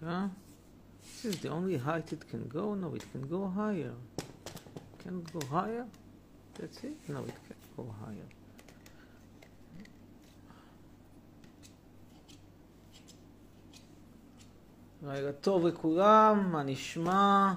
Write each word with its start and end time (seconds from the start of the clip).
רגע. 0.00 0.28
This 1.02 1.24
is 1.24 1.40
the 1.40 1.48
only 1.48 1.76
height 1.76 2.12
it 2.12 2.28
can 2.28 2.48
go? 2.48 2.74
No, 2.74 2.94
it 2.94 3.04
can 3.12 3.26
go 3.28 3.46
higher. 3.46 3.94
Can 4.98 5.20
it 5.20 5.32
go 5.32 5.40
higher? 5.46 5.86
That's 6.58 6.82
it? 6.84 7.08
No, 7.08 7.20
it 7.20 7.38
can't 7.46 7.76
go 7.76 7.84
higher. 8.04 8.28
רגע 15.02 15.32
טוב 15.32 15.66
לכולם, 15.66 16.52
מה 16.52 16.62
נשמע? 16.62 17.54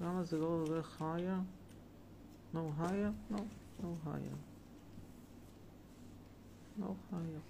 למה 0.00 0.24
זה 0.24 0.38
לא 0.38 0.46
הולך 0.46 1.02
higher? 1.02 1.40
No 2.54 2.58
higher? 2.78 3.12
No, 3.30 3.40
no 3.82 3.90
higher. 4.04 4.36
No 6.78 6.96
higher. 7.10 7.42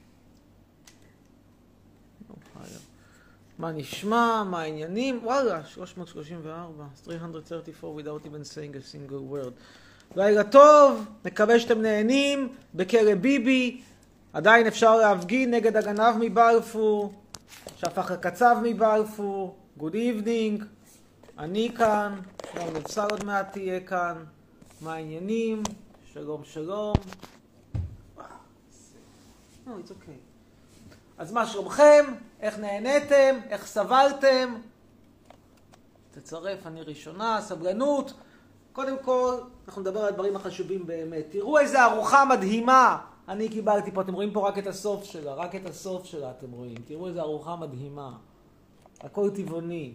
No 2.29 2.35
higher. 2.55 2.90
מה 3.62 3.72
נשמע? 3.72 4.44
מה 4.44 4.62
העניינים? 4.62 5.20
וואלה, 5.24 5.66
334. 5.66 6.86
334 7.04 8.02
without 8.02 8.26
even 8.26 8.44
saying 8.44 8.76
a 8.76 8.82
single 8.82 9.34
word. 9.34 9.54
לילה 10.16 10.44
טוב, 10.44 11.06
מקווה 11.26 11.60
שאתם 11.60 11.82
נהנים 11.82 12.50
בכלא 12.76 13.16
ביבי. 13.16 13.82
עדיין 14.34 14.68
אפשר 14.68 14.96
להפגין 14.96 15.54
נגד 15.54 15.78
הגנב 15.78 16.16
מבלפור, 16.20 17.14
שהפך 17.76 18.12
לקצב 18.12 18.58
מבלפור. 18.64 19.56
Good 19.80 19.94
evening. 19.94 20.64
אני 21.40 21.72
כאן, 21.78 22.20
גם 22.56 22.68
נבשר 22.76 23.08
עוד 23.12 23.24
מעט 23.24 23.52
תהיה 23.52 23.80
כאן. 23.80 24.24
מה 24.82 24.94
העניינים? 24.94 25.64
שלום 26.14 26.42
שלום. 26.44 26.94
No, 29.66 29.70
it's 29.70 29.92
okay. 29.92 30.20
אז 31.18 31.32
מה 31.32 31.48
שלומכם? 31.48 32.06
איך 32.42 32.60
נהניתם? 32.60 33.40
איך 33.50 33.68
סבלתם? 33.68 34.56
תצרף, 36.12 36.68
אני 36.68 36.82
ראשונה, 36.82 37.42
סבלנות. 37.42 38.14
קודם 38.74 38.96
כל, 39.04 39.38
אנחנו 39.68 39.82
נדבר 39.82 40.00
על 40.00 40.08
הדברים 40.08 40.36
החשובים 40.36 40.88
באמת. 40.88 41.26
תראו 41.30 41.60
איזה 41.60 41.84
ארוחה 41.84 42.26
מדהימה 42.26 42.98
אני 43.28 43.50
קיבלתי 43.50 43.92
פה. 43.92 44.02
אתם 44.02 44.14
רואים 44.14 44.34
פה 44.34 44.48
רק 44.48 44.58
את 44.58 44.68
הסוף 44.68 45.04
שלה, 45.04 45.34
רק 45.34 45.56
את 45.56 45.66
הסוף 45.66 46.06
שלה 46.06 46.32
אתם 46.32 46.52
רואים. 46.52 46.76
תראו 46.86 47.08
איזה 47.08 47.22
ארוחה 47.22 47.56
מדהימה. 47.56 48.18
הכל 49.02 49.30
טבעוני. 49.30 49.94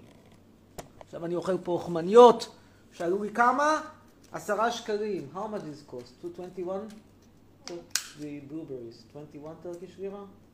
עכשיו 1.01 1.25
אני 1.25 1.35
אוכל 1.35 1.59
פה 1.59 1.81
חמניות, 1.85 2.49
שאלו 2.93 3.23
לי 3.23 3.31
כמה? 3.31 3.81
עשרה 4.33 4.73
שקלים. 4.73 5.29
How 5.35 5.37
much 5.37 5.61
this 5.61 5.93
cost? 5.93 6.25
221? 6.25 6.95
The 8.21 8.41
blueberries. 8.51 9.05
21 9.13 9.55
Turkish 9.63 9.99
lira? 10.01 10.46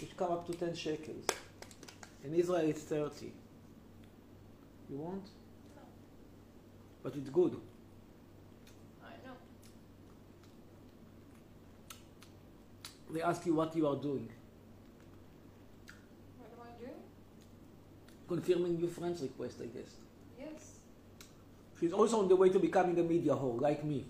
Which 0.00 0.16
come 0.16 0.32
up 0.32 0.46
to 0.46 0.54
10 0.54 0.74
shekels. 0.74 1.26
In 2.24 2.34
Israel 2.34 2.68
it's 2.68 2.82
30. 2.82 3.32
You 4.88 4.96
want? 4.96 5.24
No. 5.76 5.82
But 7.02 7.16
it's 7.16 7.28
good. 7.28 7.56
I 9.04 9.12
know. 9.26 9.34
They 13.10 13.22
ask 13.22 13.44
you 13.44 13.54
what 13.54 13.76
you 13.76 13.86
are 13.86 13.96
doing. 13.96 14.28
What 16.38 16.50
am 16.52 16.66
I 16.66 16.80
doing? 16.80 17.00
Confirming 18.26 18.78
your 18.80 18.88
friend's 18.88 19.22
request, 19.22 19.60
I 19.62 19.66
guess. 19.66 19.90
Yes. 20.38 20.78
She's 21.78 21.92
also 21.92 22.20
on 22.20 22.28
the 22.28 22.36
way 22.36 22.48
to 22.48 22.58
becoming 22.58 22.98
a 22.98 23.02
media 23.02 23.32
whore, 23.32 23.60
like 23.60 23.84
me. 23.84 24.06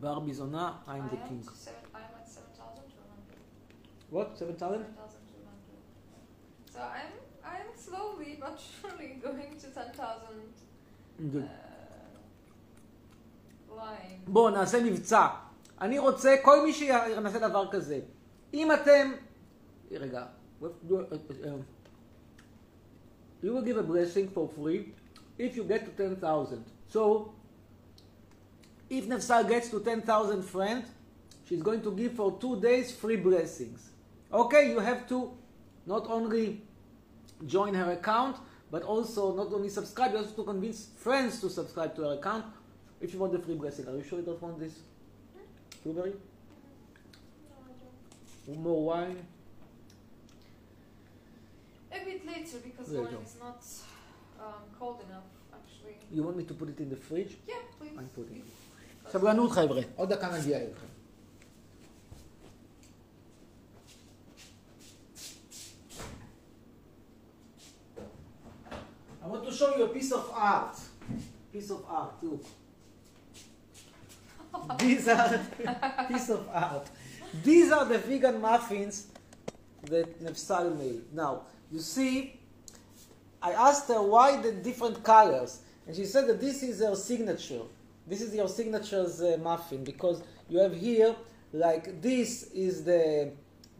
Barbie 0.00 0.32
Zona, 0.32 0.80
I'm 0.86 1.08
the 1.08 1.16
I 1.16 1.22
am 1.22 1.28
king. 1.28 1.48
What? 4.12 4.36
7,000? 4.38 4.58
7,200. 4.58 4.84
So 6.74 6.80
I'm, 6.80 7.12
I'm 7.44 7.68
slowly 7.76 8.36
but 8.40 8.60
surely 8.60 9.16
going 9.22 9.56
to 9.62 9.66
10,000 9.66 11.32
Good. 11.32 11.42
uh. 11.44 11.48
בואו 14.26 14.50
נעשה 14.50 14.82
מבצע. 14.84 15.26
אני 15.80 15.98
רוצה, 15.98 16.36
כל 16.44 16.64
מי 16.64 16.72
שיעשה 16.72 17.38
דבר 17.48 17.70
כזה, 17.70 18.00
אם 18.54 18.72
אתם... 18.72 19.12
רגע. 19.92 20.26
um, 20.62 20.66
You 23.42 23.52
will 23.54 23.62
give 23.62 23.76
a 23.78 23.82
blessing 23.82 24.28
for 24.28 24.48
free 24.56 24.92
if 25.38 25.56
you 25.56 25.64
get 25.64 25.84
to 25.86 25.90
10,000. 25.90 26.64
So, 26.88 27.32
if 28.90 29.06
Nefsal 29.08 29.48
gets 29.48 29.68
to 29.70 29.80
10,000 29.80 30.42
friends, 30.44 30.86
she's 31.48 31.62
going 31.62 31.80
to 31.82 31.90
give 31.92 32.12
for 32.12 32.38
two 32.38 32.60
days 32.60 32.92
free 32.92 33.16
blessings. 33.16 33.91
Okay, 34.31 34.69
you 34.71 34.79
have 34.79 35.07
to 35.09 35.31
not 35.85 36.07
only 36.09 36.61
join 37.45 37.73
her 37.73 37.91
account, 37.91 38.35
but 38.71 38.83
also 38.83 39.33
not 39.35 39.53
only 39.53 39.69
subscribe, 39.69 40.11
you 40.11 40.17
also 40.17 40.29
have 40.29 40.35
to 40.35 40.43
convince 40.43 40.87
friends 40.97 41.39
to 41.41 41.49
subscribe 41.49 41.95
to 41.95 42.01
her 42.03 42.13
account 42.19 42.45
if 42.99 43.13
you 43.13 43.19
want 43.19 43.31
the 43.31 43.39
free 43.39 43.55
blessing. 43.55 43.87
Are 43.87 43.95
you 43.95 44.03
sure 44.03 44.19
you 44.19 44.25
don't 44.25 44.41
want 44.41 44.59
this 44.59 44.73
blueberry? 45.83 46.11
No, 46.11 47.55
I 47.69 48.53
don't. 48.53 48.63
More 48.63 48.83
wine? 48.85 49.17
A 51.91 51.99
bit 52.05 52.25
later 52.27 52.57
because 52.63 52.87
There 52.87 52.99
you 53.01 53.05
wine 53.05 53.15
go. 53.15 53.21
is 53.21 53.35
not 53.39 53.61
um, 54.45 54.61
cold 54.77 54.99
enough 55.09 55.23
actually. 55.53 55.95
You 56.11 56.23
want 56.23 56.35
me 56.37 56.43
to 56.43 56.53
put 56.53 56.69
it 56.69 56.79
in 56.79 56.89
the 56.89 56.95
fridge? 56.97 57.37
Yeah, 57.47 57.55
please. 57.79 57.91
I'm 57.97 58.09
putting 58.15 58.37
it. 58.37 58.43
If- 58.45 58.67
סבלנות 59.11 59.51
חבר'ה, 59.51 59.81
עוד 59.95 60.09
דקה 60.13 60.37
נגיע 60.37 60.57
אליכם. 60.57 60.85
Show 69.62 69.76
you 69.76 69.84
a 69.84 69.88
piece 69.88 70.12
of 70.12 70.30
art. 70.34 70.76
Piece 71.52 71.70
of 71.70 71.84
art, 71.88 72.14
look. 72.22 72.44
These 74.78 75.08
are 75.08 75.40
piece 76.08 76.30
of 76.30 76.48
art. 76.52 76.88
These 77.42 77.70
are 77.70 77.84
the 77.84 77.98
vegan 77.98 78.40
muffins 78.40 79.06
that 79.84 80.22
Nefsal 80.22 80.76
made. 80.76 81.02
Now, 81.12 81.42
you 81.70 81.78
see, 81.78 82.38
I 83.40 83.52
asked 83.52 83.88
her 83.88 84.02
why 84.02 84.40
the 84.40 84.52
different 84.52 85.02
colors, 85.02 85.60
and 85.86 85.96
she 85.96 86.04
said 86.04 86.26
that 86.26 86.40
this 86.40 86.62
is 86.62 86.80
her 86.80 86.94
signature. 86.94 87.62
This 88.06 88.20
is 88.20 88.34
your 88.34 88.48
signature's 88.48 89.22
uh, 89.22 89.38
muffin 89.40 89.84
because 89.84 90.22
you 90.48 90.58
have 90.58 90.74
here, 90.74 91.14
like 91.52 92.02
this 92.02 92.50
is 92.52 92.84
the 92.84 93.32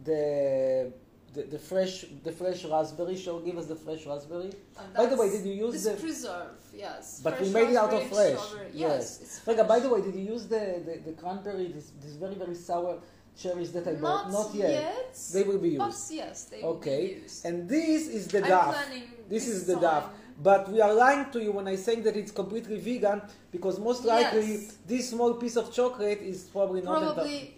the 0.05 0.93
the, 1.35 1.43
the 1.45 1.59
fresh 1.59 2.05
the 2.25 2.33
fresh 2.33 2.65
raspberry. 2.65 3.17
She'll 3.17 3.41
give 3.41 3.57
us 3.59 3.67
the 3.67 3.77
fresh 3.77 4.07
raspberry. 4.07 4.51
And 4.79 4.95
By 4.95 5.07
the 5.07 5.17
way, 5.17 5.31
did 5.31 5.45
you 5.47 5.55
use 5.67 5.83
the? 5.85 5.95
preserve? 5.95 6.49
Yes. 6.75 7.21
But 7.25 7.41
we 7.41 7.49
made 7.51 7.71
it 7.71 7.77
out 7.77 7.93
of 7.93 8.03
fresh. 8.09 8.39
Yes. 8.73 9.19
Yes. 9.21 9.41
Rega, 9.47 9.65
by 9.65 9.79
the 9.81 9.89
way, 9.89 10.01
did 10.03 10.15
you 10.15 10.27
use 10.35 10.47
the, 10.47 10.83
the, 10.87 11.11
the 11.11 11.13
cranberry, 11.21 11.69
this, 11.69 11.91
this 12.03 12.15
very, 12.15 12.35
very 12.35 12.55
sour 12.55 12.99
cherries 13.37 13.73
that 13.73 13.87
I 13.87 13.95
bought? 13.95 14.31
Not, 14.31 14.55
yet. 14.55 15.17
They 15.33 15.43
will 15.45 15.59
be 15.59 15.71
used. 15.71 15.79
But 15.79 16.17
yes, 16.17 16.45
they 16.45 16.61
will 16.63 16.71
Okay. 16.77 17.07
be 17.15 17.21
used. 17.23 17.45
And 17.47 17.69
this 17.69 18.09
is 18.09 18.29
the 18.29 18.41
duff. 18.43 18.77
This 18.91 19.03
this 19.47 19.49
is 19.49 19.67
the 19.67 19.77
duff. 19.77 20.05
But 20.43 20.71
we 20.73 20.81
are 20.81 20.93
lying 20.95 21.31
to 21.33 21.43
you 21.43 21.53
when 21.53 21.69
I 21.69 21.77
say 21.77 21.97
that 22.01 22.17
it's 22.17 22.33
completely 22.33 22.79
vegan 22.81 23.21
because 23.51 23.79
most 23.79 24.05
likely 24.05 24.53
Yes. 24.55 24.79
this 24.87 25.11
small 25.11 25.35
piece 25.35 25.57
of 25.57 25.73
chocolate 25.73 26.21
is 26.21 26.45
probably 26.45 26.81
not. 26.83 27.15
Probably. 27.15 27.55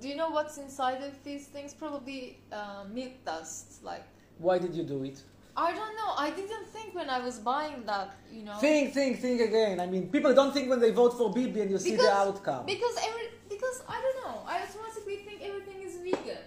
Do, 0.00 0.08
you 0.08 0.16
know 0.16 0.30
what's 0.30 0.56
inside 0.58 1.02
of 1.02 1.12
these 1.24 1.46
things? 1.46 1.74
Probably 1.74 2.38
uh, 2.52 2.84
milk 2.92 3.24
dust. 3.24 3.84
Like 3.84 4.04
Why 4.38 4.58
did 4.58 4.74
you 4.74 4.82
do 4.82 5.04
it? 5.04 5.22
I 5.56 5.72
don't 5.72 5.94
know. 5.96 6.12
I 6.16 6.30
didn't 6.30 6.66
think 6.68 6.94
when 6.94 7.10
I 7.10 7.20
was 7.20 7.38
buying 7.38 7.84
that. 7.84 8.16
You 8.32 8.44
know. 8.44 8.54
Think, 8.56 8.94
think, 8.94 9.20
think 9.20 9.40
again. 9.40 9.80
I 9.80 9.86
mean, 9.86 10.08
people 10.08 10.32
don't 10.34 10.54
think 10.54 10.70
when 10.70 10.80
they 10.80 10.90
vote 10.90 11.16
for 11.18 11.32
Bibi 11.32 11.60
and 11.60 11.70
you 11.70 11.78
see 11.78 11.96
the 11.96 12.10
outcome. 12.10 12.66
Because 12.66 12.96
every 13.08 13.26
because 13.48 13.82
I 13.88 14.00
don't 14.00 14.18
know. 14.24 14.42
I 14.46 14.62
automatically 14.62 15.16
think 15.26 15.42
everything 15.42 15.82
is 15.82 15.96
vegan. 15.98 16.44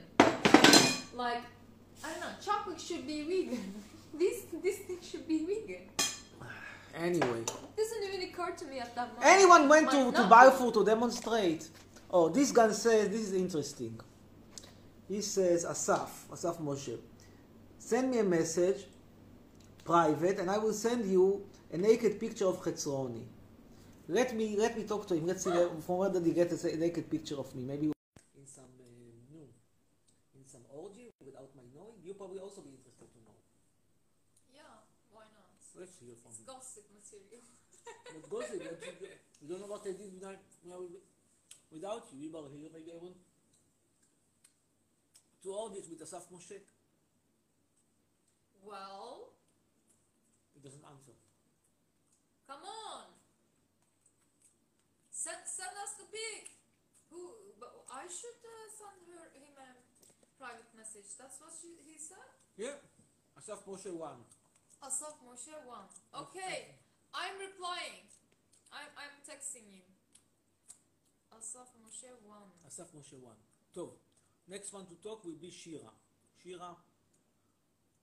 Like 1.13 1.43
I 2.03 2.09
don't 2.11 2.21
know. 2.21 2.35
Chocolate 2.43 2.81
should 2.81 3.05
be 3.05 3.21
vegan. 3.23 3.73
this 4.19 4.45
this 4.63 4.77
thing 4.79 4.99
should 5.01 5.27
be 5.27 5.45
vegan. 5.45 5.83
Anyway. 6.95 7.39
It 7.39 7.75
doesn't 7.75 8.03
even 8.07 8.29
occur 8.29 8.51
to 8.51 8.65
me 8.65 8.77
at 8.79 8.93
that 8.93 9.07
moment. 9.15 9.25
Anyone 9.25 9.67
went 9.67 9.89
to, 9.89 10.11
to. 10.11 10.27
Balfour 10.27 10.71
to 10.73 10.85
demonstrate? 10.85 11.67
Oh, 12.15 12.29
this 12.29 12.51
guy 12.51 12.71
says, 12.73 13.09
this 13.09 13.21
is 13.21 13.33
interesting. 13.33 13.99
He 15.09 15.19
says, 15.21 15.65
Asaf, 15.65 16.27
Asaf 16.31 16.59
Moshe, 16.59 16.99
send 17.79 18.11
me 18.11 18.19
a 18.19 18.23
message, 18.23 18.85
private, 19.83 20.37
and 20.37 20.51
I 20.51 20.59
will 20.59 20.73
send 20.73 21.09
you 21.09 21.41
a 21.73 21.77
naked 21.77 22.19
picture 22.19 22.45
of 22.45 22.61
Chetzroni. 22.61 23.23
Let 24.07 24.35
me, 24.35 24.55
let 24.59 24.77
me 24.77 24.83
talk 24.83 25.07
to 25.07 25.15
him. 25.15 25.25
Let's 25.25 25.43
see 25.43 25.49
from 25.49 25.97
where 25.97 26.11
did 26.11 26.23
he 26.23 26.33
get 26.33 26.51
a 26.51 26.77
naked 26.77 27.09
picture 27.09 27.39
of 27.39 27.49
me. 27.55 27.63
Maybe 27.63 27.87
in 27.87 28.45
some, 28.45 28.69
uh, 28.77 28.85
no, 29.33 29.49
in 30.37 30.45
some 30.45 30.61
orgy 30.69 31.09
without 31.25 31.49
my 31.55 31.63
knowing. 31.73 31.97
You 32.05 32.13
probably 32.13 32.37
also 32.37 32.61
be 32.61 32.77
interested 32.77 33.09
to 33.09 33.19
know. 33.25 33.33
Yeah, 34.53 34.85
why 35.09 35.23
not? 35.33 35.49
Let's 35.79 35.97
hear 35.97 36.13
from 36.21 36.29
It's 36.29 36.45
him. 36.45 36.45
gossip 36.45 36.85
material. 36.93 37.41
Gossip, 38.29 38.61
you, 39.41 39.49
don't 39.49 39.61
know 39.61 39.71
what 39.73 39.81
I 39.81 39.97
did 39.97 40.13
without, 40.13 40.37
you 40.63 40.69
know, 40.69 40.85
without 41.73 42.05
you. 42.13 42.31
Were 42.31 42.47
here, 42.53 42.69
maybe 42.73 42.91
I 42.93 42.99
won't 43.01 43.17
to 45.43 45.49
audience 45.51 45.89
with 45.91 45.99
Asaf 46.01 46.29
Moshe? 46.31 46.55
Well, 48.63 49.35
He 50.55 50.59
doesn't 50.63 50.85
answer. 50.87 51.11
come 52.47 52.63
on. 52.63 53.11
Send, 55.11 55.43
send 55.43 55.75
us 55.83 55.99
the 55.99 56.07
pic. 56.11 56.55
Who? 57.11 57.19
But 57.59 57.71
I 57.91 58.07
should 58.07 58.39
uh, 58.39 58.67
send 58.71 59.03
her 59.11 59.27
him 59.35 59.55
a 59.59 59.67
private 60.39 60.71
message. 60.75 61.11
That's 61.19 61.39
what 61.43 61.51
she, 61.59 61.75
he 61.83 61.95
said. 61.99 62.27
Yeah. 62.55 62.79
Asaf 63.35 63.65
Moshe 63.67 63.91
one. 63.91 64.23
Asaf 64.83 65.19
Moshe 65.27 65.51
one. 65.67 65.87
Okay, 66.27 66.75
I'm 67.15 67.35
replying. 67.39 68.03
I'm 68.71 68.89
I'm 68.99 69.15
texting 69.27 69.67
you. 69.71 69.83
Asaf 71.37 71.69
Moshe 71.81 72.09
one. 72.25 72.49
Asaf 72.65 72.89
Moshe 72.93 73.17
one. 73.19 73.37
טוב. 73.73 73.97
Next 74.47 74.73
one 74.73 74.85
to 74.85 74.95
talk 75.01 75.23
will 75.25 75.39
be 75.41 75.49
Shira. 75.49 75.91
Shira. 76.41 76.75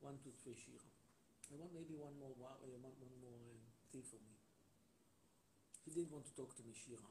One, 0.00 0.16
two, 0.24 0.32
three, 0.42 0.56
Shira. 0.56 0.88
I 1.52 1.56
want 1.60 1.74
maybe 1.74 1.94
one 1.94 2.16
more, 2.18 2.32
uh, 2.40 2.56
one, 2.64 2.80
one 2.80 3.16
more 3.20 3.36
uh, 3.36 3.60
thing 3.92 4.02
for 4.02 4.16
me. 4.16 4.34
He 5.84 5.90
didn't 5.92 6.12
want 6.12 6.24
to 6.26 6.34
talk 6.34 6.56
to 6.56 6.62
me, 6.64 6.72
Shira. 6.72 7.04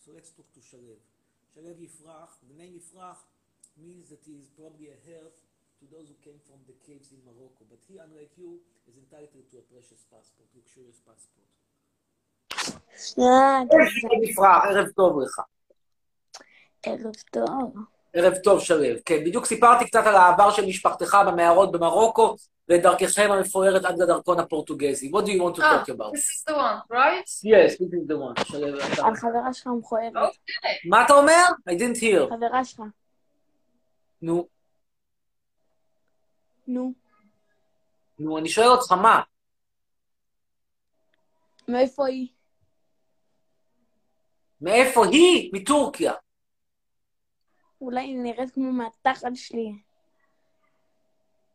So 0.00 0.14
let's 0.16 0.30
talk 0.32 0.48
to 0.54 0.60
Shalev. 0.60 1.02
Shalev 1.52 1.76
Yifrach. 1.76 2.40
The 2.48 2.56
name 2.56 2.78
Yifrach 2.78 3.20
means 3.76 4.08
that 4.08 4.24
he 4.24 4.38
is 4.40 4.48
probably 4.56 4.88
a 4.88 4.98
help 5.10 5.36
to 5.80 5.84
those 5.92 6.08
who 6.08 6.16
came 6.24 6.40
from 6.48 6.64
the 6.64 6.76
caves 6.86 7.12
in 7.12 7.20
Morocco. 7.26 7.68
But 7.68 7.84
he, 7.84 7.98
unlike 8.00 8.32
you, 8.40 8.62
is 8.88 8.96
entitled 8.96 9.50
to 9.52 9.56
a 9.60 9.64
precious 9.68 10.06
passport, 10.08 10.48
luxurious 10.56 11.02
passport. 11.04 11.55
ערב 14.64 14.88
טוב 14.96 15.20
לך. 15.20 15.40
ערב 16.82 17.12
טוב. 17.32 17.74
ערב 18.12 18.34
טוב, 18.44 18.60
שלו. 18.60 18.98
כן, 19.04 19.24
בדיוק 19.24 19.46
סיפרתי 19.46 19.86
קצת 19.86 20.06
על 20.06 20.14
העבר 20.14 20.50
של 20.50 20.66
משפחתך 20.66 21.18
במערות 21.26 21.72
במרוקו, 21.72 22.36
ואת 22.68 22.82
דרככם 22.82 23.28
המפוארת 23.32 23.84
עד 23.84 23.98
לדרכון 23.98 24.40
הפורטוגזי. 24.40 25.10
What 25.14 25.20
do 25.22 25.28
you 25.28 25.40
want 25.42 25.56
to 25.56 25.62
Ah, 25.62 25.84
talk 25.84 25.88
about? 25.88 26.12
this 26.12 26.18
is 26.18 26.44
the 26.48 26.54
one, 26.56 26.80
right? 26.90 27.24
Yes, 27.44 27.72
this 27.72 27.92
is 27.92 28.08
the 28.08 28.16
one. 28.16 29.04
על 29.06 29.14
חברה 29.16 29.52
שלך 29.52 29.66
מכוערת. 29.78 30.12
Okay. 30.14 30.88
מה 30.88 31.04
אתה 31.04 31.12
אומר? 31.12 31.44
I 31.70 31.72
didn't 31.72 32.00
hear. 32.00 32.34
חברה 32.36 32.64
שלך. 32.64 32.80
נו, 34.22 34.46
נו, 36.68 36.92
נו, 38.18 38.38
אני 38.38 38.48
שואל 38.48 38.68
אותך, 38.68 38.92
מה? 38.92 39.20
מאיפה 41.68 42.06
היא? 42.06 42.28
מאיפה 44.61 45.05
היא? 45.05 45.49
מטורקיה. 45.53 46.13
אולי 47.81 48.01
היא 48.01 48.17
נראית 48.17 48.51
כמו 48.51 48.71
מהתחת 48.71 49.31
שלי. 49.35 49.71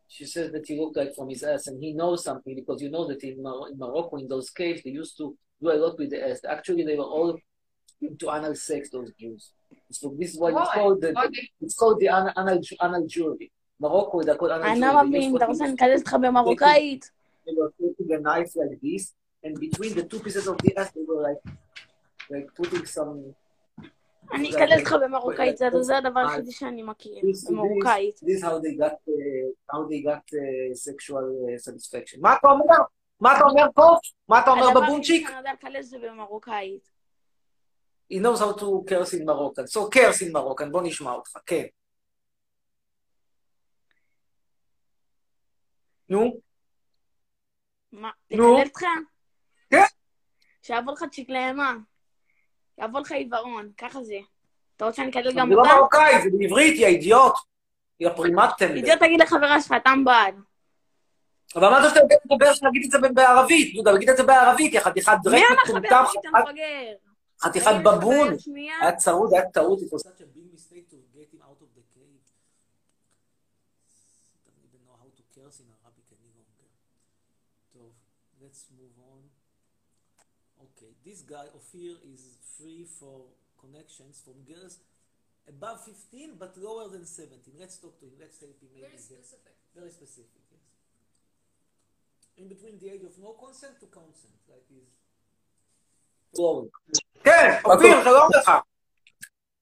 She 0.09 0.25
says 0.25 0.49
that 0.53 0.65
he 0.69 0.75
looked 0.81 0.97
like 0.97 1.13
from 1.19 1.29
his 1.29 1.43
ass, 1.43 1.67
and 1.69 1.77
he 1.83 1.91
knows 1.93 2.23
something 2.29 2.55
because 2.61 2.79
you 2.81 2.91
know 2.95 3.05
that 3.11 3.21
in, 3.25 3.43
Mar- 3.43 3.69
in 3.73 3.77
Morocco, 3.85 4.17
in 4.23 4.29
those 4.29 4.49
caves, 4.51 4.81
they 4.85 4.91
used 5.03 5.17
to 5.21 5.25
do 5.61 5.67
a 5.77 5.79
lot 5.85 5.95
with 5.99 6.11
the 6.11 6.21
ass. 6.29 6.41
Actually, 6.57 6.85
they 6.85 6.97
were 7.03 7.11
all 7.17 7.31
into 8.01 8.25
anal 8.37 8.55
sex, 8.55 8.83
those 8.91 9.11
Jews. 9.21 9.43
So 9.91 10.15
this 10.19 10.31
is 10.33 10.39
why 10.41 10.51
it's 10.51 10.61
Why? 10.61 10.75
called 10.77 10.99
the, 11.03 11.11
Why 11.13 11.27
they- 11.35 11.51
it's 11.65 11.75
called 11.81 11.99
the 12.03 12.07
anal, 12.19 12.33
anal, 12.41 12.59
anal 12.87 13.05
jewelry. 13.15 13.49
Morocco, 13.81 14.23
they're 14.23 14.37
called 14.41 14.53
anal 14.53 14.65
אני 14.65 14.81
jewelry. 14.81 15.03
They 15.03 15.09
מבין, 15.09 15.33
used 15.33 15.37
אתה 15.37 15.45
what 15.45 15.49
רוצה 15.49 15.65
they- 15.65 15.69
להיכנס 15.69 16.01
איתך 16.01 16.15
במרוקאית? 16.23 17.03
They 17.47 17.55
were 17.61 17.73
taking 17.83 18.11
a 18.19 18.21
knife 18.27 18.53
like 18.61 18.79
this, 18.87 19.05
and 19.45 19.53
between 19.67 19.93
the 19.99 20.05
two 20.11 20.21
pieces 20.25 20.47
of 20.53 20.57
the 20.65 20.71
ass, 20.81 20.91
they 20.97 21.05
were 21.11 21.23
like, 21.29 21.41
like 22.32 22.50
putting 22.56 22.86
some. 22.86 23.34
אני 24.34 24.50
אכנס 24.50 24.80
איתך 24.80 24.96
במרוקאית, 25.04 25.58
זה 25.82 25.98
הדבר 25.98 26.20
היחידי 26.20 26.52
שאני 26.52 26.84
מכיר, 26.84 27.22
במרוקאית. 27.50 28.16
this, 28.16 28.40
is 28.40 28.44
how 28.44 28.60
they 28.60 28.78
got, 28.80 28.94
uh, 28.94 29.74
how 29.74 29.82
they 29.90 30.02
got 30.06 30.26
uh, 30.34 30.76
sexual 30.76 31.26
uh, 31.48 31.58
satisfaction. 31.58 32.20
מה 32.22 32.36
אתה 32.36 32.48
אומר? 32.48 32.76
מה 33.20 33.38
אתה 33.38 33.44
אומר 33.44 33.66
פה? 33.76 33.88
מה 34.30 34.40
אתה 34.40 34.52
אומר 34.52 34.68
הדבר 34.68 34.82
בבונצ'יק? 34.82 35.28
היחידי 35.28 35.28
שאני 35.28 35.38
יודע 35.38 35.54
לקלס 35.54 35.86
זה 35.86 35.98
במרוקאית. 36.00 36.92
He 38.14 38.16
knows 38.16 38.40
how 38.40 38.54
to 38.60 38.84
curse 38.90 39.14
in 39.14 39.26
Moroccan. 39.26 39.68
So 39.68 39.90
curse 39.90 40.22
in 40.22 40.32
Moroccan, 40.34 40.72
בוא 40.72 40.82
נשמע 40.84 41.12
אותך, 41.12 41.38
כן. 41.46 41.66
נו, 46.10 46.40
מה, 47.92 48.12
נו. 48.32 48.54
לקלל 48.54 48.68
אותך? 48.68 48.82
כן. 49.70 49.84
שיעבור 50.62 50.94
לך 50.94 51.04
צ'יק 51.12 51.30
יעבור 52.82 53.00
לך 53.02 53.12
עיוורון, 53.12 53.72
ככה 53.78 54.04
זה. 54.04 54.20
אתה 54.78 54.86
רוצה 54.86 54.96
שאני 54.96 55.10
אקלל 55.10 55.24
זה 55.32 55.40
גם 55.40 55.52
לא 55.52 55.62
אותה? 55.62 55.76
מרוקאי, 55.76 56.22
זה 56.24 56.30
בעברית, 56.40 56.80
יא 56.80 56.88
אידיוט. 56.88 57.34
יא 58.00 58.10
פרימט 58.16 58.50
טמבל. 58.58 58.86
זה 58.86 58.94
תגיד 59.00 59.22
לחברה 59.22 59.62
שלך, 59.62 59.74
טמבל. 59.84 60.32
אבל 61.56 61.70
מה 61.70 61.82
זה 61.82 61.90
שאתה 61.90 62.00
יודע 62.00 62.16
לדבר 62.26 62.52
להגיד 62.62 62.84
את 62.86 62.92
זה 62.92 62.98
בערבית? 63.14 63.74
יהודה, 63.74 63.92
להגיד 63.92 64.10
את 64.10 64.18
זה 64.18 64.24
בערבית, 64.24 64.74
יא 64.74 64.80
חתיכת 64.80 65.12
דרק 65.24 65.44
מטומטם, 65.66 65.90
בערבית, 65.90 66.22
חתיכת- 67.42 67.72
בבון. 67.86 68.28
היה 68.82 68.96
צרוד, 68.96 69.34
היה 69.34 69.50
טעות. 69.52 69.80
It 69.80 69.84
was 69.84 70.00
such 70.00 70.22
a 70.22 70.38
big 70.38 70.48
mistake 70.56 70.90
to 70.92 70.98
get 71.18 71.28
him 71.34 71.42
out 71.42 71.60
of 71.62 71.70
the 71.78 71.84
cave. 71.96 72.22
Doesn't 74.46 74.66
even 74.68 74.82
know 74.88 74.96
how 75.02 75.10
to 75.18 75.24
curse 75.36 75.58
in 75.64 75.68
Arabic 75.78 76.06
any 76.18 76.30
longer. 76.40 76.70
טוב, 77.74 77.92
let's 78.42 78.62
move 78.80 78.96
on. 79.12 79.22
Okay, 80.66 80.92
this 81.08 81.20
guy, 81.34 81.46
Ophir, 81.58 81.94
is 82.14 82.22
free 82.62 82.86
for 83.00 83.16
connections 83.60 84.22
from 84.26 84.38
girls 84.54 84.78
above 85.50 85.84
15 85.86 86.36
but 86.40 86.54
lower 86.58 86.88
than 86.90 87.06
17. 87.06 87.54
Let's 87.60 87.78
talk 87.78 88.00
to 88.00 88.06
him. 88.06 88.14
Let's 88.20 88.40
help 88.40 88.58
him 88.62 88.70
Very 88.74 88.92
get 88.92 89.00
specific. 89.00 89.54
very 89.76 89.90
specific, 89.90 90.42
yes. 90.52 90.66
In 92.38 92.48
between 92.48 92.76
the 92.82 92.88
age 92.94 93.04
of 93.04 93.14
no 93.26 93.32
consent 93.44 93.74
to 93.82 93.88
consent, 93.88 94.36
like 94.50 94.66
this. 94.70 94.90
כן, 97.24 97.60
אופיר, 97.66 98.04
שלום 98.04 98.30
לך. 98.38 98.52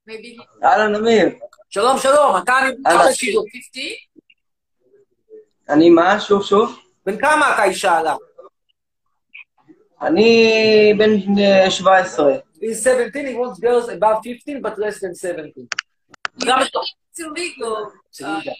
Maybe 0.09 0.43
אהלן, 0.63 0.95
אמיר. 0.95 1.25
שלום, 1.69 1.97
שלום, 1.97 2.35
אתה 2.43 2.53
אני... 2.59 2.75
אהלן. 2.87 3.01
אתה 3.01 3.13
שידור. 3.13 3.45
50? 3.53 3.93
אני 5.69 5.89
מה? 5.89 6.19
שוב, 6.19 6.43
שוב. 6.43 6.79
בן 7.05 7.17
כמה 7.21 7.53
אתה 7.53 7.63
אישה 7.63 7.97
עלה? 7.97 8.15
אני 10.01 10.93
בן 10.97 11.39
אה, 11.41 11.71
17. 11.71 12.33
He's 12.60 12.82
17, 12.82 13.26
he 13.26 13.34
wants 13.34 13.58
girls 13.60 13.88
above 13.88 14.16
15 14.22 14.60
but 14.62 14.78
less 14.78 15.00
than 15.00 15.14
17. 15.14 15.66
למה 16.46 16.62
אתה... 16.66 16.78
It's 16.78 17.20
illegal. 17.26 17.76
It's 18.10 18.20
Uh, 18.22 18.26
illegal. 18.26 18.54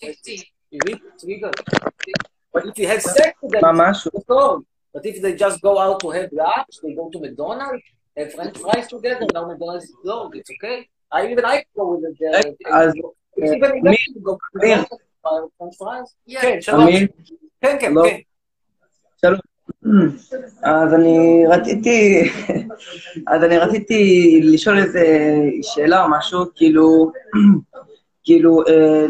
50. 0.00 0.52
It's 0.72 1.24
legal. 1.24 1.50
But 2.52 2.62
if 2.70 2.78
you 2.78 2.86
have 2.92 3.02
sex 3.02 3.32
with 3.42 3.52
them, 3.52 3.62
מה, 3.62 3.72
משהו? 3.90 4.10
it's 4.14 4.30
all. 4.30 4.58
But 4.94 5.02
if 5.06 5.16
they 5.22 5.32
just 5.44 5.58
go 5.68 5.72
out 5.84 5.96
to 6.04 6.08
have 6.10 6.28
lunch, 6.32 6.74
they 6.82 6.92
go 7.00 7.04
to 7.14 7.18
McDonald's, 7.24 7.84
have 8.18 8.30
french 8.36 8.56
fries 8.58 8.86
together, 8.94 9.26
now 9.36 9.44
McDonald's 9.50 9.84
is 9.84 9.94
closed, 10.02 10.34
it's 10.38 10.50
okay. 10.56 10.78
I 11.12 11.18
even 11.30 11.44
I 11.44 11.56
go 11.76 11.84
with 11.92 12.02
the... 12.02 12.54
אז, 12.72 12.92
It's 13.38 13.52
even 13.56 13.70
מי- 13.82 13.90
illegal 13.90 14.12
to 14.14 14.20
go 14.28 14.32
to 14.36 14.60
אמיר. 14.64 14.78
McDonald's, 14.82 15.52
french 15.58 15.76
fries. 15.80 16.08
Yeah. 16.28 16.40
כן, 16.42 16.60
שלום. 16.60 16.80
אמיר? 16.80 17.06
כן, 17.62 17.76
כן, 17.80 17.92
לא. 17.94 18.02
כן. 18.10 18.18
שלום. 19.20 19.38
אז 20.63 20.93
אני 20.93 21.43
רציתי, 21.49 22.23
אז 23.27 23.43
אני 23.43 23.57
רציתי 23.57 23.99
לשאול 24.43 24.77
איזה 24.77 25.05
שאלה 25.61 26.03
או 26.03 26.09
משהו, 26.09 26.45
כאילו, 26.55 27.11
כאילו, 28.23 28.61
אה, 28.67 29.05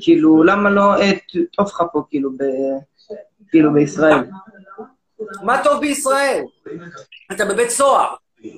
כאילו, 0.00 0.42
למה 0.44 0.70
לא 0.70 0.94
אה, 1.00 1.10
טוב 1.56 1.66
לך 1.66 1.82
פה, 1.92 2.02
כאילו, 2.08 2.30
ב, 2.30 2.42
כאילו, 3.50 3.72
בישראל? 3.72 4.24
מה 5.42 5.64
טוב 5.64 5.80
בישראל? 5.80 6.42
אתה 7.32 7.44
בבית 7.44 7.70
סוהר. 7.70 8.14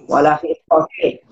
וואלה, 0.08 0.34
אחי, 0.34 0.46
יש 0.46 0.58
פה- 0.68 0.76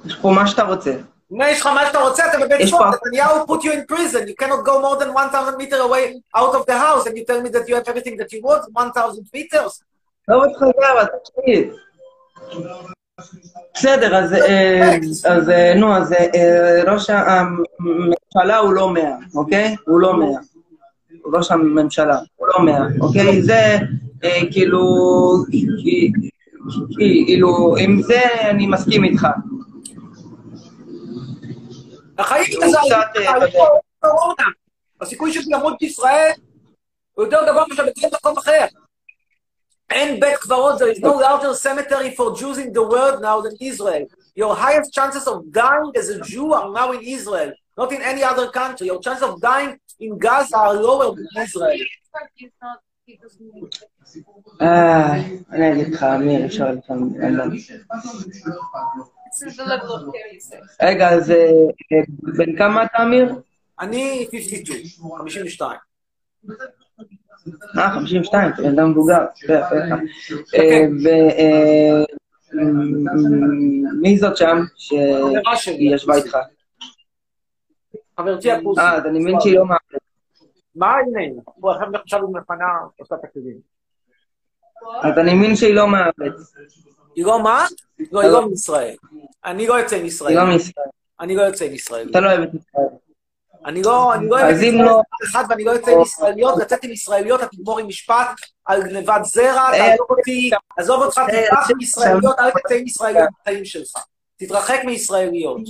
יש 0.07 0.17
פה 0.23 0.31
מה 0.35 0.47
שאתה 0.47 0.63
רוצה. 0.63 0.93
מה 1.31 1.51
יש 1.51 1.61
לך 1.61 1.67
מה 1.67 1.87
שאתה 1.87 1.99
רוצה, 1.99 2.27
אתה 2.27 2.39
בבית 2.47 2.69
סוהר, 2.69 2.91
נתניהו 2.91 3.37
put 3.45 3.61
you 3.63 3.69
in 3.73 3.93
prison, 3.95 4.29
you 4.29 4.45
cannot 4.45 4.67
go 4.67 4.73
more 4.83 5.05
than 5.05 5.09
1,000 5.09 5.57
meter 5.59 5.77
away 5.77 6.15
out 6.37 6.55
of 6.55 6.67
the 6.67 6.79
house, 6.79 7.07
and 7.07 7.15
you 7.17 7.25
tell 7.27 7.43
me 7.43 7.51
that 7.51 7.69
you 7.69 7.75
have 7.75 7.89
everything 7.89 8.17
that 8.17 8.33
you 8.33 8.41
want, 8.43 8.63
1,000 8.77 9.23
meters. 9.35 9.83
לא 10.29 10.47
מתחזר, 10.47 10.93
אבל 10.95 11.05
תקשיב. 11.05 11.73
בסדר, 13.75 14.17
אז, 14.17 14.33
אה, 14.33 14.97
אז 15.25 15.51
אה, 15.51 15.75
נו, 15.75 15.97
אז 15.97 16.13
אה, 16.13 16.83
ראש 16.93 17.11
הממשלה 17.11 18.59
הוא 18.59 18.73
לא 18.73 18.91
מאה, 18.91 19.17
אוקיי? 19.35 19.77
הוא 19.87 20.01
לא 20.01 20.17
מאה. 20.19 20.41
ראש 21.35 21.51
הממשלה, 21.51 22.19
הוא 22.37 22.49
לא 22.49 22.65
מאה, 22.65 22.85
אוקיי? 23.01 23.43
זה 23.43 23.77
כאילו, 24.51 24.81
כאילו, 27.27 27.77
עם 27.79 28.03
זה 28.03 28.21
אני 28.51 28.67
מסכים 28.67 29.05
איתך. 29.05 29.27
החיים 32.19 32.45
קורונה. 34.01 34.45
הסיכוי 35.01 35.33
שתמות 35.33 35.75
בישראל 35.81 36.31
הוא 37.15 37.25
יותר 37.25 37.39
גבוה 37.49 37.65
מאשר 37.69 37.85
בכל 37.87 38.09
מקום 38.15 38.39
אחר. 38.39 38.65
אין 39.91 40.21
בית 40.21 40.37
קברות, 40.37 40.81
there 40.81 40.97
is 40.97 41.01
no 41.01 41.15
larger 41.15 41.55
cemetery 41.55 42.15
for 42.17 42.35
Jews 42.35 42.59
in 42.59 42.73
the 42.73 42.83
world 42.83 43.23
now 43.23 43.41
than 43.41 43.55
Israel. 43.61 44.05
Your 44.37 44.55
highest 44.55 44.93
chances 44.93 45.27
of 45.27 45.37
dying 45.51 45.91
as 45.97 46.09
a 46.11 46.21
Jew 46.21 46.53
are 46.53 46.71
now 46.73 46.93
in 46.93 47.03
Israel. 47.03 47.53
not 47.79 47.93
in 47.93 48.03
any 48.03 48.23
other 48.31 48.47
country. 48.61 48.85
Your 48.93 49.01
chance 49.07 49.23
of 49.23 49.41
dying 49.41 49.71
in 50.01 50.19
Gaza 50.19 50.59
are 50.67 50.75
lower 50.75 51.09
than 51.17 51.27
Israel. 51.45 51.79
אה, 54.63 55.15
אני 55.51 55.73
אגיד 55.73 55.95
לך, 55.95 56.03
אמיר, 56.03 56.47
אפשר 56.47 56.73
לפעמים... 56.73 57.23
אין 57.23 57.37
לנו. 57.37 57.55
רגע, 60.83 61.09
אז 61.09 61.31
אה, 61.31 61.37
אה, 61.37 62.03
בן 62.37 62.59
כמה 62.59 62.85
אתה, 62.85 63.03
אמיר? 63.03 63.35
אני 63.81 64.27
52, 64.31 65.77
52. 67.45 67.79
אה, 67.79 67.91
52, 67.95 68.53
אתה 68.53 68.63
בן 68.63 68.69
אדם 68.69 68.91
מבוגר. 68.91 69.25
יפה, 69.45 69.55
יפה. 69.55 69.75
אה, 70.55 70.87
ו... 71.05 71.09
אה, 71.39 72.05
מי 74.01 74.19
זאת 74.19 74.37
שם. 74.37 74.59
שהיא 74.77 75.95
ישבה 75.95 76.15
איתך? 76.15 76.39
חברתי 78.17 78.53
הפוסי. 78.53 78.81
אה, 78.81 78.95
אז 78.95 79.07
אני 79.07 79.19
מבין 79.19 79.41
שהיא 79.41 79.55
לא 79.55 79.65
מאמנת. 79.65 80.03
מה 80.75 80.95
הנה? 80.95 81.41
הוא 81.45 81.71
עכשיו 81.71 81.89
עכשיו 81.95 82.21
היא 82.27 82.35
מפנה 82.35 82.65
עושה 82.99 83.17
תקציבים. 83.17 83.57
אז 85.03 85.19
אני 85.19 85.35
מבין 85.35 85.57
שהיא 85.57 85.75
לא 85.75 85.89
מהארץ. 85.89 86.55
היא 87.17 87.25
לא 87.25 87.43
מה? 87.43 87.65
לא, 88.13 88.21
היא 88.21 88.31
לא 88.31 88.49
מישראל. 88.49 88.95
אני 89.45 89.67
לא 89.67 89.75
יוצא 89.75 89.97
עם 89.97 90.05
היא. 90.05 90.37
לא 90.37 90.47
מישראל. 90.47 90.87
אני 91.21 91.37
לא 91.37 91.43
יוצא 91.43 91.65
עם 91.65 91.73
ישראל. 91.73 92.09
אתה 92.11 92.21
לא 92.21 92.27
אוהב 92.27 92.41
את 92.41 92.55
ישראל. 92.55 92.87
אני 93.69 93.83
לא, 93.83 94.15
אני 94.15 94.29
לא 94.29 94.41
אוהב 94.41 94.57
אם 94.57 94.83
לא- 94.85 95.03
אחד 95.25 95.45
ואני 95.49 95.65
לא 95.65 95.71
יוצא 95.71 95.91
עם 95.91 96.01
ישראליות, 96.01 96.59
לצאת 96.59 96.85
עם 96.85 96.91
ישראליות, 96.91 97.43
אתה 97.43 97.49
תגמור 97.57 97.79
עם 97.79 97.89
משפט 97.89 98.29
על 98.65 98.83
גנבת 98.83 99.25
זרע, 99.25 99.71
אה, 99.73 99.91
תעזוב 99.91 100.07
אותי, 100.11 100.51
עזוב 100.79 101.03
אותך, 101.03 101.21
תברח 101.29 101.71
עם 101.71 101.81
ישראליות, 101.81 102.39
אל 102.39 102.51
תצא 102.51 102.75
עם 102.75 102.87
ישראליות 102.87 103.29
בחיים 103.43 103.65
שלך. 103.65 103.93
תתרחק 104.37 104.81
מישראליות. 104.85 105.61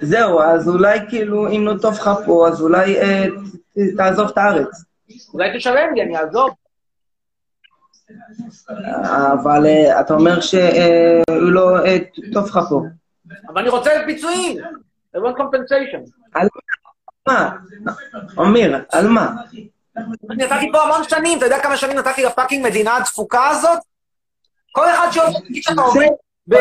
זהו, 0.00 0.40
אז 0.40 0.68
אולי 0.68 0.98
כאילו, 1.08 1.48
אם 1.48 1.66
לא 1.66 1.74
טוב 1.82 1.94
לך 1.94 2.10
פה, 2.26 2.48
אז 2.48 2.60
אולי 2.60 3.00
אה, 3.00 3.24
תעזוב 3.96 4.28
את 4.28 4.38
הארץ. 4.38 4.84
אולי 5.34 5.58
תשלם 5.58 5.94
לי, 5.94 6.02
אני 6.02 6.18
אעזוב. 6.18 6.50
אבל 9.32 9.66
אה, 9.66 10.00
אתה 10.00 10.14
אומר 10.14 10.38
לא 11.28 11.86
אה, 11.86 11.96
טוב 12.32 12.46
לך 12.46 12.58
פה. 12.68 12.82
אבל 13.48 13.60
אני 13.60 13.68
רוצה 13.68 13.90
פיצויים. 14.06 14.56
I 15.16 15.18
want 15.18 15.36
compensation. 15.38 16.10
על 16.34 16.48
מה? 17.28 17.50
אמיר, 18.40 18.84
על 18.92 19.08
מה? 19.08 19.30
אני 20.30 20.44
נתתי 20.44 20.72
פה 20.72 20.82
המון 20.82 21.04
שנים, 21.08 21.38
אתה 21.38 21.46
יודע 21.46 21.58
כמה 21.58 21.76
שנים 21.76 21.96
נתתי 21.98 22.22
לפאקינג 22.24 22.66
מדינה 22.66 22.96
הדפוקה 22.96 23.48
הזאת? 23.48 23.78
כל 24.72 24.88
אחד 24.88 25.08
שעובד, 25.10 25.38
תגיד 25.48 25.62
שאתה 25.62 25.80
עובד 25.82 26.06
ב- 26.46 26.54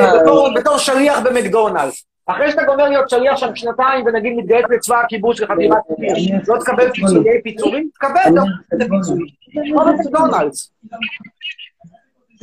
בתור- 0.60 0.78
שליח 0.78 1.20
במקדונלדס. 1.20 2.06
אחרי 2.28 2.52
שאתה 2.52 2.64
גומר 2.64 2.90
להיות 2.90 3.10
שליח 3.10 3.38
שם 3.38 3.56
שנתיים 3.56 4.06
ונגיד 4.06 4.34
מתגייס 4.38 4.66
לצבא 4.70 5.00
הכיבוש 5.02 5.42
וחטיבת 5.42 5.78
טילים, 5.96 6.40
לא 6.48 6.60
תקבל 6.60 6.92
פיצויי 6.92 7.42
פיצורים? 7.44 7.90
תקבל 7.94 8.36
גם 8.38 8.46
את 8.76 8.82
הפיצויים. 8.82 9.26
כמו 9.72 9.86
במקדונלדס. 9.86 10.72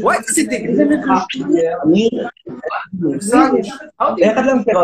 וואי. 0.00 0.16
אמיר, 1.84 2.28
איך 4.22 4.38
את 4.38 4.44
לא 4.46 4.54
מכירה? 4.56 4.82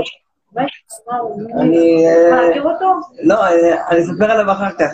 אני... 1.61 2.09
אה, 2.09 2.49
לא, 3.23 3.45
אה, 3.45 3.89
אני 3.89 4.01
אספר 4.01 4.31
עליו 4.31 4.53
אחר 4.53 4.71
כך. 4.79 4.93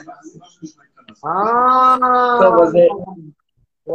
טוב, 2.40 2.62
אז... 2.62 2.76
אה, 2.76 3.94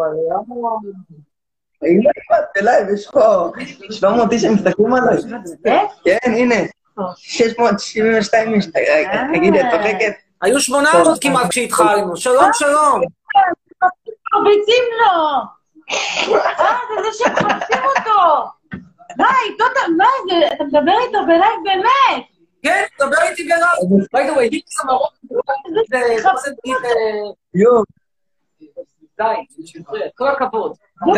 הנה, 1.82 2.10
בלייב, 2.56 2.89
יש 2.94 3.10
פה 3.12 3.51
700 3.92 4.32
איש 4.32 4.42
שמסתכלים 4.42 4.94
עליי. 4.94 5.18
כן, 6.04 6.18
הנה. 6.24 6.56
672 7.18 8.54
איש. 8.54 8.66
תגידי, 9.34 9.62
את 9.62 9.66
צוחקת? 9.72 10.13
היו 10.42 10.60
800 10.60 11.22
כמעט 11.22 11.50
כשהתחלנו. 11.50 12.18
שלום, 12.18 12.50
שלום. 12.54 13.01
מרביצים 14.34 14.84
לו! 15.00 15.42
אה, 15.92 16.78
זה 16.89 17.12
זה 17.12 17.18
שמחפשים 17.18 17.82
אותו! 17.98 18.59
די, 19.18 19.58
טוטה, 19.58 19.80
מה 19.98 20.06
זה? 20.30 20.56
אתה 20.56 20.63
מדבר 20.63 20.94
איתו 21.08 21.25
בלייב 21.25 21.60
באמת! 21.63 22.25
כן, 22.63 22.84
דבר 23.00 23.22
איתי 23.30 23.44
בלייב. 23.44 23.62
by 24.16 24.32
the 24.32 24.38
way, 24.38 24.42
היא 24.42 24.62
סמרות. 24.68 25.13
יואו, 27.54 27.84
די, 29.18 29.66
שפרי, 29.66 30.01
כל 30.16 30.28
הכבוד. 30.28 30.75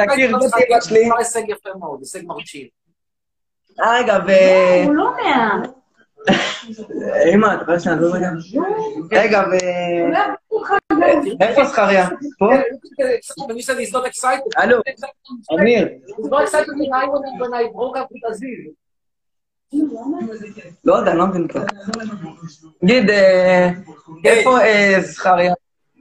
תכיר, 0.07 0.37
שלי. 0.81 1.05
זה 1.05 1.17
הישג 1.17 1.49
יפה 1.49 1.69
מאוד, 1.79 1.99
הישג 1.99 2.25
מרשים. 2.25 2.67
אה, 3.79 3.99
רגע, 3.99 4.17
ו... 4.27 4.31
הוא 4.85 4.95
לא 4.95 5.11
מה... 5.15 5.61
אמא, 7.33 7.55
אתה 7.55 7.63
יכול 7.63 7.79
שנדבר 7.79 8.11
רגע? 8.13 8.29
רגע, 9.11 9.43
ו... 9.51 9.55
איפה 11.41 11.65
זכריה? 11.65 12.09
פה? 12.39 12.49
הלו, 14.57 14.77
אמיר. 15.53 15.87
לא 20.85 20.95
יודע, 20.95 21.11
אני 21.11 21.19
לא 21.19 21.27
מבין 21.27 21.47
כבר. 21.47 21.63
תגיד, 22.81 23.09
אה, 23.09 23.69
איפה 24.25 24.61
אה, 24.61 24.97
זכריה? 25.01 25.53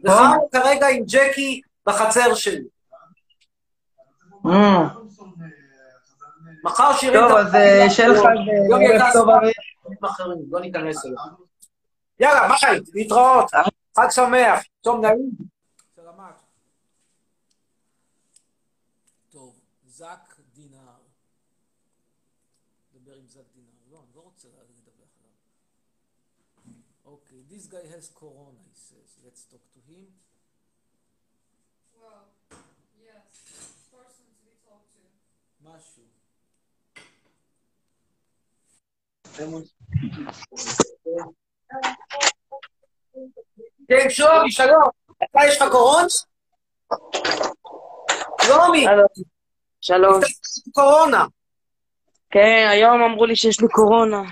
וחיים 0.04 0.40
כרגע 0.52 0.88
עם 0.88 1.04
ג'קי 1.06 1.60
בחצר 1.86 2.34
שלי. 2.34 2.64
אה, 4.46 4.88
מחר 6.64 6.92
שירים 6.92 7.20
טוב, 7.20 7.32
אז 7.32 7.56
שיהיה 7.88 8.08
לך 8.08 8.22
יום 8.70 8.82
יקר 8.82 9.24
אמיר. 9.98 10.10
אחרים, 10.10 10.38
לא 10.50 10.60
ניכנס 10.60 11.04
אליו. 11.04 11.24
יאללה, 12.20 12.48
ביי, 12.48 12.80
להתראות. 12.94 13.50
חג 13.96 14.06
שמח, 14.10 14.62
צום 14.82 15.00
נעים. 15.00 15.30
סלמת. 15.94 16.34
טוב, 19.30 19.60
זק 19.86 20.40
דינר. 20.54 20.96
דבר 22.94 23.14
עם 23.14 23.26
זק 23.26 23.44
דינר. 23.54 23.70
לא, 23.90 23.98
אני 23.98 24.14
לא 24.14 24.20
רוצה 24.20 24.48
לדווח 24.48 25.08
עליו. 25.18 25.36
אוקיי, 27.04 27.44
this 27.50 27.66
guy 27.72 27.84
has 27.94 28.08
corona, 28.20 28.60
he 28.70 28.76
says. 28.88 29.10
Let's 29.24 29.44
talk 29.52 29.64
to 29.74 29.80
him. 29.90 30.06
Well, 31.98 32.24
yes. 33.06 33.32
Person 33.92 34.26
to 34.36 34.42
be 34.46 34.54
talked 34.66 34.90
to. 34.94 35.02
משהו. 35.64 36.04
כן, 43.88 44.10
שלומי, 44.10 44.52
שלום. 44.52 44.88
אתה 45.16 45.40
יש 45.48 45.62
לך 45.62 45.68
קורונה? 45.70 46.06
שלומי, 48.42 48.86
שלום. 49.80 50.20
קורונה. 50.74 51.24
כן, 52.30 52.68
היום 52.70 53.02
אמרו 53.02 53.26
לי 53.26 53.36
שיש 53.36 53.60
לי 53.60 53.68
קורונה. 53.68 54.22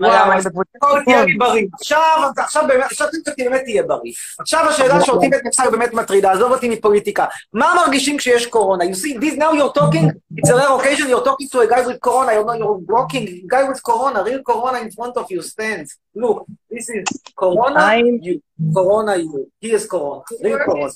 וואו, 0.00 1.02
תהיה. 1.04 1.24
לי 1.24 1.36
בריא. 1.38 1.66
עכשיו, 1.72 2.30
עכשיו 2.36 2.64
באמת, 2.68 2.84
עכשיו 2.84 3.08
אתה 3.22 3.30
באמת 3.38 3.60
תהיה 3.64 3.82
בריא. 3.82 4.12
עכשיו 4.40 4.60
השאלה 4.68 5.04
שאותי 5.04 5.28
באמת 5.28 5.44
מצחק 5.44 5.70
באמת 5.70 5.92
מטרידה, 5.92 6.32
עזוב 6.32 6.52
אותי 6.52 6.68
מפוליטיקה. 6.68 7.26
מה 7.52 7.74
מרגישים 7.76 8.16
כשיש 8.16 8.46
קורונה? 8.46 8.84
You 8.84 8.94
see, 8.94 9.18
this 9.18 9.34
now 9.34 9.52
you're 9.52 9.72
talking, 9.80 10.10
it's 10.38 10.50
a 10.50 10.56
rare 10.56 10.72
occasion, 10.78 11.08
you're 11.08 11.24
talking 11.24 11.48
to 11.48 11.58
a 11.60 11.66
guy 11.66 11.86
with 11.86 12.00
corona, 12.00 12.32
you're 12.32 12.56
you're 12.62 12.80
walking, 12.96 13.24
guy 13.54 13.64
with 13.68 13.80
corona, 13.88 14.18
real 14.28 14.42
corona 14.42 14.78
in 14.78 14.90
front 14.90 15.16
of 15.16 15.26
you 15.30 15.40
stands. 15.42 15.88
Look, 16.22 16.38
this 16.70 16.86
is 16.96 17.04
corona, 17.42 17.84
you, 18.26 18.34
corona 18.76 19.14
you, 19.16 19.50
he 19.62 19.68
is 19.78 19.84
corona, 19.86 20.22
real 20.44 20.58
corona. 20.66 20.92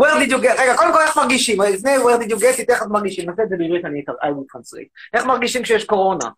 Where 0.00 0.18
did 0.20 0.30
you 0.32 0.40
get, 0.40 0.54
רגע, 0.60 0.76
קודם 0.76 0.92
כל 0.92 1.00
איך 1.00 1.16
מרגישים? 1.16 1.62
לפני 1.62 1.96
where 1.98 2.18
did 2.22 2.30
you 2.30 2.38
get 2.40 2.58
it, 2.60 2.66
איך 2.68 2.82
מרגישים? 2.90 3.30
נעשה 3.30 3.42
את 3.42 3.48
זה 3.48 3.56
בעברית, 3.58 3.84
אני 3.84 4.04
translate. 4.56 4.88
איך 5.14 5.24
מרגישים 5.26 5.62
כשיש 5.62 5.84
קורונה? 5.84 6.28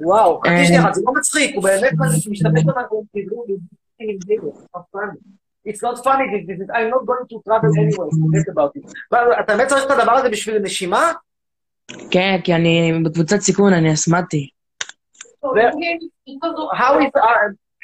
וואו, 0.00 0.40
חכי 0.40 0.66
שנייה, 0.66 0.82
זה 0.92 1.02
לא 1.06 1.12
מצחיק, 1.14 1.56
הוא 1.56 1.64
באמת 1.64 1.92
משתמש 2.30 2.64
בנו, 2.64 3.04
It's 5.68 5.82
not 5.82 6.02
funny, 6.04 6.24
I'm 6.76 6.88
not 6.94 7.04
going 7.10 7.26
to 7.30 7.36
travel 7.46 7.70
anyway, 7.82 8.08
forget 8.20 8.48
about 8.48 8.72
it. 8.76 8.92
אתה 9.40 9.56
באמת 9.56 9.68
צריך 9.68 9.84
את 9.86 9.90
הדבר 9.90 10.12
הזה 10.12 10.28
בשביל 10.28 10.58
נשימה? 10.58 11.12
כן, 12.10 12.36
כי 12.44 12.54
אני 12.54 12.92
בקבוצת 13.04 13.40
סיכון, 13.40 13.72
אני 13.72 13.92
אסמטי. 13.92 14.48
אה, 15.44 15.70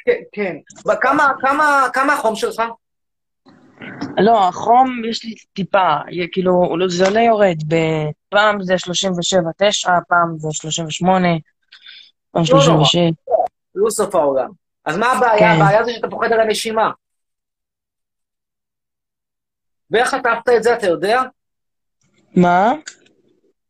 כן, 0.05 0.21
כן. 0.31 0.55
כמה, 1.93 2.13
החום 2.13 2.35
שלך? 2.35 2.61
לא, 4.17 4.47
החום 4.47 5.01
יש 5.09 5.25
לי 5.25 5.35
טיפה, 5.53 5.95
כאילו, 6.31 6.75
זה 6.87 7.05
עולה 7.05 7.21
יורד. 7.21 7.57
פעם 8.29 8.63
זה 8.63 8.75
37-9, 8.75 9.89
פעם 10.07 10.37
זה 10.37 10.47
38, 10.51 11.27
פעם 12.45 12.57
לא 12.59 12.65
נורא. 12.67 12.85
36. 12.85 12.97
לא 13.75 13.89
סוף 13.89 14.15
העולם. 14.15 14.49
אז 14.85 14.97
מה 14.97 15.11
הבעיה? 15.11 15.39
כן. 15.39 15.61
הבעיה 15.61 15.83
זה 15.83 15.91
שאתה 15.93 16.09
פוחד 16.09 16.31
על 16.31 16.39
הנשימה. 16.39 16.91
ואיך 19.91 20.09
חטפת 20.09 20.49
את 20.57 20.63
זה, 20.63 20.73
אתה 20.73 20.87
יודע? 20.87 21.21
מה? 22.35 22.73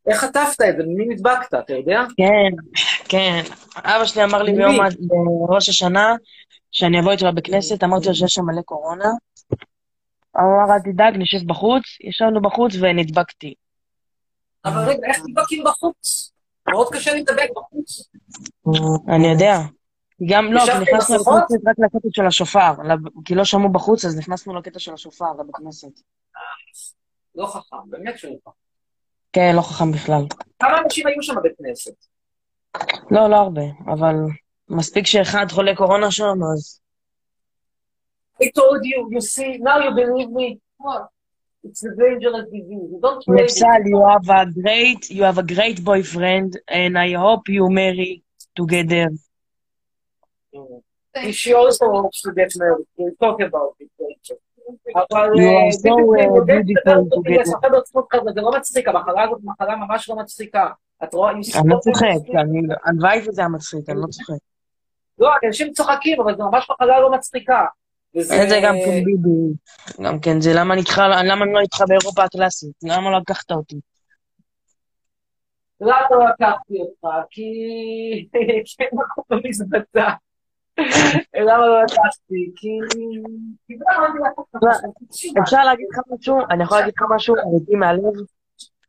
איך 0.08 0.22
חטפת 0.22 0.62
את 0.70 0.78
זה? 0.78 0.84
ממי 0.84 1.06
נדבקת, 1.06 1.54
אתה 1.54 1.74
יודע? 1.74 2.02
כן, 2.18 2.78
כן, 3.10 3.42
אבא 3.78 4.06
שלי 4.06 4.24
אמר 4.24 4.44
לי? 4.44 4.54
ביום 4.54 4.76
בראש 5.48 5.70
השנה 5.70 6.16
שאני 6.72 7.00
אבוא 7.00 7.12
איתו 7.12 7.28
לבית 7.28 7.46
כנסת, 7.46 7.84
אמרתי 7.84 8.08
לו 8.08 8.16
שיש 8.16 8.34
שם 8.34 8.46
מלא 8.46 8.62
קורונה. 8.62 9.10
הוא 10.32 10.64
אמר, 10.64 10.74
אל 10.76 10.80
תדאג, 10.80 11.14
נשב 11.18 11.48
בחוץ. 11.48 11.84
ישבנו 12.04 12.42
בחוץ 12.42 12.74
ונדבקתי. 12.82 13.54
אבל 14.66 14.90
רגע, 14.90 15.08
איך 15.08 15.18
נדבקים 15.28 15.64
בחוץ? 15.64 16.32
מאוד 16.70 16.88
קשה 16.94 17.14
להידבק 17.14 17.50
בחוץ. 17.56 18.10
אני 19.16 19.28
יודע. 19.28 19.58
גם, 20.30 20.54
לא, 20.54 20.62
כי 20.62 20.72
נכנסנו 20.82 20.82
לבית 20.82 20.94
מסכות? 21.20 21.44
כנסת 21.50 21.68
רק 21.68 21.76
לקטע 21.80 22.08
של 22.12 22.26
השופר. 22.26 22.72
כי 23.26 23.36
לא 23.36 23.46
שמעו 23.46 23.70
בחוץ, 23.70 24.06
אז 24.06 24.18
נכנסנו 24.18 24.56
לקטע 24.56 24.80
של 24.80 24.94
השופר 24.94 25.32
לבית 25.40 25.56
כנסת. 25.56 26.02
לא 27.36 27.46
חכם, 27.46 27.78
באמת 27.90 28.20
שלא 28.20 28.36
חכם. 28.42 28.52
כן, 29.34 29.52
לא 29.56 29.62
חכם 29.62 29.92
בכלל. 29.92 30.22
כמה 30.60 30.78
אנשים 30.84 31.08
היו 31.08 31.24
שם 31.24 31.36
בבית 31.36 31.54
כנסת? 31.58 31.94
לא, 33.12 33.30
לא 33.30 33.36
הרבה, 33.36 33.62
אבל 33.94 34.16
מספיק 34.70 35.06
שאחד 35.06 35.46
חולה 35.50 35.76
קורונה 35.76 36.12
שם, 36.12 36.38
אז... 36.54 36.82
I 38.44 38.46
told 38.46 38.82
you, 38.86 39.00
you 39.16 39.22
see, 39.22 39.58
now 39.58 39.78
you 39.86 39.92
believe 39.96 40.30
me. 40.30 40.60
What? 40.84 41.17
It's 41.68 41.84
a 41.84 41.94
dangerous 41.96 42.46
disease. 42.52 42.88
You 42.94 43.00
don't 43.02 43.24
נפסל, 43.28 43.82
it. 43.82 43.88
you 43.92 44.00
have 44.12 44.30
a 44.30 44.46
great, 44.62 45.10
you 45.10 45.24
have 45.24 45.38
a 45.38 45.48
great 45.56 45.84
boyfriend, 45.84 46.52
and 46.68 46.98
I 46.98 47.10
hope 47.26 47.44
you 47.50 47.70
marry 47.70 48.24
together. 48.56 49.08
Thank 51.14 51.36
She 51.42 51.54
also 51.54 51.86
hopes 51.98 52.22
to 52.26 52.32
get 52.40 52.52
married. 52.62 52.88
We'll 52.98 53.18
talk 53.24 53.40
about 53.42 53.74
it 53.84 53.92
later. 54.00 54.38
אבל 54.96 55.30
אה, 55.40 55.72
זה 55.72 55.90
uh, 55.90 55.94
לא 58.36 58.52
מצחיק, 58.58 58.88
המחלה 58.88 59.24
הזאת 59.24 59.40
מחלה 59.44 59.76
ממש 59.76 60.10
לא 60.10 60.16
מצחיקה. 60.16 60.70
את 61.04 61.14
רואה? 61.14 61.32
אני 61.32 61.42
לא 61.66 61.78
צוחק, 61.80 62.06
הלוואי 62.86 63.20
וזה 63.28 63.42
היה 63.42 63.50
מצחיק, 63.50 63.90
אני 63.90 64.02
לא 64.02 64.08
צוחק. 64.08 64.38
לא, 65.20 65.30
אנשים 65.48 65.72
צוחקים, 65.72 66.22
אבל 66.22 66.38
זו 66.38 66.50
ממש 66.52 66.68
מחלה 66.72 67.00
לא 67.00 67.12
מצחיקה. 67.12 67.66
וזה... 68.18 68.36
זה 68.50 68.60
גם 68.64 68.76
כן 68.86 69.04
ביבי, 69.06 69.54
גם 70.04 70.20
כן 70.20 70.42
זה 70.42 70.52
למה 70.56 70.74
אני 70.74 70.82
איתך, 70.82 71.02
למה 71.24 71.46
אני 71.46 71.54
לא 71.54 71.60
איתך 71.60 71.82
באירופה 71.88 72.24
הקלאסית? 72.24 72.76
למה 72.84 73.12
לא 73.12 73.18
לקחת 73.18 73.52
אותי? 73.52 73.80
למה 75.82 76.08
לא 76.12 76.26
לקחתי 76.30 76.74
אותך? 76.80 77.26
כי... 77.30 77.44
כי 78.66 78.84
אין 78.84 78.90
מקום 78.94 79.24
במזוודה. 79.30 80.14
למה 81.36 81.68
לא 81.68 81.84
לקחתי? 81.84 82.52
כי... 82.56 82.70
לא 83.70 84.30
אותך. 84.38 84.68
אפשר 85.44 85.64
להגיד 85.64 85.86
לך 85.92 86.00
משהו? 86.14 86.38
אני 86.52 86.64
יכול 86.64 86.78
להגיד 86.80 86.94
לך 86.98 87.06
משהו 87.16 87.36
אמיתי 87.36 87.76
מהלב? 87.76 88.14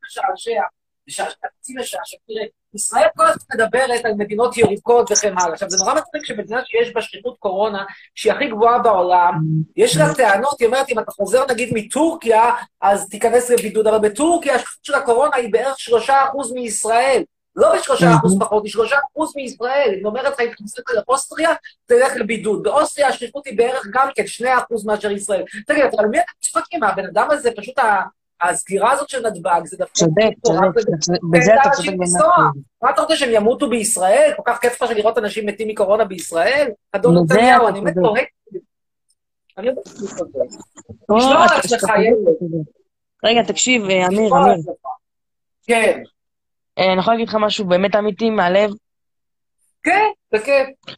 משעשע, 0.06 0.62
משעשע. 1.06 2.16
תראה, 2.26 2.44
ישראל 2.75 3.06
כל 3.16 3.26
הזמן 3.26 3.44
מדברת 3.54 4.04
על 4.04 4.12
מדינות 4.18 4.56
ירוקות 4.56 5.10
וכן 5.10 5.34
הלאה. 5.38 5.52
עכשיו, 5.52 5.70
זה 5.70 5.76
נורא 5.84 5.94
מצחיק 5.94 6.25
שבמדינה 6.25 6.60
שיש 6.64 6.94
בה 6.94 7.02
שכיחות 7.02 7.37
קורונה, 7.38 7.84
שהיא 8.14 8.32
הכי 8.32 8.46
גבוהה 8.46 8.78
בעולם, 8.78 9.32
יש 9.76 9.96
לה 9.96 10.14
טענות, 10.14 10.60
היא 10.60 10.66
אומרת, 10.66 10.88
אם 10.88 10.98
אתה 10.98 11.10
חוזר 11.10 11.44
נגיד 11.50 11.68
מטורקיה, 11.72 12.50
אז 12.80 13.08
תיכנס 13.08 13.50
לבידוד, 13.50 13.87
אבל 13.87 14.08
בטורקיה 14.08 14.54
השכיחות 14.54 14.84
של 14.84 14.94
הקורונה 14.94 15.37
היא 15.37 15.52
בערך 15.52 15.78
שלושה 15.78 16.25
אחוז 16.28 16.52
מישראל. 16.52 17.22
לא 17.56 17.75
בשלושה 17.76 18.06
אחוז 18.18 18.37
פחות, 18.40 18.64
היא 18.64 18.72
שלושה 18.72 18.96
אחוז 19.12 19.32
מישראל. 19.37 19.92
היא 19.96 20.04
אומרת 20.04 20.25
לך, 20.25 20.40
אם 20.40 20.50
תכנסה 20.52 20.82
לאוסטריה, 21.08 21.50
תלך 21.87 22.12
לבידוד. 22.16 22.62
באוסטריה 22.62 23.08
השכיחות 23.08 23.46
היא 23.46 23.58
בערך 23.58 23.87
גם 23.92 24.08
כן 24.14 24.26
שני 24.26 24.58
אחוז 24.58 24.87
מאשר 24.87 25.10
ישראל. 25.10 25.42
תגיד, 25.66 25.84
על 25.98 26.06
מי 26.06 26.18
אתם 26.18 26.32
צוחקים? 26.42 26.82
הבן 26.82 27.06
אדם 27.06 27.30
הזה, 27.30 27.50
פשוט 27.56 27.78
ה- 27.78 28.02
הסגירה 28.40 28.92
הזאת 28.92 29.09
של 29.09 29.26
נתב"ג, 29.26 29.61
זה 29.64 29.76
דווקא... 29.76 29.95
צודק, 29.95 30.30
צודק. 30.42 30.59
בזה 31.30 31.54
אתה 31.54 31.71
צודק. 31.71 31.92
במאה. 31.92 32.50
מה 32.83 32.90
אתה 32.90 33.02
רוצה, 33.02 33.16
שהם 33.16 33.30
ימותו 33.33 33.68
בישראל? 33.68 34.33
כל 34.37 34.42
כך 34.47 34.59
כיף 34.61 34.83
לך 34.83 34.90
לראות 34.90 35.18
אנשים 35.18 35.47
מתים 35.47 35.68
מקורונה 35.68 36.04
בישראל? 36.04 36.71
אדון 36.92 37.25
נתניהו, 37.25 37.69
אני 37.69 37.80
באמת 37.80 37.95
צודק. 37.95 38.06
צוחק. 38.10 38.25
אני 39.58 39.67
יודע 39.67 39.80
שאני 39.84 40.10
צודק. 41.69 42.71
רגע, 43.25 43.43
תקשיב, 43.43 43.84
אה, 43.84 44.06
אמיר, 44.06 44.32
אמיר. 44.32 44.56
כן, 45.67 46.02
אה, 46.78 46.93
אני 46.93 47.00
יכול 47.00 47.15
להגיד 47.15 47.28
לך 47.28 47.36
משהו 47.41 47.65
באמת 47.65 47.97
אמיתי 47.97 48.30
מהלב? 48.30 48.71
כן, 49.82 50.06
זה 50.32 50.39
כיף. 50.45 50.97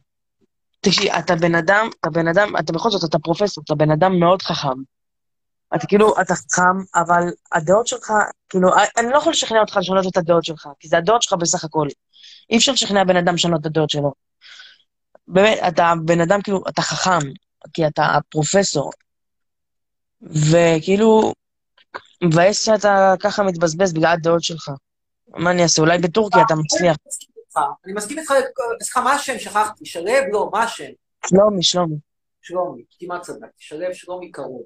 תקשיב, 0.81 1.13
אתה 1.19 1.37
בן 1.37 1.55
אדם, 1.55 1.89
אתה 2.01 2.11
בן 2.11 2.29
אדם, 2.29 2.57
אתה 2.59 2.73
בכל 2.73 2.91
זאת, 2.91 3.11
אתה 3.11 3.19
פרופסור, 3.19 3.65
אתה 3.65 3.75
בן 3.75 3.91
אדם 3.91 4.21
מאוד 4.21 4.43
חכם. 4.43 4.79
אתה 5.75 5.87
כאילו, 5.87 6.21
אתה 6.21 6.35
חכם, 6.35 7.01
אבל 7.01 7.23
הדעות 7.53 7.87
שלך, 7.87 8.13
כאילו, 8.49 8.69
אני 8.97 9.11
לא 9.11 9.19
יכול 9.19 9.33
לשכנע 9.33 9.61
אותך 9.61 9.77
לשנות 9.77 10.07
את 10.07 10.17
הדעות 10.17 10.45
שלך, 10.45 10.69
כי 10.81 10.89
זה 10.89 10.99
הדעות 10.99 11.23
שלך 11.23 11.33
בסך 11.33 11.65
הכל. 11.65 11.87
אי 12.51 12.57
אפשר 12.57 12.73
לשכנע 12.73 13.05
בן 13.05 13.17
אדם 13.17 13.35
לשנות 13.35 13.61
את 13.61 13.67
הדעות 13.67 13.91
שלו. 13.91 14.13
באמת, 15.29 15.59
אתה 15.69 15.93
בן 16.05 16.21
אדם, 16.21 16.43
כאילו, 16.43 16.63
אתה 16.69 16.83
חכם, 16.83 17.19
כי 17.73 17.87
אתה 17.87 18.19
פרופסור. 18.29 18.91
וכאילו, 20.23 21.33
מבאס 22.25 22.65
שאתה 22.65 23.15
ככה 23.21 23.43
מתבזבז 23.43 23.93
בגלל 23.93 24.13
הדעות 24.13 24.43
שלך. 24.43 24.71
מה 25.29 25.51
אני 25.51 25.63
אעשה? 25.63 25.83
אולי 25.83 25.99
בטורקיה 25.99 26.43
אתה 26.47 26.55
מצליח. 26.55 26.97
אני 26.97 27.07
מסכים 27.07 27.31
איתך. 27.39 27.59
אני 27.85 27.93
מסכים 27.93 28.19
איתך, 28.19 28.33
סליחה, 28.83 29.01
מה 29.01 29.13
השם? 29.13 29.39
שכחתי. 29.39 29.87
שלו? 29.87 30.11
לא, 30.33 30.51
מה 30.53 30.63
השם? 30.63 30.91
שלומי, 31.27 31.63
שלומי. 31.63 31.97
שלומי, 32.43 32.83
כמעט 32.99 33.23
צדקתי. 33.23 33.55
שלו, 33.59 33.95
שלומי 33.95 34.31
קרוב. 34.31 34.63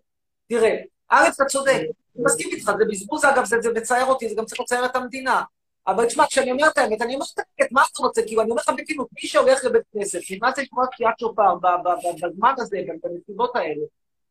תראה, 0.49 0.77
א', 1.09 1.29
אתה 1.35 1.45
צודק, 1.45 1.81
אני 2.17 2.25
מסכים 2.25 2.49
איתך, 2.53 2.65
זה 2.79 2.85
בזבוז, 2.91 3.25
אגב, 3.25 3.45
זה, 3.45 3.73
מצער 3.75 4.07
אותי, 4.07 4.29
זה 4.29 4.35
גם 4.35 4.45
צריך 4.45 4.61
לצייר 4.61 4.85
את 4.85 4.97
המדינה. 4.97 5.43
אבל 5.87 6.07
תשמע, 6.07 6.27
כשאני 6.27 6.53
אומר 6.53 6.69
את 6.69 6.79
האמת, 6.79 7.03
אני 7.03 7.15
אומר 7.15 7.25
את 7.63 7.73
מה 7.73 7.83
אתה 7.93 8.03
רוצה? 8.03 8.23
כאילו, 8.27 8.43
אני 8.43 8.51
אומר 8.51 8.63
לך 8.63 8.71
בכנות, 8.79 9.09
מי 9.13 9.29
שהולך 9.29 9.65
לבית 9.65 9.83
כנסת, 9.93 10.19
נכנס 10.31 10.59
לשמוע 10.59 10.87
קריאת 10.87 11.19
שופר 11.19 11.55
בזמן 12.23 12.55
הזה, 12.59 12.79
בנסיבות 13.03 13.57
האלה, 13.57 13.85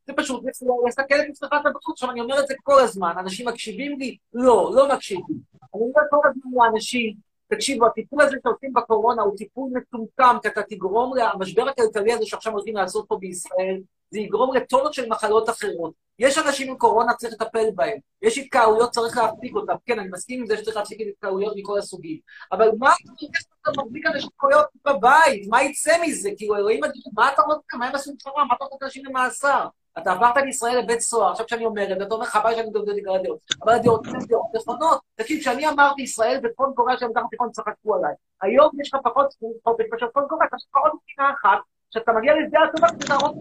זה 0.07 0.13
פשוט 0.17 0.43
לסתכל 0.87 1.15
את 1.15 1.25
עצמך 1.29 1.49
בחוץ. 1.75 1.93
עכשיו, 1.93 2.11
אני 2.11 2.21
אומר 2.21 2.39
את 2.39 2.47
זה 2.47 2.53
כל 2.63 2.81
הזמן, 2.81 3.13
אנשים 3.19 3.47
מקשיבים 3.47 3.99
לי? 3.99 4.17
לא, 4.33 4.71
לא 4.75 4.95
מקשיבים. 4.95 5.37
אני 5.75 5.81
אומר 5.81 6.01
כל 6.09 6.17
הזמן 6.29 6.51
לאנשים, 6.63 7.13
תקשיבו, 7.47 7.85
הטיפול 7.85 8.21
הזה 8.21 8.37
שעושים 8.43 8.73
בקורונה 8.73 9.21
הוא 9.21 9.37
טיפול 9.37 9.71
מטומטם, 9.73 10.37
כי 10.41 10.47
אתה 10.47 10.61
תגרום 10.63 11.13
למשבר 11.17 11.69
הכלכלי 11.69 12.13
הזה 12.13 12.25
שעכשיו 12.25 12.53
הולכים 12.53 12.75
לעשות 12.75 13.05
פה 13.07 13.17
בישראל, 13.17 13.81
זה 14.11 14.19
יגרום 14.19 14.55
לטונות 14.55 14.93
של 14.93 15.09
מחלות 15.09 15.49
אחרות. 15.49 15.93
יש 16.19 16.37
אנשים 16.37 16.69
עם 16.69 16.77
קורונה, 16.77 17.13
צריך 17.13 17.33
לטפל 17.33 17.65
בהם. 17.75 17.97
יש 18.21 18.37
התקהלויות, 18.37 18.91
צריך 18.91 19.17
להפסיק 19.17 19.55
אותם. 19.55 19.73
כן, 19.85 19.99
אני 19.99 20.09
מסכים 20.11 20.39
עם 20.39 20.47
זה 20.47 20.57
שצריך 20.57 20.77
להפסיק 20.77 21.01
את 21.01 21.05
התקהלויות 21.09 21.53
מכל 21.57 21.77
הסוגים. 21.79 22.19
אבל 22.51 22.69
מה 22.79 22.91
אתה 22.91 23.71
מחזיק 23.81 24.05
אנשים 24.05 24.29
התקהלויות 24.33 24.65
בבית? 24.85 25.47
מה 25.49 25.63
יצא 25.63 25.93
מזה? 26.01 26.29
כאילו, 26.37 26.55
אלוהים 26.55 26.83
אדירים, 26.83 27.13
מה 27.13 27.33
אתה 27.33 27.41
רוצה? 27.41 27.77
מה 27.77 27.87
הם 27.87 27.95
עשו 27.95 28.11
לך? 28.11 28.27
מה 28.49 28.55
אתה 28.55 28.65
רוצה 28.65 28.85
אנשים 28.85 29.05
למאסר? 29.05 29.67
אתה 29.97 30.11
עברת 30.11 30.37
לישראל 30.37 30.79
לבית 30.79 30.99
סוהר, 30.99 31.31
עכשיו 31.31 31.45
כשאני 31.45 31.65
אומר 31.65 31.93
את 31.93 31.97
זה, 31.99 32.05
אתה 32.05 32.15
אומר 32.15 32.25
חבל 32.25 32.55
שאני 32.55 32.67
מדבר 32.67 32.93
בגלל 32.97 33.15
הדעות. 33.15 33.39
אבל 33.63 33.73
הדעות 33.73 34.07
הן 34.07 34.25
דעות 34.27 34.45
נכונות. 34.55 35.01
תקשיב, 35.15 35.39
כשאני 35.39 35.69
אמרתי 35.69 36.01
ישראל 36.01 36.39
וצפון 36.43 36.73
קוריאה 36.75 36.97
של 36.97 37.05
המזרח 37.05 37.23
התיכון 37.25 37.51
צחקו 37.51 37.95
עליי. 37.95 38.13
היום 38.41 38.71
יש 38.81 38.93
לך 38.93 38.99
פחות 39.03 39.33
חופש 39.63 39.85
מאשר 39.91 40.07
צפון 40.09 40.25
קוריאה, 40.29 40.47
יש 40.55 40.65
לך 40.69 40.77
עוד 40.83 40.91
מדינה 41.03 41.33
אחת, 41.33 41.59
שאתה 41.89 42.11
מגיע 42.11 42.33
לשדה 42.33 42.59
התעופה 42.69 42.95
כדי 42.95 43.07
להראות 43.09 43.35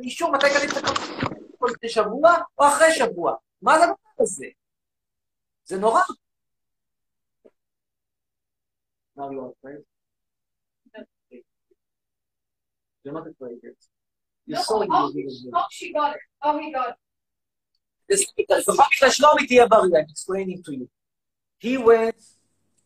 אישור 0.00 0.32
מתי 0.32 0.46
קנית 0.46 0.70
את 0.78 0.90
כל 1.58 1.66
לפני 1.70 1.88
שבוע 1.88 2.34
או 2.58 2.66
אחרי 2.66 2.92
שבוע. 2.92 3.34
מה 3.62 3.78
זה 3.78 3.84
הדבר 3.84 3.96
הזה? 4.18 4.46
זה 5.64 5.78
נורא. 5.78 6.00
Now 9.16 9.30
you 9.30 9.40
are 9.40 9.52
afraid? 9.52 9.82
You're 13.04 13.14
not 13.14 13.26
afraid. 13.26 13.91
You're 14.51 14.57
No, 14.59 14.63
so 14.63 14.75
oh, 14.89 15.07
individual. 15.09 15.51
oh, 15.55 15.65
she 15.71 15.91
got 15.93 16.15
it. 16.15 16.21
Oh, 16.41 16.57
he 16.59 16.71
got 16.71 16.89
it. 16.89 16.95
This 18.07 18.31
because 18.31 18.63
the 18.65 18.73
fact 18.79 18.95
that 19.01 19.11
Shlomi 19.11 19.43
תהיה 19.47 19.65
בריא, 19.67 19.97
I'm 19.99 20.07
explaining 20.15 20.63
to 20.63 20.71
you. 20.79 20.87
He 21.59 21.73
went, 21.77 22.15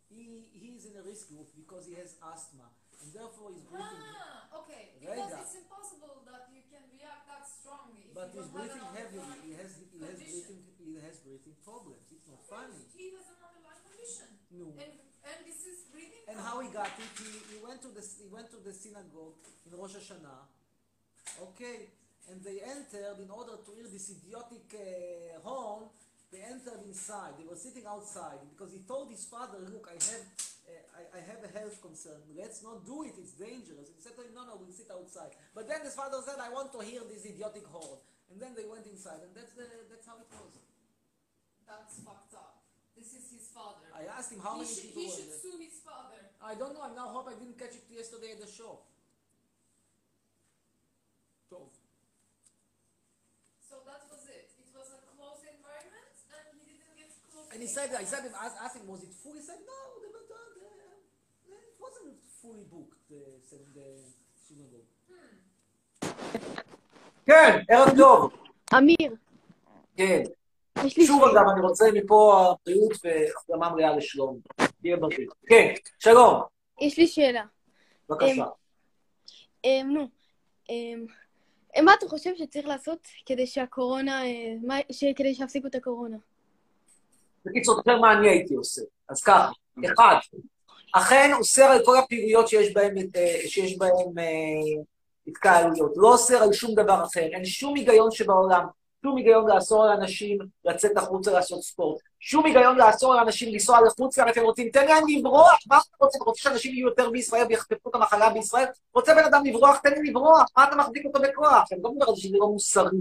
he, 0.09 0.23
he 0.61 0.67
is 0.77 0.85
in 0.89 0.93
a 0.97 1.03
risk 1.05 1.29
group 1.29 1.47
because 1.61 1.83
he 1.89 1.93
has 2.01 2.15
asthma, 2.31 2.67
and 3.01 3.07
therefore 3.13 3.47
he's 3.53 3.65
breathing, 3.69 4.01
Ah, 4.17 4.59
okay. 4.63 4.83
Because 4.97 5.17
Rega. 5.29 5.37
it's 5.43 5.55
impossible 5.61 6.15
that 6.29 6.43
you 6.55 6.63
can 6.71 6.83
react 6.97 7.23
that 7.29 7.43
strongly. 7.45 8.01
if 8.09 8.13
but 8.17 8.27
you 8.33 8.41
he's 8.41 8.49
don't 8.49 8.57
have 8.57 8.57
breathing 8.57 8.81
an 8.81 8.95
heavily. 8.97 9.21
underlying 9.21 9.45
He 9.45 9.53
has, 9.61 9.69
he 9.77 9.99
has 10.01 10.17
condition. 10.17 10.57
breathing, 10.57 10.61
he 10.89 10.93
has 11.05 11.15
breathing 11.25 11.55
problems. 11.67 12.03
It's 12.15 12.25
not 12.31 12.41
funny. 12.49 12.81
He 12.97 13.05
has 13.13 13.25
an 13.33 13.39
underlying 13.45 13.83
condition. 13.85 14.29
No. 14.57 14.65
And, 14.81 14.91
and 15.29 15.37
this 15.45 15.59
is 15.71 15.77
breathing. 15.93 16.23
And 16.31 16.37
how 16.47 16.55
he 16.63 16.67
got 16.79 16.89
it? 16.97 17.11
He, 17.21 17.29
he 17.51 17.57
went 17.61 17.79
to 17.85 17.89
the 17.97 18.01
he 18.01 18.27
went 18.31 18.47
to 18.55 18.59
the 18.65 18.73
synagogue 18.73 19.37
in 19.67 19.71
Rosh 19.77 19.93
Hashanah. 19.99 20.41
Okay, 21.42 21.92
and 22.30 22.42
they 22.42 22.64
entered 22.64 23.20
in 23.20 23.30
order 23.30 23.60
to 23.60 23.70
hear 23.76 23.88
this 23.90 24.10
idiotic 24.10 24.66
uh, 24.72 25.40
horn. 25.44 25.90
They 26.32 26.42
entered 26.42 26.82
inside. 26.84 27.38
They 27.38 27.46
were 27.46 27.58
sitting 27.58 27.86
outside 27.86 28.40
because 28.50 28.72
he 28.72 28.80
told 28.88 29.10
his 29.10 29.24
father, 29.28 29.60
"Look, 29.62 29.86
I 29.86 29.94
have 30.00 30.24
uh, 30.66 30.98
I, 30.98 31.02
I 31.18 31.20
have 31.22 31.40
a 31.44 31.50
health 31.52 31.78
concern. 31.82 32.18
Let's 32.34 32.62
not 32.64 32.82
do 32.84 33.04
it. 33.04 33.14
It's 33.20 33.36
dangerous." 33.36 33.92
He 33.94 34.00
said 34.00 34.16
to 34.16 34.22
him, 34.24 34.34
"No, 34.34 34.48
no, 34.48 34.58
we'll 34.58 34.74
sit 34.74 34.90
outside." 34.90 35.30
But 35.54 35.68
then 35.68 35.84
his 35.84 35.94
father 35.94 36.18
said, 36.24 36.40
"I 36.40 36.50
want 36.50 36.72
to 36.72 36.80
hear 36.82 37.04
this 37.06 37.22
idiotic 37.24 37.68
horn." 37.68 38.00
And 38.30 38.42
then 38.42 38.58
they 38.58 38.66
went 38.66 38.86
inside, 38.90 39.22
and 39.22 39.30
that's 39.36 39.54
the, 39.54 39.62
that's 39.86 40.06
how 40.06 40.18
it 40.18 40.26
was. 40.34 40.58
That's 41.62 41.94
fucked 42.02 42.34
up. 42.34 42.58
This 42.96 43.12
is 43.12 43.28
his 43.28 43.46
father. 43.54 43.86
I 43.94 44.08
asked 44.08 44.32
him 44.32 44.40
how 44.40 44.56
he 44.58 44.64
many 44.64 44.72
should, 44.72 44.88
people 44.88 45.02
he 45.02 45.10
should 45.12 45.30
sue 45.30 45.58
his 45.62 45.78
father. 45.84 46.18
I 46.40 46.56
don't 46.56 46.72
know, 46.74 46.82
I 46.82 46.90
now 46.96 47.12
hope 47.12 47.28
I 47.28 47.36
didn't 47.38 47.58
catch 47.58 47.76
it 47.76 47.84
yesterday 47.92 48.32
at 48.32 48.40
the 48.40 48.50
show. 48.50 48.80
טוב. 51.48 51.68
So 53.68 53.76
that 53.88 54.02
was 54.10 54.22
it. 54.38 54.48
It 54.62 54.70
was 54.78 54.88
a 54.98 55.00
closed 55.14 55.44
environment, 55.56 56.16
and 56.36 56.44
he 56.66 56.72
didn't 56.78 56.96
get 57.00 57.10
close. 57.32 57.48
And 57.52 57.60
he 57.64 57.68
said, 57.76 57.88
I 58.02 58.04
said, 58.12 58.22
him, 58.24 58.86
was 58.92 59.02
it 59.06 59.12
full? 59.22 59.34
He 59.38 59.42
said, 59.50 59.60
no, 59.72 59.80
the, 60.02 60.08
the, 60.14 60.22
the, 60.30 61.56
it 61.70 61.76
wasn't 61.84 62.16
fully 62.40 62.64
booked, 62.72 63.00
the, 63.10 63.22
the 63.76 63.88
synagogue. 64.46 64.90
כן, 67.26 67.58
ערב 67.68 67.96
טוב. 67.96 68.32
אמיר, 68.78 69.14
כן. 69.96 70.22
יש 70.84 70.98
לי 70.98 71.06
שוב. 71.06 71.24
אגב, 71.24 71.48
אני 71.52 71.60
רוצה 71.60 71.84
מפה 71.94 72.54
בריאות 72.66 72.92
והחלמה 73.04 73.70
מלאה 73.74 73.96
לשלום. 73.96 74.40
תהיה 74.80 74.96
בריא. 74.96 75.26
כן, 75.46 75.74
שלום, 75.98 76.42
יש 76.80 76.98
לי 76.98 77.06
שאלה. 77.06 77.44
בבקשה. 78.08 78.44
אמ, 79.64 79.90
נו, 79.92 80.08
אמ, 80.70 81.06
מה 81.84 81.94
אתה 81.98 82.08
חושב 82.08 82.30
שצריך 82.38 82.66
לעשות 82.66 82.98
כדי 83.26 83.46
שהקורונה, 83.46 84.22
אה, 84.24 84.80
ש- 84.92 85.04
כדי 85.16 85.34
שיפסיקו 85.34 85.66
את 85.66 85.74
הקורונה? 85.74 86.16
בקיצור, 87.44 87.82
תראה 87.82 87.98
מה 87.98 88.12
אני 88.12 88.28
הייתי 88.28 88.54
עושה. 88.54 88.82
אז 89.08 89.22
ככה, 89.22 89.50
אחד, 89.84 90.16
אכן 90.92 91.30
אוסר 91.38 91.62
על 91.64 91.84
כל 91.84 91.98
הפעילויות 91.98 92.48
שיש 92.48 92.74
בהן, 92.74 92.96
אה, 93.16 93.40
שיש 93.46 93.78
בהן 93.78 94.18
אה, 94.18 94.82
התקהלויות. 95.26 95.92
לא 95.96 96.12
אוסר 96.12 96.42
על 96.42 96.52
שום 96.52 96.74
דבר 96.74 97.04
אחר. 97.04 97.20
אין 97.20 97.44
שום 97.44 97.76
היגיון 97.76 98.10
שבעולם, 98.10 98.66
שום 99.02 99.16
היגיון 99.16 99.50
לאסור 99.50 99.84
על 99.84 99.90
אנשים 99.90 100.38
לצאת 100.64 100.96
החוצה 100.96 101.32
לעשות 101.32 101.62
ספורט. 101.62 102.00
שום 102.20 102.46
היגיון 102.46 102.78
לאסור 102.78 103.14
על 103.14 103.18
אנשים 103.18 103.52
לנסוע 103.52 103.78
לחוץ 103.86 104.18
לארץ, 104.18 104.38
הם 104.38 104.44
רוצים, 104.44 104.68
תן 104.70 104.86
להם 104.86 105.04
לברוח, 105.08 105.58
מה 105.66 105.76
אתה 105.78 106.04
רוצה? 106.04 106.18
אתה 106.18 106.24
רוצה 106.24 106.42
שאנשים 106.42 106.74
יהיו 106.74 106.86
יותר 106.86 107.10
בישראל 107.10 107.46
ויחטפו 107.48 107.90
את 107.90 107.94
המחלה 107.94 108.30
בישראל? 108.30 108.66
רוצה 108.94 109.14
בן 109.14 109.24
אדם 109.24 109.44
לברוח, 109.44 109.78
תן 109.78 109.92
לי 109.92 110.10
לברוח, 110.10 110.46
מה 110.56 110.64
אתה 110.68 110.76
מחזיק 110.76 111.06
אותו 111.06 111.20
בכוח? 111.20 111.64
אני 111.72 111.82
לא 111.82 111.90
מדבר 111.92 112.08
על 112.08 112.14
זה 112.14 112.20
שזה 112.20 112.36
לא 112.38 112.48
מוסרי, 112.48 112.98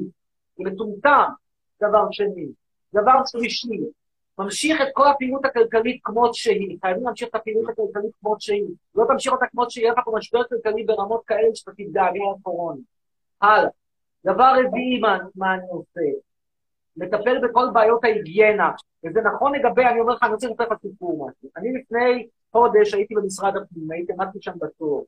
זה 0.58 0.64
מטומטם, 0.64 1.30
דבר 1.82 2.08
שני. 2.12 2.46
דבר 2.94 3.26
שלישי, 3.26 3.68
ממשיך 4.40 4.82
את 4.82 4.88
כל 4.94 5.08
הפעילות 5.08 5.46
הכלכלית 5.46 6.00
כמות 6.04 6.36
שהיא. 6.36 6.78
חייבים 6.82 7.04
להמשיך 7.04 7.30
את 7.30 7.36
הפעילות 7.36 7.64
הכלכלית 7.70 8.12
כמות 8.22 8.42
שהיא. 8.42 8.64
לא 8.96 9.06
תמשיך 9.08 9.34
אותה 9.34 9.46
כמות 9.52 9.72
שהיא, 9.72 9.84
יהיה 9.84 9.94
לך 9.94 10.00
פה 10.06 10.12
משבר 10.18 10.44
כלכלי 10.44 10.84
ברמות 10.84 11.22
כאלה 11.28 11.48
שאתה 11.54 11.72
תתגעגע 11.72 12.22
לקורונה. 12.40 12.82
הלאה. 13.42 13.70
דבר 14.26 14.54
רביעי, 14.66 15.00
מה, 15.00 15.18
מה 15.36 15.54
אני 15.54 15.68
עושה? 15.70 16.02
לטפל 16.98 17.48
בכל 17.48 17.66
בעיות 17.74 18.04
ההיגיינה. 18.04 18.72
וזה 19.04 19.22
נכון 19.22 19.56
לגבי, 19.56 19.86
אני 19.86 20.00
אומר 20.00 20.14
לך, 20.14 20.24
אני 20.24 20.34
רוצה 20.34 20.48
לספר 20.48 20.64
לך 20.64 20.80
סיפור 20.82 21.28
משהו. 21.28 21.50
אני 21.58 21.74
לפני 21.74 22.28
חודש 22.52 22.94
הייתי 22.94 23.16
במשרד 23.16 23.54
הפנים, 23.58 23.92
הייתי 23.92 24.14
עמדתי 24.14 24.38
שם 24.42 24.52
בתור, 24.62 25.06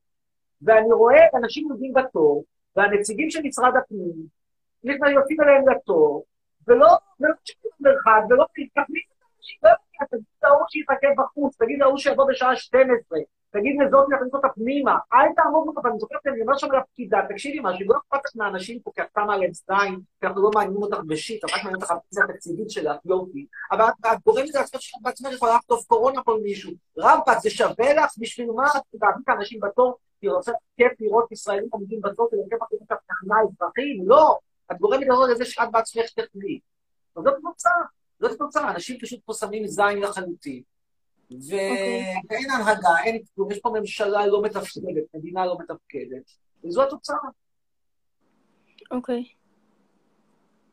ואני 0.61 0.91
רואה 0.93 1.25
אנשים 1.35 1.67
עומדים 1.71 1.93
בתור, 1.93 2.43
והנציגים 2.75 3.29
של 3.29 3.39
משרד 3.43 3.73
הפנים, 3.77 4.13
לפעמים 4.83 5.15
יוצאים 5.15 5.41
אליהם 5.41 5.69
לתור, 5.69 6.25
ולא, 6.67 6.87
ולא 7.19 7.33
משנים 7.43 7.73
מרחק, 7.79 8.21
ולא 8.29 8.45
מתכוונים 8.57 9.01
את 9.09 9.63
לא 9.63 9.69
יודע, 9.69 10.05
תגיד 10.09 10.23
להוא 10.43 10.63
שיחכה 10.69 11.07
בחוץ, 11.17 11.55
תגיד 11.57 11.79
להוא 11.79 11.97
שיבוא 11.97 12.25
בשעה 12.29 12.55
12, 12.55 13.19
תגיד 13.59 13.75
לזאת 13.87 14.05
להכניס 14.09 14.33
אותה 14.33 14.47
פנימה, 14.55 14.97
אל 15.13 15.33
תעמוד 15.35 15.67
לך, 15.67 15.85
ואני 15.85 15.99
זוכר 15.99 16.15
שאני 16.23 16.41
אומר 16.41 16.57
שם 16.57 16.67
לפקידה, 16.71 17.19
תקשיבי 17.29 17.59
משהו, 17.63 17.85
לא 17.87 17.97
אכפת 17.97 18.25
לך 18.25 18.31
מהאנשים 18.35 18.79
פה, 18.79 18.91
כי 18.95 19.01
את 19.01 19.07
שמה 19.15 19.33
עליהם 19.33 19.53
זין, 19.53 19.99
כי 20.19 20.27
אנחנו 20.27 20.41
לא 20.43 20.49
מעניינים 20.55 20.81
אותך 20.83 20.97
בשיט, 21.07 21.45
את 21.45 21.49
רק 21.49 21.63
מעניינת 21.63 21.81
אותך 21.83 21.93
בפנסיה 21.97 22.23
התקציבית 22.23 22.69
שלך, 22.69 22.95
יופי, 23.05 23.45
אבל 23.71 23.83
את- 23.83 24.05
את 24.13 24.17
גורמת 24.25 24.53
לעצמך 24.55 24.81
שאת 24.81 25.01
בעצמך 25.01 25.33
יכולה 25.33 25.55
לחטוף 25.55 25.85
קורונה 25.85 26.23
פה 26.23 26.37
למישהו, 26.37 26.71
רמפק, 26.99 27.37
זה 27.41 27.49
שווה 27.49 27.93
לך, 27.93 28.11
בשביל 28.19 28.51
מה 28.51 28.65
את 28.77 28.81
תעמיד 28.99 29.15
את 29.23 29.29
האנשים 29.29 29.59
בתור, 29.59 29.97
כי 30.19 30.27
רוצה 30.27 30.51
כיף 30.77 30.91
לראות 30.99 31.31
ישראלים 31.31 31.67
עומדים 31.71 32.01
בתור, 32.01 32.27
כדי 32.31 32.41
כיף 32.49 32.59
לראות 32.71 32.83
את 32.87 32.91
התחנה 32.91 33.35
האזרחים, 33.39 34.03
לא, 34.07 34.37
את 34.71 34.77
גורמת 34.77 35.07
לזה 35.31 35.45
שאת 35.45 35.71
בעצמך 35.71 36.05
תחלי. 36.15 36.59
אז 37.15 37.23
זאת 37.23 37.33
התוצאה, 37.37 37.71
זאת 38.19 38.31
התוצאה, 38.31 38.71
אנשים 38.71 38.99
פשוט 38.99 39.19
פה 39.25 39.33
שמים 39.33 39.67
זין 39.67 39.99
לחלוטין. 39.99 40.61
ואין 41.31 42.51
הנהגה, 42.51 42.89
אין 43.05 43.23
כלום, 43.35 43.51
יש 43.51 43.59
פה 43.59 43.69
ממשלה 43.69 44.27
לא 44.27 44.41
מתפקדת, 44.41 45.03
מדינה 45.13 45.45
לא 45.45 45.57
מתפקדת, 45.59 46.31
וזו 46.63 46.83
התוצאה. 46.83 47.17
אוקיי. 48.91 49.23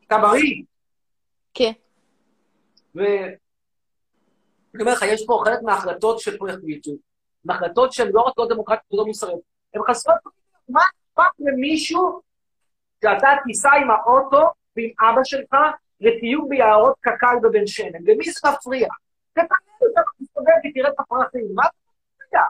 אתה 0.07 0.17
בריא. 0.17 0.63
כן. 1.53 1.71
ואני 2.95 3.35
אומר 4.79 4.93
לך, 4.93 5.01
יש 5.07 5.25
פה 5.25 5.41
חלק 5.45 5.59
מההחלטות 5.63 6.19
שפה 6.19 6.49
החליטו, 6.49 6.91
מהחלטות 7.45 7.93
שהן 7.93 8.07
לא 8.11 8.21
רק 8.21 8.33
לא 8.37 8.47
דמוקרטיות 8.49 8.93
ולא 8.93 9.05
מוסריות, 9.05 9.41
הן 9.73 9.81
חסרות, 9.89 10.15
מה 10.69 10.81
אכפת 10.81 11.39
למישהו 11.39 12.21
שאתה 13.01 13.27
תיסע 13.43 13.69
עם 13.81 13.91
האוטו 13.91 14.51
ועם 14.75 14.89
אבא 14.99 15.23
שלך 15.23 15.55
לטיול 16.01 16.45
ביערות 16.49 16.95
קק"ל 16.99 17.35
בבן 17.43 17.67
שמן? 17.67 18.03
למי 18.05 18.31
זה 18.31 18.49
מפריע? 18.49 18.87
אותה, 19.39 19.55
תסתובב 20.35 20.69
ותראה 20.69 20.89
את 20.89 20.99
הפרחים, 20.99 21.47
מה 21.55 21.63
מפריע? 21.63 22.43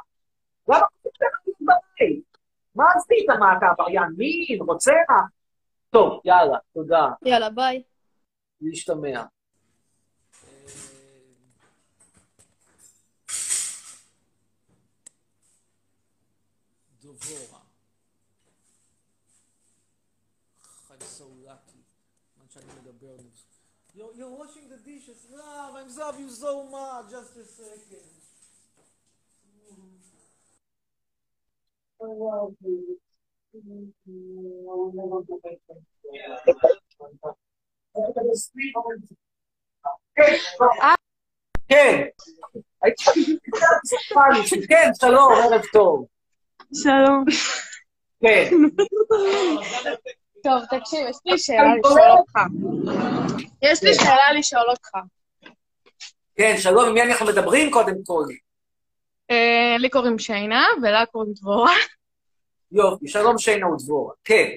למה 0.67 0.78
אתה 1.02 1.26
להיות 1.45 1.58
בבית? 1.62 2.38
מה 2.76 2.86
עשית? 2.95 3.30
מה, 3.39 3.58
אתה 3.58 3.65
עבריין 3.65 4.13
מין? 4.17 4.62
רוצח? 4.62 4.91
טוב, 5.89 6.21
יאללה, 6.26 6.58
תודה. 6.74 7.08
יאללה, 7.26 7.50
ביי. 7.50 7.84
להשתמע. 8.62 9.24
You're, 23.94 24.14
you're 24.16 24.31
washing 24.31 24.68
the 24.68 24.79
dishes. 24.79 25.26
Love, 25.33 25.74
I 25.76 25.83
love 25.98 26.20
you 26.20 26.31
so 26.31 26.64
much. 26.64 27.11
Just 27.11 27.37
a 27.37 27.44
second. 27.44 28.09
I 32.03 32.07
love 32.07 32.55
you. 32.64 33.00
כן. 41.68 42.07
הייתי 42.83 44.66
כן, 44.68 44.90
שלום, 45.00 45.33
ערב 45.33 45.62
טוב. 45.72 46.07
שלום. 46.74 47.24
כן. 48.20 48.50
טוב, 50.45 50.79
תקשיב, 50.79 51.08
יש 51.10 51.17
לי 51.25 51.38
שאלה 51.38 51.75
לשאול 51.75 52.12
אותך. 52.12 52.39
יש 53.62 53.84
לי 53.84 53.93
שאלה 53.93 54.34
לשאול 54.39 54.69
אותך. 54.69 54.89
כן, 56.36 56.55
שלום, 56.58 56.86
עם 56.88 56.93
מי 56.93 57.03
אנחנו 57.03 57.25
מדברים 57.25 57.71
קודם 57.71 57.95
כל? 58.05 58.23
אה, 59.31 59.75
לי 59.79 59.89
קוראים 59.89 60.19
שיינה, 60.19 60.65
ולה 60.84 61.05
קוראים 61.05 61.34
דבורה. 61.34 61.73
יופי, 62.71 63.08
שלום 63.08 63.38
שינה 63.38 63.67
ודבורה. 63.67 64.13
כן. 64.23 64.49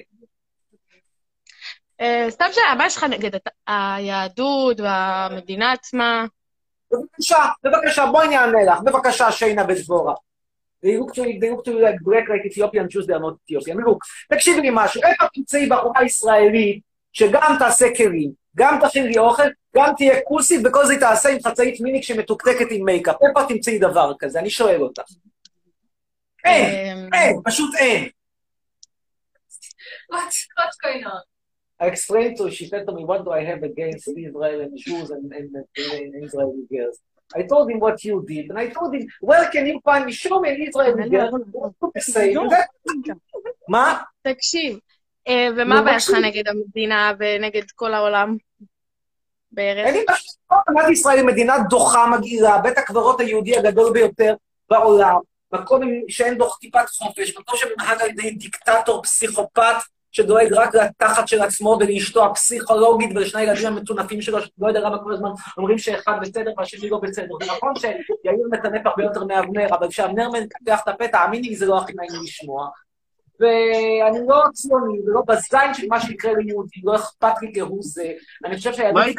אה, 2.01 2.25
סתם 2.29 2.45
שאלה, 2.51 2.75
מה 2.77 2.85
יש 2.85 2.97
לך 2.97 3.03
נגד 3.03 3.39
היהדות 3.67 4.79
והמדינה 4.79 5.71
עצמה? 5.71 6.25
בבקשה, 6.91 7.45
בבקשה, 7.63 8.05
בואי 8.05 8.27
אני 8.27 8.37
אענה 8.37 8.63
לך. 8.63 8.81
בבקשה, 8.81 9.31
שינה 9.31 9.63
ודבורה. 9.67 10.13
They 10.83 10.97
look 10.97 11.13
to 11.13 11.23
they 11.41 11.49
look 11.51 11.63
to 11.65 11.73
like 11.85 11.99
black 12.07 12.25
like 12.29 12.45
Ethiopian 12.45 12.87
Jews, 12.89 13.05
they 13.07 13.13
are 13.13 13.19
not 13.19 13.35
Ethiopian. 13.43 13.77
look, 13.77 13.99
תקשיבי 14.29 14.61
לי 14.61 14.69
משהו, 14.73 15.01
איפה 15.03 15.25
תמצאי 15.33 15.65
בחורה 15.69 16.05
ישראלית 16.05 16.81
שגם 17.13 17.55
תעשה 17.59 17.85
כלים, 17.97 18.31
גם 18.55 18.79
תכין 18.81 19.05
לי 19.07 19.17
אוכל, 19.17 19.43
גם 19.75 19.93
תהיה 19.97 20.21
כוסית, 20.21 20.61
וכל 20.65 20.85
זה 20.85 20.99
תעשה 20.99 21.29
עם 21.29 21.37
חצאית 21.47 21.81
מיני 21.81 22.01
כשמתוקתקת 22.01 22.67
עם 22.71 22.85
מייקאפ. 22.85 23.15
איפה 23.27 23.47
תמצאי 23.47 23.79
דבר 23.79 24.13
כזה? 24.19 24.39
אני 24.39 24.49
שואל 24.49 24.81
אותך. 24.81 25.01
אין, 26.45 27.09
אה, 27.13 27.19
אין, 27.19 27.39
פשוט 27.45 27.75
אין. 27.75 28.09
What's, 30.11 30.47
what's 30.57 30.77
going 30.85 31.03
on? 31.03 31.21
I 31.79 31.85
explained 31.85 32.37
to 32.37 32.43
her, 32.45 32.51
she 32.51 32.65
said 32.67 32.85
to 32.87 32.93
me, 32.93 33.05
what 33.05 33.23
do 33.25 33.31
I 33.31 33.43
have 33.43 33.63
against 33.63 34.07
Israel 34.07 34.61
and 34.61 34.77
Jews 34.77 35.09
and, 35.11 35.31
and, 35.31 35.49
and 35.55 36.23
Israeli 36.25 36.65
girls? 36.71 36.97
I 37.35 37.43
told 37.43 37.69
him 37.69 37.79
what 37.79 38.03
you 38.03 38.25
did, 38.27 38.49
and 38.49 38.57
I 38.57 38.67
told 38.77 38.91
him, 38.95 39.03
where 39.21 39.45
can 39.53 39.67
you 39.67 39.79
find 39.85 40.05
me? 40.07 40.11
Show 40.11 40.39
me 40.41 40.49
an 40.49 40.61
Israeli 40.67 41.09
girl. 41.09 41.31
say 41.99 42.33
that. 42.33 42.67
מה? 43.67 44.01
תקשיב, 44.21 44.79
אה, 45.27 45.47
ומה 45.57 45.75
נו, 45.75 45.81
הבעיה 45.81 45.99
שלך. 45.99 46.15
נגד 46.15 46.47
המדינה 46.47 47.13
ונגד 47.19 47.71
כל 47.75 47.93
העולם 47.93 48.37
בערך? 49.51 49.85
אין 49.85 49.93
לי 49.93 50.03
משהו, 50.09 50.33
מדינת 50.69 50.89
ישראל 50.91 51.17
היא 51.17 51.25
מדינה 51.25 51.53
דוחה 51.69 52.05
מגעילה, 52.17 52.57
בית 52.57 52.77
הקברות 52.77 53.19
היהודי 53.19 53.57
הגדול 53.57 53.93
ביותר 53.93 54.35
בעולם, 54.69 55.15
מקום 55.53 55.81
שאין 56.07 56.37
בו 56.37 56.49
טיפת 56.61 56.89
חופש, 56.89 57.37
מקום 57.37 57.57
שמנהג 57.57 58.01
על 58.01 58.09
ידי 58.09 58.31
דיקטטור 58.31 59.03
פסיכופת 59.03 59.75
שדואג 60.11 60.53
רק 60.53 60.75
לתחת 60.75 61.27
של 61.27 61.41
עצמו 61.41 61.77
ולאשתו 61.79 62.25
הפסיכולוגית 62.25 63.09
ולשני 63.15 63.41
הילדים 63.41 63.67
המטונפים 63.67 64.21
שלו, 64.21 64.41
שלא 64.41 64.67
יודע 64.67 64.79
למה 64.79 65.03
כל 65.03 65.13
הזמן 65.13 65.29
אומרים 65.57 65.77
שאחד 65.77 66.17
בסדר 66.21 66.51
והשני 66.57 66.89
לא 66.89 66.97
בסדר. 66.97 67.35
זה 67.43 67.51
נכון 67.51 67.73
שיאיר 67.75 68.47
מטנף 68.51 68.81
הרבה 68.85 69.03
יותר 69.03 69.23
מאבנר, 69.23 69.67
אבל 69.75 69.89
כשאבנר 69.89 70.29
פותח 70.59 70.79
את 70.83 70.87
הפה, 70.87 71.07
תאמיני 71.07 71.49
לי, 71.49 71.55
זה 71.55 71.65
לא 71.65 71.77
הכי 71.77 71.93
נעים 71.95 72.11
לשמוע. 72.23 72.67
ואני 73.39 74.19
לא 74.27 74.43
ציוני, 74.53 74.99
ולא 75.07 75.21
בזין 75.27 75.73
של 75.73 75.87
מה 75.87 76.01
שיקרה 76.01 76.33
ליהודי, 76.33 76.81
לא 76.83 76.95
אכפת 76.95 77.41
לי 77.41 77.51
כהוא 77.55 77.79
זה. 77.81 78.11
אני 78.45 78.57
חושב 78.57 78.73
שהיהדות 78.73 78.95
מה 78.95 79.03
היא 79.03 79.15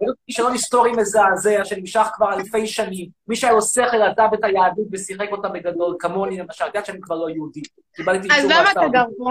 איתך, 0.00 0.12
כישלון 0.26 0.52
היסטורי? 0.52 0.92
מזעזע. 0.92 1.64
שנמשך 1.64 2.06
כבר 2.14 2.34
אלפי 2.34 2.66
שנים. 2.66 3.08
מי 3.28 3.36
שהיה 3.36 3.52
לו 3.52 3.62
שכל 3.62 4.02
עזב 4.02 4.28
את 4.34 4.44
היהדות 4.44 4.86
ושיחק 4.92 5.28
אותה 5.32 5.48
בגדול, 5.48 5.96
כמוני 5.98 6.38
למשל, 6.38 6.64
את 6.64 6.68
יודעת 6.68 6.86
שאני 6.86 7.00
כבר 7.00 7.16
לא 7.16 7.30
יהודי. 7.30 7.62
קיבלתי 7.96 8.28
אז 8.30 8.44
אישור 8.44 8.50
למה 8.50 8.70
אתה 8.70 8.80
מהשר. 8.80 8.92
גר 8.92 9.04
פה? 9.18 9.30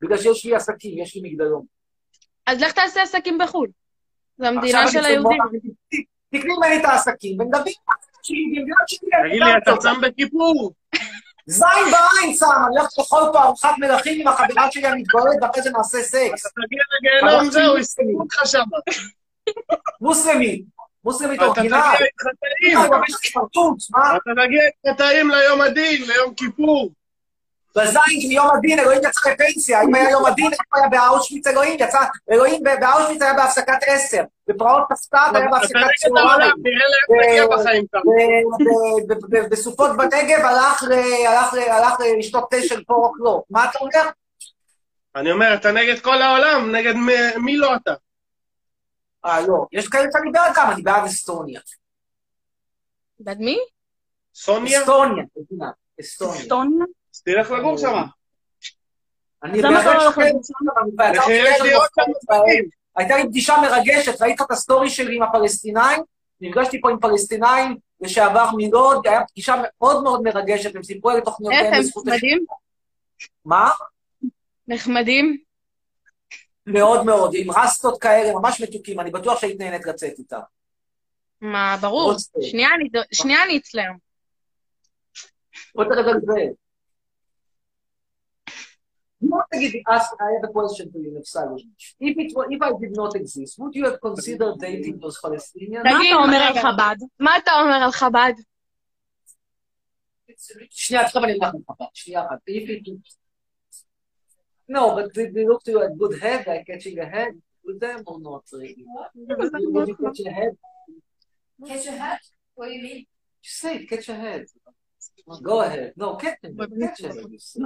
בגלל 0.00 0.18
שיש 0.18 0.44
לי 0.44 0.54
עסקים, 0.54 0.98
יש 0.98 1.16
לי 1.16 1.30
מגדלון. 1.30 1.64
אז 2.46 2.60
לך 2.60 2.72
תעשה 2.72 3.02
עסקים 3.02 3.38
בחו"ל. 3.38 3.68
זו 4.38 4.46
המדינה 4.46 4.88
של 4.88 5.04
היהודים. 5.04 5.38
תקני 6.30 6.54
ממני 6.56 6.76
את 6.80 6.84
העסקים 6.84 7.40
ונדבר 7.40 7.70
שלי. 8.22 8.36
אני 9.14 9.28
תגיד 9.28 9.42
לי, 9.42 9.58
אתה. 9.62 9.76
צם 9.76 10.00
בכיפור? 10.02 10.72
זין 11.46 11.68
בעין 11.68 12.36
שם, 12.36 12.46
אני 12.46 12.78
הולך 12.78 12.88
לאכול 12.98 13.22
פה 13.32 13.42
ארוחת 13.42 13.74
מלכים 13.78 14.20
עם 14.20 14.28
החברה 14.28 14.70
שלי 14.70 14.86
המתגוללת 14.86 15.36
ואחרי 15.42 15.62
זה 15.62 15.70
נעשה 15.70 15.98
סקס. 16.02 16.46
אתה 16.46 16.60
תגיע 16.66 16.82
לגיהנום, 16.98 17.50
זהו, 17.50 17.78
יסתכלו 17.78 18.20
אותך 18.20 18.40
שם. 18.44 18.64
מוסלמית, 20.00 20.64
מוסלמית 21.04 21.40
אתה. 21.42 21.54
תגיע 21.54 22.78
מה? 23.90 24.16
אתה 24.16 24.30
תגיע 24.44 24.62
להתחתאים 24.86 25.30
ליום 25.30 25.60
הדין, 25.60 26.02
ליום 26.06 26.34
כיפור. 26.34 26.92
בזין 27.76 28.20
של 28.20 28.30
יום 28.30 28.50
הדין, 28.56 28.78
אלוהים 28.78 29.00
יצא 29.04 29.30
לפנסיה. 29.30 29.82
אם 29.82 29.94
היה 29.94 30.10
יום 30.10 30.26
הדין, 30.26 30.46
איפה 30.52 30.62
היה 30.74 30.88
באושוויץ, 30.88 31.46
אלוהים 31.46 31.76
יצא, 31.80 31.98
אלוהים 32.30 32.62
באושוויץ 32.80 33.22
היה 33.22 33.34
בהפסקת 33.34 33.78
עשר. 33.86 34.22
בפרעות 34.48 34.82
פסטת 34.90 35.18
היה 35.34 35.48
בהפסקת. 35.48 35.76
ב- 37.94 39.12
ב- 39.12 39.36
ב- 39.36 39.48
בסופות 39.50 39.90
בנגב 39.96 40.44
הלך 40.44 40.84
לשתות 42.18 42.50
תה 42.50 42.56
של 42.62 42.84
פורק 42.84 43.12
לא. 43.18 43.42
מה 43.50 43.64
אתה 43.64 43.78
אומר? 43.78 44.08
אני 45.16 45.32
אומר, 45.32 45.54
אתה 45.54 45.72
נגד 45.72 45.98
כל 46.00 46.22
העולם, 46.22 46.74
נגד 46.76 46.94
מי 47.36 47.56
לא 47.56 47.76
אתה? 47.76 47.94
אה, 49.24 49.40
לא. 49.40 49.66
יש 49.72 49.88
כאלה 49.88 50.08
שאני 50.12 50.30
בעד 50.32 50.52
גם, 50.56 50.70
אני 50.70 50.82
בעד 50.82 51.04
אסטוניה. 51.04 51.60
בעד 53.20 53.38
מי? 53.38 53.58
סוניה? 54.34 54.80
אסטוניה. 54.80 55.24
אסטוניה. 56.00 56.40
אסטוניה? 56.40 56.84
אז 57.14 57.22
תלך 57.22 57.50
לגור 57.50 57.78
שם. 57.78 58.02
אני. 59.42 59.62
הייתה 62.96 63.16
לי 63.16 63.28
פגישה 63.28 63.54
מרגשת, 63.62 64.22
ראית 64.22 64.40
את 64.40 64.50
ה 64.50 64.57
story 64.57 64.90
שלי 64.90 65.16
עם 65.16 65.22
הפלסטינאים? 65.22 66.02
נפגשתי 66.40 66.80
פה 66.80 66.90
עם 66.90 66.98
פלסטינאים 67.00 67.76
לשעבר 68.00 68.50
מלוד, 68.56 69.06
הייתה 69.06 69.24
פגישה 69.30 69.54
מאוד 69.62 70.02
מאוד 70.02 70.22
מרגשת, 70.22 70.76
הם 70.76 70.82
סיפרו 70.82 71.10
על 71.10 71.16
איך 71.16 71.24
תוכניותיהם 71.24 71.74
הם 71.74 71.80
בזכות... 71.80 72.06
נחמדים? 72.06 72.44
מה? 73.44 73.70
נחמדים? 74.68 75.38
מאוד 76.66 77.04
מאוד, 77.04 77.30
עם 77.34 77.50
רסטות 77.50 78.00
כאלה, 78.02 78.32
ממש 78.34 78.60
מתוקים, 78.60 79.00
אני 79.00 79.10
בטוח 79.10 79.40
שהיית 79.40 79.60
נהנית 79.60 79.86
לצאת 79.86 80.18
איתם. 80.18 80.40
מה, 81.40 81.76
ברור. 81.80 82.12
שנייה, 82.42 82.68
אני- 83.44 83.58
אצלם. 83.58 83.96
בוא 85.74 85.84
תרד 85.84 86.08
על 86.08 86.20
זה. 86.26 86.40
בוא 89.20 89.40
תגיד 89.50 89.72
לי, 89.72 89.82
ask, 89.88 90.00
I 90.00 90.24
have 90.36 90.48
a 90.48 90.52
question 90.52 90.84
to 90.84 90.98
you. 90.98 91.18
If 92.02 92.14
it 92.16 92.30
if 92.54 92.62
I 92.62 92.70
did 92.82 92.94
not 93.00 93.12
exist, 93.20 93.58
would 93.58 93.74
you 93.74 93.84
have 93.88 93.98
considered 94.08 94.56
dating 94.60 94.96
those 95.02 95.18
Palestinians? 95.24 95.82
תגיד, 95.82 96.12
רגע, 96.50 96.62
מה 97.20 97.36
אתה 97.36 97.50
אומר 97.60 97.74
על 97.84 97.92
חב"ד? 97.92 98.32
שנייה, 100.70 101.08
תכף 101.08 101.16
אני 101.16 101.32
אלך 101.32 101.42
לחב"ד, 101.42 101.86
שנייה 101.94 102.20
אחת. 102.26 102.38
If 104.63 104.69
it... 104.69 104.73
No, 104.75 104.95
but 104.95 105.13
did 105.13 105.33
they 105.33 105.45
look 105.45 105.63
to 105.63 105.71
you 105.71 105.81
at 105.83 105.97
good 105.97 106.15
head, 106.21 106.45
like 106.47 106.65
catching 106.67 106.97
a 106.99 107.05
head 107.05 107.33
with 107.65 107.79
them 107.79 108.03
or 108.05 108.19
not 108.19 108.43
really? 108.53 108.85
Would 109.15 109.87
you 109.87 109.95
catch 109.95 110.19
a 110.25 110.31
head? 110.31 110.53
Catch 111.67 111.85
your 111.85 111.97
hat? 111.97 112.21
What 112.55 112.67
do 112.67 112.73
you 112.73 112.83
mean? 112.83 112.97
You 112.97 113.49
say 113.61 113.75
it, 113.77 113.89
catch 113.89 114.09
a 114.09 114.15
head. 114.15 114.45
Go 115.43 115.61
ahead. 115.61 115.93
No, 115.95 116.15
catch 116.15 116.37
a 116.43 116.47
head. 116.47 116.71
Catch 116.81 116.99
a 117.01 117.07
head. 117.07 117.25
you 117.29 117.39
say. 117.39 117.61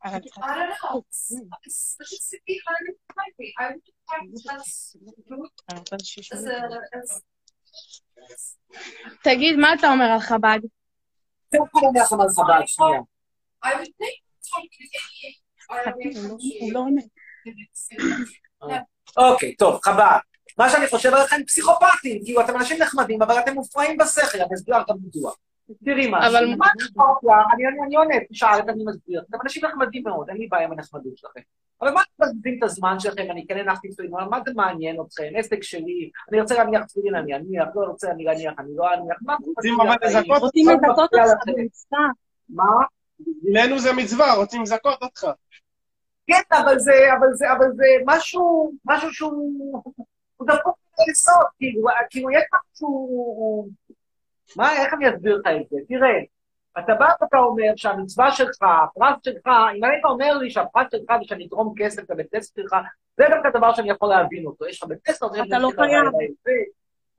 I 0.00 0.10
don't 0.10 0.24
know. 0.82 1.04
It's- 1.66 1.96
it's 2.00 2.30
to 2.30 2.38
be 2.46 2.60
hard 2.66 2.82
to 2.86 2.92
find 3.16 3.32
me. 3.38 3.48
I 3.58 3.64
would 3.72 3.82
find 4.08 4.26
that's 4.34 4.94
as 6.32 6.44
a 6.44 6.58
as 6.98 7.10
תגיד, 9.22 9.56
מה 9.60 9.74
אתה 9.74 9.92
אומר 9.92 10.04
על 10.04 10.20
חב"ד? 10.20 10.60
תכף 11.48 11.60
אני 11.90 12.00
אלך 12.00 12.12
על 12.12 12.28
חב"ד, 12.28 12.62
שנייה. 12.66 13.00
I 13.64 13.68
would 13.68 13.92
think 14.00 14.18
talking 14.50 14.86
to 14.92 14.98
any 15.04 15.41
Arabic 15.73 16.15
country. 16.15 16.73
אוקיי, 19.17 19.55
טוב, 19.55 19.79
חב"ד. 19.83 20.17
מה 20.57 20.69
שאני 20.69 20.87
חושב 20.87 21.13
עליכם, 21.13 21.43
פסיכופטים, 21.47 22.21
כאילו, 22.25 22.41
אתם 22.41 22.55
אנשים 22.55 22.81
נחמדים, 22.81 23.21
אבל 23.21 23.39
אתם 23.39 23.53
מופרעים 23.53 23.97
בשכל, 23.97 24.37
אני 24.41 24.55
אסביר 24.55 24.77
לכם 24.77 24.93
מדוע. 25.07 25.31
תראי 25.85 26.07
מה, 26.07 26.27
אבל- 26.27 26.55
מה 26.57 26.65
אכפת 26.65 26.83
לך? 27.23 27.33
אני 27.85 27.95
עונה, 27.95 28.15
תשאל, 28.29 28.47
אני 28.69 28.83
מסביר. 28.87 29.23
אתם 29.29 29.37
אנשים 29.43 29.65
נחמדים 29.65 30.03
מאוד, 30.05 30.29
אין 30.29 30.37
לי 30.37 30.47
בעיה 30.47 30.63
עם 30.65 30.71
הנחמדות 30.71 31.17
שלכם. 31.17 31.39
אבל 31.81 31.91
מה 31.93 32.01
אתם 32.01 32.23
מבזבזים 32.23 32.55
את 32.57 32.63
הזמן 32.63 32.99
שלכם, 32.99 33.31
אני 33.31 33.45
כן 33.47 33.57
הנחתי 33.57 33.87
תפילין, 33.89 34.11
מה 34.29 34.39
זה 34.45 34.51
מעניין 34.55 35.01
אתכם? 35.01 35.23
עסק 35.35 35.63
שלי, 35.63 36.09
אני 36.31 36.41
רוצה 36.41 36.55
להניח 36.55 36.85
תפילין, 36.85 37.15
אני 37.15 37.35
אניח, 37.35 37.67
לא 37.75 37.81
רוצה 37.87 38.11
אני 38.11 38.23
להניח, 38.23 38.53
אני 38.59 38.69
לא 38.75 38.93
אניח, 38.93 39.17
מה 39.21 39.33
אתם 39.35 39.43
רוצים 39.55 39.73
מבזבזים 39.73 39.87
אבל? 40.11 40.19
לזכות 40.19 40.41
רוצים 40.41 40.65
מה 40.65 40.73
לזכות 40.73 41.13
אותך. 41.13 41.95
מה? 42.49 42.63
בשבילנו 43.19 43.79
זה 43.79 43.93
מצווה, 43.93 44.33
רוצים 44.33 44.61
לזכות 44.61 45.01
אותך. 45.01 45.27
כן, 46.27 46.41
אבל 46.51 46.79
זה, 46.79 46.93
אבל 47.19 47.33
זה, 47.33 47.51
אבל 47.51 47.71
זה 47.75 47.85
משהו, 48.05 48.71
משהו 48.85 49.13
שהוא, 49.13 49.83
הוא 50.37 50.47
דפוק 50.47 50.77
ליסוד, 51.07 51.45
כאילו, 51.57 51.87
כאילו, 52.09 52.31
יש 52.31 52.43
משהו, 52.53 53.69
מה, 54.57 54.73
איך 54.73 54.93
אני 54.93 55.09
אסביר 55.09 55.37
לך 55.37 55.47
את 55.47 55.69
זה? 55.69 55.77
תראה, 55.87 56.19
אתה 56.79 56.93
בא 56.95 57.13
ואתה 57.21 57.37
אומר 57.37 57.73
שהמצווה 57.75 58.31
שלך, 58.31 58.57
הפרס 58.61 59.15
שלך, 59.25 59.47
אם 59.77 59.83
היית 59.83 60.05
אומר 60.05 60.37
לי 60.37 60.49
שהפרס 60.49 60.87
שלך 60.91 61.11
זה 61.19 61.25
שאני 61.27 61.47
אתרום 61.47 61.73
כסף 61.77 62.09
לבית 62.09 62.35
כסף 62.35 62.55
שלך, 62.55 62.75
זה 63.17 63.23
דווקא 63.29 63.49
דבר 63.49 63.73
שאני 63.73 63.89
יכול 63.89 64.09
להבין 64.09 64.45
אותו. 64.45 64.65
יש 64.67 64.83
לך 64.83 64.89
בית 64.89 64.99
כסף, 65.03 65.25
אתה 65.47 65.59
לא 65.59 65.69
חייב. 65.75 66.05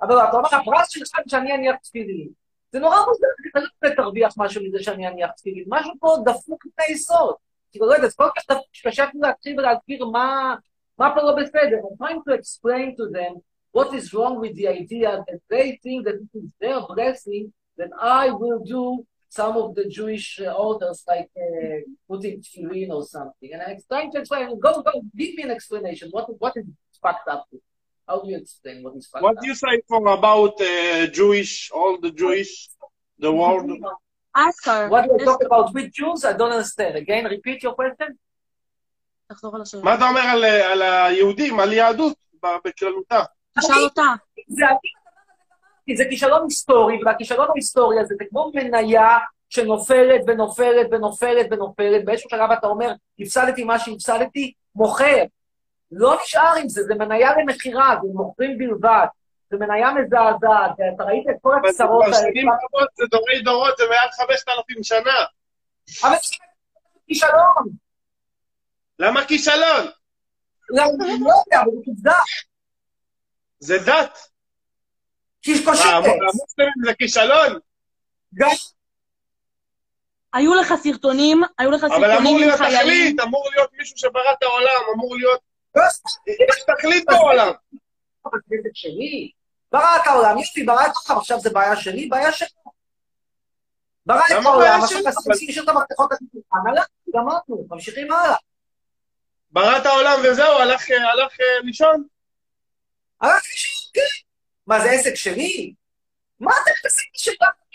אבל 0.03 0.19
אתה 0.29 0.37
אומר, 0.37 0.49
הפרס 0.49 0.89
שלך 0.89 1.09
זה 1.25 1.31
שאני 1.31 1.55
אניח 1.55 1.77
תפילין. 1.77 2.29
זה 2.73 2.79
נורא 2.79 2.97
מוזר, 3.07 3.27
כי 3.43 3.49
אתה 3.49 3.89
לא 3.89 3.95
תרוויח 3.95 4.35
משהו 4.37 4.63
מזה 4.65 4.83
שאני 4.83 5.09
אניח 5.09 5.31
תפילין. 5.31 5.65
משהו 5.69 5.93
פה 6.01 6.17
דפוק 6.25 6.67
לפני 6.67 6.85
יסוד. 6.89 7.35
כאילו, 7.74 7.88
לא 7.88 7.94
יודע, 7.94 8.08
זה 8.08 8.16
כל 8.16 8.30
כך 8.36 8.44
דפוק 8.52 8.66
שקשה 8.74 9.04
אפילו 9.04 9.22
להתחיל 9.22 9.60
ולהסביר 9.60 10.06
מה, 10.06 10.56
מה 10.98 11.16
פה 11.16 11.22
לא 11.22 11.36
בסדר. 11.36 11.78
I'm 11.78 11.98
trying 11.98 12.22
to 12.28 12.34
explain 12.40 12.96
to 12.96 13.06
them 13.18 13.34
what 13.72 13.94
is 13.94 14.14
wrong 14.14 14.40
with 14.42 14.56
the 14.56 14.68
idea 14.68 15.24
that 15.28 15.40
they 15.50 15.80
think 15.84 16.06
that 16.06 16.16
it 16.16 16.32
is 16.40 16.50
their 16.60 16.82
blessing 16.96 17.54
that 17.78 17.92
I 18.00 18.30
will 18.32 18.62
do 18.76 19.06
some 19.30 19.56
of 19.58 19.76
the 19.76 19.86
Jewish 19.98 20.40
uh, 20.42 20.52
orders 20.68 21.04
like 21.08 21.30
uh, 21.38 21.80
putting 22.08 22.42
tefillin 22.42 22.90
or 22.90 23.04
something. 23.06 23.50
And 23.54 23.62
I'm 23.62 23.78
trying 23.88 24.12
to 24.14 24.20
explain, 24.20 24.60
go, 24.60 24.82
go, 24.82 24.92
give 25.16 25.36
me 25.36 25.44
an 25.44 25.52
explanation. 25.52 26.10
What, 26.12 26.28
what 26.42 26.54
is 26.58 26.66
fucked 27.02 27.28
up 27.28 27.46
with? 27.52 27.62
How 28.08 28.22
do 28.22 28.30
you 28.32 28.38
explain 28.38 28.84
what 28.84 28.96
is 28.96 29.08
fucked 29.08 29.24
What 29.24 29.38
up? 29.38 29.42
do 29.44 29.48
you 29.48 29.56
say 29.56 29.82
for 29.88 30.06
about 30.08 30.60
uh, 30.60 31.08
Jewish, 31.08 31.70
all 31.72 32.00
the 32.02 32.12
Jewish, 32.12 32.70
the 33.20 33.32
world? 33.32 33.70
Ask 34.37 34.65
her. 34.67 34.89
What 34.89 35.05
do 35.05 35.11
you 35.19 35.25
talk 35.25 35.43
about 35.45 35.73
with 35.75 35.93
Jews? 35.93 36.25
I 36.25 36.33
don't 36.33 36.53
understand. 36.53 36.97
Again, 36.97 37.25
repeat 37.27 37.63
your 37.63 37.75
question. 37.75 38.15
תחזור 39.27 39.57
על 39.57 39.63
השאלה. 39.63 39.83
מה 39.83 39.95
אתה 39.95 40.09
אומר 40.09 40.21
על, 40.21 40.83
היהודים, 40.83 41.61
על 41.61 41.73
יהדות 41.73 42.17
בכללותה? 42.65 43.23
תשאל 43.59 43.83
אותה. 43.85 44.15
זה 45.97 46.05
כישלון 46.11 46.43
היסטורי, 46.45 47.01
והכישלון 47.05 47.49
ההיסטורי 47.51 48.01
הזה 48.01 48.15
זה 48.19 48.25
כמו 48.31 48.53
מניה 48.55 49.19
שנופלת 49.49 50.21
ונופלת 50.27 50.87
ונופלת 50.93 51.47
ונופלת, 51.51 52.05
באיזשהו 52.05 52.31
שלב 52.31 52.51
אתה 52.51 52.67
אומר, 52.67 52.93
הפסדתי 53.21 53.65
מה 53.65 53.79
שהפסדתי, 53.79 54.53
מוכר. 54.75 55.25
לא 55.93 56.17
נשאר 56.23 56.55
עם 56.61 56.69
זה, 56.69 56.83
זה 56.83 56.95
מניה 56.95 57.31
למכירה, 57.39 57.97
זה 58.03 58.09
מוכרים 58.15 58.59
בלבד. 58.59 59.07
זה 59.59 59.67
מניה 59.67 59.91
מזעזעת, 59.93 60.71
אתה 60.95 61.05
ראית 61.05 61.27
את 61.31 61.35
כל 61.43 61.55
אבל 61.61 61.73
זה 61.73 61.85
הצרות 61.85 62.05
האלה. 62.05 62.51
זה 62.95 63.05
דורי 63.11 63.43
דורות, 63.43 63.77
זה 63.77 63.85
מעל 63.89 64.27
5,000 64.29 64.83
שנה. 64.83 65.25
אבל 66.03 66.11
זה 66.11 66.35
כישלון. 67.07 67.65
למה 68.99 69.27
כישלון? 69.27 69.87
לא 70.71 70.85
לא 71.21 71.33
יודע, 71.45 71.63
אבל 71.63 71.71
זה 71.71 71.91
עובדה. 71.91 72.19
זה 73.59 73.79
דת. 73.79 74.19
המוסלמים 75.47 76.73
זה 76.85 76.95
כישלון? 76.99 77.59
היו 80.33 80.55
לך 80.55 80.75
סרטונים, 80.83 81.43
היו 81.59 81.71
לך 81.71 81.85
אבל 81.85 81.95
אמור 81.95 82.17
סרטונים 82.17 82.35
עם 82.37 82.41
להיות 82.41 82.59
חיילים. 82.59 82.83
תכלית, 82.83 83.21
אמור 83.21 83.49
להיות 83.55 83.71
מישהו 83.73 83.99
שברא 83.99 84.33
את 84.39 84.43
העולם, 84.43 84.83
אמור 84.95 85.17
להיות... 85.17 85.41
יש 85.77 86.65
תכלית 86.67 87.05
בעולם. 87.07 87.53
בכנסת 88.27 88.75
שלי. 88.75 89.31
ברא 89.75 89.97
את 89.97 90.07
העולם, 90.07 90.39
יש 90.39 90.57
לי 90.57 90.65
ברא 90.65 90.87
את 90.87 90.93
העולם, 91.07 91.21
עכשיו 91.21 91.41
זה 91.41 91.51
בעיה 91.51 91.77
שלי, 91.77 92.09
בעיה 92.09 92.33
שלו. 92.33 92.49
ברא 94.07 94.21
את 94.27 94.45
העולם, 94.45 94.81
עכשיו 94.83 94.99
שלי? 94.99 95.13
תשים 95.33 95.49
השאיר 95.49 95.65
את 95.65 95.69
המפתחות 95.69 96.11
לשולחן, 96.13 96.71
הלך, 96.71 96.87
גמרנו, 97.15 97.67
ממשיכים 97.71 98.13
הלאה. 98.13 98.37
ברא 99.51 99.79
את 99.79 99.87
העולם 99.87 100.19
וזהו, 100.25 100.59
הלך 100.59 100.91
אה, 100.91 101.61
לישון. 101.63 102.05
הלך 103.21 103.35
לי 103.35 103.57
שם, 103.57 103.91
כן. 103.95 104.01
מה, 104.67 104.81
זה 104.81 104.91
עסק 104.91 105.15
שלי? 105.15 105.75
מה 106.41 106.53
אתם 106.63 106.89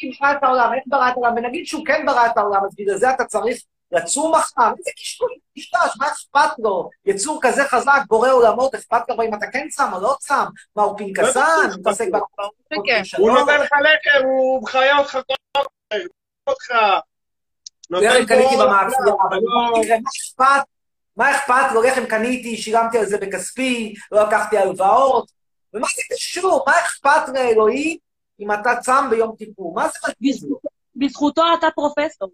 אם 0.03 0.11
ברא 0.19 0.31
את 0.31 0.43
העולם, 0.43 0.73
איך 0.73 0.83
ברא 0.87 1.09
את 1.09 1.13
העולם? 1.13 1.37
ונגיד 1.37 1.65
שהוא 1.65 1.85
כן 1.85 2.05
ברא 2.05 2.25
את 2.25 2.37
העולם, 2.37 2.65
אז 2.65 2.75
בגלל 2.77 2.97
זה 2.97 3.11
אתה 3.11 3.25
צריך 3.25 3.57
לצום 3.91 4.35
מחר? 4.35 4.71
איזה 4.77 4.91
קשקוש, 4.97 5.31
קשקש, 5.57 5.97
מה 5.99 6.07
אכפת 6.07 6.59
לו? 6.59 6.89
יצור 7.05 7.39
כזה 7.41 7.63
חזק, 7.65 8.01
בורא 8.07 8.31
עולמות, 8.31 8.75
אכפת 8.75 9.09
לו 9.09 9.23
אם 9.23 9.33
אתה 9.33 9.45
כן 9.53 9.67
צם 9.69 9.93
או 9.93 10.01
לא 10.01 10.15
צם? 10.19 10.45
מה, 10.75 10.83
הוא 10.83 10.97
פנקסן? 10.97 11.41
בטח 11.67 11.77
מתעסק 11.79 12.07
בהחלטות 12.11 12.53
כן. 12.87 12.97
ממשלות? 12.97 13.29
הוא 13.29 13.39
נותן 13.39 13.61
לך 13.61 13.69
לחם, 13.71 14.25
הוא 14.25 14.63
מחיה 14.63 14.97
אותך 14.97 15.11
כל 15.11 15.33
הזמן, 15.57 16.07
אותך. 16.47 16.71
נותן 17.89 18.05
לחם 18.05 18.25
קניתי 18.25 18.55
במאפייה, 18.55 18.99
אבל 19.29 19.37
לא- 19.37 19.81
מה 19.81 19.95
אכפת? 20.17 20.67
מה 21.17 21.37
אכפת 21.37 21.73
לו? 21.73 21.81
לחם 21.81 22.05
קניתי, 22.05 22.57
שילמתי 22.57 22.97
על 22.97 23.05
זה 23.05 23.17
בכספי, 23.17 23.93
לא 24.11 24.27
לקחתי 24.27 24.57
הלוואות. 24.57 25.31
ומה 25.73 25.87
זה 25.95 26.15
קשור? 26.15 26.63
מה 26.67 26.79
אכפת 26.79 27.29
לאלוהים 27.33 27.97
אם 28.39 28.51
אתה 28.51 28.69
צם 28.81 29.07
ביום 29.09 29.35
כיפור? 29.37 29.73
מה 29.75 29.87
זה 29.87 29.99
מרגיז 30.07 30.43
לו? 30.43 30.59
בזכותו 30.95 31.43
אתה 31.59 31.67
פרופסור. 31.75 32.29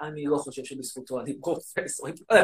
אני 0.00 0.24
לא 0.24 0.36
חושב 0.36 0.64
שבזכותו 0.64 1.20
אני 1.20 1.40
פרופסור, 1.40 2.08
עם 2.08 2.14
כל 2.26 2.34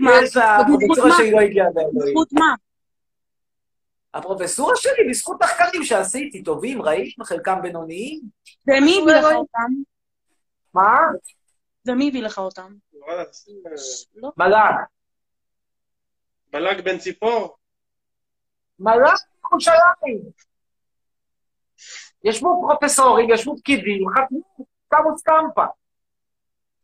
מה? 0.00 0.10
יש 0.22 0.36
הפרופסורה 0.36 1.08
מה? 1.08 1.16
שלי 1.16 1.30
לא 1.30 1.40
הגיעה 1.40 1.66
מאלוהים. 1.74 1.94
בזכות 1.96 2.32
מה? 2.32 2.54
הפרופסורה 4.14 4.76
שלי, 4.76 5.10
בזכות 5.10 5.42
מחקרים 5.42 5.84
שעשיתי, 5.84 6.42
טובים, 6.42 6.82
רעים, 6.82 7.10
חלקם 7.24 7.62
בינוניים. 7.62 8.20
ומי 8.66 8.98
הביא 9.02 9.14
לך 9.14 9.24
אותם? 9.24 9.72
מה? 10.74 10.98
ומי 11.88 12.08
הביא 12.08 12.22
לך 12.22 12.38
אותם? 12.38 12.74
לא. 14.14 14.32
מל"ג. 14.36 14.74
בלק 16.52 16.84
בן 16.84 16.98
ציפור. 16.98 17.56
מל"ג 18.78 19.16
ירושלים. 19.52 20.22
ישבו 22.24 22.66
פרופסורים, 22.68 23.30
ישבו 23.30 23.56
פקידים, 23.56 24.04
חתמו, 24.10 24.40
שמו 24.94 25.18
סטמפה. 25.18 25.64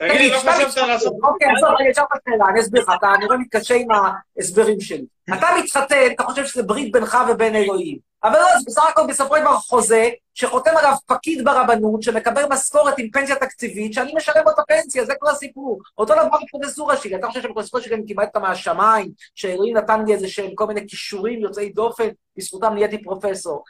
תגיד, 0.09 0.33
לא 0.33 0.39
חשבת 0.39 0.77
לעשות... 0.77 1.13
אוקיי, 1.23 1.49
עזוב, 1.57 1.71
רגע, 1.81 1.91
אשאל 1.91 2.03
אותך 2.03 2.17
שאלה, 2.29 2.45
אני 2.49 2.61
אסביר 2.61 2.83
לך, 2.83 2.93
אתה 2.99 3.13
נראה 3.21 3.37
מתקשה 3.37 3.75
עם 3.75 3.89
ההסברים 3.91 4.81
שלי. 4.81 5.05
אתה 5.35 5.47
מתחתן, 5.65 6.07
אתה 6.15 6.23
חושב 6.23 6.47
שזה 6.47 6.63
ברית 6.63 6.93
בינך 6.93 7.19
ובין 7.31 7.57
אלוהים. 7.57 8.11
אבל 8.25 8.39
לא, 8.39 8.47
זה 8.59 8.65
בסך 8.67 8.83
הכל 8.89 9.07
בסופו 9.09 9.37
של 9.37 9.43
דבר 9.43 9.57
חוזה, 9.57 10.09
שחותם 10.35 10.71
עליו 10.77 10.93
פקיד 11.07 11.45
ברבנות, 11.45 12.03
שמקבל 12.03 12.43
משכורת 12.51 12.99
עם 12.99 13.11
פנסיה 13.11 13.37
תקציבית, 13.37 13.93
שאני 13.93 14.13
משלם 14.17 14.43
לו 14.45 14.51
את 14.51 14.59
הפנסיה, 14.59 15.05
זה 15.05 15.13
כל 15.19 15.31
הסיפור. 15.31 15.81
אותו 15.99 16.15
דבר 16.15 16.29
בפרופסורה 16.45 16.97
שלי, 16.97 17.17
אתה 17.17 17.27
חושב 17.27 17.43
שבפרופסורה 17.43 17.83
שלי 17.83 17.95
אני 17.95 18.07
קיבלתי 18.07 18.29
אותה 18.29 18.39
מהשמיים, 18.39 19.11
שאלוהים 19.35 19.77
נתן 19.77 20.05
לי 20.07 20.15
איזה 20.15 20.29
שהם 20.29 20.55
כל 20.55 20.67
מיני 20.67 20.89
כישורים 20.89 21.41
יוצאי 21.41 21.69
דופן, 21.69 22.09
בזכותם 22.37 22.75
נהייתי 22.75 23.03
פרופסור. 23.03 23.65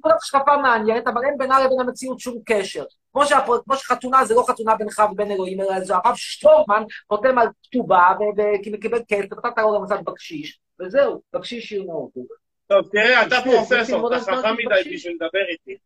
כל 0.00 0.10
השקפה 0.22 0.56
מעניינת, 0.56 1.08
אבל 1.08 1.24
אין 1.24 1.38
בינה 1.38 1.64
לבין 1.64 1.80
המציאות 1.80 2.20
שום 2.20 2.38
קשר. 2.46 2.84
כמו, 3.12 3.26
שהפר... 3.26 3.52
כמו 3.64 3.76
שחתונה 3.76 4.24
זה 4.24 4.34
לא 4.34 4.44
חתונה 4.48 4.74
בינך 4.74 5.02
ובין 5.12 5.30
אלוהים, 5.30 5.60
אלא 5.60 5.80
זה 5.80 5.94
הרב 5.94 6.14
שטורמן 6.14 6.82
חותם 7.08 7.38
על 7.38 7.48
כתובה 7.64 8.08
וקיבל 8.36 8.98
כסף, 9.08 9.24
נתת 9.32 9.58
לו 9.58 9.80
גם 9.80 9.86
קצת 9.86 10.04
בקשיש, 10.04 10.60
וזהו, 10.80 11.22
בקשיש 11.32 11.72
ירנו 11.72 11.92
אותו. 11.92 12.20
טוב, 12.66 12.88
תראה, 12.92 13.26
אתה 13.26 13.36
פרופסור, 13.44 14.08
אתה 14.08 14.20
חכם 14.20 14.52
מדי. 14.52 14.94
בשביל 14.94 15.14
לדבר 15.14 15.44
איתי. 15.52 15.76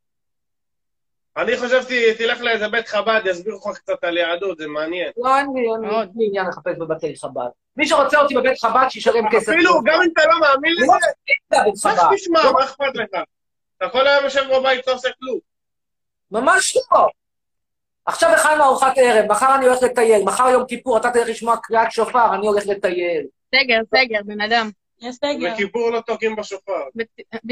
אני 1.37 1.57
חשבתי, 1.57 2.15
תלך 2.15 2.41
לאיזה 2.41 2.69
בית 2.69 2.89
חב"ד, 2.89 3.21
יסבירו 3.25 3.71
לך 3.71 3.79
קצת 3.79 4.05
על 4.05 4.17
יהדות, 4.17 4.59
זה 4.59 4.67
מעניין. 4.67 5.13
לא, 5.17 5.39
אין 5.39 5.47
לי 6.17 6.27
עניין 6.27 6.47
לחפש 6.47 6.77
בבתי 6.79 7.17
חב"ד. 7.17 7.49
מי 7.77 7.87
שרוצה 7.87 8.21
אותי 8.21 8.35
בבית 8.35 8.59
חב"ד, 8.61 8.87
שישלם 8.89 9.31
כסף. 9.31 9.49
אפילו, 9.49 9.83
גם 9.85 10.01
אם 10.03 10.09
אתה 10.13 10.23
לא 10.27 10.41
מאמין 10.41 10.73
לא 10.79 10.83
לזה, 10.85 11.79
חב"ד. 11.83 12.15
תשמע, 12.15 12.53
מה 12.53 12.65
אכפת 12.65 12.95
לך? 12.95 13.21
אתה 13.77 13.89
כל 13.89 14.07
היום 14.07 14.25
יושב 14.25 14.43
בבית, 14.57 14.87
לא 14.87 14.93
עושה 14.93 15.09
כלום. 15.21 15.39
ממש 16.31 16.77
לא. 16.77 17.09
עכשיו 18.07 18.31
הכנו 18.31 18.65
ארוחת 18.65 18.93
ערב, 18.97 19.31
מחר 19.31 19.55
אני 19.55 19.67
הולך 19.67 19.83
לטייל, 19.83 20.23
מחר 20.23 20.49
יום 20.49 20.67
כיפור, 20.67 20.97
אתה 20.97 21.11
תלך 21.11 21.29
לשמוע 21.29 21.57
קריאת 21.63 21.93
שופר, 21.93 22.35
אני 22.35 22.47
הולך 22.47 22.67
לטייל. 22.67 23.27
סגר, 23.55 23.81
סגר, 23.95 24.19
בן 24.25 24.41
אדם. 24.41 24.71
יש 25.01 25.17
סגר. 25.17 25.53
בכיפור 25.53 25.91
לא 25.91 26.01
תוקעים 26.01 26.37
בשופר. 26.37 26.83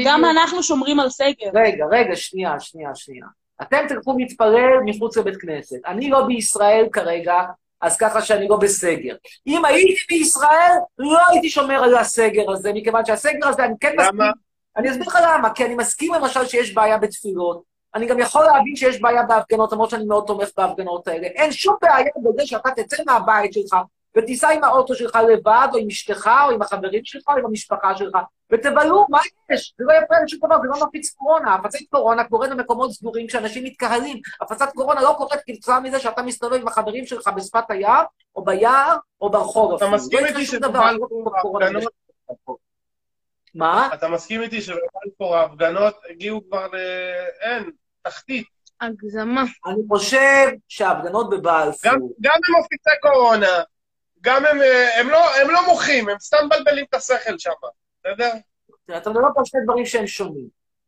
גם 0.05 0.25
אנחנו 0.25 0.63
שומרים 0.63 0.99
על 0.99 1.09
סגר. 1.09 1.49
רגע, 1.55 1.85
רגע, 1.91 2.15
שנייה, 2.15 2.59
שנייה, 2.59 2.95
שנייה. 2.95 3.25
אתם 3.61 3.85
תלכו 3.87 4.15
להתפלל 4.17 4.79
מחוץ 4.85 5.17
לבית 5.17 5.37
כנסת. 5.37 5.77
אני 5.85 6.09
לא 6.09 6.23
בישראל 6.27 6.85
כרגע, 6.91 7.41
אז 7.81 7.97
ככה 7.97 8.21
שאני 8.21 8.47
לא 8.47 8.57
בסגר. 8.57 9.15
אם 9.47 9.65
הייתי 9.65 9.95
בישראל, 10.09 10.71
לא 10.97 11.19
הייתי 11.29 11.49
שומר 11.49 11.83
על 11.83 11.95
הסגר 11.95 12.51
הזה, 12.51 12.73
מכיוון 12.73 13.05
שהסגר 13.05 13.47
הזה, 13.47 13.65
אני 13.65 13.73
כן 13.79 13.95
מסכים... 13.97 14.19
אני 14.77 14.91
אסביר 14.91 15.07
לך 15.07 15.17
למה, 15.23 15.53
כי 15.53 15.65
אני 15.65 15.75
מסכים 15.75 16.13
למשל 16.13 16.45
שיש 16.45 16.73
בעיה 16.73 16.97
בתפילות. 16.97 17.61
אני 17.95 18.05
גם 18.05 18.19
יכול 18.19 18.45
להבין 18.45 18.75
שיש 18.75 19.01
בעיה 19.01 19.23
בהפגנות, 19.23 19.71
למרות 19.71 19.89
שאני 19.89 20.05
מאוד 20.05 20.23
תומך 20.27 20.49
בהפגנות 20.57 21.07
האלה. 21.07 21.27
אין 21.27 21.51
שום 21.51 21.75
בעיה 21.81 22.11
בזה 22.23 22.45
שאתה 22.45 22.69
תצא 22.71 23.03
מהבית 23.05 23.53
שלך 23.53 23.75
ותיסע 24.17 24.49
עם 24.49 24.63
האוטו 24.63 24.95
שלך 24.95 25.15
לבד, 25.29 25.67
או 25.73 25.77
עם 25.77 25.87
אשתך, 25.87 26.29
או 26.45 26.51
עם 26.51 26.61
החברים 26.61 27.01
שלך, 27.05 27.23
או 27.29 27.37
עם 27.37 27.45
המשפחה 27.45 27.97
שלך, 27.97 28.17
ותבלו, 28.51 29.05
מה 29.09 29.19
יש? 29.51 29.73
זה 29.77 29.83
לא 29.87 29.93
יפריע 29.93 30.19
לשום 30.23 30.39
דבר, 30.45 30.55
זה 30.61 30.67
לא 30.67 30.87
מפיץ 30.87 31.09
קורונה. 31.09 31.55
הפצת 31.55 31.79
קורונה 31.89 32.23
קורית 32.23 32.51
במקומות 32.51 32.91
סגורים 32.91 33.27
כשאנשים 33.27 33.63
מתקהלים. 33.63 34.17
הפצת 34.41 34.69
קורונה 34.75 35.01
לא 35.01 35.13
קורית 35.17 35.39
כתוצאה 35.47 35.79
מזה 35.79 35.99
שאתה 35.99 36.21
מסתובב 36.21 36.53
עם 36.61 36.67
החברים 36.67 37.05
שלך 37.05 37.27
בשפת 37.27 37.63
הים, 37.71 38.03
או 38.35 38.43
ביער, 38.43 38.97
או 39.21 39.29
ברחוב 39.29 39.73
אתה. 39.73 39.85
מסכים 39.95 40.19
לא 40.19 40.25
איתי 40.25 40.45
קורונה 41.41 41.65
ההפגנות- 41.65 41.93
מה? 43.55 43.89
אתה 43.93 44.07
מסכים 44.07 44.41
איתי 44.41 44.61
שבבלפור 44.61 45.35
ההפגנות 45.35 45.95
הגיעו 46.09 46.41
כבר 46.47 46.67
ל... 46.67 46.77
אין, 47.41 47.71
תחתית. 48.01 48.47
הגזמה. 48.81 49.43
אני 49.65 49.81
חושב 49.87 50.47
שההפגנות 50.67 51.29
בבלפור... 51.29 51.91
גם 51.91 51.99
גם 52.21 52.33
הם 52.47 52.61
מפיצי 52.63 52.89
קורונה, 53.01 53.63
גם 54.21 54.45
הם, 54.45 54.61
אה, 54.61 54.99
הם 54.99 55.09
לא, 55.09 55.35
הם 55.35 55.49
לא 55.49 55.67
מוחים, 55.67 56.09
הם 56.09 56.19
סתם 56.19 56.37
מבלבלים 56.45 56.85
את 56.89 56.93
השכל 56.93 57.37
שם, 57.37 57.51
בסדר? 57.99 58.31
אתה 58.97 59.09
מדבר 59.09 59.27
פה 59.33 59.39
על 59.39 59.45
שני 59.45 59.61
דברים 59.63 59.85
שהם 59.85 60.07
שונים. 60.07 60.47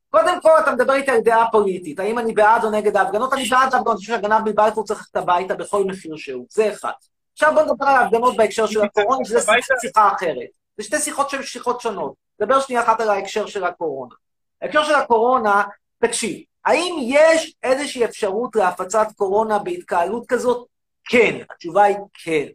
קודם 0.10 0.42
כל, 0.42 0.50
אתה 0.60 0.72
מדבר 0.72 0.94
איתי 0.94 1.12
על 1.12 1.20
דעה 1.20 1.52
פוליטית, 1.52 2.00
האם 2.00 2.20
אני 2.20 2.34
בעד 2.34 2.64
או 2.64 2.72
נגד 2.72 2.98
ההפגנות? 2.98 3.34
אני 3.34 3.46
בעד 3.46 3.62
ההפגנות, 3.62 3.88
אני 3.88 3.96
חושב 3.96 4.14
שהגנב 4.14 4.50
מבלפור 4.50 4.86
צריך 4.86 5.00
ללכת 5.00 5.16
הביתה 5.16 5.56
בכל 5.56 5.84
מחיר 5.84 6.16
שהוא, 6.16 6.46
זה 6.50 6.72
אחד. 6.74 6.92
עכשיו 7.34 7.54
בוא 7.54 7.64
נדבר 7.64 7.86
על 7.86 7.96
ההפגנות 7.96 8.38
בהקשר 8.38 8.68
של 8.68 8.82
הקורונה, 8.82 9.26
שזה? 9.26 9.52
שיחה 9.82 10.12
אחרת. 10.16 10.50
זה 10.78 10.84
שתי 10.84 11.00
שיחות 11.00 11.30
שהן 11.30 11.44
שיחות 11.44 11.82
שונות. 11.82 12.25
נדבר 12.40 12.60
שנייה 12.60 12.82
אחת 12.82 13.02
על 13.02 13.10
ההקשר 13.10 13.46
של 13.46 13.64
הקורונה. 13.64 14.16
ההקשר 14.62 14.84
של 14.84 14.96
הקורונה, 14.96 15.64
תקשיב, 16.00 16.44
האם 16.66 16.96
יש 17.02 17.56
איזושהי 17.64 18.06
אפשרות 18.06 18.56
להפצת 18.56 19.08
קורונה 19.16 19.60
בהתקהלות 19.60 20.26
כזאת? 20.28 20.68
כן, 21.06 21.38
התשובה 21.50 21.84
היא 21.84 21.98
כן. 22.24 22.46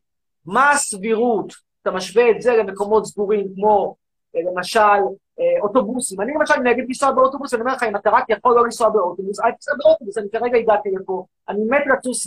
מה 0.47 0.71
הסבירות? 0.71 1.53
אתה 1.83 1.91
משווה 1.91 2.31
את 2.31 2.43
זה 2.43 2.57
למקומות 2.57 3.07
סגורים 3.07 3.49
כמו, 3.55 3.97
אה, 4.37 4.41
למשל, 4.53 4.81
אה, 5.41 5.61
אוטובוסים. 5.63 6.21
אני 6.21 6.33
למשל 6.33 6.55
נגד 6.55 6.85
לנסוע 6.89 7.13
באוטובוס, 7.13 7.55
אני 7.55 7.61
אומר 7.61 7.75
לך, 7.75 7.83
אם 7.83 7.97
אתה 7.97 8.11
רק 8.11 8.25
יכול 8.29 8.57
לא 8.57 8.65
לנסוע 8.65 8.89
באוטובוס, 8.89 9.41
אל 9.41 9.53
תיסע 9.53 9.73
באוטובוס, 9.79 10.19
אני 10.19 10.27
כרגע 10.33 10.59
הגעתי 10.59 10.89
לפה, 11.01 11.25
אני 11.49 11.65
מת 11.71 11.83
לטוס 11.87 12.27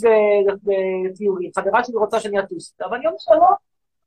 לטיולים, 1.04 1.50
חברה 1.56 1.84
שלי 1.84 1.96
רוצה 1.96 2.20
שאני 2.20 2.40
אטוס 2.40 2.72
איתה, 2.72 2.84
אבל 2.84 2.96
אני 2.96 3.06
אומר 3.06 3.16
לה, 3.30 3.36
לא, 3.36 3.56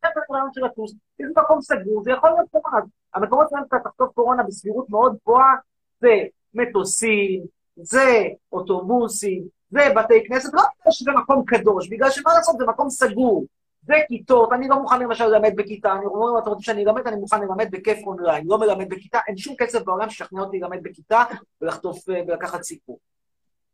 אין 0.03 0.11
לי 0.15 0.21
רעיון 0.31 0.49
של 0.53 0.65
לטוס, 0.65 0.93
זה 1.19 1.41
מקום 1.41 1.61
סגור, 1.61 2.03
זה 2.03 2.11
יכול 2.11 2.29
להיות 2.29 2.49
קורונה. 2.51 2.77
המקומות 3.15 3.47
שבהם 3.49 3.63
אתה 3.67 3.77
תחטוף 3.83 4.13
קורונה 4.13 4.43
בסבירות 4.43 4.89
מאוד 4.89 5.15
גבוהה, 5.23 5.55
זה 6.01 6.13
מטוסים, 6.53 7.45
זה 7.75 8.23
אוטובוסים, 8.51 9.43
זה 9.71 9.79
בתי 9.95 10.27
כנסת, 10.27 10.53
לא 10.53 10.61
בגלל 10.61 10.91
שזה 10.91 11.11
מקום 11.11 11.45
קדוש, 11.45 11.89
בגלל 11.89 12.09
שמה 12.09 12.33
לעשות, 12.33 12.57
זה 12.57 12.65
מקום 12.65 12.89
סגור. 12.89 13.45
זה 13.87 13.93
כיתות, 14.07 14.53
אני 14.53 14.67
לא 14.67 14.81
מוכן 14.81 14.99
למשל 14.99 15.25
ללמד 15.25 15.55
בכיתה, 15.55 15.93
אני 15.93 16.05
אומר, 16.05 16.31
אם 16.33 16.37
אתה 16.43 16.49
רוצה 16.49 16.63
שאני 16.63 16.85
אלמד, 16.85 17.07
אני 17.07 17.15
מוכן 17.15 17.41
ללמד 17.41 17.67
בכיף 17.71 18.07
אונליין, 18.07 18.43
לא 18.47 18.57
מלמד 18.57 18.89
בכיתה, 18.89 19.19
אין 19.27 19.37
שום 19.37 19.55
כסף 19.55 19.83
בעולם 19.83 20.09
שישכנע 20.09 20.41
אותי 20.41 20.59
ללמד 20.59 20.83
בכיתה 20.83 21.23
ולחטוף 21.61 22.09
אה, 22.09 22.21
ולקחת 22.27 22.63
סיפור. 22.63 22.99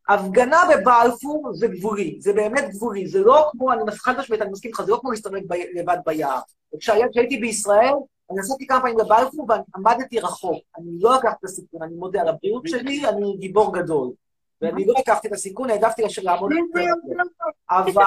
הפגנה 0.10 0.62
בבלפור 0.72 1.49
זה 1.54 1.68
גבולי, 1.68 2.18
זה 2.20 2.34
באמת 2.34 2.70
גבולי, 2.70 3.08
זה 3.08 3.20
לא 3.20 3.49
כמו, 3.51 3.74
אני 3.74 3.82
חד 3.91 4.18
משמעית, 4.20 4.41
אני 4.41 4.51
מסכים 4.51 4.70
איתך, 4.72 4.82
זה 4.82 4.91
לא 4.91 4.97
כמו 5.01 5.12
להסתובב 5.12 5.39
ב- 5.47 5.78
לבד 5.80 5.97
ביער. 6.06 6.39
כשהייתי 6.80 7.38
בישראל, 7.38 7.93
אני 8.32 8.39
נסעתי 8.39 8.68
כמה 8.68 8.80
פעמים 8.82 8.97
לבלפור 8.99 9.47
ועמדתי 9.49 10.20
רחוק. 10.20 10.64
אני 10.78 10.91
לא 10.99 11.16
לקחתי 11.16 11.36
את 11.39 11.43
הסיכון, 11.43 11.82
אני 11.84 11.95
מודה 11.95 12.22
על 12.22 12.28
הבריאות 12.28 12.64
שלי, 12.68 13.08
אני 13.10 13.36
גיבור 13.39 13.74
גדול. 13.74 14.12
ואני 14.62 14.86
לא 14.86 14.93
לקחתי 14.99 15.28
את 15.28 15.34
הסיכון, 15.34 15.70
העדפתי 15.70 16.04
לש- 16.04 16.20
לעמוד 16.20 16.51
יותר. 16.51 16.91
אבל 17.70 18.04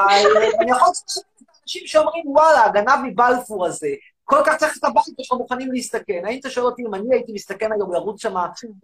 אני 0.60 0.70
יכול 0.70 0.88
לצטט 0.88 1.22
אנשים 1.62 1.86
שאומרים, 1.86 2.28
וואלה, 2.28 2.64
הגנב 2.64 2.98
מבלפור 3.04 3.66
הזה, 3.66 3.88
כל 4.28 4.42
כך 4.46 4.56
צריך 4.56 4.78
את 4.78 4.84
הבית 4.84 5.04
שלך 5.20 5.38
מוכנים 5.38 5.72
להסתכן. 5.72 6.22
האם 6.26 6.38
אתה 6.40 6.50
שואל 6.50 6.66
אותי 6.66 6.82
אם 6.88 6.94
אני 6.94 7.14
הייתי 7.14 7.32
מסתכן 7.32 7.72
היום 7.72 7.92
לרוץ 7.92 8.22
שם, 8.22 8.34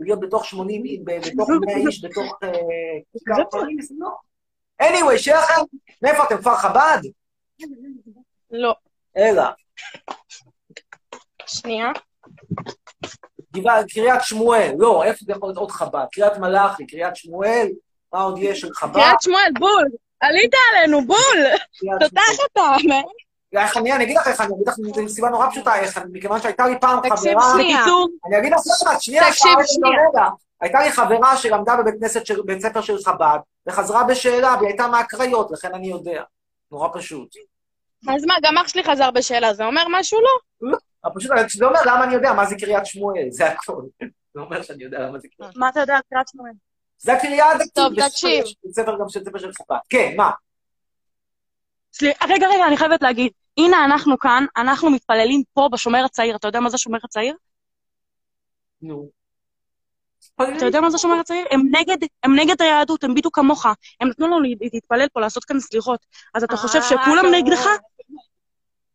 להיות 0.01 0.21
בתוך 0.21 0.45
80, 0.45 0.85
איש, 0.87 0.99
ב- 1.05 1.11
בתוך 1.35 1.49
100 1.67 1.77
איש, 1.77 2.05
בתוך... 2.05 2.39
אה? 2.43 2.51
לא. 3.99 4.11
anyway, 4.83 5.19
שיהיה 5.19 5.41
לכם, 5.41 5.63
מאיפה 6.03 6.25
אתם, 6.25 6.37
כפר 6.39 6.55
חב"ד? 6.57 6.99
לא. 8.51 8.75
אלא, 9.17 9.43
שנייה. 11.47 11.89
גבעה- 13.53 13.85
קריית 13.89 14.21
שמואל, 14.23 14.73
לא, 14.79 15.05
איפה 15.05 15.25
זה 15.25 15.33
יכול 15.33 15.49
להיות 15.49 15.59
עוד 15.59 15.71
חב"ד? 15.71 16.07
קריית 16.13 16.37
מלאכי, 16.39 16.87
קריית 16.87 17.17
שמואל, 17.17 17.69
מה 18.13 18.23
עוד 18.23 18.39
יש 18.39 18.61
של 18.61 18.69
חב"ד? 18.75 18.93
קריית 18.93 19.21
שמואל, 19.23 19.51
בול. 19.59 19.89
עלית 20.21 20.53
עלינו, 20.73 21.07
בול. 21.07 21.39
תותח 22.01 22.45
אתה. 22.53 22.61
איך 23.53 23.77
אני, 23.77 23.93
אני 23.93 24.05
אגיד 24.05 24.17
לך 24.17 24.29
איך 24.29 24.41
אני 24.41 24.55
אגיד 24.55 24.69
לך 24.69 24.75
מסיבה 25.05 25.29
נורא 25.29 25.51
פשוטה, 25.51 25.75
איך 25.77 25.99
אני, 25.99 26.05
מכיוון 26.13 26.41
שהייתה 26.41 26.67
לי 26.67 26.81
פעם 26.81 26.99
תקשיב 27.09 27.39
חברה... 27.39 27.53
שנייה. 27.55 27.79
בקיצור, 27.79 28.09
אני 28.27 28.39
אגיד 28.39 28.53
לך 28.53 28.59
עוד 28.59 28.89
מעט, 28.89 29.03
שנייה, 29.03 29.31
תקשיב, 29.31 29.53
שנייה, 29.67 29.67
שנייה. 30.13 30.29
הייתה 30.61 30.81
לי 30.81 30.93
חברה 30.93 31.37
שלמדה 31.37 31.77
בבית 31.77 31.95
כנסת 32.01 32.23
בית 32.45 32.61
ספר 32.61 32.81
של 32.81 32.99
חב"ד, 33.05 33.39
וחזרה 33.67 34.05
בשאלה, 34.05 34.55
והיא 34.59 34.69
הייתה 34.69 34.89
מהקריות, 34.89 35.51
לכן 35.51 35.75
אני 35.75 35.87
יודע. 35.87 36.23
נורא 36.73 36.89
פשוט. 36.93 37.35
אז 38.09 38.25
מה, 38.25 38.35
גם 38.43 38.59
אח 38.59 38.69
שלי 38.69 38.85
חזר 38.85 39.11
בשאלה, 39.11 39.55
זה 39.55 39.65
אומר 39.65 39.83
משהו 39.91 40.19
לא? 40.21 40.79
אבל 41.05 41.15
פשוט, 41.15 41.31
זה 41.59 41.65
אומר 41.65 41.81
למה 41.87 42.05
אני 42.05 42.15
יודע 42.15 42.33
מה 42.33 42.47
זה 42.47 42.57
קריית 42.57 42.87
שמואל, 42.87 43.27
זה 43.31 43.47
הכל. 43.47 43.83
זה 44.35 44.41
אומר 44.41 44.63
שאני 44.63 44.85
יודע 44.85 44.99
למה 44.99 45.19
זה 45.19 45.29
קריית 45.37 45.57
מה 45.57 45.69
אתה 45.69 45.81
יודע 45.81 45.95
על 45.95 46.01
קריית 46.11 46.29
שמואל? 46.29 46.53
זה 46.99 47.13
הקריאה 47.13 47.51
הדתית. 47.51 47.75
טוב, 47.75 47.93
תקשיב. 48.09 48.45
בית 48.65 48.75
ספר 48.75 48.99
גם 49.01 49.09
של 49.09 49.25
ספר 49.25 49.39
של 49.39 49.53
חב"ד. 49.53 49.79
כן, 49.89 50.15
מה? 50.17 50.31
רגע, 52.03 52.47
רגע, 52.49 52.67
אני 52.67 52.77
חייבת 52.77 53.03
להגיד. 53.03 53.33
הנה, 53.59 53.85
אנחנו 53.85 54.19
כאן, 54.19 54.45
אנחנו 54.57 54.91
מתפללים 54.91 55.43
פה 55.55 55.69
בשומר 55.73 56.05
הצעיר. 56.05 56.37
אתה 56.37 56.49
יודע 56.49 56.61
מה 56.61 56.71
זה 56.71 56.75
השומר 56.75 56.99
הצעיר? 57.05 57.35
נו. 58.83 59.09
אתה 60.57 60.65
יודע 60.67 60.81
מה 60.81 60.91
זה 60.91 60.97
השומר 60.97 61.15
הצעיר? 61.21 61.47
הם 61.51 61.61
נגד, 61.71 61.97
הם 62.23 62.39
נגד 62.39 62.63
היהדות, 62.63 63.05
הם 63.05 63.15
בדיוק 63.15 63.35
כמוך. 63.37 63.67
הם 64.01 64.09
נתנו 64.09 64.27
לנו 64.27 64.41
להתפלל 64.41 65.09
פה, 65.13 65.21
לעשות 65.21 65.45
כאן 65.45 65.61
סליחות. 65.61 66.01
אז 66.35 66.43
אתה 66.45 66.57
חושב 66.57 66.83
שכולם 66.83 67.25
נגדך? 67.35 67.67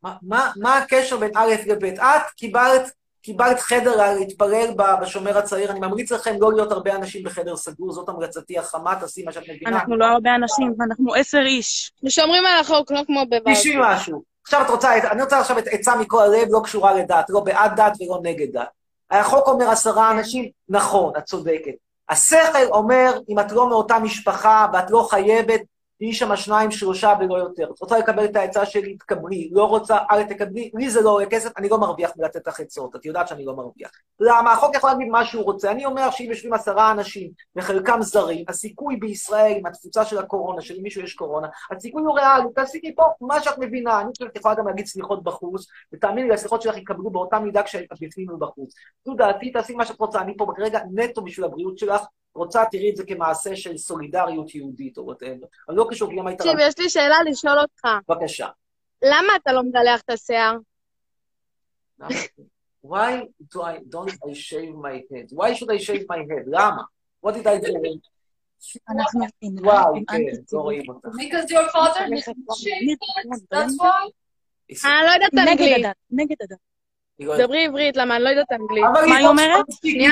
מה- 0.03 0.16
מה 0.22 0.51
מה 0.62 0.78
הקשר 0.78 1.18
בין 1.18 1.32
א' 1.36 1.53
לב'? 1.68 1.84
את 1.86 2.32
קיבלת 2.36 2.91
קיבלת 3.22 3.60
חדר 3.60 4.14
להתפלל 4.20 4.68
בשומר 5.01 5.38
הצעיר, 5.38 5.72
אני 5.72 5.80
ממליץ 5.80 6.12
לכם 6.12 6.36
לא 6.39 6.53
להיות 6.53 6.72
הרבה 6.72 6.95
אנשים 6.95 7.24
בחדר 7.24 7.55
סגור, 7.55 7.91
זאת 7.91 8.10
המלצתי 8.10 8.60
החמה, 8.60 8.95
תעשי 8.99 9.24
מה 9.24 9.32
שאת 9.32 9.43
מבינה. 9.43 9.70
אנחנו 9.70 9.97
לא 9.97 10.05
הרבה 10.05 10.36
אנשים, 10.36 10.74
אנחנו 10.86 11.14
עשר 11.14 11.41
איש. 11.45 11.91
ושומרים 12.03 12.45
על 12.45 12.60
החוק, 12.60 12.91
לא 12.91 13.01
כמו 13.08 13.24
בבית. 13.32 13.58
תשמעי 13.58 13.76
משהו. 13.80 14.24
עכשיו 14.47 14.61
את 14.61 14.69
רוצה, 14.69 15.11
אני 15.11 15.23
רוצה 15.23 15.39
עכשיו 15.39 15.59
את 15.59 15.67
עצה 15.71 15.95
מכל 15.95 16.23
הלב, 16.23 16.47
לא 16.51 16.61
קשורה 16.63 16.93
לדת, 16.93 17.25
לא 17.29 17.39
בעד 17.39 17.75
דת 17.75 17.93
ולא 17.99 18.19
נגד 18.23 18.57
דת. 18.57 18.67
החוק 19.11 19.47
אומר 19.47 19.69
עשרה 19.69 20.11
אנשים, 20.11 20.49
נכון, 20.69 21.13
את 21.17 21.23
צודקת. 21.23 21.71
השכל 22.09 22.65
אומר, 22.71 23.19
אם 23.29 23.39
את 23.39 23.51
לא 23.51 23.69
מאותה 23.69 23.99
משפחה 23.99 24.67
ואת 24.73 24.91
לא 24.91 25.07
חייבת, 25.09 25.61
תהיי 25.97 26.13
שם 26.13 26.35
שניים, 26.35 26.71
שלושה 26.71 27.13
ולא 27.19 27.35
יותר. 27.35 27.69
את 27.73 27.79
רוצה 27.79 27.97
לקבל 27.97 28.25
את 28.25 28.35
העצה 28.35 28.65
שלי, 28.65 28.97
תקבלי. 28.97 29.49
לא 29.51 29.65
רוצה, 29.65 29.97
אל 30.11 30.23
תקבלי. 30.23 30.71
לי 30.73 30.89
זה 30.89 31.01
לא 31.01 31.09
עולה 31.09 31.25
כסף, 31.25 31.57
אני 31.57 31.69
לא 31.69 31.77
מרוויח 31.77 32.11
מלתת 32.17 32.47
לך 32.47 32.59
עצות. 32.59 32.95
את 32.95 33.05
יודעת 33.05 33.27
שאני 33.27 33.45
לא 33.45 33.55
מרוויח. 33.55 33.91
למה? 34.19 34.51
החוק 34.51 34.75
יכול 34.75 34.89
להגיד 34.89 35.07
מה 35.07 35.25
שהוא 35.25 35.43
רוצה. 35.43 35.71
אני 35.71 35.85
אומר 35.85 36.11
שאם 36.11 36.25
יושבים 36.29 36.53
עשרה 36.53 36.91
אנשים, 36.91 37.29
וחלקם 37.55 38.01
זרים, 38.01 38.45
הסיכוי 38.47 38.95
בישראל, 38.95 39.53
עם 39.57 39.65
התפוצה 39.65 40.05
של 40.05 40.17
הקורונה, 40.17 40.61
שלמישהו 40.61 41.01
יש 41.01 41.13
קורונה, 41.13 41.47
הסיכוי 41.71 42.03
הוא 42.03 42.19
ריאלי. 42.19 42.45
תעשי 42.55 42.95
פה 42.95 43.03
מה 43.21 43.41
שאת 43.41 43.57
מבינה. 43.57 44.01
אני 44.01 44.09
חושבת 44.11 44.27
שאת 44.27 44.35
יכולה 44.35 44.55
גם 44.55 44.67
להגיד 44.67 44.85
סליחות 44.85 45.23
בחוץ, 45.23 45.65
ותאמיני 45.93 46.27
לי, 46.27 46.33
הסליחות 46.33 46.61
שלך 46.61 46.77
יקבלו 46.77 47.09
באותה 47.09 47.39
מידה 47.39 47.63
כשאת 47.63 47.85
בפנים 48.01 48.29
ובחוץ. 48.33 48.73
זו 49.05 49.13
דעתי, 49.13 49.51
תעשי 49.51 49.75
מה 49.75 49.85
שאת 49.85 49.99
רוצה. 49.99 50.21
אני 50.21 50.37
פה 50.37 50.47
כרגע 50.55 50.79
נטו 50.93 51.21
בשביל 51.21 51.45
הבריאות 51.45 51.77
שלך. 51.77 52.01
רוצה, 52.38 52.63
תראי 52.71 52.89
את 52.89 52.95
זה 52.95 53.05
כמעשה 53.05 53.55
של 53.55 53.77
סולידריות 53.77 54.55
יהודית 54.55 54.97
או 54.97 55.05
וואטאבר. 55.05 55.47
אבל 55.67 55.77
לא 55.77 55.88
קשור, 55.89 56.09
כי 56.09 56.15
גם 56.15 56.27
היית... 56.27 56.39
תקשיב, 56.39 56.59
יש 56.59 56.79
לי 56.79 56.89
שאלה 56.89 57.23
לשאול 57.25 57.59
אותך. 57.59 57.88
בבקשה. 58.09 58.47
למה 59.01 59.35
אתה 59.35 59.53
לא 59.53 59.63
מגלח 59.63 60.01
את 60.01 60.09
השיער? 60.09 60.57
Why 62.85 63.11
do 63.53 63.61
I 63.61 63.79
don't 63.93 64.17
I 64.25 64.33
shave 64.33 64.73
my 64.85 64.95
head? 65.09 65.27
Why 65.31 65.53
should 65.53 65.71
I 65.71 65.79
shave 65.88 66.05
my 66.09 66.21
head? 66.29 66.45
למה? 66.47 66.81
What 67.25 67.31
did 67.31 67.47
I 67.47 67.65
do? 67.65 67.99
אנחנו 68.89 69.25
וואי, 69.61 70.03
כן, 70.07 70.17
לא 70.53 70.59
רואים 70.59 70.89
אותך. 70.89 71.07
Because 71.07 71.51
your 71.51 71.69
father 71.71 72.05
didn't 72.07 72.57
shave 72.63 72.89
it, 72.91 73.41
that's 73.53 73.75
why. 73.81 74.11
אני 74.85 75.05
לא 75.07 75.11
יודעת 75.11 75.33
נגד 75.33 75.47
אנגלית. 75.49 75.85
הדת, 75.85 75.95
נגד 76.11 76.35
הדת. 76.41 76.57
לא 77.19 77.31
יודעת. 77.31 77.47
דברי 77.47 77.65
עברית, 77.65 77.97
למה 77.97 78.15
אני 78.15 78.23
לא 78.23 78.29
יודעת 78.29 78.51
אנגלית. 78.51 78.83
מה 78.93 78.99
היא 78.99 79.23
לא 79.23 79.29
אומרת? 79.29 79.65
היא 79.83 80.09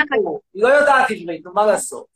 לא 0.54 0.68
יודעת 0.68 1.10
עברית, 1.10 1.44
נו, 1.44 1.52
מה 1.54 1.66
לעשות? 1.66 2.15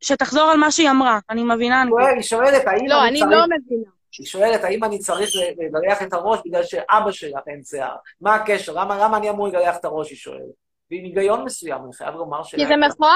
שתחזור 0.00 0.50
על 0.50 0.56
מה 0.56 0.70
שהיא 0.70 0.90
אמרה, 0.90 1.18
אני 1.30 1.44
מבינה. 1.44 1.84
היא 2.14 2.22
שואלת, 2.22 2.66
האם 2.66 2.86
לא, 2.88 3.00
אני 3.00 3.08
אני 3.08 3.18
צריך... 3.18 3.30
לא 3.30 3.44
מבינה. 3.44 3.90
היא 4.18 4.26
שואלת, 4.26 4.64
האם 4.64 4.84
אני 4.84 4.98
צריך 4.98 5.30
לגלח 5.58 6.02
את 6.02 6.12
הראש 6.12 6.40
בגלל 6.46 6.62
שאבא 6.62 7.10
שלך 7.10 7.40
אין 7.46 7.62
שיער? 7.64 7.96
מה 8.20 8.34
הקשר? 8.34 8.72
למה 8.72 8.98
למה 9.04 9.16
אני 9.16 9.30
אמור 9.30 9.48
לגלח 9.48 9.76
את 9.76 9.84
הראש? 9.84 10.10
היא 10.10 10.18
שואלת. 10.18 10.68
ועם 10.90 11.04
היגיון 11.04 11.44
מסוים, 11.44 11.84
אני 11.84 11.92
חייב 11.92 12.14
לומר 12.14 12.42
ש... 12.42 12.54
כי 12.54 12.66
זה 12.66 12.76
מכוער. 12.76 13.12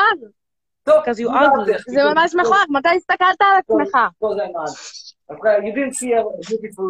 טוב. 0.84 0.94
זה 1.86 2.00
ממש 2.14 2.34
מכוער. 2.34 2.62
מתי 2.68 2.88
הסתכלת 2.88 3.40
על 3.40 3.58
עצמך? 3.58 3.96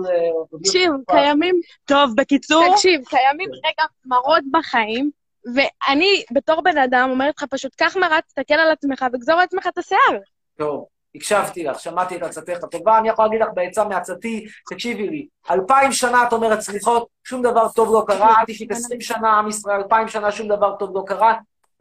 uh, 0.07 0.59
תקשיב, 0.59 0.91
קיימים, 1.11 1.61
טוב, 1.85 2.11
בקיצור, 2.17 2.73
תקשיב, 2.73 3.05
קיימים 3.05 3.51
רגע 3.51 3.85
מראות 4.05 4.45
בחיים, 4.51 5.11
ואני 5.55 6.25
בתור 6.33 6.63
בן 6.63 6.79
אדם 6.79 7.09
אומרת 7.11 7.35
לך 7.37 7.45
פשוט, 7.51 7.75
קח 7.75 7.97
מראה, 7.97 8.21
תסתכל 8.23 8.55
על 8.55 8.71
עצמך 8.71 9.05
וגזור 9.13 9.37
לעצמך 9.37 9.67
את 9.67 9.79
השיער. 9.79 10.21
טוב, 10.59 10.87
הקשבתי 11.15 11.65
לך, 11.65 11.81
שמעתי 11.81 12.17
את 12.17 12.23
עצתך 12.23 12.65
הטובה, 12.65 12.99
אני 12.99 13.09
יכול 13.09 13.25
להגיד 13.25 13.41
לך 13.41 13.49
בעצה 13.55 13.85
מעצתי, 13.85 14.47
תקשיבי 14.71 15.09
לי, 15.09 15.27
אלפיים 15.51 15.93
שנה 15.93 16.23
את 16.29 16.33
אומרת 16.33 16.61
סליחות, 16.61 17.09
שום 17.25 17.43
דבר 17.43 17.69
טוב 17.69 17.95
לא 17.95 18.05
קרה, 18.07 18.43
את 18.43 18.49
אישית 18.49 18.71
עשרים 18.71 19.01
שנה, 19.01 19.39
עם 19.39 19.49
ישראל, 19.49 19.77
אלפיים 19.77 20.09
שנה, 20.09 20.33
שום 20.33 20.49
דבר 20.49 20.77
טוב 20.77 20.91
לא 20.97 21.03
קרה, 21.07 21.35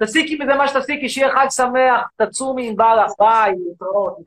תסיקי 0.04 0.36
מזה 0.36 0.56
מה 0.56 0.68
שתסיקי, 0.68 1.10
שיהיה 1.10 1.32
חג 1.32 1.48
שמח, 1.50 2.02
תצומי 2.16 2.68
עם 2.68 2.76
בא 2.76 2.94
לך, 2.96 3.12
ביי, 3.20 3.54
להתראות. 3.68 4.18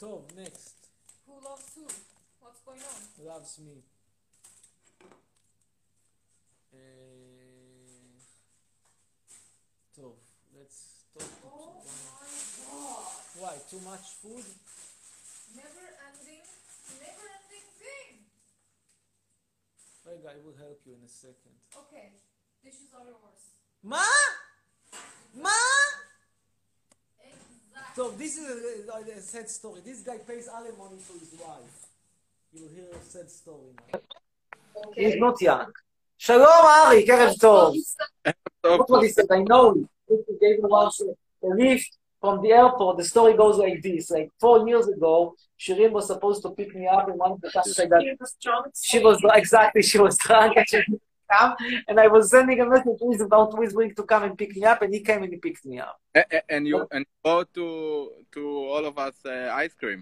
טוב, 0.00 0.26
next. 0.36 0.72
Who 1.26 1.40
loves 1.40 1.74
who? 1.76 1.86
What's 2.40 2.60
going 2.66 2.82
on? 2.82 3.00
loves 3.26 3.58
me. 3.58 3.82
אה, 6.72 6.78
טוב, 9.94 10.18
let's 10.54 10.78
talk 11.14 11.22
to 11.42 11.46
Oh 11.46 11.74
one. 11.76 11.86
my 11.86 12.34
god. 12.58 13.06
Why, 13.40 13.54
too 13.70 13.80
much 13.80 14.06
food? 14.22 14.46
Never 15.54 15.84
ending, 16.08 16.44
never 17.04 17.24
ending 17.38 17.68
thing. 17.80 18.16
רגע, 20.06 20.30
I 20.30 20.36
will 20.44 20.56
help 20.64 20.78
you 20.86 20.94
in 20.94 21.02
a 21.04 21.08
second. 21.08 21.56
Okay, 21.82 22.08
dishes 22.64 22.92
are 22.94 23.06
yours. 23.08 23.42
מה? 23.82 24.06
מה? 25.34 25.58
So 27.95 28.11
this 28.11 28.37
is 28.37 28.87
a, 28.87 28.91
a, 28.91 29.17
a, 29.17 29.21
sad 29.21 29.49
story. 29.49 29.81
This 29.83 30.01
guy 30.01 30.17
pays 30.17 30.47
alimony 30.47 30.97
to 31.07 31.13
his 31.19 31.33
wife. 31.39 31.87
You 32.53 32.67
hear 32.73 32.85
a 32.93 33.03
sad 33.03 33.29
story 33.29 33.71
now. 33.77 33.99
Okay. 34.87 35.11
He's 35.11 35.19
not 35.19 35.39
young. 35.41 35.71
Shalom, 36.17 36.47
Ari, 36.47 37.05
Kerem 37.05 37.33
Tov. 37.35 37.75
What 38.61 39.03
he 39.03 39.09
said. 39.09 39.25
I 39.31 39.41
know 39.41 39.87
it. 40.07 40.25
He 40.27 40.37
gave 40.39 40.59
once 40.61 41.01
a 41.01 41.47
lift 41.47 41.97
from 42.19 42.41
the 42.41 42.51
airport. 42.51 42.97
The 42.97 43.05
story 43.05 43.33
goes 43.35 43.57
like 43.57 43.81
this. 43.81 44.11
Like 44.11 44.29
four 44.39 44.67
years 44.67 44.87
ago, 44.87 45.35
Shirin 45.59 45.91
was 45.91 46.07
supposed 46.07 46.41
to 46.43 46.51
pick 46.51 46.75
me 46.75 46.87
up 46.87 47.09
in 47.09 47.17
one 47.17 47.31
of 47.33 47.41
the 47.41 47.49
classes. 47.49 47.75
She 47.75 47.87
was, 47.87 48.35
she 48.81 48.99
was 48.99 49.21
exactly, 49.33 49.81
she 49.81 49.97
was 49.97 50.17
drunk. 50.17 50.57
come. 51.31 51.55
And 51.87 51.99
I 51.99 52.07
was 52.07 52.29
sending 52.35 52.59
a 52.61 52.65
message 52.65 52.97
to 52.99 53.05
him 53.11 53.21
about 53.21 53.53
who 53.53 53.61
is 53.67 53.73
willing 53.73 53.95
to 53.95 54.03
come 54.03 54.23
and 54.23 54.37
pick 54.37 54.51
me 54.55 54.63
up, 54.71 54.81
and 54.83 54.93
he 54.93 55.01
came 55.01 55.21
and 55.23 55.31
he 55.33 55.39
picked 55.47 55.65
me 55.65 55.79
up. 55.79 55.95
A- 56.15 56.25
a- 56.37 56.45
And 56.53 56.67
you 56.67 56.77
and 56.95 57.05
bought 57.23 57.49
to 57.59 57.67
to 58.35 58.41
all 58.73 58.85
of 58.91 58.95
us 58.97 59.15
uh, 59.25 59.49
ice 59.63 59.73
cream. 59.81 60.01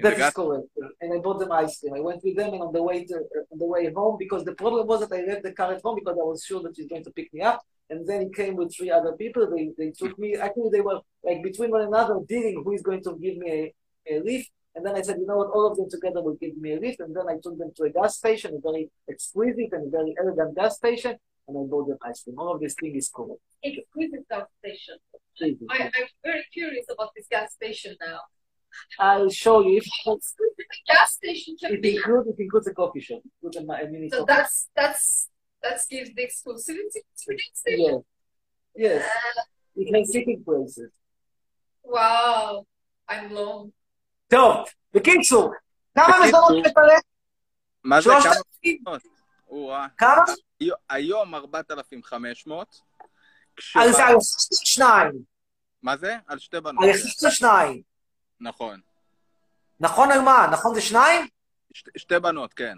That 0.00 0.12
is 0.12 0.30
correct. 0.40 0.68
And 1.02 1.10
I 1.16 1.18
bought 1.18 1.38
them 1.42 1.50
ice 1.64 1.74
cream. 1.80 1.94
I 2.00 2.02
went 2.08 2.22
with 2.22 2.36
them 2.40 2.50
and 2.54 2.62
on 2.66 2.72
the 2.78 2.82
way 2.88 2.98
to 3.10 3.16
on 3.52 3.58
the 3.62 3.68
way 3.74 3.82
home 3.92 4.16
because 4.24 4.42
the 4.50 4.54
problem 4.62 4.86
was 4.90 4.98
that 5.02 5.12
I 5.18 5.22
left 5.30 5.42
the 5.42 5.52
car 5.52 5.72
at 5.72 5.82
home 5.82 5.96
because 6.00 6.16
I 6.22 6.26
was 6.32 6.44
sure 6.48 6.62
that 6.64 6.74
he's 6.76 6.86
going 6.92 7.04
to 7.08 7.10
pick 7.18 7.28
me 7.34 7.40
up. 7.52 7.60
And 7.90 8.06
then 8.08 8.20
he 8.26 8.28
came 8.40 8.54
with 8.54 8.70
three 8.76 8.90
other 8.98 9.12
people. 9.22 9.42
They 9.54 9.64
they 9.80 9.90
took 10.00 10.14
me. 10.22 10.28
Actually, 10.46 10.70
they 10.74 10.82
were 10.88 11.00
like 11.28 11.40
between 11.42 11.70
one 11.76 11.82
another 11.90 12.16
dealing 12.32 12.56
who 12.64 12.72
is 12.78 12.82
going 12.88 13.02
to 13.08 13.12
give 13.24 13.36
me 13.42 13.48
a, 13.60 13.62
a 14.12 14.14
lift. 14.28 14.50
And 14.78 14.86
then 14.86 14.94
I 14.94 15.02
said, 15.02 15.16
you 15.18 15.26
know 15.26 15.38
what, 15.38 15.50
all 15.50 15.66
of 15.66 15.76
them 15.76 15.90
together 15.90 16.22
will 16.22 16.36
give 16.40 16.56
me 16.56 16.74
a 16.74 16.78
lift. 16.78 17.00
And 17.00 17.12
then 17.16 17.24
I 17.28 17.34
took 17.42 17.58
them 17.58 17.72
to 17.78 17.82
a 17.82 17.90
gas 17.90 18.16
station, 18.18 18.54
a 18.56 18.60
very 18.60 18.88
exquisite 19.10 19.70
and 19.72 19.90
very 19.90 20.14
elegant 20.22 20.54
gas 20.54 20.76
station, 20.76 21.16
and 21.48 21.58
I 21.58 21.62
bought 21.68 21.88
them 21.88 21.98
ice 22.00 22.22
cream. 22.22 22.36
All 22.38 22.54
of 22.54 22.60
this 22.60 22.74
thing 22.80 22.94
is 22.94 23.10
correct. 23.12 23.40
Exquisite 23.64 24.28
gas 24.30 24.46
station. 24.60 24.94
I, 25.42 25.90
I'm 25.96 26.06
very 26.24 26.44
curious 26.52 26.86
about 26.94 27.10
this 27.16 27.26
gas 27.28 27.54
station 27.54 27.96
now. 28.00 28.20
I'll 29.00 29.30
show 29.30 29.66
you. 29.66 29.78
Exquisite 29.78 30.70
gas 30.86 31.14
station 31.14 31.56
can 31.60 31.72
it 31.74 31.82
be. 31.82 31.96
includes 31.96 32.28
it 32.28 32.36
includes 32.38 32.68
a 32.68 32.74
coffee 32.74 33.00
shop. 33.00 33.20
Includes 33.42 33.56
a, 33.68 33.72
a 33.84 33.90
mini 33.90 34.10
So 34.10 34.18
coffee. 34.18 34.32
that's 34.32 34.68
that's 34.76 35.28
that 35.64 35.80
gives 35.90 36.10
the 36.14 36.22
exclusivity 36.22 37.00
to 37.18 37.26
the 37.26 37.38
station. 37.52 38.02
Yes. 38.76 39.02
Yes. 39.02 39.04
Uh, 39.04 39.42
it 39.74 39.96
has 39.98 40.12
sitting 40.12 40.44
places. 40.44 40.92
Wow, 41.82 42.64
I'm 43.08 43.28
blown. 43.30 43.72
טוב, 44.28 44.64
בקיצור, 44.94 45.52
כמה 45.94 46.14
מזונות 46.26 46.66
מפלט? 46.66 47.02
מה 47.84 48.00
זה 48.00 48.10
כמה. 48.10 48.18
מזונות? 48.20 49.02
כמה? 49.98 50.24
היו- 50.60 50.74
היום 50.88 51.34
4,500, 51.34 52.80
על. 53.74 53.92
זה, 53.92 54.04
על 54.04 54.16
שניים. 54.64 55.12
מה 55.82 55.96
זה? 55.96 56.16
על 56.26 56.38
שתי 56.38 56.60
בנות. 56.60 56.84
על 56.84 56.88
יחסית 56.90 57.30
שניים. 57.30 57.82
נכון. 58.40 58.80
נכון 59.80 60.10
על 60.12 60.20
מה? 60.20 60.46
נכון 60.52 60.74
זה 60.74 60.80
שניים? 60.80 61.26
שתי- 61.96 62.20
בנות, 62.20 62.54
כן. 62.54 62.76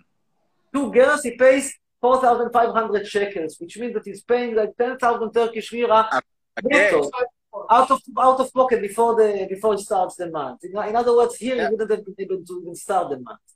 Two 0.77 0.81
girls 0.95 1.21
he 1.21 1.39
pays 1.41 1.79
4,500 2.05 3.03
shekels, 3.05 3.55
which 3.61 3.77
means 3.81 3.95
that 3.97 4.05
he's 4.07 4.23
paying 4.23 4.55
like 4.57 4.73
10,000 4.79 5.31
Turkish 5.37 5.73
lira 5.73 6.05
אוקיי. 6.65 6.91
netto, 6.91 7.09
out 7.71 7.91
of 7.91 8.01
out 8.27 8.39
of 8.43 8.53
pocket 8.53 8.81
before 8.89 9.13
the 9.21 9.29
before 9.55 9.73
he 9.77 9.83
starts 9.89 10.15
the 10.23 10.29
month. 10.39 10.59
In, 10.65 10.73
in 10.91 10.97
other 11.03 11.15
words, 11.19 11.35
here 11.45 11.55
he 11.57 11.61
Yeah. 11.61 11.71
wouldn't 11.73 11.91
have 11.95 12.05
been 12.07 12.19
able 12.27 12.41
to 12.49 12.53
even 12.63 12.75
start 12.87 13.07
the 13.11 13.19
month. 13.29 13.47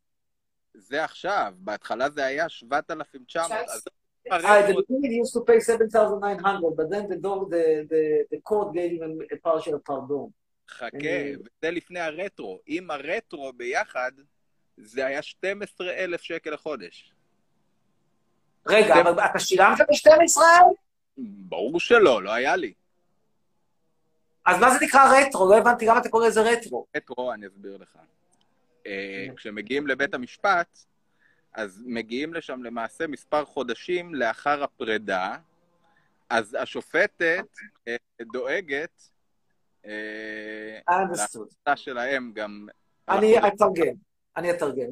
זה 0.75 1.05
עכשיו, 1.05 1.53
בהתחלה 1.59 2.11
זה 2.11 2.25
היה 2.25 2.49
7,900. 2.49 3.65
אז 3.69 3.83
Uh, 4.31 4.37
at 4.37 4.67
the 4.69 4.75
beginning 4.81 5.11
he 5.13 5.19
used 5.25 5.35
to 5.35 5.43
pay 5.43 5.61
7,900, 5.61 6.77
but 6.79 6.89
then 6.89 7.05
the, 7.11 7.17
dog, 7.17 7.51
the, 7.51 7.87
the, 7.93 8.25
the 8.33 8.41
court 8.41 8.73
gave 8.73 8.93
him 9.03 9.13
a 9.35 9.37
partial 9.37 9.79
pardon. 9.89 10.31
חכה, 10.71 11.19
וזה 11.41 11.71
לפני 11.71 12.01
הרטרו. 12.01 12.61
עם 12.67 12.91
הרטרו 12.91 13.53
ביחד, 13.57 14.13
זה 14.77 15.07
היה 15.07 15.23
12,000 15.23 16.23
שקל 16.23 16.51
לחודש. 16.51 17.13
רגע, 18.67 18.95
אבל 19.01 19.25
אתה 19.25 19.39
שילמת 19.39 19.79
ב-12? 19.81 20.41
ברור 21.19 21.81
שלא, 21.81 22.23
לא 22.23 22.33
היה 22.33 22.57
לי. 22.57 22.73
אז 24.47 24.61
מה 24.61 24.71
זה 24.71 24.85
נקרא 24.85 25.19
רטרו? 25.19 25.49
לא 25.49 25.59
הבנתי 25.59 25.87
למה 25.87 25.99
אתה 25.99 26.09
קורא 26.09 26.27
לזה 26.27 26.41
רטרו. 26.41 26.87
רטרו, 26.97 27.33
אני 27.33 27.47
אסביר 27.47 27.77
לך. 27.77 27.99
אה, 28.87 29.27
כשמגיעים 29.37 29.87
לבית 29.87 30.15
המשפט, 30.15 30.79
אז 31.53 31.83
מגיעים 31.87 32.35
לשם 32.35 32.63
למעשה 32.63 33.07
מספר 33.07 33.45
חודשים 33.45 34.15
לאחר 34.15 34.65
הפרידה, 34.65 35.37
אז 36.31 36.57
השופטת 36.61 37.47
אה, 37.89 37.97
דואגת 38.33 39.03
אה. 39.87 40.81
להחלטה 40.89 41.77
שלהם 41.77 42.33
גם... 42.35 42.67
אני. 43.09 43.39
אתרגם. 43.39 43.95
אני 44.37 44.51
אתרגם. 44.51 44.87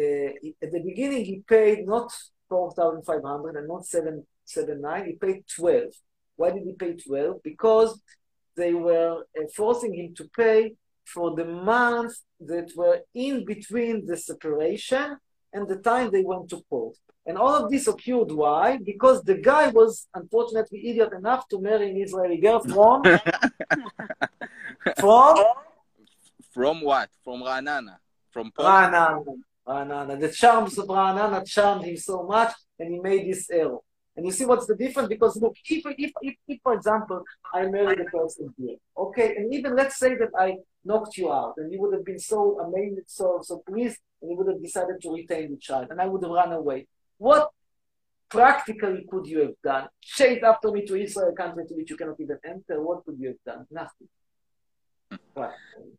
Uh, 0.00 0.32
at 0.64 0.70
the 0.72 0.80
beginning 0.80 1.22
he 1.22 1.42
paid 1.46 1.86
not 1.86 2.10
4,500 2.48 3.56
and 3.56 3.68
not 3.68 3.84
779, 3.84 5.04
he 5.04 5.12
paid 5.12 5.44
12. 5.46 5.92
Why 6.36 6.50
did 6.50 6.62
he 6.64 6.72
pay 6.72 6.94
12? 6.94 7.42
Because 7.42 8.00
they 8.56 8.74
were 8.74 9.24
forcing 9.54 9.94
him 9.94 10.14
to 10.14 10.28
pay 10.36 10.74
for 11.04 11.34
the 11.34 11.44
months 11.44 12.22
that 12.40 12.70
were 12.76 13.00
in 13.14 13.44
between 13.44 14.06
the 14.06 14.16
separation 14.16 15.16
and 15.52 15.68
the 15.68 15.76
time 15.76 16.10
they 16.10 16.22
went 16.22 16.48
to 16.50 16.62
court. 16.68 16.96
And 17.26 17.38
all 17.38 17.54
of 17.54 17.70
this 17.70 17.86
occurred 17.86 18.32
why? 18.32 18.78
Because 18.78 19.22
the 19.22 19.36
guy 19.36 19.68
was 19.68 20.08
unfortunately 20.14 20.88
idiot 20.88 21.12
enough 21.12 21.46
to 21.48 21.60
marry 21.60 21.90
an 21.90 21.96
Israeli 21.96 22.38
girl 22.38 22.60
from 22.60 23.02
from 24.98 25.36
from 26.52 26.80
what? 26.82 27.08
From 27.24 27.42
Ranana. 27.42 27.96
From 28.30 28.50
Poland. 28.50 28.94
Ranana. 28.94 29.36
Ranana. 29.66 30.20
The 30.20 30.30
charms 30.30 30.76
of 30.78 30.86
Ranana 30.86 31.46
charmed 31.46 31.84
him 31.84 31.96
so 31.96 32.24
much, 32.24 32.52
and 32.78 32.92
he 32.92 32.98
made 32.98 33.30
this 33.30 33.48
error. 33.50 33.78
And 34.15 34.25
you 34.25 34.31
see 34.31 34.45
what's 34.45 34.65
the 34.65 34.75
difference? 34.75 35.09
Because 35.09 35.35
look, 35.37 35.55
if, 35.69 35.85
if, 35.85 36.11
if, 36.21 36.35
if 36.47 36.59
for 36.63 36.73
example, 36.73 37.23
I 37.53 37.67
married 37.67 37.99
a 37.99 38.05
person 38.05 38.51
here, 38.57 38.77
okay, 38.97 39.35
and 39.35 39.53
even 39.53 39.75
let's 39.75 39.97
say 39.99 40.15
that 40.15 40.31
I 40.37 40.57
knocked 40.83 41.17
you 41.17 41.31
out, 41.31 41.53
and 41.57 41.71
you 41.71 41.79
would 41.81 41.93
have 41.93 42.03
been 42.03 42.17
so 42.17 42.59
amazed, 42.59 43.01
so 43.07 43.39
so 43.43 43.61
pleased, 43.69 43.99
and 44.19 44.31
you 44.31 44.37
would 44.37 44.47
have 44.47 44.61
decided 44.61 44.97
to 45.03 45.13
retain 45.13 45.51
the 45.51 45.57
child, 45.57 45.87
and 45.91 46.01
I 46.01 46.07
would 46.07 46.23
have 46.23 46.31
run 46.31 46.51
away. 46.51 46.87
What 47.19 47.51
practically 48.27 49.05
could 49.09 49.27
you 49.27 49.39
have 49.41 49.55
done? 49.63 49.87
Chase 50.01 50.41
after 50.43 50.71
me 50.71 50.83
to 50.87 50.95
Israel, 50.95 51.29
a 51.29 51.35
country 51.35 51.65
to 51.67 51.75
which 51.75 51.89
you 51.91 51.97
cannot 51.97 52.19
even 52.19 52.39
enter. 52.43 52.81
What 52.81 53.05
could 53.05 53.17
you 53.19 53.27
have 53.29 53.43
done? 53.45 53.65
Nothing. 53.69 54.09
Right. 55.35 55.53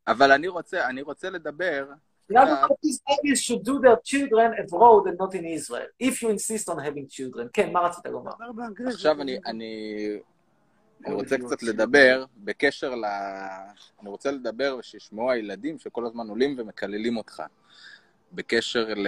אבל 0.07 0.33
אני 0.33 0.49
רוצה, 0.49 0.89
אני 0.89 1.03
רוצה 1.03 1.31
לדבר... 1.31 1.93
In 2.32 2.38
other 2.38 2.58
words, 2.62 2.84
Israelis 2.94 3.40
should 3.46 3.64
do 3.64 3.80
their 3.80 4.00
children 4.12 4.54
abroad 4.64 5.04
and 5.10 5.18
not 5.18 5.36
in 5.36 5.46
Israel, 5.46 5.88
if 6.00 6.22
you 6.22 6.30
insist 6.30 6.70
on 6.70 6.78
having 6.80 7.08
children. 7.08 7.48
כן, 7.54 7.74
מה 7.74 7.80
רצית 7.80 8.06
לומר? 8.06 8.32
עכשיו 8.88 9.22
אני, 9.22 9.38
אני, 9.46 9.96
אני 11.06 11.14
רוצה 11.14 11.38
קצת 11.38 11.64
לדבר 11.64 12.26
בקשר 12.38 12.96
ל... 12.96 13.06
אני 14.02 14.10
רוצה 14.10 14.32
לדבר 14.32 14.76
ושישמעו 14.80 15.32
הילדים 15.32 15.80
שכל 15.80 16.06
הזמן 16.06 16.28
עולים 16.28 16.56
ומקללים 16.58 17.18
אותך. 17.18 17.44
בקשר 18.32 18.94
ל... 18.96 19.08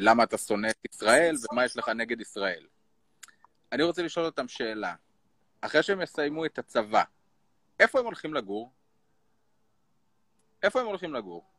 למה 0.00 0.22
אתה 0.22 0.38
שונא 0.38 0.66
את 0.70 0.84
ישראל 0.92 1.34
ומה 1.52 1.64
יש 1.64 1.76
לך 1.76 1.88
נגד 1.88 2.20
ישראל. 2.20 2.66
אני 3.72 3.82
רוצה 3.82 4.02
לשאול 4.02 4.26
אותם 4.26 4.48
שאלה. 4.48 4.94
אחרי 5.60 5.82
שהם 5.82 6.00
יסיימו 6.02 6.44
את 6.44 6.58
הצבא, 6.58 7.02
איפה 7.80 7.98
הם 7.98 8.04
הולכים 8.04 8.34
לגור? 8.34 8.70
איפה 10.62 10.80
הם 10.80 10.86
הולכים 10.86 11.14
לגור? 11.14 11.51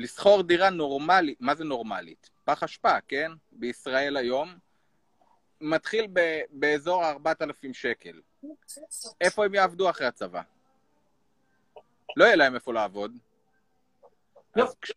לשכור 0.00 0.42
דירה 0.42 0.70
נורמלית, 0.70 1.40
מה 1.40 1.54
זה 1.54 1.64
נורמלית? 1.64 2.30
פח 2.44 2.62
אשפה, 2.62 3.00
כן? 3.08 3.32
בישראל 3.52 4.16
היום, 4.16 4.58
מתחיל 5.60 6.06
ב- 6.12 6.42
באזור 6.50 7.04
ה-4,000 7.04 7.72
שקל. 7.72 8.20
איפה 9.20 9.44
הם 9.44 9.54
יעבדו 9.54 9.90
אחרי 9.90 10.06
הצבא? 10.06 10.42
לא 12.16 12.24
יהיה 12.24 12.36
להם 12.36 12.54
איפה 12.54 12.72
לעבוד. 12.72 13.18
אז 14.54 14.76
כש, 14.82 14.92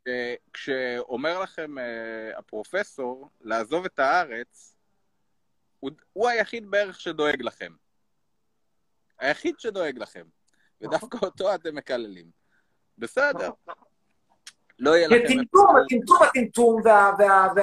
כשאומר 0.54 1.40
לכם 1.40 1.78
uh, 1.78 2.38
הפרופסור 2.38 3.30
לעזוב 3.42 3.86
את 3.86 4.00
הארץ, 4.00 4.76
הוא, 5.80 5.92
הוא 6.14 6.30
היחיד 6.30 6.72
בערך 6.72 7.02
שדואג 7.02 7.42
לכם. 7.42 7.74
היחיד 9.20 9.60
שדואג 9.60 9.98
לכם. 9.98 10.26
ודווקא 10.82 11.18
אותו 11.22 11.56
אתם 11.56 11.76
מקללים. 11.76 12.32
בסדר. 12.98 13.50
לא 14.80 14.96
יהיה 14.96 15.08
לכם... 15.08 15.18
הטמטום, 15.26 15.76
הטמטום, 15.86 16.18
הטמטום 16.24 16.82
וה- 16.86 17.12
וה- 17.20 17.54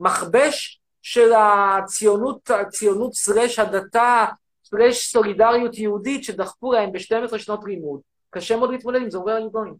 והמכבש 0.00 0.80
של 1.02 1.30
הציונות, 1.32 2.50
הציונות 2.50 3.14
סלש 3.14 3.58
הדתה, 3.58 4.26
סלש 4.64 5.12
סולידריות 5.12 5.78
יהודית 5.78 6.24
שדחפו 6.24 6.72
להם 6.72 6.92
ב-12 6.92 7.38
שנות 7.38 7.60
לימוד. 7.64 8.00
קשה 8.30 8.56
מאוד 8.56 8.70
להתמודד 8.70 9.00
עם 9.02 9.10
זה, 9.10 9.18
you 9.18 9.50
going? 9.50 9.76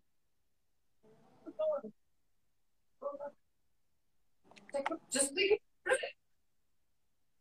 Just 5.13 5.31
leave. 5.37 5.59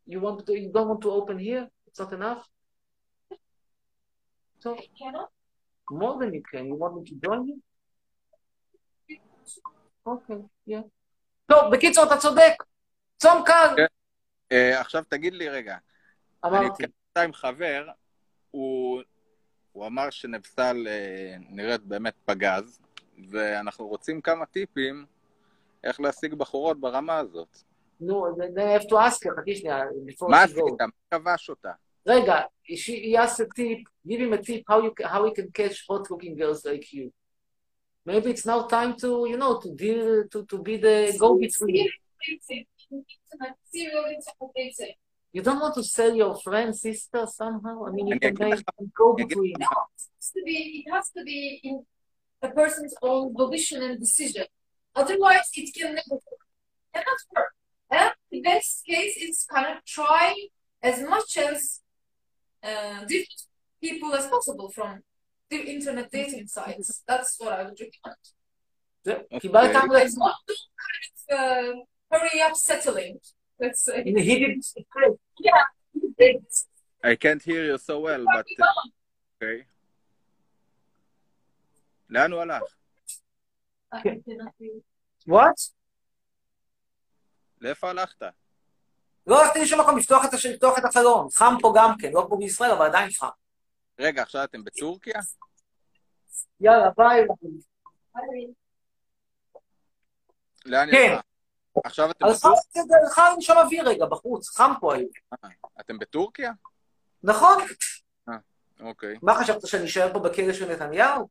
You 0.08 0.20
want 0.20 0.46
to, 0.48 0.54
you 0.64 0.72
don't 0.76 0.88
want 0.92 1.02
to 1.02 1.12
open 1.12 1.38
here? 1.38 1.68
It's 1.88 2.00
not 2.00 2.12
enough? 2.14 2.42
So, 4.64 4.76
cannot. 5.00 5.30
more 5.92 6.20
than 6.20 6.34
you 6.34 6.44
can. 6.52 6.68
You 6.68 6.76
want 6.76 6.96
me 6.98 7.04
to 7.10 7.16
join 7.26 7.48
you? 7.48 7.58
אוקיי, 10.06 10.36
yeah. 10.70 10.82
טוב, 11.46 11.60
בקיצור, 11.72 12.04
אתה 12.04 12.18
צודק. 12.18 12.54
צום 13.18 13.44
קל. 13.46 13.74
כן. 13.78 13.86
אה, 14.52 14.82
עכשיו 14.82 15.04
תגיד 15.10 15.34
לי 15.34 15.50
רגע, 15.50 15.78
אני 16.44 16.58
אמרתי. 16.58 16.84
התקשרת 16.84 17.18
עם 17.18 17.34
חבר, 17.34 17.88
הוא, 18.52 19.02
הוא 19.72 19.88
אמר 19.88 20.10
שנבסל 20.10 20.88
אה, 20.88 21.36
נראית 21.50 21.82
באמת 21.82 22.14
פגז, 22.26 22.80
ואנחנו 23.32 23.88
רוצים 23.88 24.22
כמה 24.22 24.46
טיפים 24.46 25.06
איך 25.84 26.00
להשיג 26.00 26.34
בחורות 26.34 26.80
ברמה 26.80 27.18
הזאת. 27.18 27.58
נו, 28.02 28.28
I 28.28 28.80
have 28.80 28.88
to 28.88 28.94
ask 28.94 29.26
her, 29.26 29.42
חכי 29.42 29.56
שנייה, 29.56 29.84
before 29.84 30.30
מה 30.30 30.44
עשית? 30.44 30.58
מה 30.80 31.20
כבש 31.20 31.50
אותה? 31.50 31.72
רגע, 32.08 32.36
she, 32.72 33.14
he 33.14 33.18
asked 33.18 33.40
a 33.40 33.46
tip, 33.46 33.82
give 34.08 34.20
him 34.20 34.34
a 34.34 34.38
tip 34.38 34.64
how, 34.70 34.82
you, 34.82 34.92
ca- 34.92 35.08
how 35.08 35.26
he 35.26 35.34
can 35.34 35.52
catch 35.54 35.86
hot 35.90 36.10
looking 36.12 36.36
girls 36.36 36.66
like 36.66 36.94
you. 36.94 37.10
Maybe 38.10 38.32
it's 38.32 38.48
now 38.54 38.64
time 38.64 38.96
to, 39.02 39.28
you 39.30 39.38
know, 39.38 39.60
to 39.60 39.70
deal, 39.76 40.28
to, 40.32 40.44
to 40.52 40.58
be 40.64 40.78
the 40.78 41.16
go-between. 41.20 41.88
You 45.32 45.42
don't 45.44 45.60
want 45.60 45.76
to 45.76 45.84
sell 45.84 46.16
your 46.16 46.36
friend, 46.40 46.76
sister 46.76 47.28
somehow? 47.28 47.86
I 47.86 47.92
mean, 47.92 48.08
you 48.08 48.20
can 48.20 48.36
make 48.40 48.64
go-between. 48.98 49.54
No, 49.60 49.68
it 50.38 50.92
has 50.92 51.12
to 51.12 51.24
be, 51.24 51.62
in 51.64 51.86
a 52.42 52.50
person's 52.50 52.96
own 53.04 53.32
volition 53.32 53.84
and 53.84 54.00
decision. 54.00 54.46
Otherwise, 54.96 55.48
it 55.54 55.72
can 55.72 55.94
never 55.94 56.16
work. 56.32 56.44
Cannot 56.96 57.22
work. 57.36 57.54
And 57.92 58.12
the 58.32 58.42
best 58.42 58.88
case 58.88 59.18
is 59.18 59.46
kind 59.54 59.68
of 59.78 59.86
try 59.86 60.34
as 60.82 61.00
much 61.04 61.38
as 61.38 61.82
uh, 62.64 63.02
different 63.06 63.42
people 63.80 64.16
as 64.16 64.26
possible 64.26 64.70
from 64.72 65.04
the 65.51 65.61
internet 65.75 66.11
dating 66.13 66.47
sites. 66.47 67.03
That's 67.09 67.33
what 67.41 67.53
I 67.53 67.63
would 67.65 67.79
recommend. 67.81 68.23
זה- 69.05 69.39
קיבלת 69.41 69.65
אוקיי. 69.77 69.81
המלצה. 69.81 70.05
It's 70.07 70.17
not 70.19 70.37
too 70.49 70.55
kind 70.83 71.05
of 71.07 71.39
uh, 71.39 72.19
hurry 72.19 72.41
up 72.49 72.57
settling, 72.57 73.19
let's 73.63 73.81
say. 73.87 73.99
הנה, 74.07 74.21
he 74.21 74.35
did 74.39 74.63
I 77.05 77.15
can't 77.17 77.43
hear 77.43 77.63
you 77.71 77.79
so 77.79 77.95
well, 78.01 78.25
but... 78.35 78.47
אוקיי. 79.35 79.63
לאן 82.11 82.33
הוא 82.33 82.41
הלך? 82.41 82.63
What? 85.29 85.71
לאיפה 87.61 87.91
הלכת? 87.91 88.23
לא 89.27 89.43
הלכתי 89.45 89.59
לשום 89.63 89.81
מקום 89.81 89.99
לפתוח 89.99 90.25
את, 90.25 90.35
הש- 90.35 90.47
לפתוח 90.47 90.79
את 90.79 90.85
החלון. 90.85 91.29
חם 91.31 91.55
פה 91.61 91.73
גם 91.77 91.95
כן, 92.01 92.11
לא 92.13 92.25
כמו 92.29 92.39
בישראל, 92.39 92.71
אבל 92.71 92.87
עדיין 92.87 93.11
חם. 93.11 93.29
רגע, 94.00 94.22
עכשיו 94.22 94.44
אתם 94.44 94.64
בטורקיה? 94.64 95.20
יאללה, 96.62 96.90
ביי. 96.98 97.28
לאן 100.66 100.92
כן. 100.92 101.12
יצא? 101.14 101.22
עכשיו 101.84 102.12
אתם 102.12 102.26
בטורקיה? 102.30 102.84
הלכה 103.04 103.34
לנשום 103.34 103.58
אוויר 103.58 103.88
רגע, 103.88 104.06
בחוץ, 104.06 104.50
חם 104.50 104.72
פה 104.80 104.96
היום. 104.96 105.10
אתם 105.80 106.00
בטורקיה? 106.00 106.52
נכון? 107.24 107.58
אוקיי. 108.80 109.16
מה 109.22 109.36
חשבת, 109.36 109.68
שאני 109.68 109.86
אשאר 109.86 110.14
פה 110.14 110.20
בכלא 110.20 110.54
של 110.54 110.72
נתניהו? 110.72 111.28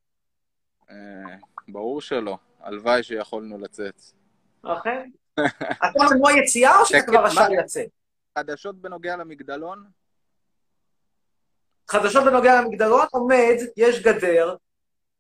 אה, 0.91 1.37
ברור 1.69 2.01
שלא. 2.01 2.39
הלוואי 2.61 3.03
שיכולנו 3.03 3.59
לצאת. 3.59 4.03
אכן. 4.63 5.11
אתה 5.73 6.15
מנוע 6.15 6.33
יציאה 6.33 6.79
או 6.81 6.87
שאתה 6.87 7.07
כבר 7.07 7.25
רשאי 7.25 7.57
לצאת? 7.57 7.89
חדשות 8.39 8.81
בנוגע 8.81 9.17
למגדלון? 9.17 9.85
חדשות 11.91 12.25
בנוגע 12.25 12.61
למגדלון, 12.61 13.07
עומד, 13.11 13.57
יש 13.77 14.03
גדר, 14.03 14.57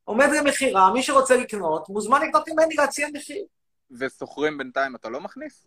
עומד 0.05 0.29
למכירה, 0.39 0.93
מי 0.93 1.03
שרוצה 1.03 1.37
לקנות, 1.37 1.89
מוזמן 1.89 2.23
לקנות 2.23 2.49
ממני 2.49 2.75
להציע 2.75 3.09
מחיר. 3.12 3.45
וסוחרים 3.91 4.59
בינתיים 4.59 4.97
אתה 4.97 5.09
לא 5.09 5.21
מכניס? 5.21 5.66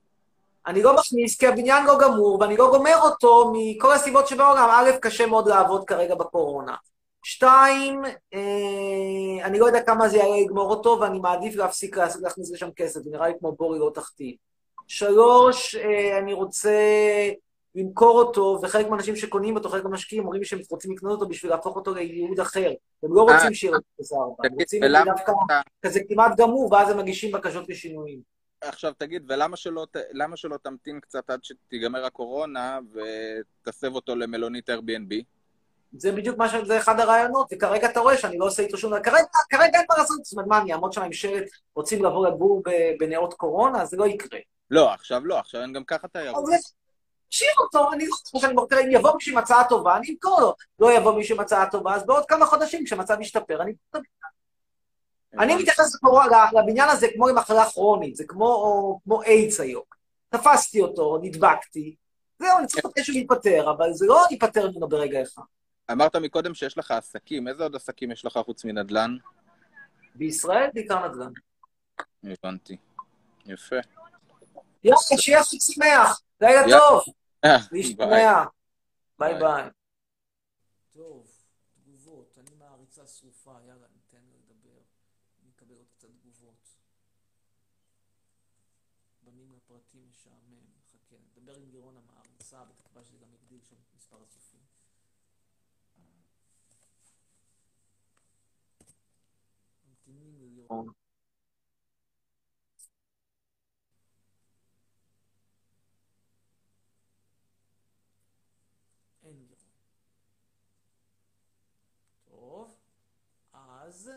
אני 0.68 0.84
לא 0.84 0.96
מכניס 0.96 1.40
כי 1.40 1.48
הבניין 1.48 1.86
לא 1.86 1.98
גמור, 2.02 2.38
ואני 2.42 2.58
לא 2.58 2.70
גומר 2.72 2.98
אותו 3.02 3.54
מכל 3.56 3.94
הסיבות 3.94 4.28
שבעולם. 4.28 4.70
א', 4.72 4.92
קשה 5.02 5.26
מאוד 5.26 5.48
לעבוד 5.48 5.84
כרגע 5.88 6.16
בקורונה. 6.16 6.76
שתיים, 7.24 8.06
אה, 8.34 9.46
אני 9.46 9.60
לא 9.60 9.66
יודע 9.66 9.82
כמה 9.82 10.10
זה 10.10 10.18
יעלה 10.18 10.42
לגמור 10.42 10.70
אותו, 10.70 10.98
ואני 11.02 11.20
מעדיף 11.20 11.56
להפסיק 11.56 11.98
להכניס 11.98 12.52
לשם 12.52 12.72
כסף, 12.76 13.02
זה 13.02 13.10
נראה 13.12 13.28
לי 13.28 13.34
כמו 13.40 13.52
בור 13.52 13.76
ללא 13.76 13.92
תחתית. 13.94 14.38
שלוש, 14.88 15.76
אה, 15.76 16.18
אני 16.18 16.34
רוצה 16.34 16.72
למכור 17.76 18.20
אותו, 18.20 18.60
וחלק 18.64 18.88
מהאנשים 18.90 19.16
שקונים 19.16 19.56
אותו, 19.56 19.70
חלק 19.70 19.84
מהמשקיעים, 19.84 20.24
אומרים 20.24 20.44
שהם 20.44 20.60
רוצים 20.70 20.92
לקנות 20.92 21.12
אותו 21.12 21.30
בשביל 21.30 21.52
להפוך 21.52 21.76
אותו 21.76 21.94
לייעוד 21.94 22.40
אחר. 22.40 22.72
הם 23.04 23.14
לא 23.14 23.22
רוצים 23.22 23.48
אה, 23.48 23.54
שיהיה 23.54 23.74
לו 23.74 23.80
כזה 24.00 24.16
ארבע, 24.16 24.44
הם 24.44 24.54
רוצים 24.60 24.84
דווקא 25.06 25.32
כזה 25.82 26.00
כמעט 26.10 26.38
גמור, 26.38 26.74
ואז 26.74 26.90
הם 26.90 26.98
מגישים 26.98 27.32
בקשות 27.32 27.70
לשינויים. 27.70 28.22
עכשיו 28.62 28.94
תגיד, 28.98 29.24
ולמה 29.28 29.58
שלא, 29.58 29.86
למה 30.12 30.38
שלא 30.38 30.58
תמתין 30.64 31.00
קצת 31.00 31.30
עד 31.30 31.44
שתיגמר 31.44 32.06
הקורונה 32.06 32.80
ותסב 32.94 33.96
אותו 33.96 34.16
למלונית 34.16 34.70
Airbnb? 34.70 35.14
זה 35.98 36.12
בדיוק 36.12 36.38
מה 36.38 36.50
ש... 36.50 36.56
זה 36.66 36.78
אחד 36.78 37.00
הרעיונות, 37.00 37.48
וכרגע 37.54 37.90
אתה 37.92 38.00
רואה 38.00 38.18
שאני 38.18 38.38
לא 38.38 38.46
עושה 38.46 38.64
איתו 38.64 38.78
שום 38.78 38.92
דבר. 38.92 39.04
כרגע, 39.04 39.24
כרגע 39.50 39.80
אין 39.80 39.86
מה 39.90 39.98
לעשות, 39.98 40.26
זאת 40.26 40.34
אומרת, 40.34 40.48
מה, 40.48 40.62
אני 40.62 40.74
אעמוד 40.74 40.94
שם 40.94 41.02
עם 41.02 41.14
שלט, 41.14 41.50
רוצים 41.76 42.06
לבוא 42.06 42.28
לגור 42.28 42.64
בנאות 43.00 43.34
קורונה? 43.34 43.86
זה 43.86 43.98
לא 43.98 44.06
יקרה. 44.06 44.40
לא, 44.72 44.94
עכשיו 44.94 45.26
לא, 45.26 45.40
עכשיו 45.40 45.62
אין 45.62 45.74
גם 45.74 45.84
ככה 45.84 46.08
תיירות. 46.08 46.46
תשאיר 47.32 47.52
אותו, 47.60 47.94
אני 47.94 48.08
לא 48.08 48.16
חושב 48.16 48.48
שאני 48.48 48.56
תראה, 48.70 48.82
אם 48.82 48.92
יבוא 48.92 49.14
מישהו 49.16 49.32
עם 49.32 49.38
הצעה 49.38 49.70
טובה, 49.70 49.98
אני 49.98 50.10
אמכור 50.10 50.42
לו. 50.42 50.56
לא 50.80 50.94
יבוא 50.94 51.16
מישהו 51.16 51.36
עם 51.36 51.42
הצעה 51.42 51.70
טובה, 51.72 51.96
אז 51.96 52.06
בעוד 52.06 52.26
כמה 52.26 52.46
חודשים, 52.46 52.86
כשהמצב 52.86 53.22
ישתפר, 53.22 53.62
אני... 53.62 53.74
אני 55.40 55.56
מתייחס 55.56 55.96
לבניין 56.54 56.90
הזה 56.90 57.08
כמו 57.14 57.28
למחלה 57.28 57.70
כרונית, 57.70 58.16
זה 58.16 58.24
כמו, 58.28 59.00
איידס 59.26 59.60
היום. 59.60 59.84
תפסתי 60.30 60.82
אותו, 60.82 61.20
נדבקתי, 61.22 61.96
זהו, 62.40 62.58
אני 62.58 62.68
צריך 62.68 62.86
מתישהו 62.86 63.14
להיפטר, 63.14 63.72
אבל 63.72 63.94
זה 63.94 64.06
לא 64.06 64.26
ייפטר 64.32 64.72
ממנו 64.72 64.88
ברגע 64.88 65.22
אחד. 65.22 65.42
אמרת 65.92 66.16
מקודם 66.16 66.54
שיש 66.54 66.78
לך 66.78 66.92
עסקים, 66.92 67.48
איזה 67.48 67.64
עוד 67.64 67.76
עסקים 67.76 68.12
יש 68.12 68.26
לך 68.26 68.40
חוץ 68.46 68.66
מנדל"ן? 68.66 69.18
בישראל 70.16 70.70
בעיקר 70.74 71.08
נדל"ן. 71.08 71.32
הבנתי. 72.24 72.78
יפה. 73.46 73.76
יאללה, 74.84 74.98
שיהיה 75.18 75.44
חג 75.44 75.58
שמח, 75.60 76.22
לילה. 76.42 76.80
טוב. 76.80 77.04
להשתמע. 77.44 78.44
ביי 79.20 79.40
ביי. 79.40 79.70
טוב, 80.92 81.32
תגובות, 81.74 82.38
אני 82.38 82.56
מעריצה 82.56 83.08
שרופה, 83.08 83.58
יאללה, 83.68 83.88
ניתן 83.94 84.24
לו 84.24 84.38
לדבר. 84.38 84.82
נקבל 85.44 85.76
עוד 85.76 85.90
קצת 85.98 86.08
תגובות. 86.22 86.76
בנים 89.24 89.52
לפרטי 89.52 90.06
משעמם, 90.10 90.66
חכה, 90.92 91.16
נדבר 91.16 91.56
עם 91.56 91.72
לירון 91.72 91.98
המעריצה, 91.98 92.66
בתקווה 92.66 93.04
שזה 93.04 93.18
גם 93.18 93.34
יגדיל 93.34 93.62
שם 93.64 93.76
את 93.76 93.96
מספר 93.96 94.22
הצופים. 94.22 94.60
ממתינים 99.86 100.40
ללירון. 100.40 100.88
אין 109.24 109.38
לירון. 109.38 109.58
טוב, 112.26 112.78
אז... 113.54 114.12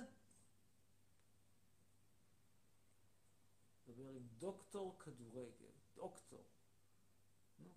נדבר 3.88 4.08
עם 4.08 4.26
דוקטור 4.44 4.94
כדורגל. 5.04 5.72
דוקטור. 5.96 6.38
נו. 7.58 7.68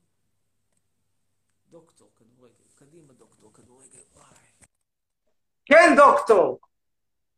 דוקטור 1.71 2.09
כדורגל. 2.15 2.53
קדימה, 2.75 3.13
דוקטור 3.13 3.51
כדורגל. 3.53 3.99
וואי. 4.15 4.25
כן, 5.65 5.93
דוקטור! 5.97 6.59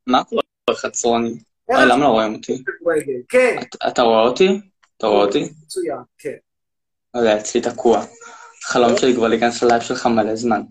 מה 0.08 0.24
קורה 0.24 0.42
חצרוני? 0.76 1.30
איך 1.70 1.78
אה, 1.80 1.86
למה 1.86 2.04
לא 2.04 2.08
רואים 2.08 2.36
אותי? 2.36 2.64
כן, 3.30 3.60
אתה- 3.88 4.02
רואה 4.02 4.22
אותי? 4.22 4.62
אתה 4.98 5.08
רואה 5.08 5.26
אותי? 5.26 5.44
מצוין, 5.64 5.98
כן. 6.18 6.36
לא 7.14 7.20
יודע, 7.20 7.38
אצלי 7.40 7.62
תקוע. 7.62 8.06
חלום 8.64 8.98
שלי 8.98 9.16
כבר 9.16 9.28
להיכנס 9.28 9.64
ללייב 9.64 9.82
שלך 9.82 10.06
מלא 10.06 10.36
זמן. 10.36 10.62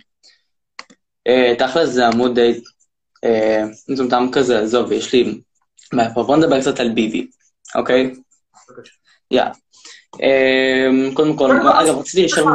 אה, 1.26 1.54
תכל'ס 1.58 1.88
זה 1.88 2.06
עמוד 2.06 2.34
די 2.34 2.60
אה, 3.24 3.62
מטומטם 3.88 4.26
כזה, 4.32 4.60
עזוב, 4.60 4.92
יש 4.92 5.12
לי... 5.12 5.40
בוא 6.14 6.36
נדבר 6.36 6.60
קצת 6.60 6.80
על 6.80 6.94
ביבי, 6.94 7.30
אוקיי? 7.74 8.14
יאללה. 9.30 9.52
אה, 10.22 11.14
קודם 11.14 11.36
כל, 11.36 11.50
אגב, 11.50 11.98
רציתי 11.98 12.24
לשאול... 12.24 12.52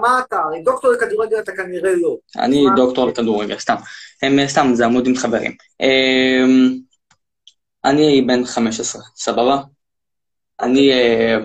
מה 0.00 0.20
אתה? 0.26 0.36
הרי 0.36 0.62
דוקטור 0.62 0.92
לכדורגל 0.92 1.38
אתה 1.38 1.52
כנראה 1.56 1.94
לא. 1.94 2.16
אני 2.36 2.64
דוקטור 2.76 3.06
לכדורגל, 3.06 3.58
סתם. 3.58 3.74
הם, 4.22 4.46
סתם, 4.46 4.70
זה 4.74 4.84
עמוד 4.84 5.06
עם 5.06 5.16
חברים. 5.16 5.56
אה, 5.80 6.44
אני 7.84 8.22
בן 8.22 8.44
15, 8.44 9.02
סבבה? 9.16 9.60
אני... 10.60 10.92
אה, 10.92 11.36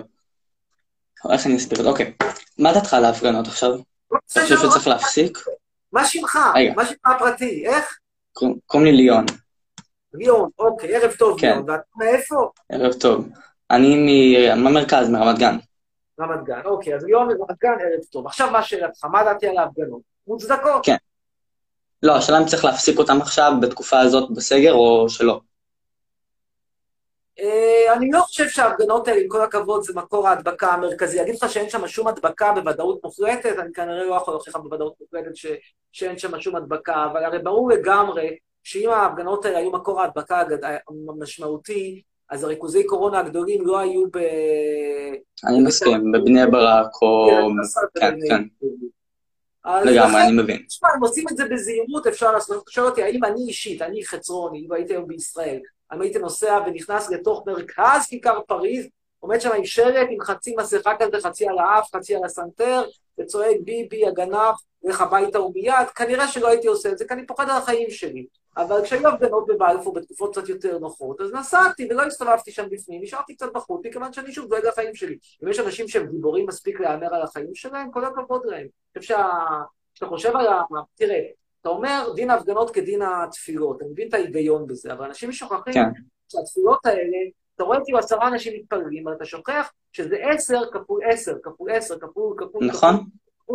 איך 1.32 1.46
אני 1.46 1.56
אסביר 1.56 1.78
את 1.78 1.84
זה? 1.84 1.90
אוקיי. 1.90 2.12
מה 2.58 2.72
דעתך 2.72 2.94
על 2.94 3.04
ההפגנות 3.04 3.46
עכשיו? 3.46 3.70
אתה 3.74 4.40
חושב 4.42 4.56
שצריך 4.56 4.86
להפסיק? 4.86 5.38
מה 5.92 6.04
שמך? 6.04 6.38
מה 6.76 6.86
שמך 6.86 6.96
הפרטי? 7.04 7.66
איך? 7.66 7.98
קוראים 8.32 8.56
קוראים 8.66 8.86
לי 8.86 8.96
ליאון, 8.96 9.24
ליאון, 10.14 10.50
אוקיי, 10.58 10.96
ערב 10.96 11.12
טוב 11.12 11.40
כן. 11.40 11.46
ליאון. 11.46 11.70
ואתה 11.70 11.82
מאיפה? 11.96 12.50
ערב 12.72 12.92
טוב. 12.92 13.28
אני 13.70 14.56
מהמרכז, 14.56 15.10
מרמת 15.10 15.38
גן. 15.38 15.56
רמת 16.20 16.44
גן. 16.44 16.60
אוקיי, 16.64 16.94
אז 16.94 17.04
ליאון 17.04 17.28
מרמת 17.28 17.58
גן, 17.62 17.70
ערב 17.70 18.04
טוב. 18.12 18.26
עכשיו 18.26 18.50
מה 18.50 18.62
שאלתך? 18.62 19.04
מה 19.04 19.24
דעתי 19.24 19.46
על 19.46 19.58
ההפגנות? 19.58 20.00
מוצדקות. 20.26 20.84
כן. 20.84 20.96
לא, 22.02 22.16
השאלה 22.16 22.38
אם 22.38 22.46
צריך 22.46 22.64
להפסיק 22.64 22.98
אותם 22.98 23.18
עכשיו, 23.20 23.52
בתקופה 23.60 24.00
הזאת, 24.00 24.30
בסגר, 24.30 24.72
או 24.72 25.08
שלא. 25.08 25.40
אה, 27.40 27.92
אני 27.92 28.10
לא 28.10 28.20
חושב 28.20 28.48
שההפגנות 28.48 29.08
האלה, 29.08 29.20
עם 29.20 29.28
כל 29.28 29.42
הכבוד, 29.42 29.82
זה 29.82 29.92
מקור 29.94 30.28
ההדבקה 30.28 30.72
המרכזי. 30.72 31.16
להגיד 31.16 31.34
לך 31.34 31.50
שאין 31.50 31.70
שם 31.70 31.86
שום 31.86 32.08
הדבקה 32.08 32.52
בוודאות 32.52 33.00
מוחלטת, 33.04 33.58
אני 33.58 33.72
כנראה 33.72 34.04
לא 34.04 34.14
יכול 34.14 34.34
להוכיח 34.34 34.56
בוודאות 34.56 34.94
מוחלטת 35.00 35.36
ש, 35.36 35.46
שאין 35.92 36.18
שם 36.18 36.40
שום 36.40 36.56
הדבקה, 36.56 37.06
אבל 37.12 37.24
הרי 37.24 37.38
ברור 37.38 37.70
לגמרי 37.70 38.36
שאם 38.62 38.90
ההפגנות 38.90 39.44
האלה 39.44 39.58
היו 39.58 39.70
מקור 39.70 40.00
ההדבקה 40.00 40.42
המשמעותי, 41.08 42.02
אז 42.30 42.44
הריכוזי 42.44 42.84
קורונה 42.84 43.18
הגדולים 43.18 43.66
לא 43.66 43.78
היו 43.78 44.04
ב... 44.12 44.18
אני 45.46 45.60
מסכים, 45.60 46.12
בבני 46.12 46.46
ברק 46.46 47.02
או... 47.02 47.28
כן, 48.00 48.14
כן, 48.28 48.42
אז 49.64 49.86
לגמרי, 49.86 50.08
לכן, 50.08 50.16
אני 50.16 50.42
מבין. 50.42 50.62
תשמע, 50.68 50.88
הם 50.94 51.02
עושים 51.02 51.24
את 51.32 51.36
זה 51.36 51.44
בזהירות, 51.48 52.06
אפשר 52.06 52.32
לעשות. 52.32 52.62
אתה 52.62 52.70
שואל 52.70 52.86
אותי, 52.86 53.02
האם 53.02 53.24
אני 53.24 53.40
אישית, 53.48 53.82
אני 53.82 54.04
חצרוני, 54.04 54.66
אם 54.66 54.72
הייתי 54.72 54.92
היום 54.92 55.06
בישראל, 55.06 55.60
האם 55.90 56.00
הייתי 56.00 56.18
נוסע 56.18 56.58
ונכנס 56.66 57.10
לתוך 57.10 57.46
מרכז 57.46 58.06
כיכר 58.08 58.40
פריז, 58.40 58.86
עומד 59.18 59.40
שם 59.40 59.52
עם 59.52 59.64
שלט 59.64 60.08
עם 60.10 60.20
חצי 60.20 60.54
מסכה 60.58 60.92
כזה, 60.98 61.28
חצי 61.28 61.48
על 61.48 61.58
האף, 61.58 61.88
חצי 61.96 62.14
על 62.14 62.24
הסנטר, 62.24 62.82
וצועק 63.20 63.56
ביבי, 63.64 64.06
הגנב, 64.06 64.54
לך 64.84 65.00
הביתה 65.00 65.40
ומיד, 65.40 65.88
כנראה 65.94 66.28
שלא 66.28 66.48
הייתי 66.48 66.66
עושה 66.66 66.92
את 66.92 66.98
זה, 66.98 67.04
כי 67.08 67.14
אני 67.14 67.26
פוחד 67.26 67.50
על 67.50 67.56
החיים 67.56 67.90
שלי. 67.90 68.26
אבל 68.56 68.84
כשהיו 68.84 69.08
הפגנות 69.08 69.46
בבלפור 69.46 69.94
בתקופות 69.94 70.32
קצת 70.32 70.48
יותר 70.48 70.78
נוחות, 70.78 71.20
אז 71.20 71.32
נסעתי 71.32 71.88
ולא 71.90 72.02
הסתובבתי 72.02 72.50
שם 72.50 72.66
בפנים, 72.70 73.02
נשארתי 73.02 73.34
קצת 73.34 73.52
בחוץ, 73.54 73.86
מכיוון 73.86 74.12
שאני 74.12 74.32
שוב 74.32 74.48
דואג 74.48 74.66
לחיים 74.66 74.94
שלי. 74.94 75.18
אם 75.44 75.48
יש 75.48 75.60
אנשים 75.60 75.88
שהם 75.88 76.06
גיבורים 76.06 76.46
מספיק 76.46 76.80
להמר 76.80 77.14
על 77.14 77.22
החיים 77.22 77.54
שלהם, 77.54 77.90
כל 77.90 78.04
הכבוד 78.04 78.42
להם. 78.44 78.66
אני 78.96 79.00
חושב 79.00 79.14
שה... 79.14 79.28
כשאתה 79.94 80.06
חושב 80.06 80.36
על 80.36 80.46
ה... 80.46 80.62
תראה, 80.94 81.20
אתה 81.60 81.68
אומר 81.68 82.12
דין 82.16 82.30
ההפגנות 82.30 82.70
כדין 82.70 83.02
התפילות, 83.02 83.82
אני 83.82 83.90
מבין 83.90 84.08
את 84.08 84.14
ההיגיון 84.14 84.66
בזה, 84.66 84.92
אבל 84.92 85.04
אנשים 85.04 85.32
שוכחים 85.32 85.72
כן. 85.74 85.88
שהתפילות 86.28 86.86
האלה, 86.86 87.18
אתה 87.54 87.64
רואה 87.64 87.78
כאילו 87.84 87.98
עשרה 87.98 88.28
אנשים 88.28 88.52
מתפללים, 88.60 89.08
אבל 89.08 89.16
אתה 89.16 89.24
שוכח 89.24 89.72
שזה 89.92 90.16
עשר 90.30 90.60
כפול 90.72 91.00
עשר, 91.10 91.34
כפול 91.42 91.70
עשר, 91.70 91.98
כפול, 91.98 92.34
כפול, 92.38 92.66
נכון? 92.66 92.94
כפול, 92.94 93.06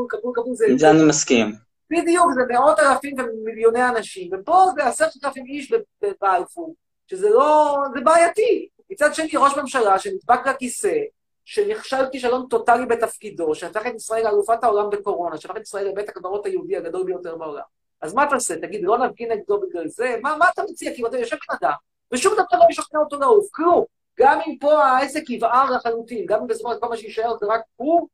כפול, 0.10 0.34
כפול, 0.36 0.56
זה... 0.56 0.66
עם 0.70 0.78
זה 0.78 0.89
אני 0.89 1.04
מסכים. 1.08 1.52
בדיוק, 1.89 2.34
זה 2.34 2.41
מאות 2.54 2.80
אלפים 2.80 3.16
ומיליוני 3.20 3.89
אנשים, 3.89 4.30
ופה 4.34 4.66
זה 4.76 4.86
עשרת 4.86 5.12
אלפים 5.26 5.46
איש 5.46 5.74
בבלפור, 6.02 6.76
שזה 7.08 7.30
לא... 7.30 7.78
זה 7.93 8.02
בעייתי. 8.02 8.68
מצד 8.89 9.14
שני, 9.14 9.30
ראש 9.36 9.58
ממשלה 9.58 10.00
שנדבק 10.00 10.48
לכיסא, 10.48 10.98
שנכשל 11.46 12.10
כישלון 12.12 12.46
טוטאלי 12.50 12.86
בתפקידו, 12.86 13.56
שהפך 13.56 13.82
את 13.88 13.96
ישראל 13.96 14.24
לאלופת 14.24 14.64
העולם 14.64 14.89
בקורונה, 14.89 15.38
שהפך 15.38 15.58
את 15.58 15.62
ישראל 15.62 15.88
לבית 15.88 16.10
הקברות 16.10 16.46
היהודי 16.46 16.78
הגדול 16.78 17.04
ביותר 17.04 17.36
בעולם. 17.36 17.64
אז 18.02 18.14
מה 18.14 18.26
תעשה? 18.30 18.56
תגיד, 18.56 18.82
לא 18.84 18.98
נפגין 18.98 19.32
נגדו 19.32 19.62
בגלל 19.62 19.88
זה? 19.88 20.16
מה, 20.22 20.38
מה 20.38 20.46
אתה 20.54 20.64
מציע? 20.70 20.93
כאילו, 20.93 21.08
אתה 21.08 21.18
יושב 21.18 21.36
בן 21.50 21.56
אדם, 21.62 21.74
ושום 22.14 22.34
דבר 22.34 22.58
לא 22.60 22.66
ישכנע 22.70 23.00
אותו 23.00 23.20
לעוף, 23.20 23.48
כלום. 23.52 23.84
גם 24.20 24.39
אם 24.48 24.58
פה 24.60 24.84
העסק 24.84 25.30
יבער 25.30 25.72
לחלוטין, 25.72 26.26
גם 26.26 26.41
אם 26.41 26.48
בסופו 26.48 26.74
של 26.74 26.80
כל 26.80 26.89
מה 26.89 26.98
שיישאר 26.98 27.38
זה 27.38 27.46
רק 27.46 27.62
הוא 27.76 28.08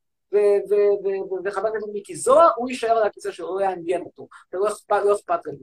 וחבר 1.45 1.67
הכנסת 1.67 1.87
מיקי 1.93 2.15
זוהר, 2.15 2.49
הוא 2.55 2.69
יישאר 2.69 2.97
על 2.97 3.03
הכיסא 3.03 3.31
שלו, 3.31 3.59
לא 3.59 3.63
יעניין 3.63 4.01
אותו, 4.01 4.27
לא 4.53 4.67
אכפת 5.13 5.45
לנו. 5.45 5.57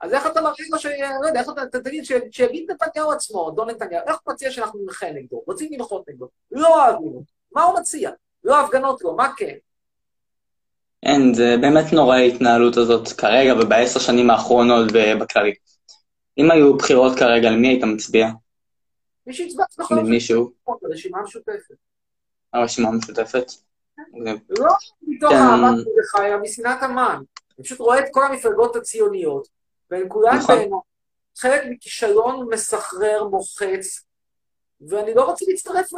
אז 0.00 0.12
איך 0.14 0.26
אתה 0.26 0.40
מראה 0.40 0.54
לו 0.70 0.78
ש... 0.78 0.86
לא 1.22 1.26
יודע, 1.26 1.40
איך 1.40 1.48
אתה 1.48 1.80
תגיד, 1.80 2.04
שיגיד 2.30 2.70
נתניהו 2.70 3.12
עצמו, 3.12 3.50
אדון 3.50 3.70
נתניהו, 3.70 4.02
איך 4.06 4.16
הוא 4.24 4.34
מציע 4.34 4.50
שאנחנו 4.50 4.80
נמחה 4.80 5.10
נגדו? 5.10 5.42
רוצים 5.46 5.72
למחות 5.72 6.08
נגדו? 6.08 6.28
לא 6.50 6.68
אוהבים 6.68 7.08
אותו. 7.08 7.32
מה 7.52 7.62
הוא 7.62 7.78
מציע? 7.78 8.10
לא 8.44 8.60
הפגנות 8.60 9.02
לא, 9.02 9.16
מה 9.16 9.32
כן? 9.36 9.54
אין, 11.02 11.34
זה 11.34 11.56
באמת 11.60 11.92
נורא 11.92 12.16
ההתנהלות 12.16 12.76
הזאת 12.76 13.08
כרגע 13.08 13.54
ובעשר 13.60 14.00
שנים 14.00 14.30
האחרונות 14.30 14.88
ובכללי. 14.92 15.54
אם 16.38 16.50
היו 16.50 16.76
בחירות 16.76 17.18
כרגע, 17.18 17.50
למי 17.50 17.68
היית 17.68 17.84
מצביע? 17.84 18.28
מי 19.26 19.34
שיצבע 19.34 19.64
בכל 19.78 19.94
אופן, 19.94 20.06
למישהו? 20.06 20.50
הרשימה 20.84 21.18
המשותפת. 21.18 21.74
הרשימה 22.52 22.88
המשותפת? 22.88 23.46
לא 24.48 24.72
מתוך. 25.02 25.32
אהבת 25.32 25.60
מרדכי, 25.60 26.18
אלא 26.18 26.42
משנאת 26.42 26.82
המן. 26.82 27.22
אני 27.58 27.64
פשוט 27.64 27.78
רואה 27.78 27.98
את 27.98 28.04
כל 28.10 28.26
המפלגות 28.26 28.76
הציוניות, 28.76 29.48
והן 29.90 30.04
כולן 30.08 30.36
נכון. 30.36 30.56
בעיניי 30.56 30.78
חלק 31.38 31.62
מכישלון 31.70 32.48
מסחרר, 32.52 33.28
מוחץ, 33.30 34.04
ואני 34.88 35.14
לא 35.14 35.24
רוצה 35.24 35.44
להצטרף 35.48 35.92
ל... 35.92 35.96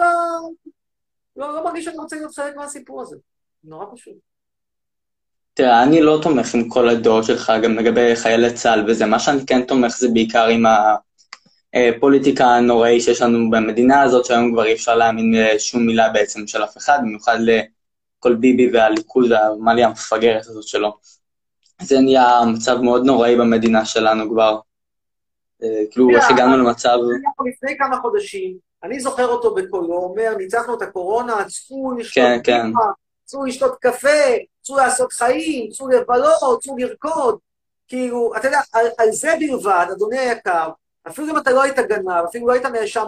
לא, 1.36 1.54
לא 1.54 1.64
מרגיש 1.64 1.84
שאני 1.84 1.98
רוצה 1.98 2.16
להיות 2.16 2.34
חלק 2.34 2.56
מהסיפור 2.56 3.02
הזה. 3.02 3.16
נורא 3.64 3.86
פשוט. 3.94 4.14
תראה, 5.54 5.82
אני 5.82 6.00
לא 6.00 6.18
תומך 6.22 6.54
עם 6.54 6.68
כל 6.68 6.88
הדעות 6.88 7.24
שלך, 7.24 7.52
גם 7.62 7.74
לגבי 7.74 8.16
חיילי 8.16 8.52
צה"ל 8.52 8.84
וזה. 8.88 9.06
מה 9.06 9.18
שאני 9.18 9.46
כן 9.46 9.62
תומך 9.62 9.96
זה 9.98 10.08
בעיקר 10.12 10.46
עם 10.46 10.62
הפוליטיקה 11.74 12.46
הנוראי 12.46 13.00
שיש 13.00 13.22
לנו 13.22 13.50
במדינה 13.50 14.02
הזאת, 14.02 14.24
שהיום 14.24 14.52
כבר 14.52 14.64
אי 14.64 14.72
אפשר 14.72 14.94
להאמין 14.94 15.34
לשום 15.34 15.86
מילה 15.86 16.08
בעצם 16.08 16.46
של 16.46 16.64
אף 16.64 16.76
אחד, 16.76 16.98
במיוחד 17.02 17.38
לכל 18.18 18.34
ביבי 18.34 18.70
והליכוד, 18.72 19.32
המאליה 19.32 19.88
המפגרת 19.88 20.46
הזאת 20.46 20.68
שלו. 20.68 20.96
זה 21.82 22.00
נהיה 22.00 22.40
מצב 22.54 22.80
מאוד 22.80 23.04
נוראי 23.04 23.36
במדינה 23.36 23.84
שלנו 23.84 24.30
כבר. 24.30 24.60
אה, 25.62 25.82
כאילו, 25.90 26.10
איך 26.10 26.30
הגענו 26.30 26.56
למצב... 26.56 26.98
לפני 27.46 27.78
כמה 27.78 27.96
חודשים, 28.00 28.56
אני 28.82 29.00
זוכר 29.00 29.26
אותו 29.26 29.54
בקולו, 29.54 29.94
אומר, 29.94 30.34
ניצחנו 30.38 30.74
את 30.74 30.82
הקורונה, 30.82 31.44
צאו 31.44 31.92
לשתות 31.92 32.24
כן, 32.24 32.40
כן. 32.44 32.66
צאו 33.24 33.44
לשתות 33.44 33.76
קפה, 33.80 34.36
צאו 34.62 34.76
לעשות 34.76 35.12
חיים, 35.12 35.70
צאו 35.70 35.88
לבלות, 35.88 36.62
צאו 36.62 36.76
לרקוד. 36.78 37.38
כאילו, 37.88 38.32
אתה 38.36 38.48
יודע, 38.48 38.60
על, 38.72 38.86
על 38.98 39.10
זה 39.12 39.34
בלבד, 39.38 39.86
אדוני 39.92 40.18
היקר, 40.18 40.68
אפילו 41.08 41.28
אם 41.30 41.38
אתה 41.38 41.50
לא 41.50 41.62
היית 41.62 41.78
גנב, 41.78 42.24
אפילו 42.28 42.46
לא 42.46 42.52
היית 42.52 42.66
נאשם 42.66 43.04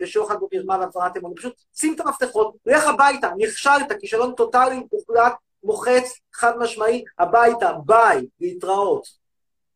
בשוחד 0.00 0.36
ובמרמה 0.42 0.84
והפרת 0.84 1.16
אמון, 1.16 1.32
פשוט 1.36 1.54
שים 1.76 1.94
את 1.94 2.00
המפתחות, 2.00 2.56
לך 2.66 2.86
הביתה, 2.86 3.30
נכשלת, 3.38 3.92
כישלון 4.00 4.32
טוטאלי, 4.36 4.76
מוחלט, 4.92 5.32
מוחץ, 5.64 6.20
חד 6.34 6.58
משמעי, 6.58 7.04
הביתה, 7.18 7.72
ביי, 7.86 8.26
להתראות. 8.40 9.06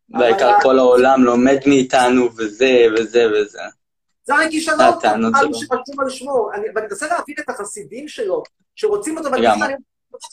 בעיקר 0.09 0.53
כל 0.63 0.79
העולם 0.79 1.25
לומד 1.25 1.59
מאיתנו 1.67 2.29
וזה 2.37 2.87
וזה 2.97 3.27
וזה. 3.33 3.61
זה 4.25 4.35
הרי 4.35 4.51
כישלון 4.51 4.81
הטענות 4.81 5.33
שלו. 5.41 5.79
על 6.03 6.11
שמו. 6.11 6.51
אני 6.53 6.67
מנסה 6.75 7.07
להבין 7.07 7.35
את 7.41 7.51
החסידים 7.51 8.09
שלו, 8.09 8.43
שרוצים 8.75 9.19
אותו, 9.19 9.31
ואני. 9.33 9.75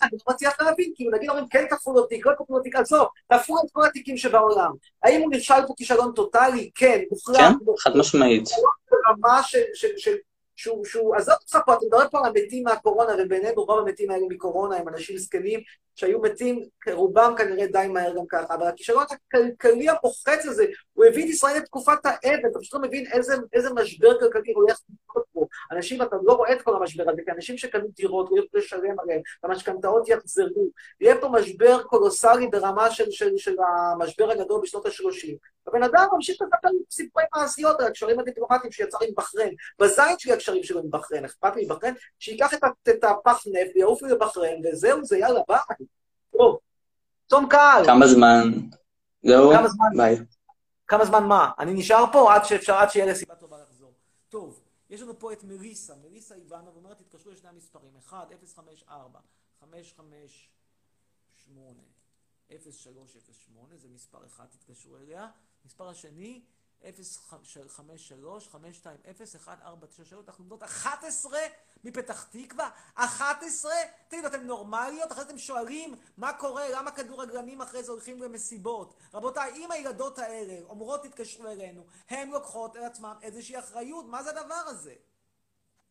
אני 0.02 0.12
לא 0.28 0.34
מצליח 0.34 0.62
להבין, 0.62 0.92
כאילו 0.96 1.12
נגיד 1.12 1.30
אומרים, 1.30 1.48
כן 1.48 1.66
תפרו 1.70 1.94
לו 1.94 2.06
תיק, 2.06 2.26
לא 2.26 2.32
תפרו 2.34 2.58
לו 2.58 2.64
תיק, 2.64 2.76
עזוב, 2.76 3.08
תפרו 3.34 3.58
את 3.58 3.72
כל 3.72 3.86
התיקים 3.86 4.18
שבעולם. 4.18 4.72
האם 5.04 5.22
הוא 5.22 5.32
נכשל 5.32 5.68
פה 5.68 5.74
כישלון 5.78 6.12
טוטאלי? 6.12 6.70
כן, 6.76 7.02
מוחלט. 7.12 7.38
כן, 7.38 7.54
חד 7.80 7.98
משמעית. 7.98 8.50
ברמה 8.92 9.44
של, 9.44 9.64
של, 9.74 10.18
שהוא, 10.56 10.86
שהוא, 10.86 11.16
עזוב 11.16 11.36
אותך 11.42 11.58
פה, 11.66 11.74
אתה 11.74 11.86
מדבר 11.86 12.10
פה 12.12 12.20
על 12.20 12.26
המתים 12.26 12.64
מהקורונה, 12.64 13.14
ובינינו 13.20 13.64
רוב 13.64 13.80
המתים 13.80 14.12
האלה 14.12 14.26
מקורונה 14.30 14.78
הם 14.78 14.88
אנשים 14.88 15.18
זקנים, 15.18 15.60
שהיו 15.98 16.22
מתים, 16.22 16.64
רובם 16.92 17.34
כנראה 17.38 17.68
די 17.68 17.88
מהר 17.88 18.16
גם 18.16 18.26
ככה, 18.30 18.56
אבל 18.56 18.68
הכישלון 18.68 19.04
הכלכלי 19.12 19.90
המוחץ 19.90 20.46
הזה, 20.46 20.66
הוא 20.94 21.06
הביא 21.06 21.24
את 21.24 21.30
ישראל 21.30 21.58
לתקופת 21.58 22.06
האבן, 22.06 22.50
אתה 22.52 22.60
פשוט 22.60 22.74
לא 22.74 22.80
מבין 22.82 23.06
איזה, 23.12 23.36
איזה 23.54 23.70
משבר 23.74 24.20
כלכלי 24.20 24.54
הולך 24.54 24.80
לקרות 25.04 25.26
פה. 25.34 25.46
אנשים, 25.72 26.02
אתה 26.02 26.16
לא 26.24 26.34
רואה 26.34 26.54
את 26.54 26.62
כל 26.62 26.76
המשבר 26.76 27.10
הזה, 27.10 27.22
כי 27.26 27.32
אנשים 27.32 27.58
שקנו 27.58 27.88
דירות, 27.96 28.30
לא 28.32 28.38
יוכלו 28.38 28.60
לשלם 28.60 29.00
עליהם, 29.00 29.22
והמשכנתאות 29.44 30.10
יחזרו. 30.10 30.70
יהיה 31.02 31.22
פה 31.22 31.30
משבר 31.30 31.84
קולוסלי 31.84 32.48
ברמה 32.48 32.92
של, 32.92 33.12
של, 33.12 33.38
של 33.38 33.56
המשבר 33.60 34.32
הגדול 34.32 34.62
בשנות 34.62 34.86
ה-30. 34.86 35.36
הבן 35.68 35.84
אדם 35.84 36.08
ממשיך 36.14 36.38
לספר 36.42 36.68
לי 36.68 36.80
סיפורי 36.92 37.26
מעשיות 37.36 37.80
על 37.80 37.88
הקשרים 37.88 38.20
הדיפלומטיים 38.20 38.72
שיצר 38.72 38.98
עם 39.02 39.14
בחריין. 39.18 39.56
בזין 39.80 40.20
שלי 40.20 40.34
הקשרים 40.34 40.64
שלו 40.64 40.80
עם 40.80 40.92
בחריין, 40.92 41.26
אכפת 41.26 41.56
לי 41.56 41.66
מבחריין? 41.66 41.96
שייקח 42.20 42.54
את, 42.54 42.64
את 42.90 43.04
הפח 43.04 43.44
נפט 43.48 43.76
ויעוף 43.76 44.04
לי 44.04 44.12
לבחריין, 44.12 44.62
וזהו, 44.66 45.06
זה 45.06 45.18
יאללה, 45.18 45.42
ביי. 45.48 45.87
טוב. 46.38 46.60
תום 47.28 47.50
קהל, 47.50 47.86
כמה 47.86 48.08
זמן? 48.08 48.52
זהו? 49.24 49.52
כמה 49.52 49.68
זמן? 49.68 49.88
ביי. 49.98 50.16
כמה 50.88 51.06
זמן 51.06 51.24
מה? 51.24 51.52
אני 51.60 51.74
נשאר 51.74 52.06
פה 52.12 52.34
עד 52.36 52.46
שאפשר, 52.46 52.74
עד 52.74 52.90
שיהיה 52.90 53.06
לי 53.06 53.16
סיבה 53.16 53.36
טובה 53.36 53.58
לחזור. 53.58 53.94
טוב, 54.30 54.60
יש 54.90 55.02
לנו 55.02 55.20
פה 55.20 55.34
את 55.34 55.44
מליסה, 55.44 55.94
מליסה 55.96 56.36
איבנוב 56.36 56.76
אומרת, 56.76 56.98
תתקשרו 56.98 57.32
לשני 57.32 57.50
המספרים, 57.50 57.92
1, 58.08 58.32
0, 58.32 58.56
5, 58.56 58.84
4, 58.90 59.20
5, 59.72 59.94
5, 59.94 60.50
8, 61.46 61.70
0, 62.56 62.78
3, 62.78 63.16
0, 63.16 63.36
8, 63.46 63.78
זה 63.78 63.88
מספר 63.96 64.26
אחד, 64.26 64.46
תתקשרו 64.46 64.98
אליה. 64.98 65.28
מספר 65.66 65.90
השני, 65.90 66.42
0, 66.86 67.18
5, 67.18 67.58
3, 68.08 68.48
5, 68.48 68.78
2, 68.78 68.98
0, 69.10 69.36
1, 69.36 69.62
4, 69.62 69.88
9, 69.88 70.06
3, 70.06 70.28
אנחנו 70.28 70.44
עומדות 70.44 70.64
11 70.64 71.40
מפתח 71.84 72.24
תקווה, 72.24 72.70
11? 72.96 73.72
תגידו, 74.08 74.28
אתם 74.28 74.42
נורמליות? 74.42 75.12
אחרי 75.12 75.24
זה 75.24 75.30
אתם 75.30 75.38
שואלים 75.38 75.96
מה 76.18 76.34
קורה, 76.34 76.70
למה 76.70 76.92
כדורגלנים 76.92 77.62
אחרי 77.62 77.84
זה 77.84 77.92
הולכים 77.92 78.24
למסיבות? 78.24 78.94
רבותיי, 79.14 79.54
אם 79.56 79.72
הילדות 79.72 80.20
האלה 80.20 80.66
אומרות 80.70 81.04
תתקשרו 81.04 81.48
אלינו, 81.48 81.86
הן 82.10 82.30
לוקחות 82.30 82.76
על 82.76 82.84
עצמן 82.84 83.16
איזושהי 83.22 83.60
אחריות, 83.60 84.06
מה 84.06 84.24
זה 84.24 84.30
הדבר 84.30 84.64
הזה? 84.68 84.96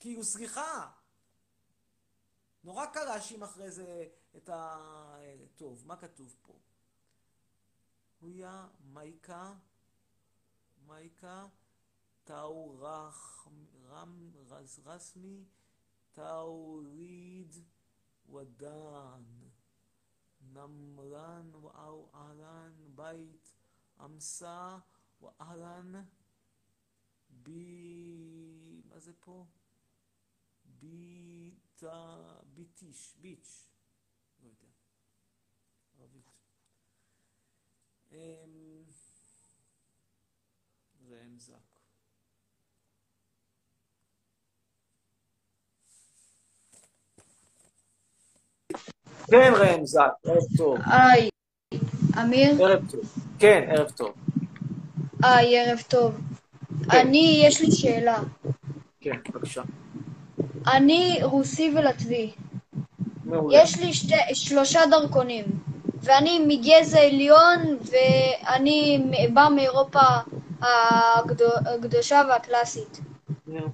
כאילו, 0.01 0.25
סליחה. 0.25 0.89
נורא 2.65 2.87
קל 2.87 3.05
להאשים 3.05 3.43
אחרי 3.43 3.71
זה 3.71 4.07
את 4.37 4.49
ה... 4.49 4.77
טוב, 5.57 5.83
מה 5.87 5.97
כתוב 5.97 6.37
פה? 6.43 6.53
הויה, 8.21 8.67
מייקה, 8.85 9.53
מייקה, 10.87 11.47
טאו 12.25 12.79
רסמי, 14.85 15.45
תאוריד, 16.13 17.57
ודן, 18.29 19.23
נמרן, 20.41 21.55
ואו 21.55 22.11
אהלן, 22.15 22.73
בית, 22.95 23.55
אמסה 24.05 24.79
ואהלן 25.21 25.93
בי... 27.31 28.83
מה 28.85 28.99
זה 28.99 29.13
פה? 29.21 29.47
ביטה... 30.65 32.41
ביטיש, 32.55 33.17
ביץ', 33.21 33.69
לא 34.43 34.49
יודע. 34.49 34.69
ערבית. 35.99 36.37
ראם 41.11 41.39
זק. 41.39 41.55
כן, 49.31 49.53
ראם 49.57 49.87
זק, 49.87 50.01
ערב 50.25 50.43
טוב. 50.57 50.79
היי, 50.87 51.29
אמיר? 52.21 52.65
ערב 52.65 52.91
טוב. 52.91 53.01
כן, 53.39 53.65
ערב 53.69 53.91
טוב. 53.91 54.15
היי, 55.23 55.59
ערב 55.61 55.79
טוב. 55.89 56.21
אני, 56.91 57.43
יש 57.45 57.61
לי 57.61 57.71
שאלה. 57.71 58.19
כן, 59.01 59.17
בבקשה. 59.33 59.63
אני 60.67 61.19
רוסי 61.23 61.73
ולטבי. 61.77 62.35
מעולה. 63.25 63.63
יש 63.63 63.79
לי 63.79 63.93
שתי, 63.93 64.35
שלושה 64.35 64.81
דרכונים, 64.91 65.45
ואני 66.03 66.39
מגזע 66.47 67.01
עליון, 67.01 67.79
ואני 67.91 68.99
בא 69.33 69.49
מאירופה 69.55 70.01
הקדושה 70.61 72.23
והקלאסית. 72.29 73.01
נו. 73.47 73.69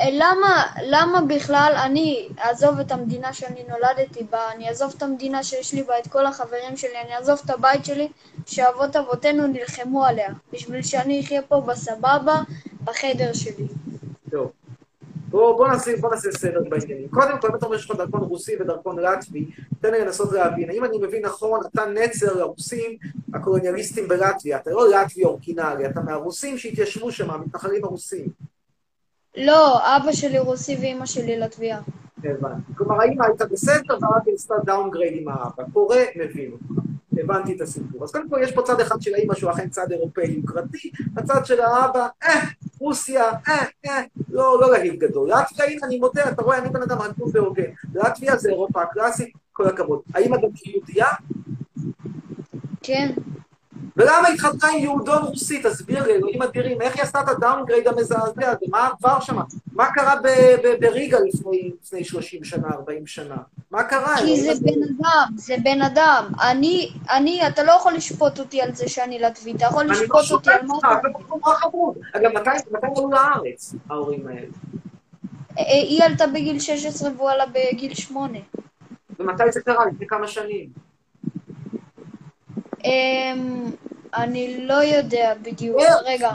אה, 0.00 0.08
למה, 0.12 0.66
למה 0.82 1.20
בכלל 1.20 1.72
אני 1.84 2.28
אעזוב 2.38 2.80
את 2.80 2.92
המדינה 2.92 3.32
שאני 3.32 3.64
נולדתי 3.68 4.24
בה, 4.30 4.52
אני 4.52 4.68
אעזוב 4.68 4.94
את 4.96 5.02
המדינה 5.02 5.42
שיש 5.42 5.74
לי 5.74 5.82
בה 5.82 5.98
את 5.98 6.06
כל 6.06 6.26
החברים 6.26 6.76
שלי, 6.76 7.00
אני 7.04 7.16
אעזוב 7.16 7.40
את 7.44 7.50
הבית 7.50 7.84
שלי 7.84 8.08
שאבות 8.46 8.96
אבותינו 8.96 9.46
נלחמו 9.46 10.04
עליה, 10.04 10.28
בשביל 10.52 10.82
שאני 10.82 11.20
אחיה 11.20 11.42
פה 11.42 11.60
בסבבה, 11.60 12.42
בחדר 12.84 13.32
שלי. 13.32 13.66
טוב. 14.30 14.50
בוא, 15.28 15.56
בוא, 15.56 15.68
נעשה, 15.68 15.96
בוא 16.00 16.10
נעשה 16.10 16.32
סדר 16.32 16.62
בעניינים. 16.68 17.08
קודם 17.08 17.40
כל, 17.40 17.48
אם 17.48 17.54
אתה 17.54 17.66
אומר 17.66 17.76
שיש 17.76 17.90
לך 17.90 17.96
דרכון 17.96 18.20
רוסי 18.20 18.56
ודרכון 18.60 18.98
לטבי, 18.98 19.46
תן 19.80 19.90
לי 19.90 20.00
לנסות 20.00 20.32
להבין. 20.32 20.70
האם 20.70 20.84
אני 20.84 20.98
מבין 20.98 21.24
נכון, 21.24 21.60
אתה 21.72 21.86
נצר 21.86 22.38
לרוסים 22.38 22.96
הקולוניאליסטים 23.34 24.08
בלטביה. 24.08 24.58
אתה 24.58 24.70
לא 24.70 24.90
לטבי 24.90 25.24
אורגינלי, 25.24 25.86
אתה 25.86 26.00
מהרוסים 26.00 26.58
שהתיישבו 26.58 27.12
שם, 27.12 27.30
המתנחלים 27.30 27.84
הרוסים. 27.84 28.26
לא, 29.36 29.96
אבא 29.96 30.12
שלי 30.12 30.38
רוסי 30.38 30.76
ואימא 30.80 31.06
שלי 31.06 31.38
לטביה. 31.38 31.80
הבנתי. 32.24 32.72
כלומר, 32.76 33.00
האמא 33.00 33.24
הייתה 33.24 33.46
בסדר, 33.46 33.98
והאבא 34.00 34.32
עשתה 34.34 34.54
downgrade 34.64 35.22
עם 35.22 35.28
האבא. 35.28 35.62
קורא, 35.72 35.96
מבין 36.16 36.52
אותך. 36.52 36.82
הבנתי 37.20 37.56
את 37.56 37.60
הסיפור. 37.60 38.04
אז 38.04 38.12
קודם 38.12 38.30
כל, 38.30 38.40
יש 38.42 38.52
פה 38.52 38.62
צד 38.62 38.80
אחד 38.80 39.02
של 39.02 39.14
האמא 39.14 39.34
שהוא 39.34 39.50
אכן 39.50 39.68
צד 39.68 39.92
אירופאי 39.92 40.30
יוקרתי, 40.30 40.90
הצד 41.16 41.46
של 41.46 41.60
האבא, 41.60 42.06
אה, 42.22 42.40
רוסיה, 42.80 43.30
אה, 43.48 43.64
אה, 43.86 44.00
לא, 44.28 44.60
לא 44.60 44.72
להגיד 44.72 44.98
גדול. 44.98 45.30
לטביה, 45.30 45.66
הנה, 45.66 45.86
אני 45.86 45.98
מודה, 45.98 46.30
אתה 46.30 46.42
רואה, 46.42 46.58
אני 46.58 46.68
בן 46.68 46.82
אדם 46.82 46.98
הגון 47.00 47.30
והוגן. 47.34 47.70
לטביה 47.94 48.36
זה 48.36 48.50
אירופה 48.50 48.82
הקלאסית, 48.82 49.32
כל 49.52 49.66
הכבוד. 49.66 50.00
האמא 50.14 50.36
גם 50.36 50.48
יהודייה? 50.66 51.06
כן. 52.82 53.12
ולמה 53.98 54.28
התחתנה 54.28 54.70
עם 54.70 54.78
יהודון 54.78 55.22
רוסי? 55.22 55.62
תסביר 55.62 56.06
לי, 56.06 56.12
אלוהים 56.12 56.42
אדירים, 56.42 56.80
איך 56.82 56.94
היא 56.94 57.02
עשתה 57.02 57.20
את 57.20 57.28
הדאונגרייד 57.28 57.88
המזעזע 57.88 58.24
הזה? 58.24 58.66
מה 58.68 58.88
עבר 58.98 59.20
שם? 59.20 59.36
מה 59.72 59.86
קרה 59.94 60.14
בריגה 60.80 61.18
לפני, 61.20 61.70
לפני 61.82 62.04
30 62.04 62.44
שנה, 62.44 62.68
40 62.72 63.06
שנה? 63.06 63.36
מה 63.70 63.82
קרה? 63.82 64.16
כי 64.16 64.40
זה 64.40 64.52
אדירים? 64.52 64.80
בן 64.80 64.94
אדם, 65.00 65.32
זה 65.36 65.54
בן 65.64 65.82
אדם. 65.82 66.24
אני, 66.42 66.90
אני, 67.10 67.48
אתה 67.48 67.62
לא 67.62 67.72
יכול 67.72 67.92
לשפוט 67.92 68.38
אותי 68.38 68.62
על 68.62 68.74
זה 68.74 68.88
שאני 68.88 69.18
לטבי, 69.18 69.52
אתה 69.52 69.64
יכול 69.64 69.80
אני 69.80 69.88
לא 69.88 69.94
לשפוט 69.94 70.10
אותי 70.16 70.26
שופט 70.26 70.48
על 70.48 70.66
מה... 70.66 70.74
אותך, 70.74 70.88
אתה 71.00 71.08
בחור 71.08 71.38
נורא 71.44 71.54
חמוד. 71.54 71.98
אגב, 72.12 72.30
מתי 72.34 72.50
עלו 72.82 73.10
לארץ, 73.10 73.74
ההורים 73.90 74.26
האלה? 74.26 74.46
היא 75.56 76.02
עלתה 76.04 76.26
בגיל 76.26 76.58
16 76.58 77.10
והוא 77.16 77.30
עלה 77.30 77.44
בגיל 77.46 77.94
8. 77.94 78.38
ומתי 79.18 79.42
זה 79.52 79.60
קרה? 79.60 79.86
לפני 79.86 80.06
כמה 80.06 80.26
שנים? 80.28 80.68
אני 84.16 84.66
לא 84.66 84.74
יודע 84.74 85.32
בדיוק. 85.42 85.80
איך? 85.80 85.94
רגע. 86.06 86.30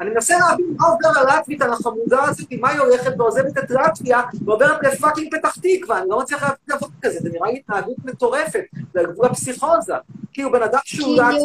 אני 0.00 0.10
מנסה 0.10 0.38
להבין 0.38 0.66
מה 0.78 0.86
עובר 0.86 1.20
הלטבית 1.20 1.62
על 1.62 1.72
החמודה 1.72 2.22
הזאת, 2.22 2.46
מה 2.60 2.70
היא 2.70 2.80
הולכת 2.80 3.12
ועוזבת 3.18 3.58
את 3.58 3.70
לטביה 3.70 4.20
ועוברת 4.44 4.82
לפאקינג 4.82 5.36
פתח 5.38 5.56
תקווה, 5.62 5.98
אני 5.98 6.08
לא 6.08 6.18
מצליח 6.20 6.42
להבין 6.42 6.56
דבר 6.68 6.86
כזה, 7.02 7.18
זה 7.22 7.28
נראה 7.32 7.50
לי 7.50 7.58
התנהגות 7.58 7.96
מטורפת, 8.04 8.60
זה 8.94 9.00
על 9.00 9.06
גבול 9.06 9.26
הפסיכוזה. 9.26 9.94
כאילו, 10.32 10.52
בן 10.52 10.62
אדם 10.62 10.78
כי 10.84 10.96
שהוא 10.96 11.16
לטבי, 11.16 11.38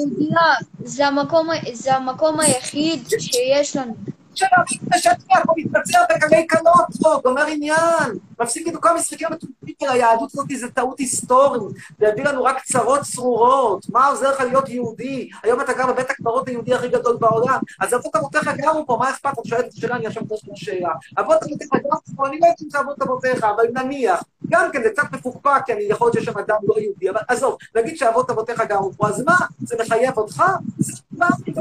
זה 0.83 1.07
המקום, 1.07 1.49
ה- 1.49 1.73
זה 1.73 1.95
המקום 1.95 2.39
היחיד 2.39 2.99
שיש 3.19 3.75
לנו. 3.75 3.93
שלהבין 4.35 4.79
משקר, 4.95 5.11
הוא 5.47 5.55
מתבצע 5.57 5.99
בקלי 6.15 6.47
קלות 6.47 6.85
פה, 7.01 7.19
גומר 7.23 7.45
עניין. 7.45 8.11
מפסיק 8.39 8.67
את 8.67 8.73
כל 8.79 8.89
המשחקים 8.89 9.27
המטורפים 9.27 9.55
של 9.58 9.58
היהדות 9.87 10.29
הזאת, 10.33 10.47
זה 10.55 10.71
טעות 10.71 10.99
היסטורית. 10.99 11.61
זה 11.99 12.05
יביא 12.05 12.23
לנו 12.23 12.43
רק 12.43 12.63
צרות 12.63 13.01
צרורות. 13.01 13.85
מה 13.89 14.07
עוזר 14.07 14.31
לך 14.31 14.41
להיות 14.41 14.69
יהודי? 14.69 15.29
היום 15.43 15.61
אתה 15.61 15.73
גר 15.73 15.87
בבית 15.87 16.09
הקברות 16.09 16.47
היהודי 16.47 16.73
הכי 16.73 16.87
גדול 16.87 17.17
בעולם. 17.17 17.59
אז 17.79 17.93
אבות 17.93 18.15
אבותיך 18.15 18.49
גרו 18.57 18.85
פה, 18.85 18.97
מה 18.99 19.09
אכפת? 19.09 19.39
את 19.39 19.45
שואלת 19.45 19.65
את 19.65 19.73
השאלה, 19.73 19.95
אני 19.95 20.07
עכשיו 20.07 20.23
חושב 20.27 20.47
את 20.47 20.53
השאלה. 20.53 20.89
אבות 21.19 21.43
אבותיך 21.43 21.69
גרו 21.73 21.99
פה, 22.15 22.27
אני 22.27 22.39
לא 22.39 22.45
יודעת 22.45 22.61
אם 22.61 22.69
זה 22.69 22.79
אבות 22.79 23.01
אבותיך, 23.01 23.43
אבל 23.43 23.63
נניח. 23.73 24.23
גם 24.49 24.69
כן, 24.73 24.83
זה 24.83 24.89
קצת 24.89 25.03
מפוקפק, 25.11 25.61
כי 25.65 25.73
אני 25.73 25.83
יכול 25.83 26.07
להיות 26.07 26.13
שיש 26.13 26.25
שם 26.25 26.39
אדם 26.39 26.57
לא 26.63 26.79
יהודי, 26.79 27.09
אבל 27.09 27.19
עזוב, 27.27 27.57
נגיד 27.75 27.97
שאבות 27.97 28.29
אבותיך 28.29 28.61
גרו 28.61 28.91
פה, 28.93 29.07
אז 29.07 29.23
מה? 29.23 29.35
זה 29.59 29.75
מחייב 29.79 30.17
אותך? 30.17 30.43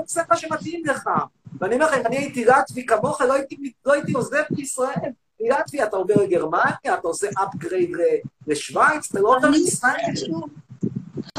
זה 0.07 0.21
אתה 0.21 0.23
מה 0.31 0.37
שמתאים 0.37 0.83
לך. 0.87 1.11
ואני 1.61 1.75
אומר 1.75 1.87
לך, 1.87 1.95
אם 1.95 2.07
אני 2.07 2.17
הייתי 2.17 2.45
לטבי 2.45 2.87
כמוך, 2.87 3.21
לא 3.21 3.35
הייתי, 3.35 3.73
לא 3.87 3.93
הייתי 3.93 4.13
עוזב 4.13 4.43
בישראל. 4.51 5.11
מלטביה 5.41 5.85
אתה 5.85 5.97
עובר 5.97 6.15
לגרמניה, 6.15 6.75
אתה 6.85 7.09
עושה 7.09 7.29
upgrade 7.29 7.99
לשוויץ, 8.47 9.11
אתה 9.11 9.21
לא 9.21 9.37
עובר 9.37 9.49
לישראל. 9.49 10.15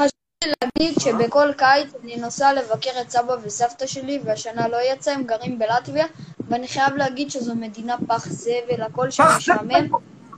חשוב 0.00 0.10
לי 0.44 0.52
להגיד 0.62 1.00
שבכל 1.00 1.52
קיץ 1.56 1.88
אני 2.02 2.16
נוסע 2.16 2.52
לבקר 2.52 2.90
את 3.00 3.10
סבא 3.10 3.36
וסבתא 3.42 3.86
שלי, 3.86 4.20
והשנה 4.24 4.68
לא 4.68 4.76
יצא, 4.92 5.10
הם 5.10 5.24
גרים 5.24 5.58
בלטביה, 5.58 6.06
ואני 6.48 6.68
חייב 6.68 6.94
להגיד 6.94 7.30
שזו 7.30 7.54
מדינה 7.54 7.96
פח 8.08 8.28
זבל, 8.28 8.82
הכל 8.82 9.10
שם 9.10 9.24
משעמם. 9.36 9.88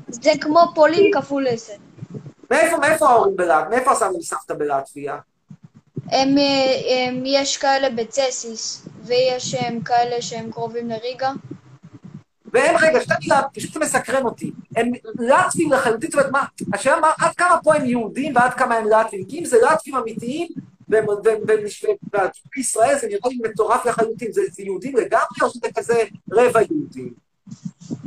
זה 0.09 0.31
כמו 0.41 0.61
פולין 0.75 1.11
כפול 1.15 1.47
עשר. 1.49 1.75
מאיפה, 2.51 2.77
מאיפה 2.77 3.09
ההורים 3.09 3.37
בלטביה? 3.37 3.69
מאיפה 3.71 3.93
הסבא 3.93 4.17
וסבתא 4.17 4.55
בלטביה? 4.55 5.19
הם, 6.13 6.39
אה, 6.39 7.09
הם, 7.09 7.23
יש 7.27 7.57
כאלה 7.57 7.91
בצסיס, 7.91 8.89
ויש 9.05 9.55
הם 9.55 9.81
כאלה 9.81 10.23
שהם 10.23 10.53
קרובים 10.53 10.89
לריגה. 10.89 11.33
והם, 12.53 12.77
רגע, 12.81 13.01
שתי 13.01 13.15
מילה, 13.21 13.43
פשוט 13.55 13.77
מסקרן 13.77 14.25
אותי. 14.25 14.51
הם 14.77 14.91
לטבים 15.19 15.73
לחלוטין, 15.73 16.11
זאת 16.11 16.15
אומרת, 16.19 16.33
מה, 16.33 16.45
השאלה 16.75 17.01
מה, 17.01 17.11
עד 17.21 17.35
כמה 17.35 17.59
פה 17.65 17.75
הם 17.75 17.85
יהודים 17.85 18.37
ועד 18.37 18.55
כמה 18.55 18.75
הם 18.75 18.85
לטבים? 18.89 19.25
כי 19.25 19.39
אם 19.39 19.45
זה 19.45 19.57
לטבים 19.73 19.97
אמיתיים, 19.97 20.49
והם- 20.89 21.09
והם- 21.09 21.17
והם- 21.25 21.41
והם- 22.13 22.29
בישראל 22.57 22.99
זה 22.99 23.07
נראה 23.07 23.29
לי 23.31 23.39
מטורף 23.51 23.87
לחלוטין, 23.87 24.33
זה 24.33 24.43
יהודים 24.59 24.97
לגמרי 24.97 25.25
או 25.43 25.51
שזה 25.51 25.69
כזה 25.77 26.03
רבע 26.33 26.61
יהודים? 26.71 27.13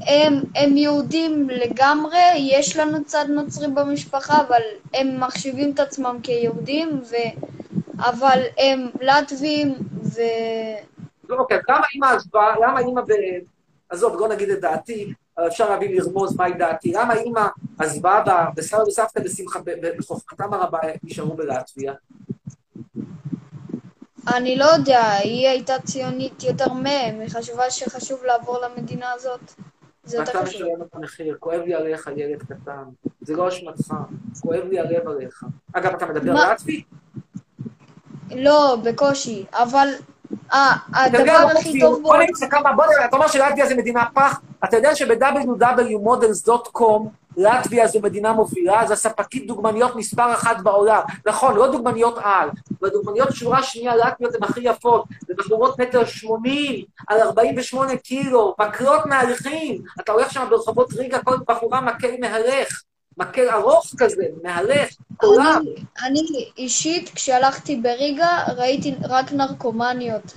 הם, 0.07 0.33
הם 0.55 0.77
יהודים 0.77 1.49
לגמרי, 1.49 2.17
יש 2.51 2.77
לנו 2.77 3.05
צד 3.05 3.25
נוצרי 3.29 3.67
במשפחה, 3.67 4.41
אבל 4.47 4.61
הם 4.93 5.19
מחשיבים 5.19 5.71
את 5.71 5.79
עצמם 5.79 6.17
כיהודים, 6.23 7.01
ו... 7.11 7.15
אבל 7.99 8.41
הם 8.57 8.87
לטבים, 9.01 9.75
ו... 10.03 10.21
לא, 11.29 11.37
אוקיי, 11.37 11.57
למה 11.69 11.85
אימא 11.93 12.05
עזבה, 12.05 12.53
למה 12.61 12.79
אימא 12.79 13.01
ב... 13.01 13.11
עזוב, 13.89 14.19
לא 14.19 14.27
נגיד 14.27 14.49
את 14.49 14.61
דעתי, 14.61 15.13
אפשר 15.47 15.69
להביא 15.69 15.99
לרמוז 15.99 16.36
מהי 16.38 16.53
דעתי. 16.53 16.91
למה 16.91 17.13
אימא 17.13 17.47
עזבה 17.79 18.23
וסבא 18.57 18.81
וסבתא 18.88 19.19
בחוכמתם 19.97 20.53
הרבה 20.53 20.79
נשארו 21.03 21.33
בלטביה? 21.36 21.93
אני 24.36 24.55
לא 24.55 24.65
יודע, 24.65 25.11
היא 25.11 25.47
הייתה 25.47 25.73
ציונית 25.86 26.43
יותר 26.43 26.73
מהם, 26.73 27.19
היא 27.19 27.29
חשבה 27.29 27.71
שחשוב 27.71 28.23
לעבור 28.23 28.59
למדינה 28.59 29.11
הזאת. 29.11 29.53
זה 30.03 30.17
יותר 30.17 30.31
אתה 30.31 30.45
חשוב. 30.45 30.61
משלם 30.61 30.81
את 30.81 30.95
המחיר, 30.95 31.38
כואב 31.39 31.61
לי 31.61 31.73
עליך, 31.73 32.09
ילד 32.15 32.43
קטן. 32.43 32.83
זה 33.21 33.36
לא 33.36 33.47
אשמתך, 33.47 33.93
כואב 34.41 34.63
לי 34.63 34.79
הלב 34.79 35.07
עליך. 35.07 35.43
אגב, 35.73 35.93
אתה 35.93 36.05
מדבר? 36.05 36.51
לטבי? 36.51 36.83
לא, 38.36 38.77
בקושי, 38.83 39.45
אבל 39.53 39.88
אתה 39.97 40.14
הדבר 40.93 41.41
בוא 41.41 41.51
הכי 41.51 41.80
טוב 41.80 42.01
בו... 42.01 42.13
אתה 43.05 43.15
אומר 43.15 43.28
שלטביה 43.28 43.67
זה 43.67 43.76
מדינה 43.76 44.03
פח, 44.13 44.39
אתה 44.63 44.78
יודע 44.78 44.95
שב-www.models.com 44.95 47.09
לטביה 47.38 47.88
זו 47.88 47.99
מדינה 47.99 48.34
מובילה, 48.34 48.88
זו 48.88 48.93
הספקית 48.93 49.47
דוגמניות 49.47 49.95
מספר 49.95 50.34
אחת 50.34 50.61
בעולם. 50.61 51.01
נכון, 51.26 51.55
לא 51.55 51.71
דוגמניות 51.71 52.17
על, 52.23 52.49
אבל 52.82 52.89
דוגמניות 52.89 53.36
שורה 53.36 53.63
שנייה 53.63 53.95
לטביות 53.95 54.36
הן 54.36 54.43
הכי 54.43 54.59
יפות. 54.63 55.05
זה 55.28 55.34
בחורות 55.38 55.80
מטר 55.80 56.05
שמונים, 56.05 56.86
על 57.07 57.19
48 57.19 57.97
קילו, 57.97 58.55
מקלות 58.59 59.05
מהלכים. 59.05 59.82
אתה 59.99 60.11
הולך 60.11 60.32
שם 60.32 60.47
ברחובות 60.49 60.93
ריגה, 60.93 61.19
כל 61.23 61.38
בחורה 61.47 61.82
מקל 61.82 62.15
מהלך. 62.19 62.82
מקל 63.18 63.49
ארוך 63.49 63.93
כזה, 63.97 64.24
מהלך, 64.43 64.89
עולם. 65.22 65.61
אני, 65.61 66.20
אני 66.20 66.49
אישית, 66.57 67.09
כשהלכתי 67.16 67.76
בריגה, 67.76 68.43
ראיתי 68.57 68.95
רק 69.09 69.32
נרקומניות. 69.32 70.34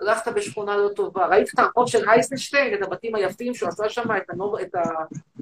הלכת 0.00 0.32
בשכונה 0.32 0.76
לא 0.76 0.88
טובה, 0.88 1.26
ראית 1.26 1.48
את 1.54 1.58
הרחוב 1.58 1.88
של 1.88 2.08
אייזנשטיין, 2.08 2.74
את 2.74 2.82
הבתים 2.82 3.14
היפים 3.14 3.54
שהוא 3.54 3.68
עשה 3.68 3.88
שם, 3.88 4.16
את, 4.16 4.30
הנור, 4.30 4.60
את, 4.60 4.74
ה, 4.74 4.82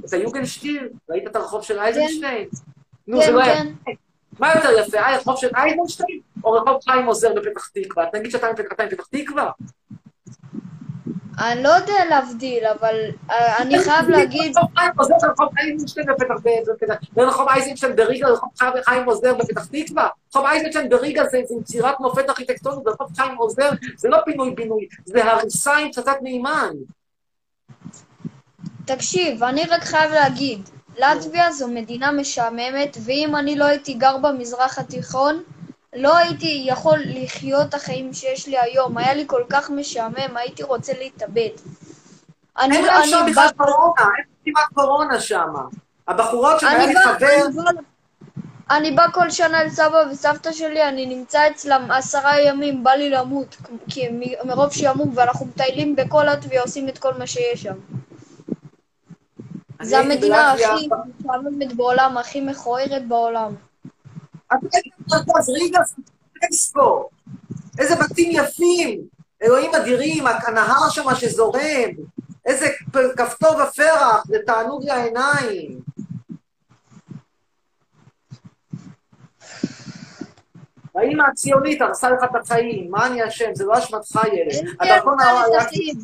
את 0.04 0.12
היוגנשטיל? 0.12 0.88
ראית 1.10 1.26
את 1.26 1.36
הרחוב 1.36 1.62
של 1.62 1.78
אייזנשטיין? 1.78 2.48
נו, 3.08 3.20
זה 3.20 3.26
כן, 3.26 3.34
לא 3.34 3.44
כן. 3.44 3.66
יפה. 3.82 3.90
מה 4.38 4.54
יותר 4.54 4.68
יפה, 4.80 5.00
הרחוב 5.00 5.36
של 5.36 5.48
אייזנשטיין 5.54 6.20
או 6.44 6.52
רחוב 6.52 6.80
חיים 6.84 7.06
עוזר 7.06 7.34
בפתח 7.34 7.68
תקווה? 7.68 8.06
תגיד 8.12 8.30
שאתה 8.30 8.52
מפתח 8.52 8.72
אתה 8.72 8.86
מפתח 8.86 9.06
תקווה? 9.06 9.50
אני 11.38 11.62
לא 11.62 11.68
יודע 11.68 11.94
להבדיל, 12.10 12.66
אבל 12.66 12.96
אה, 13.30 13.62
אני 13.62 13.78
חייב 13.78 14.08
להגיד, 14.08 14.56
חיים 14.76 14.92
עוזר 14.96 15.14
ורחוב 15.22 15.48
אייזנשטיין 15.58 16.06
בפתח 16.06 16.34
תקווה, 16.78 16.96
בין 17.12 17.24
רחוב 17.24 17.48
אייזנשטיין 17.48 17.96
בריגה 17.96 18.28
לרחוב 18.28 18.50
חיים 18.84 19.04
עוזר 19.04 19.34
בפתח 19.34 19.66
תקווה. 19.66 20.08
רחוב 20.30 20.46
אייזנשטיין 20.46 20.88
בריגה 20.88 21.24
זה 21.28 21.38
יצירת 21.60 22.00
מופת 22.00 22.28
ארכיטקטונית, 22.28 22.86
ורחוב 22.86 23.08
חיים 23.16 23.36
עוזר 23.36 23.70
זה 23.96 24.08
לא 24.08 24.18
פינוי-בינוי, 24.24 24.86
זה 25.04 25.24
הריסה 25.24 25.76
עם 25.76 25.92
פצצת 25.92 26.16
מימן. 26.22 26.72
תקשיב, 28.84 29.44
אני 29.44 29.64
רק 29.64 29.84
חייב 29.84 30.12
להגיד, 30.12 30.68
לטביה 30.98 31.52
זו 31.52 31.68
מדינה 31.68 32.12
משעממת, 32.12 32.96
ואם 33.04 33.36
אני 33.36 33.56
לא 33.56 33.64
הייתי 33.64 33.94
גר 33.94 34.16
במזרח 34.16 34.78
התיכון, 34.78 35.42
לא 35.96 36.16
הייתי 36.16 36.64
יכול 36.66 36.98
לחיות 37.04 37.68
את 37.68 37.74
החיים 37.74 38.12
שיש 38.12 38.48
לי 38.48 38.58
היום. 38.58 38.98
היה 38.98 39.14
לי 39.14 39.24
כל 39.26 39.42
כך 39.48 39.70
משעמם, 39.70 40.36
הייתי 40.36 40.62
רוצה 40.62 40.92
להתאבד. 40.98 41.48
אני, 42.58 42.76
אין 42.76 42.84
להם 42.84 43.02
שם 43.06 43.26
בכלל 43.30 43.48
קורונה, 43.56 44.02
אין 44.18 44.24
כמעט 44.44 44.72
קורונה 44.74 45.20
שם. 45.20 45.54
הבחורות 46.08 46.62
בא, 46.62 47.00
חבר, 47.04 47.62
אני 48.70 48.92
בא, 48.92 49.06
כל 49.12 49.30
שנה 49.30 49.62
אל 49.62 49.68
סבא 49.68 49.96
וסבתא 50.10 50.52
שלי, 50.52 50.88
אני 50.88 51.06
נמצא 51.06 51.48
אצלם 51.50 51.90
עשרה 51.90 52.40
ימים, 52.40 52.84
בא 52.84 52.90
לי 52.90 53.10
למות, 53.10 53.56
כי 53.90 54.08
מרוב 54.44 54.72
שעמום, 54.72 55.12
ואנחנו 55.14 55.46
מטיילים 55.46 55.96
בכל 55.96 56.24
לטביה, 56.24 56.62
עושים 56.62 56.88
את 56.88 56.98
כל 56.98 57.14
מה 57.18 57.26
שיש 57.26 57.62
שם. 57.62 57.74
זו 59.82 59.96
המדינה 59.96 60.52
הכי 60.52 60.88
משעממת 61.20 61.72
בעולם, 61.72 62.18
הכי 62.18 62.40
מכוערת 62.40 63.08
בעולם. 63.08 63.54
מרכז 64.52 65.48
ריגה. 65.48 65.80
איזה 67.78 67.94
בתים 67.96 68.30
יפים, 68.32 69.00
אלוהים 69.42 69.74
אדירים, 69.74 70.24
הנהר 70.26 70.88
שם 70.90 71.14
שזורם, 71.14 71.90
איזה 72.46 72.66
כפתור 73.16 73.50
ופרח, 73.62 74.26
זה 74.26 74.36
תענוג 74.46 74.84
לעיניים. 74.84 75.80
האמא 80.94 81.22
הציונית 81.22 81.82
הרסה 81.82 82.10
לך 82.10 82.24
את 82.24 82.36
החיים, 82.42 82.90
מה 82.90 83.06
אני 83.06 83.28
אשם? 83.28 83.54
זה 83.54 83.64
לא 83.64 83.78
אשמתך 83.78 84.20
ילד. 84.32 84.68
הדרכון 84.80 85.20
היה... 85.20 85.60
לתחים. 85.60 85.94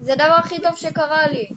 זה 0.00 0.12
הדבר 0.12 0.34
הכי 0.44 0.62
טוב 0.62 0.76
שקרה 0.76 1.26
לי. 1.26 1.48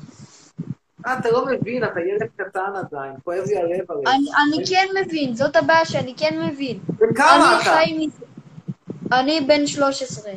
אה, 1.08 1.20
אתה 1.20 1.32
לא 1.32 1.45
מבין, 1.45 1.84
אתה 1.84 1.99
ילד 1.99 2.30
קטן 2.38 2.60
עדיין, 2.76 3.14
כואב 3.24 3.43
לי 3.47 3.58
הלב 3.58 3.91
עליך. 3.91 4.08
אני, 4.08 4.58
אני 4.58 4.66
כן 4.70 4.88
מבין, 5.05 5.36
זאת 5.36 5.55
הבעיה 5.55 5.86
שאני 5.86 6.14
כן 6.18 6.39
מבין. 6.41 6.80
בן 6.88 7.14
כמה 7.16 7.60
אני 7.84 8.08
אתה? 8.10 9.20
אני 9.20 9.41
בן 9.47 9.68
13. 9.68 10.32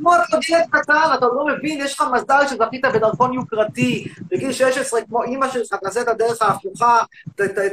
כמו 0.00 0.14
אתה 0.14 0.36
ילד 0.48 0.64
קטן, 0.70 1.10
אתה 1.14 1.26
לא 1.26 1.46
מבין, 1.46 1.80
יש 1.80 1.94
לך 1.94 2.04
מזל 2.12 2.46
שזכית 2.48 2.84
בדרכון 2.94 3.34
יוקרתי. 3.34 4.08
בגיל 4.30 4.52
16, 4.52 5.00
כמו 5.02 5.22
אימא 5.22 5.48
שלך, 5.50 5.74
תעשה 5.74 6.00
את 6.00 6.08
הדרך 6.08 6.42
ההפוכה, 6.42 6.98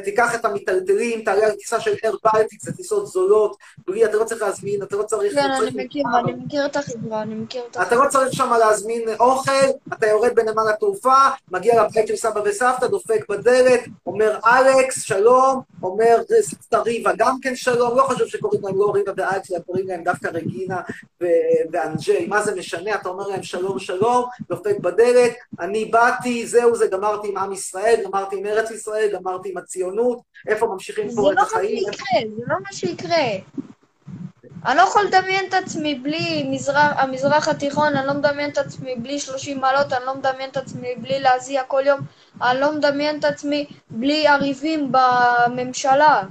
תיקח 0.03 0.35
את 0.35 0.45
המיטלטלים, 0.45 1.21
תעלה 1.21 1.45
על 1.45 1.51
טיסה 1.51 1.79
של 1.79 1.93
אר 2.05 2.15
בלטיקס, 2.23 2.65
זה 2.65 2.73
טיסות 2.73 3.07
זולות, 3.07 3.57
בלי, 3.87 4.05
אתה 4.05 4.17
לא 4.17 4.23
צריך 4.23 4.41
להזמין, 4.41 4.83
אתה 4.83 4.95
לא 4.95 5.03
צריך... 5.03 5.33
כן, 5.33 5.47
לא 5.49 5.67
אני 5.67 5.85
מכיר, 5.85 6.03
אני 6.23 6.33
מכיר 6.45 6.65
את 6.65 6.75
החברה, 6.75 7.21
אני 7.21 7.35
מכיר 7.35 7.63
את 7.71 7.71
אתה 7.71 7.81
החברה. 7.81 8.05
לא 8.05 8.09
צריך 8.09 8.33
שם 8.33 8.53
להזמין 8.59 9.01
אוכל, 9.19 9.51
אתה 9.93 10.07
יורד 10.07 10.35
בנמל 10.35 10.69
התעופה, 10.73 11.15
מגיע 11.51 11.83
לבית 11.83 12.07
של 12.07 12.15
סבא 12.15 12.41
וסבתא, 12.45 12.87
דופק 12.87 13.29
בדלת, 13.29 13.79
אומר 14.05 14.39
אלכס, 14.45 15.01
שלום, 15.01 15.61
אומר 15.83 16.17
סבתא 16.41 16.75
ריבה 16.75 17.11
גם 17.17 17.37
כן 17.41 17.55
שלום, 17.55 17.97
לא 17.97 18.03
חשוב 18.03 18.27
שקוראים 18.27 18.61
להם 18.63 18.77
לא 18.77 18.91
ריבה 18.95 19.11
ואלכס, 19.17 19.49
קוראים 19.65 19.87
להם 19.87 20.03
דווקא 20.03 20.27
רגינה 20.27 20.81
ו- 21.23 21.25
ואנג'ל, 21.71 22.16
מה 22.27 22.41
זה 22.41 22.55
משנה, 22.55 22.95
אתה 22.95 23.09
אומר 23.09 23.27
להם 23.27 23.43
שלום 23.43 23.79
שלום, 23.79 24.25
דופק 24.49 24.79
בדלת, 24.79 25.31
אני 25.59 25.85
באתי, 25.85 26.47
זהו 26.47 26.75
זה, 26.75 26.87
גמרתי 26.87 27.27
עם 27.27 27.37
עם 27.37 27.51
ישראל, 27.53 27.95
גמרתי 28.05 28.37
עם 28.39 28.45
ארץ 28.45 28.71
ישראל, 28.71 29.09
גמרתי 29.13 29.49
עם 29.51 29.57
הציונות, 29.57 30.19
איפה 30.47 30.67
ממשיכים 30.67 31.09
זה 31.09 31.15
פה 31.15 31.21
לא 31.21 31.31
את 31.31 31.35
מה 31.35 31.41
החיים, 31.41 31.77
שיקרה, 31.91 32.19
זה 32.37 32.43
לא 32.47 32.55
מה 32.63 32.73
שיקרה. 32.73 33.17
אני 34.65 34.77
לא 34.77 34.81
יכול 34.81 35.03
לדמיין 35.03 35.45
את 35.49 35.53
עצמי 35.53 35.95
בלי 35.95 36.47
מזרח, 36.51 36.91
המזרח 36.97 37.47
התיכון, 37.47 37.95
אני 37.95 38.07
לא 38.07 38.13
מדמיין 38.13 38.49
את 38.49 38.57
עצמי 38.57 38.95
בלי 38.95 39.19
30 39.19 39.61
מעלות, 39.61 39.93
אני 39.93 40.05
לא 40.05 40.15
מדמיין 40.15 40.49
את 40.49 40.57
עצמי 40.57 40.95
בלי 40.95 41.19
להזיע 41.19 41.63
כל 41.63 41.81
יום, 41.85 41.99
אני 42.41 42.59
לא 42.59 42.71
מדמיין 42.71 43.19
את 43.19 43.25
עצמי 43.25 43.65
בלי 43.89 44.23
יריבים 44.27 44.91
בממשלה. 44.91 46.21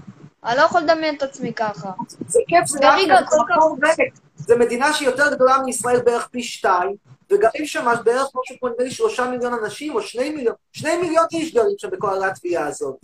אני 0.45 0.57
לא 0.57 0.63
יכול 0.63 0.81
לדמיין 0.81 1.15
את 1.17 1.23
עצמי 1.23 1.53
ככה. 1.53 1.91
זה 2.29 2.41
כיף, 2.49 2.67
זה 2.67 2.79
לאט, 2.83 3.25
כל 3.29 3.37
זה 3.37 3.43
כך- 3.49 3.99
ריק. 3.99 4.15
זו 4.37 4.59
מדינה 4.59 4.93
שהיא 4.93 5.09
יותר 5.09 5.35
גדולה 5.35 5.59
מישראל 5.65 6.03
בערך 6.03 6.29
פי 6.29 6.43
שתיים, 6.43 6.97
וגרים 7.31 7.67
שם 7.67 7.93
בערך 8.05 8.27
משהו 8.27 8.57
כמו 8.61 8.69
נדמה 8.69 8.85
לי 8.85 8.91
שלושה 8.91 9.31
מיליון 9.31 9.53
אנשים, 9.53 9.95
או 9.95 10.03
שני 10.03 10.31
מיליון, 10.31 10.55
שני 10.73 10.97
מיליון 10.97 11.25
איש 11.33 11.55
גרים 11.55 11.75
שם 11.79 11.91
בכל 11.91 12.11
הלטביה 12.11 12.67
הזאת. 12.67 12.97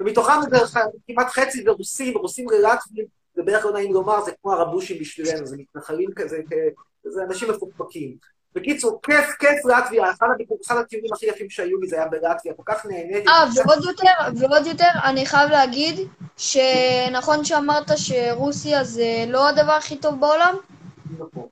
ומתוכם 0.00 0.32
בערך 0.50 0.76
כמעט 1.08 1.26
חצי 1.26 1.62
זה 1.62 1.70
רוסים, 1.70 2.16
רוסים 2.18 2.46
ללטבים, 2.50 3.04
זה 3.34 3.42
בערך 3.42 3.64
לא 3.64 3.72
נעים 3.72 3.92
לומר, 3.92 4.24
זה 4.24 4.32
כמו 4.42 4.52
הרבושים 4.52 5.00
בשבילנו, 5.00 5.46
זה 5.46 5.56
מתנחלים 5.56 6.10
כזה, 6.16 6.40
זה 7.04 7.22
אנשים 7.22 7.50
מפוקפקים. 7.50 8.16
בקיצור, 8.54 9.00
כיף, 9.02 9.24
כיף 9.38 9.64
לטביה, 9.64 10.10
אחד 10.10 10.76
הטיולים 10.76 11.12
הכי 11.12 11.26
יפים 11.26 11.50
שהיו 11.50 11.80
לי 11.80 11.88
זה 11.88 11.96
היה 11.96 12.06
בלטביה, 12.06 12.54
כל 12.56 12.62
כך 12.66 12.86
נהניתי. 12.86 13.28
אה, 13.28 13.44
ועוד 13.56 13.84
יותר, 13.84 14.38
ועוד 14.40 14.66
יותר, 14.66 14.88
אני 15.04 15.26
חייב 15.26 15.50
להגיד, 15.50 16.00
שנכון 16.36 17.44
שאמרת 17.44 17.90
שרוסיה 17.96 18.84
זה 18.84 19.24
לא 19.28 19.48
הדבר 19.48 19.72
הכי 19.72 19.96
טוב 19.96 20.20
בעולם? 20.20 20.54
נכון. 21.18 21.46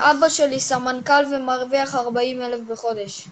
אבא 0.00 0.28
שלי 0.28 0.60
סמנכ"ל 0.60 1.24
ומרוויח 1.32 1.94
40 1.94 2.42
אלף 2.42 2.60
בחודש. 2.60 3.28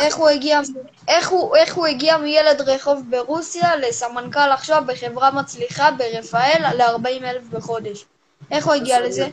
איך 0.00 0.16
הוא 0.16 0.28
הגיע, 0.28 0.60
איך 1.08 1.28
הוא, 1.28 1.56
איך 1.56 1.74
הוא 1.74 1.86
הגיע 1.86 2.18
מילד 2.18 2.60
רחוב 2.60 3.02
ברוסיה 3.10 3.76
לסמנכ"ל 3.76 4.50
עכשיו 4.52 4.82
בחברה 4.86 5.30
מצליחה 5.30 5.90
ברפאל 5.90 6.62
ל-40 6.74 7.24
אלף 7.24 7.42
בחודש? 7.50 8.04
איך 8.50 8.66
הוא 8.66 8.74
הגיע 8.74 9.00
לזה? 9.00 9.28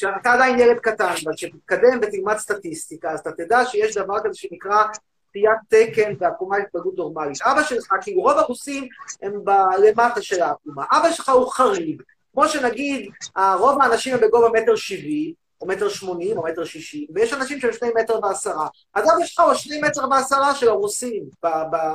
כשאתה 0.00 0.32
עדיין 0.32 0.58
ילד 0.58 0.78
קטן, 0.78 1.14
אבל 1.24 1.32
כשתתקדם 1.36 1.98
ותלמד 2.02 2.36
סטטיסטיקה, 2.36 3.10
אז 3.10 3.20
אתה 3.20 3.32
תדע 3.32 3.64
שיש 3.64 3.96
דבר 3.96 4.20
כזה 4.24 4.34
שנקרא 4.34 4.84
סטיית 5.28 5.58
תקן 5.68 6.14
ועקומה 6.18 6.56
התפלגות 6.56 6.94
נורמלית. 6.96 7.42
אבא 7.42 7.62
שלך, 7.62 7.94
כאילו 8.02 8.22
רוב 8.22 8.38
הרוסים 8.38 8.88
הם 9.22 9.32
למטה 9.78 10.22
של 10.22 10.42
העקומה. 10.42 10.84
אבא 10.90 11.12
שלך 11.12 11.28
הוא 11.28 11.50
חריג. 11.50 12.02
כמו 12.32 12.48
שנגיד, 12.48 13.10
רוב 13.58 13.82
האנשים 13.82 14.14
הם 14.14 14.20
בגובה 14.20 14.60
מטר 14.60 14.76
שבעים, 14.76 15.32
או 15.60 15.66
מטר 15.66 15.88
שמונים, 15.88 16.38
או 16.38 16.44
מטר 16.44 16.64
שישים, 16.64 17.06
ויש 17.14 17.32
אנשים 17.32 17.60
שהם 17.60 17.72
שני 17.72 17.88
מטר 18.00 18.18
ועשרה. 18.22 18.68
אז 18.94 19.04
אבא 19.04 19.26
שלך 19.26 19.44
הוא 19.44 19.54
שני 19.54 19.80
מטר 19.82 20.08
ועשרה 20.10 20.54
של 20.54 20.68
הרוסים 20.68 21.24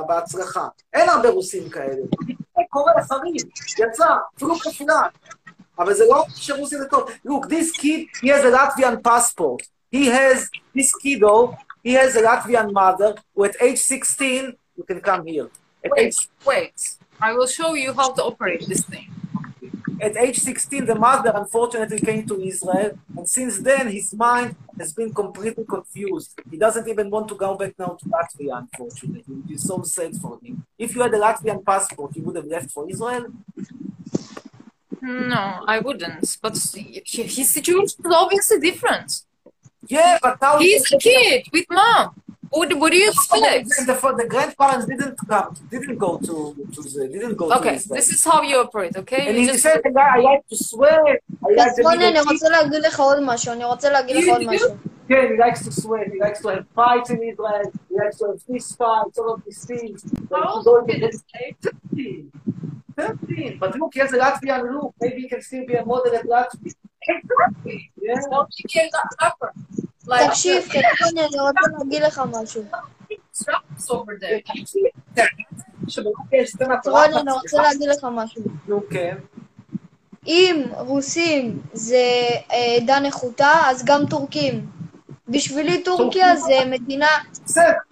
בהצלחה. 0.08 0.68
אין 0.92 1.08
הרבה 1.08 1.28
רוסים 1.28 1.68
כאלה. 1.68 2.02
זה 2.26 2.62
קורה 2.70 2.92
חריג, 3.02 3.36
יצא, 3.78 4.06
אפילו 4.36 4.54
כפולה. 4.54 5.02
אבל 5.79 5.93
זה 5.93 6.03
לא 6.09 6.25
שרוסיה 6.35 6.79
זה 6.79 6.87
טוב. 6.87 7.09
Look, 7.25 7.49
this 7.49 7.71
kid, 7.71 8.07
he 8.23 8.27
has 8.27 8.43
a 8.43 8.51
Latvian 8.51 9.03
passport. 9.03 9.61
He 9.91 10.05
has, 10.07 10.49
this 10.75 10.91
kiddo, 11.01 11.55
he 11.83 11.93
has 11.93 12.15
a 12.15 12.21
Latvian 12.21 12.71
mother, 12.71 13.15
who 13.35 13.45
at 13.45 13.55
age 13.61 13.79
16, 13.79 14.53
you 14.77 14.83
can 14.83 15.01
come 15.01 15.25
here. 15.25 15.49
At 15.83 15.91
age, 15.97 16.29
Wait, 16.45 16.97
I 17.19 17.33
will 17.33 17.47
show 17.47 17.73
you 17.73 17.93
how 17.93 18.09
to 18.13 18.23
operate 18.23 18.67
this 18.67 18.83
thing. 18.83 19.07
at 20.01 20.17
age 20.17 20.39
16, 20.39 20.85
the 20.85 20.95
mother 20.95 21.31
unfortunately 21.35 21.99
came 21.99 22.25
to 22.25 22.41
Israel, 22.41 22.97
and 23.15 23.29
since 23.29 23.59
then 23.59 23.87
his 23.87 24.13
mind 24.13 24.55
has 24.79 24.93
been 24.93 25.13
completely 25.13 25.63
confused. 25.63 26.39
He 26.49 26.57
doesn't 26.57 26.87
even 26.87 27.09
want 27.11 27.27
to 27.27 27.35
go 27.35 27.55
back 27.55 27.73
now 27.77 27.97
to 27.99 28.05
Latvia, 28.05 28.57
unfortunately, 28.57 29.35
which 29.35 29.57
is 29.57 29.63
so 29.63 29.83
sad 29.83 30.15
for 30.17 30.39
him. 30.43 30.65
If 30.77 30.95
you 30.95 31.01
had 31.01 31.13
a 31.13 31.19
Latvian 31.19 31.63
passport, 31.63 32.15
you 32.15 32.23
would 32.23 32.35
have 32.35 32.47
left 32.47 32.71
for 32.71 32.89
Israel? 32.89 33.25
No, 35.01 35.43
I 35.67 35.79
wouldn't. 35.79 36.37
But 36.41 36.55
he- 36.75 37.01
his 37.37 37.49
situation 37.49 37.95
is 38.05 38.13
obviously 38.23 38.59
different. 38.59 39.09
Yeah, 39.87 40.19
but 40.21 40.39
now 40.41 40.59
He's 40.59 40.91
a 40.91 40.97
kid 40.97 41.47
with 41.53 41.65
mom. 41.69 42.15
What, 42.51 42.71
what 42.77 42.91
do 42.91 42.97
you 42.97 43.09
expect? 43.09 43.69
The, 43.69 43.85
the, 43.93 44.15
the 44.23 44.27
grandparents 44.27 44.85
didn't 44.85 45.15
come, 45.27 45.55
didn't 45.69 45.97
go 45.97 46.17
to, 46.17 46.33
to 46.75 46.81
the, 46.93 47.07
didn't 47.07 47.35
go 47.35 47.49
to 47.49 47.55
Okay, 47.57 47.75
Israel. 47.75 47.95
this 47.97 48.09
is 48.11 48.23
how 48.25 48.41
you 48.41 48.57
operate, 48.59 48.95
okay? 48.97 49.27
And 49.27 49.35
You 49.37 49.41
he 49.43 49.47
just 49.47 49.63
said, 49.63 49.79
I 49.97 50.19
like 50.19 50.43
to 50.49 50.57
swear, 50.57 51.01
I 51.45 51.47
like 51.55 51.75
to 51.77 51.81
רוני, 51.83 52.07
אני 52.07 52.19
be 52.19 52.27
רוצה 52.31 52.49
להגיד 52.49 52.81
לך 52.85 52.99
עוד 52.99 53.19
משהו, 53.21 53.53
אני 53.53 53.63
רוצה 53.63 53.89
להגיד 53.89 54.15
לך 54.15 54.23
You 54.23 54.31
עוד 54.31 54.41
do? 54.41 54.45
משהו. 54.53 54.67
כן, 55.07 55.27
he 55.31 55.37
likes 55.39 55.61
to 55.65 55.71
sweat, 55.71 56.07
he 56.13 56.19
likes 56.19 56.41
to 56.41 56.49
have 56.49 56.65
fights 56.75 57.09
in 57.09 57.19
Israel, 57.31 57.71
he 57.89 57.95
likes 57.95 58.17
to 58.19 58.25
have 58.27 58.41
fist 58.47 58.77
fights, 58.77 59.17
all 59.17 59.33
of 59.33 59.39
these 59.45 59.63
things. 59.65 60.03
But 60.29 60.43
How 60.43 60.61
to 62.96 63.02
go 63.02 63.08
old 63.08 63.22
into 63.22 63.32
is 63.32 63.42
it? 63.42 63.56
13. 63.56 63.58
13. 63.58 63.58
But 63.58 63.78
look, 63.78 63.94
he 63.94 64.00
has 64.00 64.12
a 64.12 64.18
Latvian 64.18 64.72
look. 64.72 64.94
Maybe 65.00 65.22
he 65.22 65.28
can 65.28 65.42
still 65.42 65.66
be 65.66 65.74
a 65.74 65.84
model 65.84 66.14
at 66.14 66.24
Latvia. 66.24 66.74
Exactly. 67.08 67.92
Yeah. 68.02 68.14
Don't 68.30 68.54
you 68.58 68.64
get 68.68 68.90
that 68.92 69.16
rapper? 69.22 69.52
Like, 70.08 70.28
תקשיב, 70.28 70.62
חצרוני, 70.62 71.20
אני 71.20 71.40
רוצה 71.40 71.60
להגיד 71.78 72.02
לך 72.02 72.22
משהו. 72.32 72.64
פרחת, 76.84 77.20
אני 77.20 77.32
רוצה. 77.32 77.62
להגיד 77.62 77.88
לך 77.88 78.06
משהו. 78.12 78.42
נו, 78.68 78.82
כן. 78.90 79.16
אם 80.26 80.62
רוסים 80.72 81.62
זה 81.72 81.96
אה, 82.52 82.76
עדה 82.76 83.00
נחותה, 83.00 83.52
אז 83.66 83.84
גם 83.84 84.06
טורקים. 84.10 84.66
בשבילי 85.28 85.82
טורקיה 85.82 86.36
זה 86.36 86.58
מדינה. 86.66 87.08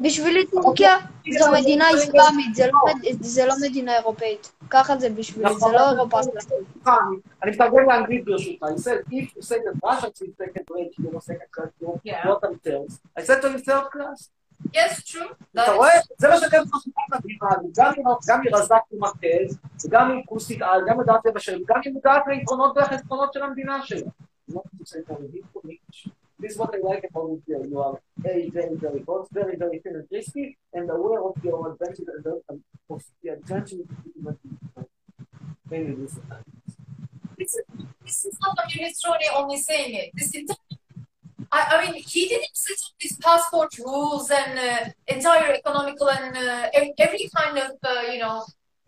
בשבילי 0.00 0.46
טורקיה 0.46 0.96
זו 1.38 1.52
מדינה 1.52 1.84
אסלאמית, 1.94 2.54
זה 2.54 2.66
לא 2.66 2.92
זה 3.20 3.46
לא 3.46 3.54
מדינה 3.62 3.96
אירופאית. 3.96 4.52
ככה 4.70 4.96
זה 4.98 5.10
בשבילי, 5.10 5.54
זה 5.58 5.66
לא 5.72 5.90
אירופה 5.90 6.20
אסלאמית. 6.20 6.42
סליחה, 6.72 6.96
אני- 7.42 7.50
מתרגם 7.50 7.90
לאנגלית 7.90 8.24
ברשותך. 8.24 8.62
I 8.62 8.66
said, 8.66 9.12
if 9.12 9.36
you 9.36 9.42
say 9.42 9.56
that 9.56 9.88
Russia 9.88 10.06
is 10.06 10.32
second 10.38 10.64
rate, 10.70 10.98
you 10.98 11.10
know, 11.12 11.20
second 11.20 11.50
class, 11.56 11.70
not 12.24 12.44
on 12.44 12.54
terms. 12.66 13.00
I 13.18 13.22
said 13.22 13.40
to 13.42 13.48
him 13.48 13.58
third 13.68 13.86
class. 13.94 14.30
Yes, 14.74 15.02
true. 15.10 15.34
אתה 15.52 15.72
רואה? 15.72 15.90
זה 16.18 16.28
מה 16.28 16.36
שאתם 16.36 16.62
חושבים 16.72 16.94
מדהימה. 17.14 17.50
גם 17.78 17.92
היא- 17.96 18.04
גם 18.28 18.40
רזק 18.52 18.80
ומרכז, 18.92 19.58
וגם 19.86 20.10
היא 20.10 20.22
כוסית 20.26 20.62
על, 20.62 20.80
גם 20.88 21.00
יודעת 21.00 21.26
לבשל, 21.26 21.62
וגם 21.62 21.80
היא 21.84 21.92
מודעת 21.92 22.22
ליתרונות 22.26 22.76
והחסרונות 22.76 23.32
של 23.32 23.42
המדינה 23.42 23.82
שלה. 23.82 24.10
This 26.38 26.52
is 26.52 26.58
what 26.58 26.74
I 26.74 26.78
like 26.78 27.04
about 27.08 27.38
you. 27.46 27.64
You 27.70 27.78
are 27.80 27.98
very, 28.18 28.50
very, 28.50 28.74
very 28.76 29.02
hot, 29.06 29.28
very, 29.32 29.56
very 29.56 29.78
thin 29.78 30.04
and 30.72 30.90
aware 30.90 31.22
of 31.22 31.34
your 31.44 31.72
advantage 31.72 32.08
and 32.14 32.24
the- 32.24 32.42
of 32.90 33.02
the 33.22 33.30
advantage 33.30 33.80
of 34.26 34.36
Maybe 35.70 35.94
this 35.94 36.12
is 36.12 36.20
this 38.04 38.24
is, 38.26 38.38
not 38.40 38.56
a 38.62 38.68
Minestrone 38.68 39.26
only 39.34 39.56
saying 39.56 39.94
it. 39.94 40.10
This 40.14 40.30
entire, 40.32 40.56
I, 41.50 41.60
I 41.72 41.90
mean, 41.90 42.02
he 42.06 42.28
didn't 42.28 42.54
set 42.54 42.74
up 42.74 42.92
these 43.00 43.16
passport 43.16 43.76
rules 43.78 44.30
and 44.30 44.58
uh, 44.58 44.90
entire 45.08 45.54
economical 45.54 46.10
and 46.10 46.36
uh, 46.36 46.68
ev- 46.74 46.92
every 46.98 47.28
kind 47.34 47.58
of, 47.58 47.70
uh, 47.82 48.02
you 48.12 48.18
know, 48.20 48.44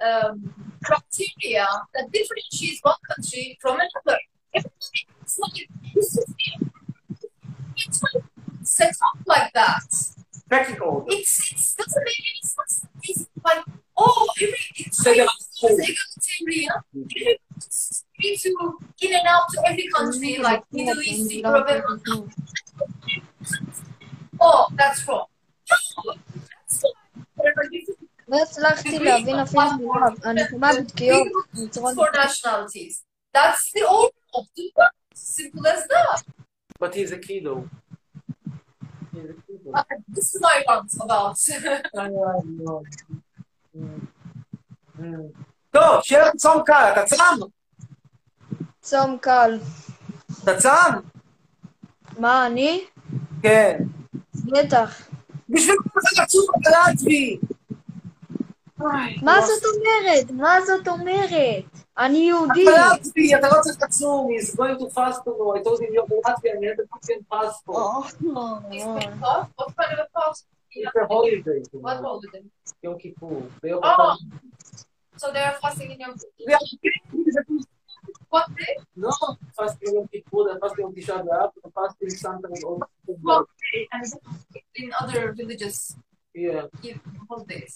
um, 0.07 0.53
criteria 0.84 1.66
that 1.94 2.12
differentiates 2.12 2.80
one 2.82 2.97
country 3.11 3.59
from 3.61 3.76
another. 3.80 4.18
Everything 4.55 5.07
is 5.24 5.38
like, 5.40 5.68
this 5.94 6.18
is 6.18 6.34
it's 7.76 8.03
like 8.03 8.22
set 8.62 8.88
up 8.90 9.16
like 9.26 9.51
that. 9.53 9.84
pecking 10.49 10.80
order. 10.80 11.05
It's, 11.09 11.51
it's 11.51 11.76
doesn't 11.76 12.03
make 12.03 12.20
any 12.20 12.41
sense. 12.43 12.86
It's 13.03 13.26
like, 13.43 13.64
oh, 13.97 14.28
every 14.41 14.55
it's 14.76 15.03
Say 15.03 15.18
that 15.18 15.28
like, 15.28 15.72
egalitarian. 15.72 16.70
Everyone's 16.95 18.05
free 18.16 18.38
to 18.38 18.80
in 19.01 19.14
and 19.14 19.28
out 19.28 19.45
to 19.53 19.64
every 19.68 19.88
country, 19.95 20.38
like 20.38 20.64
Middle 20.72 21.01
East, 21.01 21.34
Europe, 21.34 21.68
everyone. 21.70 22.32
Oh, 24.39 24.68
that's 24.76 25.07
wrong. 25.07 25.26
No, 26.05 26.14
that's 26.14 26.84
why. 26.84 26.91
Whatever 27.36 27.64
you 27.72 27.86
think. 27.86 27.97
לא 28.28 28.41
הצלחתי 28.41 28.99
להבין 28.99 29.36
אפילו 29.36 29.62
מילה, 29.78 30.07
אני 30.26 30.41
שומעת 30.49 30.78
דקיות. 30.88 31.28
חצרוני. 31.68 31.95
for 31.95 32.12
nationalities. 32.18 33.03
That's 33.34 33.72
the 33.74 33.84
order 33.89 34.22
of 34.36 34.45
the 34.55 34.72
world. 34.78 34.91
Simple 35.14 35.68
as 35.68 35.88
that. 35.88 36.24
But 36.80 36.95
he's 36.95 37.12
a 37.12 37.18
kiddo. 37.18 37.53
He's 37.59 37.74
I 41.94 42.09
know. 42.59 42.82
Mm. 43.76 45.02
טוב, 45.70 46.00
שיהיה 46.02 46.28
לך 46.28 46.34
צום 46.36 46.62
קל, 46.66 46.92
אתה 46.92 47.04
צם? 47.04 47.46
צום 48.80 49.18
קל. 49.20 49.59
אתה 50.42 50.57
צם? 50.59 50.92
מה, 52.18 52.46
אני? 52.46 52.84
כן. 53.42 53.78
בטח. 54.34 55.09
בשביל 55.48 55.76
מה 55.94 56.00
אתה 56.12 56.22
לצום 56.22 56.44
אתה 56.61 56.70
לטבי? 56.92 57.38
מה 59.22 59.40
זאת 59.40 59.62
אומרת? 59.64 60.30
מה 60.30 60.54
זאת 60.66 60.88
אומרת? 60.88 61.76
אני 61.97 62.18
יהודי. 62.18 62.66
אתה 62.70 62.95
לטבי, 62.95 63.36
אתה 63.36 63.47
לא 63.47 63.62
צריך 63.62 63.78
לצום, 63.84 64.28
he's 64.32 64.55
going 64.55 64.78
to 64.80 64.89
fast 64.89 65.20
tomorrow, 65.26 65.55
I 65.57 65.64
told 65.64 65.80
him 65.82 65.93
you're 65.93 66.07
Latvian, 66.28 66.62
you 66.62 66.70
have 66.70 66.80
a 66.80 66.88
Latvian 66.91 67.22
passport. 67.32 68.05
He's 68.72 68.84
been 68.84 69.24
off. 69.24 69.49
What 69.57 69.70
kind 69.78 69.93
of 69.93 69.99
a 70.05 70.07
fast? 70.16 70.45
It's 70.72 70.95
a 70.95 71.05
holiday. 71.14 71.62
What 71.74 71.97
holiday? 72.05 72.43
יום 72.84 72.97
כיפור. 72.99 73.41
ביום 73.64 73.84
Oh. 73.84 73.88
כיפור. 73.88 74.14
So 75.18 75.26
they 75.34 75.43
are 75.49 75.57
fasting 75.62 75.91
in 75.91 75.99
Yom 75.99 76.14
Yeah. 76.39 76.57
What 78.34 78.47
day? 78.57 78.76
לא, 78.97 79.09
fasting 79.59 79.93
יום 79.93 80.07
כיפור, 80.07 80.43
זה 80.43 80.59
fasting 80.66 80.80
יום 80.80 80.91
תשעה 80.95 81.24
באב, 81.24 81.49
זה 81.64 81.70
fasting 81.76 82.28
sometimes 82.28 82.64
all 82.64 82.80
What 83.24 83.45
day? 83.62 83.88
And 83.93 84.05
in 84.76 84.89
other 85.01 85.34
villages, 85.39 85.95
Yeah, 86.36 86.64
give 86.82 86.97
holidays. 87.30 87.74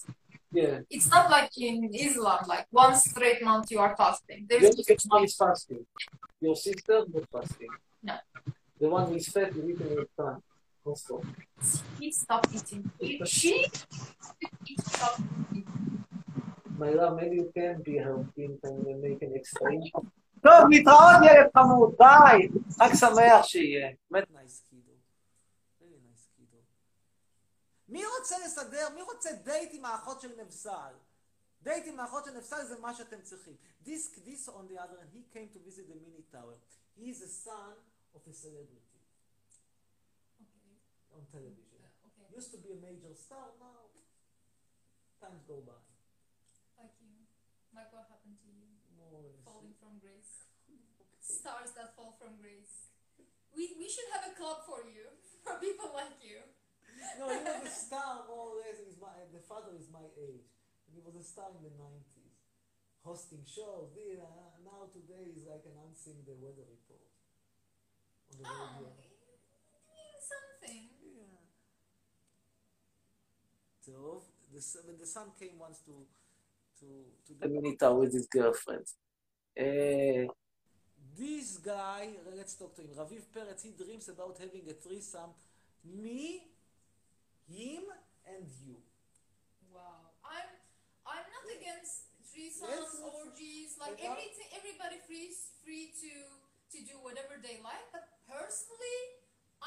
yeah. 0.52 0.80
It's 0.90 1.10
not 1.10 1.30
like 1.30 1.52
in 1.58 1.90
Islam, 1.94 2.40
like 2.48 2.68
one 2.72 2.96
straight 2.96 3.44
month 3.44 3.72
you 3.72 3.80
are 3.80 3.96
fasting. 3.96 4.48
Your 4.50 4.60
There's 4.60 5.06
mom 5.10 5.24
is 5.24 5.36
fasting. 5.36 5.86
Your 6.42 6.56
sister 6.56 7.04
not 7.14 7.26
fasting. 7.32 7.70
No. 8.04 8.16
The 8.80 8.90
one 8.90 9.08
who 9.08 9.16
is 9.16 9.28
fat, 9.30 9.56
you 9.56 9.70
eat 9.70 9.82
in 9.82 9.90
your 9.98 10.08
son. 10.18 10.42
Also. 10.86 11.22
he 12.00 12.12
stopped 12.12 12.54
eating. 12.54 12.84
She 13.26 13.66
he 14.66 14.76
stopped 14.78 15.22
eating. 15.52 16.04
My 16.78 16.90
love, 16.90 17.16
maybe 17.20 17.38
you 17.38 17.52
can 17.56 17.82
be 17.82 17.98
healthy 17.98 18.50
and 18.64 19.02
make 19.02 19.22
an 19.22 19.34
extra 19.36 19.74
income. 19.74 20.08
טוב, 20.42 20.70
להתראות 20.70 21.16
ילד 21.26 21.48
חמוד, 21.58 21.96
ביי. 22.00 22.48
חג 22.78 22.94
שמח 22.96 23.46
שיהיה. 23.46 23.90
באמת 24.12 24.32
נייס 24.34 24.64
מי 27.90 28.04
רוצה 28.06 28.36
לסדר, 28.46 28.90
מי 28.96 29.02
רוצה 29.02 29.30
דייט 29.44 29.70
עם 29.74 29.86
האחות 29.86 30.22
של 30.22 30.42
נבסל? 30.42 30.94
דייט 31.62 31.86
עם 31.88 32.00
האחות 32.00 32.26
של 32.26 32.32
נבסל 32.32 32.66
זה 32.66 32.80
מה 32.80 32.94
שאתם 32.94 33.22
צריכים. 33.22 33.56
This, 33.86 34.10
this 34.26 34.50
on 34.50 34.68
the 34.68 34.78
other 34.84 34.98
hand, 35.00 35.10
he 35.14 35.24
came 35.34 35.50
to 35.54 35.60
visit 35.60 35.88
the 35.88 35.96
mini 35.96 36.24
tower. 36.32 36.58
He 36.98 37.10
is 37.10 37.22
a 37.22 37.28
son 37.28 37.76
of 38.16 38.22
a 38.32 38.34
celebrity 38.34 39.02
on 41.16 41.22
television. 41.32 41.66
Used 42.36 42.52
to 42.52 42.60
be 42.60 42.72
a 42.76 42.80
major 42.84 43.16
star, 43.16 43.48
now 43.64 43.88
times 45.24 45.42
go 45.48 45.64
by. 45.64 45.80
Like 46.76 46.96
you. 47.00 47.16
Like 47.72 47.90
what 47.96 48.06
happened 48.12 48.38
to 48.44 48.50
you? 48.52 48.68
More 49.00 49.08
or 49.16 49.24
less. 49.24 49.40
Falling 49.48 49.76
from 49.80 50.04
grace. 50.04 50.52
Stars 51.24 51.72
that 51.80 51.96
fall 51.96 52.12
from 52.20 52.36
grace. 52.44 52.92
We 53.56 53.74
we 53.80 53.88
should 53.88 54.10
have 54.12 54.28
a 54.28 54.34
club 54.36 54.68
for 54.68 54.84
you. 54.84 55.08
For 55.48 55.56
people 55.64 55.90
like 55.96 56.20
you. 56.20 56.44
No, 57.19 57.29
he 57.33 57.41
was 57.45 57.65
a 57.65 57.71
star 57.71 58.25
more 58.29 58.53
or 58.53 58.57
less. 58.61 58.79
He's 58.85 58.99
my, 59.01 59.13
the 59.33 59.41
father 59.41 59.73
is 59.79 59.89
my 59.93 60.05
age. 60.19 60.49
And 60.87 60.93
he 60.97 61.01
was 61.01 61.17
a 61.17 61.25
star 61.25 61.49
in 61.57 61.63
the 61.65 61.73
90s. 61.75 62.37
Hosting 63.05 63.45
shows. 63.49 63.89
The, 63.97 64.21
uh, 64.21 64.61
now 64.65 64.85
today 64.93 65.33
he's 65.33 65.47
like 65.49 65.65
announcing 65.65 66.21
the 66.29 66.37
weather 66.37 66.69
report. 66.69 67.09
On 68.31 68.37
the 68.39 68.45
Oh, 68.45 68.69
radio. 68.77 68.93
it 68.93 69.83
means 69.89 70.25
something. 70.29 70.85
Yeah. 71.01 71.41
So, 73.81 74.23
the, 74.53 74.61
when 74.85 74.99
the 74.99 75.07
son 75.07 75.33
came 75.39 75.59
once 75.59 75.81
to 75.87 76.07
to 76.81 76.87
to 77.27 77.33
the 77.41 77.47
Minita 77.49 77.89
with 77.99 78.13
his 78.13 78.27
girlfriend. 78.27 78.87
Uh, 79.59 80.31
this 81.17 81.59
guy, 81.59 82.09
let's 82.37 82.55
talk 82.55 82.75
to 82.77 82.83
him. 82.83 82.89
Raviv 82.97 83.25
Peretz, 83.35 83.63
he 83.65 83.71
dreams 83.73 84.09
about 84.09 84.37
having 84.39 84.69
a 84.69 84.75
threesome. 84.75 85.31
Me, 85.85 86.50
him, 87.50 87.84
and 88.26 88.44
you. 88.64 88.76
Wow. 89.74 90.14
I'm 90.24 90.50
I'm 91.14 91.26
not 91.36 91.46
against 91.58 92.10
threesomes, 92.30 92.70
Yes, 92.70 92.90
yes, 92.96 93.14
orgies, 93.20 93.72
like 93.84 93.98
yes. 94.00 94.08
everything 94.12 94.48
everybody 94.60 94.98
free 95.08 95.30
free 95.64 95.86
to 96.02 96.14
to 96.74 96.78
do 96.90 96.96
whatever 97.06 97.36
they 97.48 97.58
like, 97.70 97.86
but 97.96 98.06
personally 98.28 99.00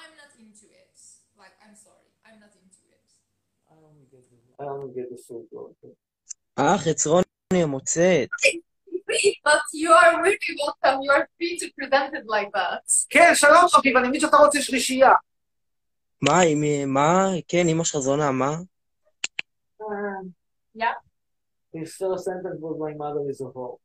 I'm 0.01 0.12
not 0.20 0.31
into 0.45 0.66
it. 0.82 0.97
Like 1.39 1.55
I'm 1.65 1.77
sorry, 1.86 2.11
I'm 2.27 2.39
not 2.45 2.53
into 2.62 2.82
it. 2.97 3.07
I 3.70 3.74
only 3.89 4.07
get 4.12 4.24
the 4.31 4.39
I 4.62 4.65
only 4.74 4.90
get 4.99 5.07
the 5.12 5.19
full 5.27 5.47
okay. 5.53 5.95
אה, 6.59 6.78
חצרוני 6.78 7.62
המוצאת. 7.62 8.28
Free, 9.09 9.40
but 9.45 9.62
you 9.73 9.90
are 9.93 10.23
really 10.23 10.55
welcome. 10.62 10.97
You 11.05 11.11
are 11.16 11.24
free 11.39 11.57
to 11.62 11.66
present 11.78 12.12
it 12.19 12.27
like 12.27 12.51
that. 12.55 12.85
כן, 13.11 13.31
שלום 13.35 13.69
חביב, 13.69 13.97
אני 13.97 14.09
מבין 14.09 14.20
שאתה 14.20 14.36
רוצה 14.36 14.62
שלישייה. 14.62 15.12
מה, 16.28 16.41
עם- 16.41 16.94
מה? 16.94 17.28
כן, 17.48 17.68
אמא 17.68 17.84
שלך 17.84 18.00
זונה, 18.00 18.32
מה? 18.32 18.56
Yeah. 20.76 20.95
His 21.76 21.95
first 22.00 22.24
sentence 22.26 22.60
was 22.66 22.76
my 22.80 22.94
mother 23.04 23.24
is 23.30 23.41
a 23.41 23.50
whore. 23.54 23.78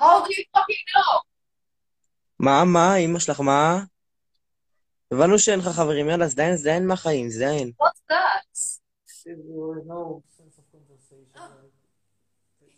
How 0.00 0.14
do 0.24 0.30
you 0.36 0.44
fucking 0.54 0.84
know? 0.94 1.22
מה, 2.38 2.64
מה, 2.64 2.96
אמא 2.96 3.18
שלך, 3.18 3.40
מה? 3.40 3.84
הבנו 5.12 5.38
שאין 5.38 5.58
לך 5.58 5.68
חברים, 5.68 6.08
יאללה, 6.08 6.28
זדיין, 6.28 6.56
זדיין 6.56 6.86
מהחיים, 6.86 7.30
זדיין. 7.30 7.72
What's 7.82 8.02
that? 8.10 8.46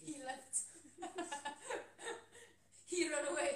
He 0.07 0.15
left. 0.29 0.55
he 2.91 3.09
ran 3.13 3.27
away. 3.33 3.53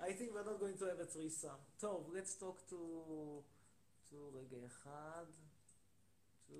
I 0.00 0.12
think 0.12 0.28
we're 0.34 0.44
not 0.50 0.58
going 0.60 0.76
to 0.80 0.84
have 0.90 1.00
a 1.00 1.06
threesome. 1.06 1.60
טוב, 1.80 2.10
let's 2.14 2.34
talk 2.34 2.58
to... 2.70 2.78
to 4.14 4.36
רגע 4.38 4.66
אחד. 4.66 5.26
to... 6.48 6.52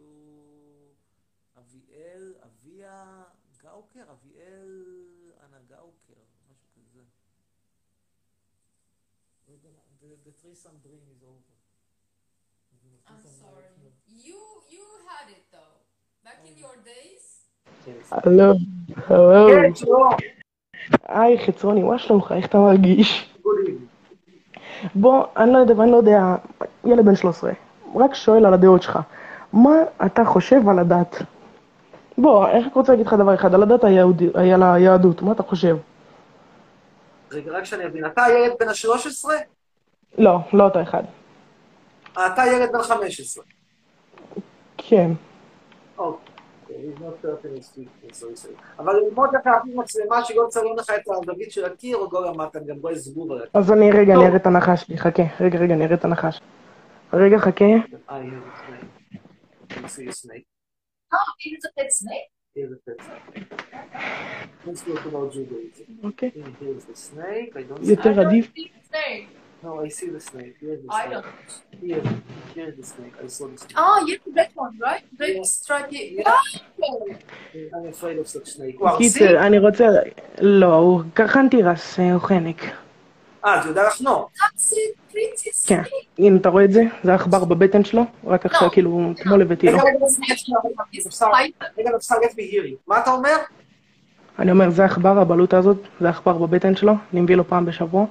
אביאל, 1.58 2.34
אביה 2.42 3.22
גאוקר, 3.62 4.04
אביאל 4.10 4.84
אנה 5.44 5.58
גאוקר, 5.68 6.20
משהו 6.50 6.68
כזה. 6.74 7.00
The, 10.02 10.28
the 10.28 10.32
threesome 10.40 10.78
dream 10.84 11.04
is 11.14 11.22
over. 11.32 11.54
I'm 13.06 13.24
sorry. 13.40 13.64
You 14.26 14.40
you 14.74 14.84
had 15.08 15.26
it 15.36 15.44
though. 15.54 15.76
Back 16.24 16.38
in 16.48 16.56
your 16.58 16.76
days. 16.84 17.24
הלו, 18.10 18.52
הלו. 18.96 19.48
כן. 19.48 20.26
היי, 21.02 21.46
חצרוני, 21.46 21.82
מה 21.82 21.98
שלומך? 21.98 22.32
איך 22.32 22.46
אתה 22.46 22.58
מרגיש? 22.58 23.34
בוא, 24.94 25.24
אני 25.36 25.52
לא 25.52 25.58
יודע, 25.58 25.74
אני 25.82 25.90
לא 25.90 25.96
יודע, 25.96 26.34
ילד 26.84 27.04
בן 27.04 27.16
13, 27.16 27.52
רק 27.94 28.14
שואל 28.14 28.46
על 28.46 28.54
הדעות 28.54 28.82
שלך. 28.82 28.98
מה 29.52 29.74
אתה 30.06 30.24
חושב 30.24 30.68
על 30.68 30.78
הדת? 30.78 31.22
בוא, 32.18 32.48
איך 32.48 32.64
אני 32.64 32.72
רוצה 32.74 32.92
להגיד 32.92 33.06
לך 33.06 33.12
דבר 33.12 33.34
אחד, 33.34 33.54
על 33.54 33.62
הדת 33.62 33.84
היהודי, 33.84 34.28
על 34.54 34.62
היהדות, 34.62 35.22
מה 35.22 35.32
אתה 35.32 35.42
חושב? 35.42 35.76
רגע, 37.32 37.52
רק 37.52 37.64
שאני 37.64 37.86
אבין. 37.86 38.06
אתה 38.06 38.22
ילד 38.30 38.52
בן 38.60 38.68
ה-13? 38.68 39.28
לא, 40.18 40.38
לא 40.52 40.66
אתה 40.66 40.82
אחד. 40.82 41.02
אתה 42.12 42.42
ילד 42.46 42.72
בן 42.72 42.82
15. 42.82 43.44
כן. 44.76 45.10
אוקיי. 45.98 46.33
אבל 48.78 48.96
ללמוד 48.96 49.30
איך 49.34 49.46
להפעיל 49.46 49.76
מצלמה 49.76 50.24
שלא 50.24 50.46
צלם 50.48 50.76
לך 50.78 50.90
את 50.90 51.02
הזווית 51.08 51.52
של 51.52 51.64
הקיר, 51.64 51.96
או 51.96 52.08
לא 52.12 52.32
למדת, 52.32 52.56
גם 52.66 52.80
בואי 52.80 52.96
זבוב 52.96 53.32
על 53.32 53.38
הקיר. 53.38 53.50
אז 53.54 53.72
אני 53.72 53.90
רגע, 53.90 54.14
אני 54.14 54.26
אראה 54.26 54.36
את 54.36 54.46
הנחש 54.46 54.82
שלי, 54.82 54.98
חכה. 54.98 55.22
רגע, 55.40 55.58
רגע, 55.58 55.74
אני 55.74 55.84
אראה 55.84 55.94
את 55.94 56.04
הנחש. 56.04 56.40
רגע, 57.12 57.38
חכה. 57.38 57.64
יותר 67.82 68.20
עדיף. 68.20 68.52
No, 69.64 69.80
I 69.86 69.88
see 69.88 70.08
the 70.16 70.20
snake. 70.30 70.56
Here's 70.60 70.80
the 70.82 70.88
I 70.92 71.02
snake. 71.02 71.12
don't. 71.12 71.26
Here, 71.80 72.02
here's 72.54 72.76
the 72.80 72.86
snake. 72.92 73.14
I 73.24 73.26
saw 73.36 73.46
the 73.52 73.58
snake. 73.62 73.76
Oh, 73.84 73.96
you 74.08 74.16
that 74.38 74.50
one, 74.62 74.74
right? 74.86 75.04
That 75.18 75.46
strike 75.46 75.90
it. 76.00 76.06
Yeah. 76.18 76.38
Oh, 76.84 77.76
I'm 77.76 77.86
afraid 77.94 78.18
of 78.18 78.26
such 78.28 78.48
snake. 78.56 78.76
וואו, 78.80 78.98
קיצר, 78.98 79.46
אני 79.46 79.58
רוצה... 79.58 79.86
לא, 80.40 81.00
קרחן 81.14 81.48
תירס, 81.48 81.98
אה, 82.00 82.12
הוא 82.12 82.20
חנק. 82.20 82.62
אה, 83.44 83.62
זה 83.62 83.68
יודע. 83.68 83.88
Pretty 85.10 85.66
כן. 85.66 85.82
הנה, 86.18 86.36
אתה 86.36 86.48
רואה 86.48 86.64
את 86.64 86.72
זה? 86.72 86.82
זה 87.04 87.14
עכבר 87.14 87.44
בבטן 87.44 87.84
שלו, 87.84 88.02
רק 88.24 88.46
עכשיו, 88.46 88.70
כאילו, 88.70 89.12
אתמול 89.20 89.42
הבאתי 89.42 89.66
לו. 89.66 89.78
רגע, 91.78 91.92
אפשר 91.96 92.14
let 92.14 92.34
me. 92.36 92.76
מה 92.86 92.98
אתה 92.98 93.12
אומר? 93.12 93.36
אני 94.38 94.50
אומר, 94.50 94.70
זה 94.70 94.84
עכבר, 94.84 95.18
הבלוטה 95.18 95.58
הזאת, 95.58 95.76
זה 96.00 96.08
עכבר 96.08 96.38
בבטן 96.38 96.76
שלו, 96.76 96.92
אני 97.12 97.20
מביא 97.20 97.36
לו 97.36 97.48
פעם 97.48 97.64
בשבוע. 97.64 98.06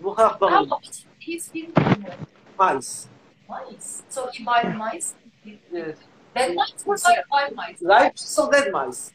מוכר 0.00 0.26
עכברים. 0.26 0.54
Oh, 0.54 0.76
he's 1.20 1.50
feeding 1.52 1.80
מייס. 2.60 3.08
mice. 3.48 4.02
So 4.10 4.20
he 4.32 4.44
buys 4.44 4.74
mice. 4.82 5.14
Yes. 5.44 5.96
Mice 6.34 6.84
mice. 7.56 7.82
Life 7.82 8.16
so 8.16 8.50
dead 8.50 8.72
mice. 8.72 9.12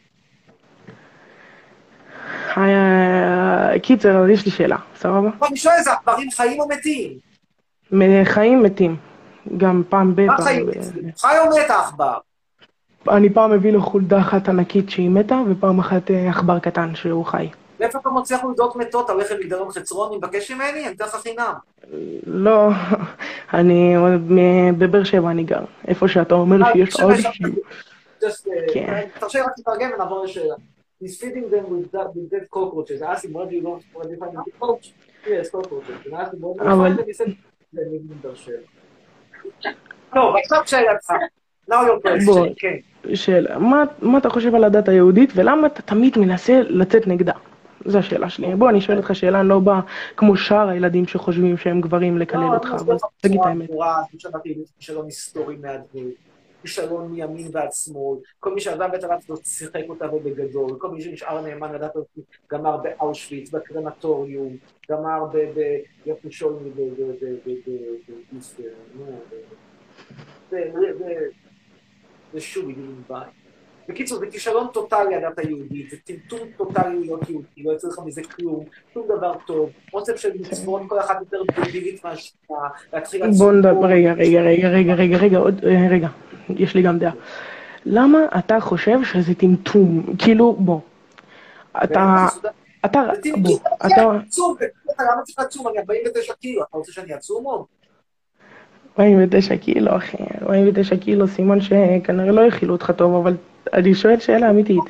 אה, 2.58 3.80
קיצר, 3.84 4.24
אז 4.24 4.30
יש 4.30 4.46
לי 4.46 4.52
שאלה, 4.52 4.78
סבבה? 4.96 5.30
אני 5.48 5.58
שואל, 5.58 5.76
זה 5.84 5.92
עכברים 5.92 6.32
חיים 6.32 6.62
או 6.62 6.68
מתים? 6.68 7.18
חיים 8.26 8.64
מתים. 8.64 8.96
גם 9.58 9.84
פעם 9.90 10.16
ב... 10.16 10.26
מה 10.26 10.38
חיים? 10.42 10.66
חי 11.18 11.40
או 11.40 11.46
מת 11.50 11.70
העכבר? 11.70 12.18
אני 13.10 13.34
פעם 13.34 13.52
מביא 13.52 13.72
לו 13.72 13.82
חולדה 13.82 14.20
אחת 14.20 14.50
ענקית 14.50 14.90
שהיא 14.90 15.10
מתה, 15.10 15.42
ופעם 15.50 15.80
אחת 15.80 16.12
אה, 16.12 16.30
עכבר 16.30 16.60
קטן 16.60 16.96
שהוא 16.96 17.26
חי. 17.26 17.50
מאיפה 17.82 18.00
אתה 18.00 18.10
מוציא 18.10 18.38
חולדות 18.38 18.76
מתות? 18.76 19.06
אתה 19.06 19.14
הולך 19.14 19.32
למגדרון 19.32 19.72
חצרוני, 19.72 20.18
מבקש 20.18 20.52
ממני? 20.52 20.88
אני 20.88 20.96
אתן 20.96 21.06
לך 21.06 21.16
חינם. 21.16 21.54
לא, 22.26 22.70
אני 23.54 23.96
בבאר 24.78 25.04
שבע 25.04 25.32
אני 25.32 25.44
גר. 25.44 25.64
איפה 25.88 26.08
שאתה 26.08 26.36
אומר 26.36 26.58
שיש 26.74 27.02
עוד... 27.02 27.14
Uh, 27.14 28.26
כן. 28.74 29.02
תרשה 29.20 29.40
לי 29.40 29.46
רק 29.46 29.52
לתרגם 29.60 29.90
ונעבור 29.96 30.24
לשאלה. 30.24 30.56
He's 31.04 31.18
feeding 31.22 31.48
them 31.54 31.66
with, 31.74 31.92
that, 31.92 32.08
with 32.16 32.30
dead 32.30 32.46
cockroaches. 32.56 33.02
I 33.02 33.14
asked 33.14 33.26
him, 33.26 33.34
what 33.34 33.50
do 33.50 33.56
you 33.56 33.64
want? 33.64 33.84
What 33.94 34.04
do 34.04 34.12
you 34.14 34.20
find 34.22 34.34
cockroach? 34.38 34.86
Yes, 35.28 35.50
cockroaches. 35.50 35.98
And 36.06 36.14
I 36.16 36.22
asked 36.22 36.34
him, 36.34 36.42
what 36.42 36.58
do 36.58 36.64
you 36.64 36.70
find? 36.82 37.00
And 37.00 37.08
he 37.08 37.14
said, 37.20 37.32
they 37.74 37.86
live 37.92 38.04
in 38.12 38.18
באר 38.22 38.36
שבע. 38.36 38.58
טוב, 40.14 40.36
עכשיו 40.36 40.62
שאלתך. 40.66 41.14
Now 41.70 41.74
your 41.74 42.00
question, 42.04 42.54
כן. 42.58 42.78
שאלה, 43.16 43.60
מה 44.02 44.18
אתה 44.18 44.30
חושב 44.30 44.56
על 44.56 44.64
הדת 44.64 44.90
היהודית, 44.90 45.30
ולמה 45.36 45.68
אתה 45.68 45.82
תמיד 45.82 46.18
מנסה 46.18 46.62
לצאת 46.62 47.08
נגדה? 47.08 47.34
זו 47.86 47.98
השאלה 47.98 48.30
שלי. 48.30 48.56
בוא, 48.56 48.70
אני 48.70 48.82
שואל 48.82 48.98
אותך 48.98 49.16
שאלה, 49.16 49.40
אני 49.40 49.50
לא 49.50 49.60
בא 49.60 49.80
כמו 50.18 50.38
שאר 50.38 50.70
הילדים 50.70 51.08
שחושבים 51.08 51.58
שהם 51.58 51.82
גברים 51.82 52.18
לקלל 52.18 52.40
לא, 52.40 52.54
אותך, 52.54 52.76
אבל 52.80 52.96
תגיד 53.22 53.40
את 53.40 53.46
האמת. 53.46 53.70
כישלון 54.80 55.06
היסטורי 55.06 55.56
מהדמות, 55.56 56.14
כישלון 56.62 57.12
מימין 57.12 57.48
ועד 57.52 57.72
שמאל, 57.72 58.20
כל 58.40 58.54
מי 58.54 58.62
שעזב 58.62 58.90
את 58.96 59.04
הדת 59.04 59.24
הזאת 59.24 59.46
שיחק 59.46 59.84
אותה 59.90 60.16
ובגדול, 60.16 60.70
כל 60.78 60.92
מי 60.92 61.02
שנשאר 61.02 61.42
נאמן 61.42 61.74
לדת 61.74 61.96
הזאת 61.96 62.08
גמר 62.52 62.78
באושוויץ, 62.78 63.52
בקרמטוריום, 63.52 64.56
גמר 64.92 65.26
ב... 65.34 65.38
ב- 65.38 65.82
איך 73.14 73.41
בקיצור, 73.92 74.20
זה 74.20 74.26
כישלון 74.28 74.68
טוטאלי 74.74 75.16
הדת 75.16 75.40
היהודית, 75.40 75.90
זה 75.92 75.98
טמטום 76.06 76.40
טוטאלי 76.58 77.00
להיות 77.00 77.30
יהודי, 77.30 77.48
לא 77.64 77.72
יוצא 77.72 77.88
לך 77.88 78.00
מזה 78.06 78.22
כלום, 78.36 78.64
שום 78.94 79.04
דבר 79.18 79.34
טוב, 79.48 79.70
אוסף 79.94 80.16
של 80.16 80.30
מצוות, 80.40 80.82
כל 80.88 81.00
אחת 81.00 81.16
יותר 81.20 81.38
דבילית 81.62 82.06
מהשנייה, 82.06 82.62
להתחיל 82.94 83.22
בוא 83.38 83.52
נדבר, 83.52 83.72
לעשות- 83.72 83.86
רגע, 83.90 84.14
רגע, 84.14 84.42
רגע, 84.42 84.70
רגע, 84.70 84.94
רגע, 84.94 85.18
רגע, 85.18 85.38
עוד, 85.38 85.66
אה, 85.66 85.88
רגע, 85.90 86.08
יש 86.50 86.76
לי 86.76 86.82
גם 86.82 87.00
דעה. 87.00 87.12
למה 87.86 88.20
אתה 88.40 88.60
חושב 88.60 89.00
שזה 89.04 89.34
טמטום? 89.36 90.04
כאילו, 90.18 90.54
בוא, 90.54 90.80
אתה, 91.84 92.26
אתה, 92.86 93.02
בוא, 93.42 93.58
אתה, 93.86 94.02
למה 95.00 95.24
צריך 95.24 95.40
לעצום? 95.40 95.68
אני 95.68 95.80
49 95.80 96.34
קילו, 96.34 96.64
אתה 96.64 96.78
רוצה 96.78 96.92
שאני 96.92 97.14
אעצום 97.14 97.44
עוד? 97.46 97.66
49 99.00 99.58
קילו, 99.58 99.98
אחי, 99.98 100.18
49 100.42 100.96
קילו, 100.98 101.28
סימן 101.28 101.62
שכנראה 101.62 102.32
לא 102.32 102.48
הכילו 102.48 102.74
אותך 102.74 102.92
טוב, 102.98 103.16
אבל 103.16 103.36
אני 103.74 103.96
שואל 103.96 104.20
שאלה 104.20 104.50
אמיתית. 104.50 104.84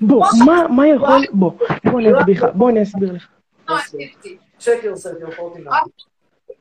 בוא, 0.00 0.26
מה, 0.46 0.68
מה 0.68 0.88
יכול, 0.88 1.24
בוא, 1.32 1.52
בוא 1.84 2.00
אני 2.00 2.12
אסביר 2.12 2.34
לך, 2.34 2.46
בוא 2.54 2.70
אני 2.70 2.82
אסביר 2.82 3.12
לך. 3.12 3.28
check 4.58 4.82
yourself, 4.84 5.18
you're 5.20 5.32
49. 5.32 5.72
I'm 5.72 5.92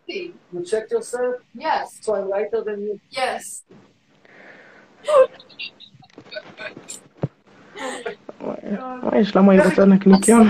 50. 0.08 0.34
You 0.54 0.66
checked 0.66 0.92
yourself? 0.92 1.36
Yes. 1.56 1.98
So 2.02 2.16
I'm 2.16 2.30
lighter 2.30 2.62
than 2.64 2.82
you? 2.82 3.00
Yes. 3.12 3.64
מה 9.04 9.20
יש, 9.20 9.36
למה 9.36 9.54
היא 9.54 9.62
רוצה 9.62 9.86
נקניקיון? 9.86 10.48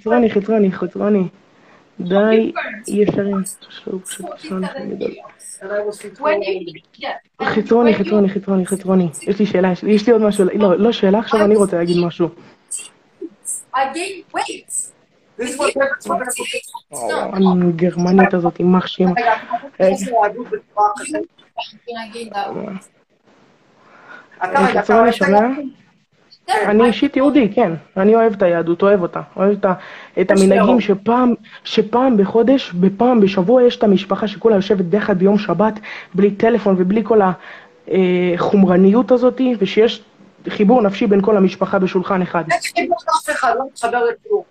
חצרוני, 0.00 0.30
חצרוני, 0.30 0.72
חצרוני. 0.72 1.28
די, 2.00 2.52
אי 2.88 3.04
אפשר 3.04 3.22
עם 3.22 3.42
שהוא 3.68 4.00
פשוט 4.00 4.26
שעון 4.38 4.62
גדול. 4.90 5.10
And 5.60 5.66
I 5.66 5.88
was 5.88 5.98
50. 6.02 6.24
When 6.24 6.42
you, 6.42 7.02
yeah. 7.02 7.42
and 7.42 7.44
חצרוני, 7.44 7.94
חצרוני, 7.94 8.28
חצרוני, 8.28 8.66
חצרוני. 8.66 9.08
יש 9.28 9.38
לי 9.38 9.46
שאלה, 9.46 9.72
יש 9.86 10.06
לי- 10.06 10.12
עוד 10.12 10.22
משהו, 10.22 10.44
לא, 10.54 10.78
לא 10.78 10.92
שאלה, 10.92 11.18
עכשיו 11.18 11.44
אני 11.44 11.56
רוצה 11.56 11.76
להגיד 11.76 11.96
משהו. 12.06 12.28
הגרמנית 17.68 18.34
הזאת, 18.34 18.60
רגע, 19.16 19.32
אתה 24.44 24.80
חצרוני 24.82 25.12
שומע? 25.12 25.40
היהדות? 26.48 26.70
אני 26.70 26.84
אישית 26.84 27.16
יהודי, 27.16 27.52
כן. 27.54 27.72
אני 27.96 28.14
אוהב 28.14 28.32
את 28.32 28.42
היהדות, 28.42 28.82
אוהב 28.82 29.02
אותה. 29.02 29.20
אוהב 29.36 29.50
את 29.50 29.66
את 30.20 30.30
המנהגים 30.30 30.80
שפעם, 30.80 31.34
שפעם 31.64 32.16
בחודש, 32.16 32.72
בפעם 32.72 33.20
בשבוע 33.20 33.62
יש 33.62 33.76
את 33.76 33.82
המשפחה 33.82 34.28
שכולה 34.28 34.56
יושבת 34.56 34.84
ביחד 34.84 35.18
ביום 35.18 35.38
שבת, 35.38 35.74
בלי 36.14 36.30
טלפון 36.30 36.74
ובלי 36.78 37.02
כל 37.04 37.20
החומרניות 37.88 39.10
הזאת, 39.10 39.40
ושיש 39.58 40.04
חיבור 40.48 40.82
נפשי 40.82 41.06
בין 41.06 41.22
כל 41.22 41.36
המשפחה 41.36 41.78
בשולחן 41.78 42.22
אחד. 42.22 42.44
אין 42.50 42.60
חיבור 42.76 42.98
לאף 43.06 43.36
אחד, 43.36 43.54
לא 43.58 43.64
מתחבר 43.72 44.04
לכלום. 44.04 44.42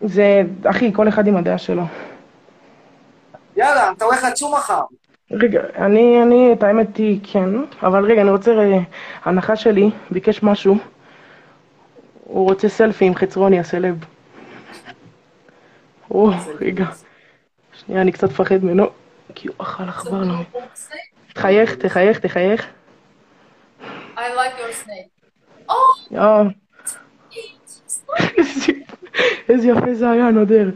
זה, 0.00 0.42
אחי, 0.64 0.92
כל 0.92 1.08
אחד 1.08 1.26
עם 1.26 1.36
הדעה 1.36 1.58
שלו. 1.58 1.82
יאללה, 3.56 3.92
אתה 3.96 4.04
הולך 4.04 4.24
לצום 4.24 4.54
מחר. 4.54 4.80
רגע, 5.32 5.60
אני, 5.76 6.22
אני, 6.22 6.52
את 6.52 6.62
האמת 6.62 6.96
היא 6.96 7.20
כן, 7.22 7.48
אבל 7.82 8.04
רגע, 8.04 8.22
אני 8.22 8.30
רוצה, 8.30 8.50
אה, 8.58 8.78
הנחה 9.24 9.56
שלי, 9.56 9.90
ביקש 10.10 10.42
משהו, 10.42 10.78
הוא 12.24 12.48
רוצה 12.48 12.68
סלפי 12.68 13.04
עם 13.04 13.14
חצרוני 13.14 13.60
הסלב. 13.60 14.04
או, 16.10 16.30
רגע, 16.60 16.84
שנייה, 17.72 18.02
אני 18.02 18.12
קצת 18.12 18.30
מפחד 18.30 18.64
ממנו, 18.64 18.86
כי 19.34 19.48
הוא 19.48 19.56
אכל 19.58 19.82
עכבר 19.82 20.22
לו. 20.22 20.34
תחייך, 21.32 21.74
תחייך, 21.74 22.18
תחייך. 22.18 22.66
I 24.16 24.20
like 24.20 24.58
your 24.58 24.72
snake. 24.72 25.12
Oh, 25.68 26.52
איזה 29.48 29.68
יפה 29.68 29.94
זה 29.94 30.10
היה, 30.10 30.30
נודר. 30.30 30.70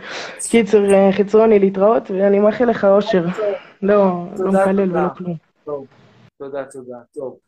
קיצר, 0.50 0.84
אה, 0.92 1.10
חצרוני, 1.12 1.58
להתראות, 1.58 2.10
ואני 2.10 2.38
מאחל 2.38 2.64
לך 2.64 2.84
אושר. 2.84 3.24
לא, 3.82 4.24
לא 4.38 4.52
מקלל. 4.52 4.90
ולא 4.96 5.08
כלום. 5.16 5.36
טוב, 5.64 5.86
תודה, 6.38 6.64
תודה, 6.64 6.98
טוב. 7.14 7.38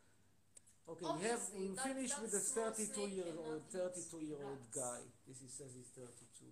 Okay, 0.88 1.04
we 1.04 1.24
have, 1.30 1.44
we 1.54 1.66
finish 1.76 2.12
with 2.18 2.32
the 2.32 2.40
32 2.40 3.06
year 3.18 3.30
old, 3.46 3.62
32 3.70 4.18
year 4.18 4.40
old 4.42 4.64
guy. 4.74 5.00
This 5.28 5.38
is 5.46 5.52
says 5.54 5.70
he's 5.78 5.90
32. 5.94 6.50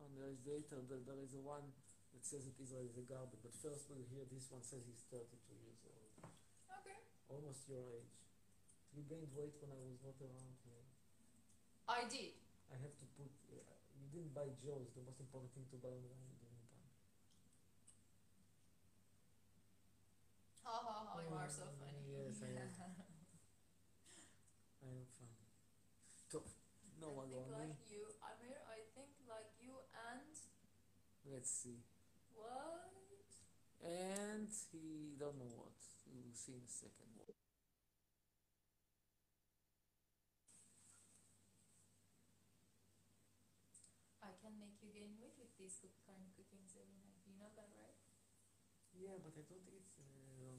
And 0.00 0.10
there 0.16 0.30
is 0.32 0.40
later, 0.46 0.80
there, 0.88 1.04
there 1.04 1.20
is 1.20 1.34
a 1.34 1.42
one 1.44 1.66
that 2.14 2.24
says 2.24 2.46
that 2.48 2.56
Israel 2.62 2.88
is 2.88 2.96
a 2.96 3.04
garbage, 3.04 3.42
but 3.44 3.52
first 3.60 3.84
we'll 3.90 4.08
hear 4.08 4.24
this 4.32 4.48
one 4.48 4.62
says 4.62 4.80
he's 4.88 5.04
32 5.12 5.20
years 5.66 5.80
old. 5.84 6.30
okay. 6.80 6.96
Almost 7.28 7.68
your 7.68 7.84
age. 8.00 8.23
You 8.94 9.02
gained 9.10 9.34
weight 9.34 9.58
when 9.58 9.74
I 9.74 9.82
was 9.82 9.98
not 10.06 10.14
around 10.22 10.54
here. 10.62 10.86
I 11.90 12.06
did. 12.06 12.38
I 12.70 12.78
have 12.78 12.94
to 12.94 13.06
put. 13.18 13.26
Uh, 13.50 13.58
you 13.98 14.06
didn't 14.14 14.30
buy 14.30 14.46
Joe's. 14.62 14.94
The 14.94 15.02
most 15.02 15.18
important 15.18 15.50
thing 15.50 15.66
to 15.74 15.78
buy 15.82 15.90
online, 15.90 16.30
you 16.30 16.38
didn't 16.38 16.62
buy. 16.70 16.86
Ha 20.62 20.78
ha 20.78 21.10
ha! 21.10 21.18
You 21.26 21.34
are 21.34 21.50
so 21.50 21.66
mm, 21.66 21.74
funny. 21.82 22.06
Yes, 22.06 22.38
I 22.38 22.54
am. 22.54 22.70
I 24.86 24.94
am 24.94 25.10
funny. 25.10 25.42
So, 26.30 26.46
no 27.02 27.10
I 27.10 27.18
one 27.18 27.34
think 27.34 27.50
like 27.50 27.74
you, 27.90 28.06
Amir. 28.22 28.62
I 28.70 28.78
think 28.94 29.10
like 29.26 29.50
you 29.58 29.74
and. 29.90 30.38
Let's 31.26 31.50
see. 31.50 31.82
What? 32.30 32.94
And 33.82 34.54
he 34.70 35.18
don't 35.18 35.34
know 35.34 35.50
what. 35.58 35.82
We'll 36.14 36.30
see 36.30 36.54
in 36.54 36.62
a 36.62 36.70
second. 36.70 37.13
Don't 49.44 49.60
think 49.64 49.76
it's. 49.76 49.94
Uh, 50.00 50.56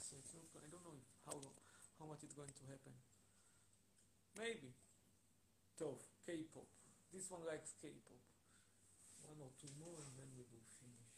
so 0.00 0.16
it's 0.16 0.32
not. 0.32 0.48
I 0.56 0.68
don't 0.72 0.84
know 0.84 0.96
how 1.28 1.36
how 2.00 2.06
much 2.08 2.24
it's 2.24 2.32
going 2.36 2.52
to 2.52 2.64
happen. 2.68 2.96
Maybe. 4.36 4.72
Tov, 5.76 6.00
K-pop. 6.24 6.68
This 7.12 7.28
one 7.28 7.44
likes 7.44 7.76
K-pop. 7.76 8.20
One 9.28 9.40
or 9.44 9.52
two 9.56 9.72
more, 9.76 10.00
and 10.00 10.12
then 10.16 10.28
we 10.36 10.44
will 10.48 10.64
finish. 10.80 11.12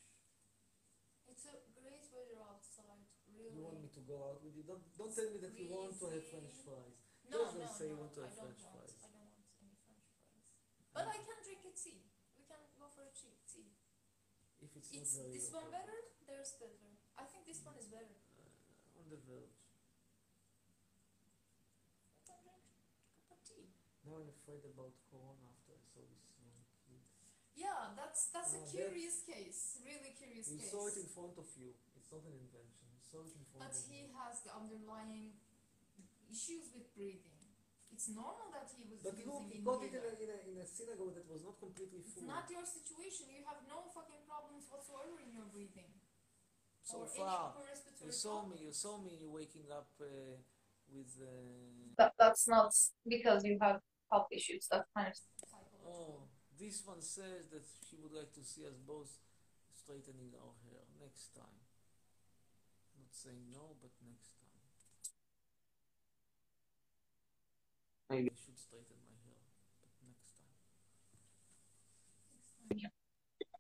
It's 1.31 1.47
a 1.47 1.55
great 1.79 2.07
weather 2.11 2.43
outside, 2.43 3.07
really. 3.31 3.55
You 3.55 3.63
want 3.63 3.79
me 3.83 3.91
to 3.95 4.03
go 4.03 4.17
out 4.33 4.43
with 4.43 4.59
you? 4.59 4.67
Don't 4.67 4.83
don't 4.99 5.15
tell 5.15 5.31
me 5.31 5.39
that 5.45 5.55
you 5.55 5.71
want 5.71 5.95
to 5.95 6.07
have 6.11 6.25
French 6.27 6.55
fries. 6.67 6.99
No, 7.31 7.47
Just 7.47 7.59
no, 7.59 7.69
say 7.71 7.87
you 7.95 7.99
want 8.01 8.15
to 8.19 8.23
have 8.27 8.35
French 8.35 8.59
want. 8.67 8.75
fries. 8.75 8.95
I 8.99 9.07
don't 9.15 9.23
want 9.23 9.39
any 9.39 9.47
French 9.55 9.79
fries. 9.87 10.51
But 10.91 11.07
I 11.07 11.19
can 11.23 11.39
drink 11.47 11.63
a 11.69 11.73
tea. 11.77 12.03
We 12.35 12.43
can 12.49 12.63
go 12.75 12.87
for 12.91 13.07
a 13.07 13.13
cheap 13.15 13.39
tea. 13.47 13.77
If 14.59 14.67
it's, 14.79 14.89
It's 14.95 15.13
not 15.19 15.27
very 15.27 15.35
this 15.39 15.51
hot. 15.51 15.63
one 15.63 15.71
better. 15.75 15.99
There's 16.29 16.53
better. 16.63 16.89
I 17.19 17.25
think 17.27 17.43
this 17.51 17.61
one 17.67 17.75
is 17.79 17.89
better. 17.91 18.15
Uh, 18.39 18.99
on 19.03 19.05
the 19.11 19.19
verge. 19.27 19.59
We 22.15 22.23
can 22.23 22.39
drink 22.47 22.63
a 22.63 23.27
cup 23.27 23.29
of 23.35 23.41
tea. 23.43 23.67
Now 24.07 24.23
I'm 24.23 24.31
afraid 24.31 24.63
about 24.65 24.95
Corona 25.11 25.51
after 25.51 25.75
I 25.75 25.83
saw 25.83 26.03
this 26.07 26.23
young 26.39 26.63
kid. 26.87 27.03
Yeah, 27.59 27.93
that's 27.99 28.31
that's 28.31 28.55
a 28.55 28.63
Ah, 28.63 28.71
curious 28.71 29.27
case. 29.27 29.83
Really 29.83 30.15
curious 30.15 30.47
You 30.53 30.63
case. 30.63 30.71
saw 30.71 30.87
it 30.87 30.97
in 31.01 31.09
front 31.11 31.35
of 31.37 31.49
you. 31.59 31.75
It's 31.99 32.11
not 32.15 32.23
an 32.29 32.37
invention. 32.39 32.87
You 32.95 33.03
saw 33.03 33.21
it 33.27 33.35
in 33.35 33.43
front 33.51 33.61
But 33.67 33.75
of 33.75 33.83
he 33.91 34.01
has 34.15 34.35
the 34.47 34.53
underlying 34.55 35.35
issues 36.31 36.71
with 36.77 36.87
breathing. 36.95 37.38
It's 37.93 38.09
normal 38.15 38.49
that 38.55 38.69
he 38.71 38.87
was 38.87 39.03
But 39.03 39.19
using 39.19 39.33
look, 39.33 39.51
he 39.51 39.59
got 39.65 39.83
it 39.83 39.95
in 39.95 40.05
a, 40.05 40.13
in, 40.23 40.31
a, 40.31 40.39
in 40.53 40.57
a 40.63 40.67
synagogue 40.67 41.15
that 41.19 41.27
was 41.27 41.43
not 41.43 41.59
completely 41.59 42.05
full. 42.05 42.23
It's 42.23 42.31
not 42.31 42.47
your 42.47 42.63
situation. 42.63 43.33
You 43.33 43.43
have 43.49 43.65
no 43.67 43.91
fucking 43.91 44.23
problems 44.29 44.71
whatsoever 44.71 45.19
in 45.19 45.35
your 45.35 45.49
breathing. 45.51 45.91
so 46.85 47.03
or 47.03 47.11
far. 47.11 47.59
You 48.05 48.13
saw 48.13 48.45
problem. 48.45 48.55
me. 48.55 48.67
You 48.67 48.73
saw 48.73 48.95
me 49.03 49.15
waking 49.27 49.67
up 49.73 49.91
uh, 50.01 50.39
with. 50.93 51.11
Uh, 51.21 51.97
That, 51.99 52.15
that's 52.19 52.47
not 52.47 52.71
because 53.03 53.43
you 53.43 53.59
have 53.61 53.81
health 54.13 54.29
issues. 54.31 54.69
That's 54.71 54.87
kind 54.95 55.09
of 55.11 55.19
oh, 55.85 56.29
this 56.59 56.83
one 56.85 57.01
says 57.01 57.49
that 57.53 57.65
she 57.87 57.97
would 58.01 58.13
like 58.13 58.33
to 58.35 58.43
see 58.45 58.65
us 58.67 58.77
both 58.87 59.11
straightening 59.73 60.33
our 60.37 60.55
hair 60.65 60.85
next 61.01 61.35
time. 61.35 61.65
Not 62.99 63.13
saying 63.13 63.49
no, 63.53 63.77
but 63.81 63.91
next 64.05 64.28
I 68.11 68.15
should 68.17 68.59
straighten 68.59 68.97
my 69.05 69.17
hair, 69.25 69.37
but 69.83 69.93
next 70.09 70.33
time. 70.39 70.55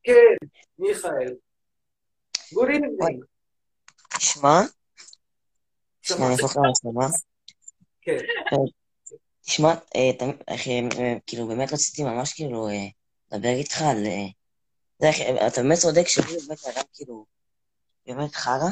כן, 0.02 0.46
מיכאל. 0.78 1.36
Good 2.54 2.68
evening. 2.68 3.20
תשמע, 4.18 4.60
שנייה, 6.02 6.26
אני 6.26 6.32
אהפוך 6.32 6.56
למצלמה. 6.56 7.06
כן. 8.00 8.18
תשמע, 9.40 9.68
אה, 9.68 10.10
אה, 10.48 11.18
כאילו, 11.26 11.48
באמת 11.48 11.72
רציתי 11.72 12.02
ממש 12.02 12.32
כאילו 12.32 12.68
אה, 12.68 12.86
לדבר 13.32 13.48
איתך 13.48 13.82
על... 13.82 14.06
אתה 15.46 15.62
באמת 15.62 15.78
צודק 15.78 16.06
שהוא 16.06 16.24
באמת 16.26 16.58
אדם 16.66 16.84
כאילו, 16.92 17.26
באמת 18.06 18.34
חרא. 18.34 18.68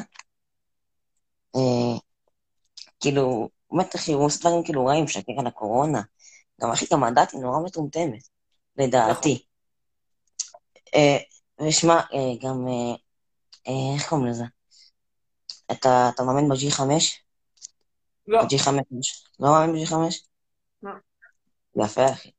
כאילו, 2.99 3.49
באמת 3.71 3.95
אחי, 3.95 4.11
הוא 4.13 4.25
עושה 4.25 4.39
דברים 4.39 4.63
כאילו 4.63 4.85
רעים, 4.85 5.03
משקר 5.03 5.33
על 5.39 5.47
הקורונה. 5.47 6.01
גם 6.61 6.71
אחי, 6.71 6.85
גם 6.93 7.03
הדת 7.03 7.31
היא 7.31 7.41
נורא 7.41 7.59
מטומטמת, 7.59 8.27
לדעתי. 8.77 9.45
אה, 10.95 11.17
ושמע, 11.67 11.93
אה, 11.93 12.47
גם, 12.47 12.67
אה, 13.67 13.93
איך 13.95 14.09
קוראים 14.09 14.27
לזה? 14.27 14.43
אתה, 15.71 16.09
מאמין 16.25 16.49
ב-G5? 16.49 16.81
לא. 18.27 18.43
ב-G5? 18.43 18.69
לא 19.39 19.51
מאמין 19.51 19.75
ב-G5? 19.85 19.93
לא. 20.83 20.91
יפה, 21.85 22.05
אחי. 22.13 22.31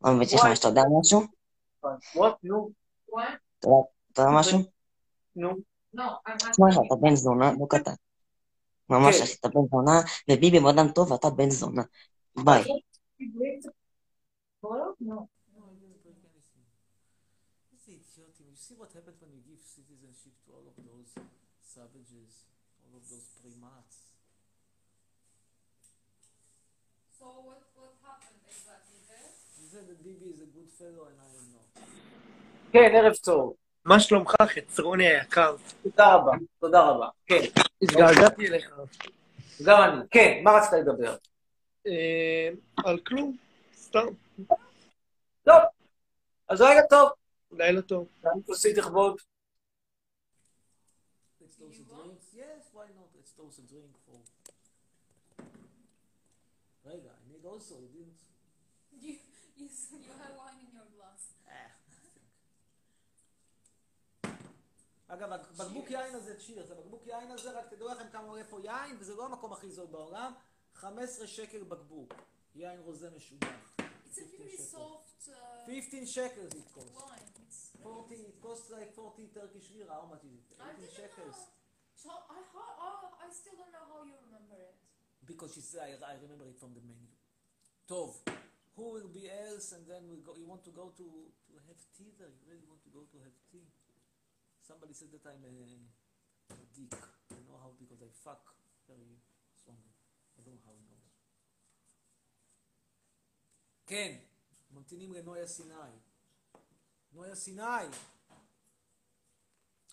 מאמין 0.00 0.20
ב-G5, 0.20 0.58
אתה 0.60 0.68
יודע 0.68 0.82
משהו? 1.00 1.22
אתה 4.12 4.22
יודע- 4.22 4.30
משהו? 4.38 4.58
נו. 5.36 5.48
תשמע 6.52 6.66
לך, 6.70 6.78
אתה. 6.86 6.94
בן 7.00 7.14
זונה, 7.14 7.52
לא 7.60 7.66
קטן. 7.70 7.92
ממש, 8.90 9.16
כן. 9.16 9.22
אחי, 9.22 9.32
אתה 9.40 9.48
בן 9.48 9.66
זונה, 9.70 10.00
וביבי 10.30 10.58
אדם 10.70 10.88
טוב 10.94 11.10
ואתה 11.12 11.30
בן 11.30 11.50
זונה. 11.50 11.82
ביי. 12.44 12.62
Hello? 14.62 14.98
No. 15.00 15.18
No, 15.54 15.62
I 15.70 15.74
didn't 15.78 16.02
break 16.02 16.18
anything. 16.26 16.66
It's 17.72 17.86
idiotic. 17.86 18.46
You 18.50 18.58
see 18.66 18.74
what 18.82 18.90
happens 18.96 19.18
when 19.22 19.30
you 19.36 19.42
give 19.46 19.60
citizenship 19.62 20.34
to 20.44 20.48
all 20.56 20.64
of 20.70 20.76
those 20.88 21.08
savages, 21.62 22.30
all 22.82 22.92
of 22.98 23.04
those 23.10 23.26
primats. 23.38 23.96
So 27.18 27.26
what 27.46 27.62
what 27.78 27.92
happened 28.06 28.42
exactly 28.54 29.00
there? 29.10 29.30
You 29.58 29.66
said 29.72 29.84
that 29.88 29.98
Bibi 30.04 30.26
is 30.34 30.40
a 30.48 30.50
good 30.56 30.70
fellow 30.80 31.02
and 31.10 31.18
I 31.26 31.30
am 31.40 31.46
not. 31.54 31.68
כן, 32.72 32.90
ערב 32.94 33.14
טוב. 33.24 33.54
מה 33.86 34.00
שלומך, 34.00 34.34
חצרוני 34.46 35.06
היקר? 35.06 35.56
תודה 35.82 36.14
רבה, 36.14 36.32
תודה 36.60 36.80
רבה. 36.80 37.08
כן, 37.26 37.40
התגעגעתי 37.82 38.48
אליך. 38.48 38.70
גם 39.64 39.82
אני. 39.82 40.08
כן, 40.10 40.40
מה 40.44 40.50
רצית 40.50 40.72
לדבר? 40.72 41.16
אה, 41.86 42.48
על 42.84 42.98
כלום, 42.98 43.36
סתם. 43.74 44.06
טוב, 45.44 45.62
אז 46.48 46.60
רגע 46.60 46.80
טוב. 46.90 47.10
לילה 47.52 47.82
טוב. 47.82 48.06
גם. 48.22 48.32
Yes, 48.32 48.66
drink 53.70 53.94
for... 54.06 54.18
רגע, 56.86 57.10
I 57.10 57.32
need 57.32 57.44
also, 57.44 57.74
you 57.82 57.88
didn't... 57.94 58.20
You 59.02 59.12
you 59.58 59.66
you 60.06 60.12
have 60.20 60.34
wine 60.40 60.60
in 60.64 60.70
your 60.76 60.88
glass. 60.94 61.22
Ah, 61.48 61.76
אגב, 65.08 65.32
הבקבוק 65.32 65.90
יין 65.90 66.14
הזה, 66.14 66.40
צ'ירס, 66.40 66.70
הבקבוק 66.70 67.06
יין 67.06 67.30
הזה, 67.30 67.58
רק 67.58 67.66
תדעו 67.70 67.88
לכם 67.88 68.08
כמה 68.12 68.28
עולה 68.28 68.44
פה 68.44 68.60
יין, 68.60 68.96
וזה 69.00 69.14
לא 69.14 69.24
המקום 69.26 69.52
הכי 69.52 69.70
זול 69.70 69.86
בעולם, 69.86 70.32
15 70.74 71.26
שקל 71.26 71.62
בקבוק. 71.62 72.12
יין 72.54 72.80
רוזה 72.80 73.10
משוגע. 73.10 73.48
It's 73.78 74.18
a 74.18 74.24
very 74.24 74.56
soft 74.56 75.28
uh, 75.28 75.66
15 75.66 76.06
shekels 76.06 76.52
it 76.54 76.68
costs. 76.74 76.96
wine. 76.96 77.28
It's 77.44 77.60
40, 77.82 78.14
it 78.14 78.40
costs 78.40 78.70
like 78.70 78.94
40 78.94 79.28
Turkish 79.34 79.68
lira. 79.76 79.92
How 79.92 80.06
much 80.08 80.24
is 80.24 80.32
it? 80.40 80.44
I 80.58 80.70
18 80.72 80.80
didn't 80.80 80.96
shekels. 80.96 81.36
know. 81.36 82.02
So 82.02 82.10
I, 82.36 82.38
oh, 82.56 83.12
I 83.24 83.28
still 83.28 83.56
don't 83.60 83.72
know 83.76 83.86
how 83.92 84.00
you 84.08 84.16
remember 84.26 84.56
it. 84.56 84.74
Because 85.26 85.52
she 85.54 85.60
said, 85.60 85.80
I, 85.84 86.12
I 86.12 86.14
remember 86.24 86.46
it 86.48 86.56
from 86.56 86.72
the 86.72 86.80
menu. 86.88 87.12
Tov, 87.90 88.10
who 88.76 88.84
will 88.94 89.12
be 89.12 89.28
else 89.28 89.72
and 89.76 89.84
then 89.90 90.02
we'll 90.08 90.24
go, 90.24 90.32
you 90.40 90.46
want 90.48 90.64
to 90.64 90.72
go 90.72 90.86
to, 90.96 91.06
to 91.48 91.54
have 91.68 91.80
tea 91.96 92.10
there? 92.18 92.32
You 92.32 92.44
really 92.48 92.68
want 92.72 92.80
to 92.88 92.90
go 92.96 93.02
to 93.12 93.16
have 93.20 93.36
tea? 93.52 93.68
Somebody 94.66 94.94
said 94.94 95.12
that 95.12 95.22
I'm 95.30 95.44
a, 95.46 95.54
a 96.50 96.66
dick. 96.74 96.98
I 97.30 97.38
know 97.46 97.54
how 97.62 97.70
because 97.78 98.02
I 98.02 98.10
fuck 98.24 98.42
very 98.88 99.14
strongly. 99.54 99.94
I 100.34 100.42
don't 100.42 100.54
know 100.58 100.66
how 100.66 100.74
he 100.74 100.82
knows. 100.90 101.06
כן, 103.86 104.18
ממתינים 104.70 105.12
לנויה 105.12 105.46
סיני. 105.46 105.74
נויה 107.12 107.36
סיני! 107.36 107.86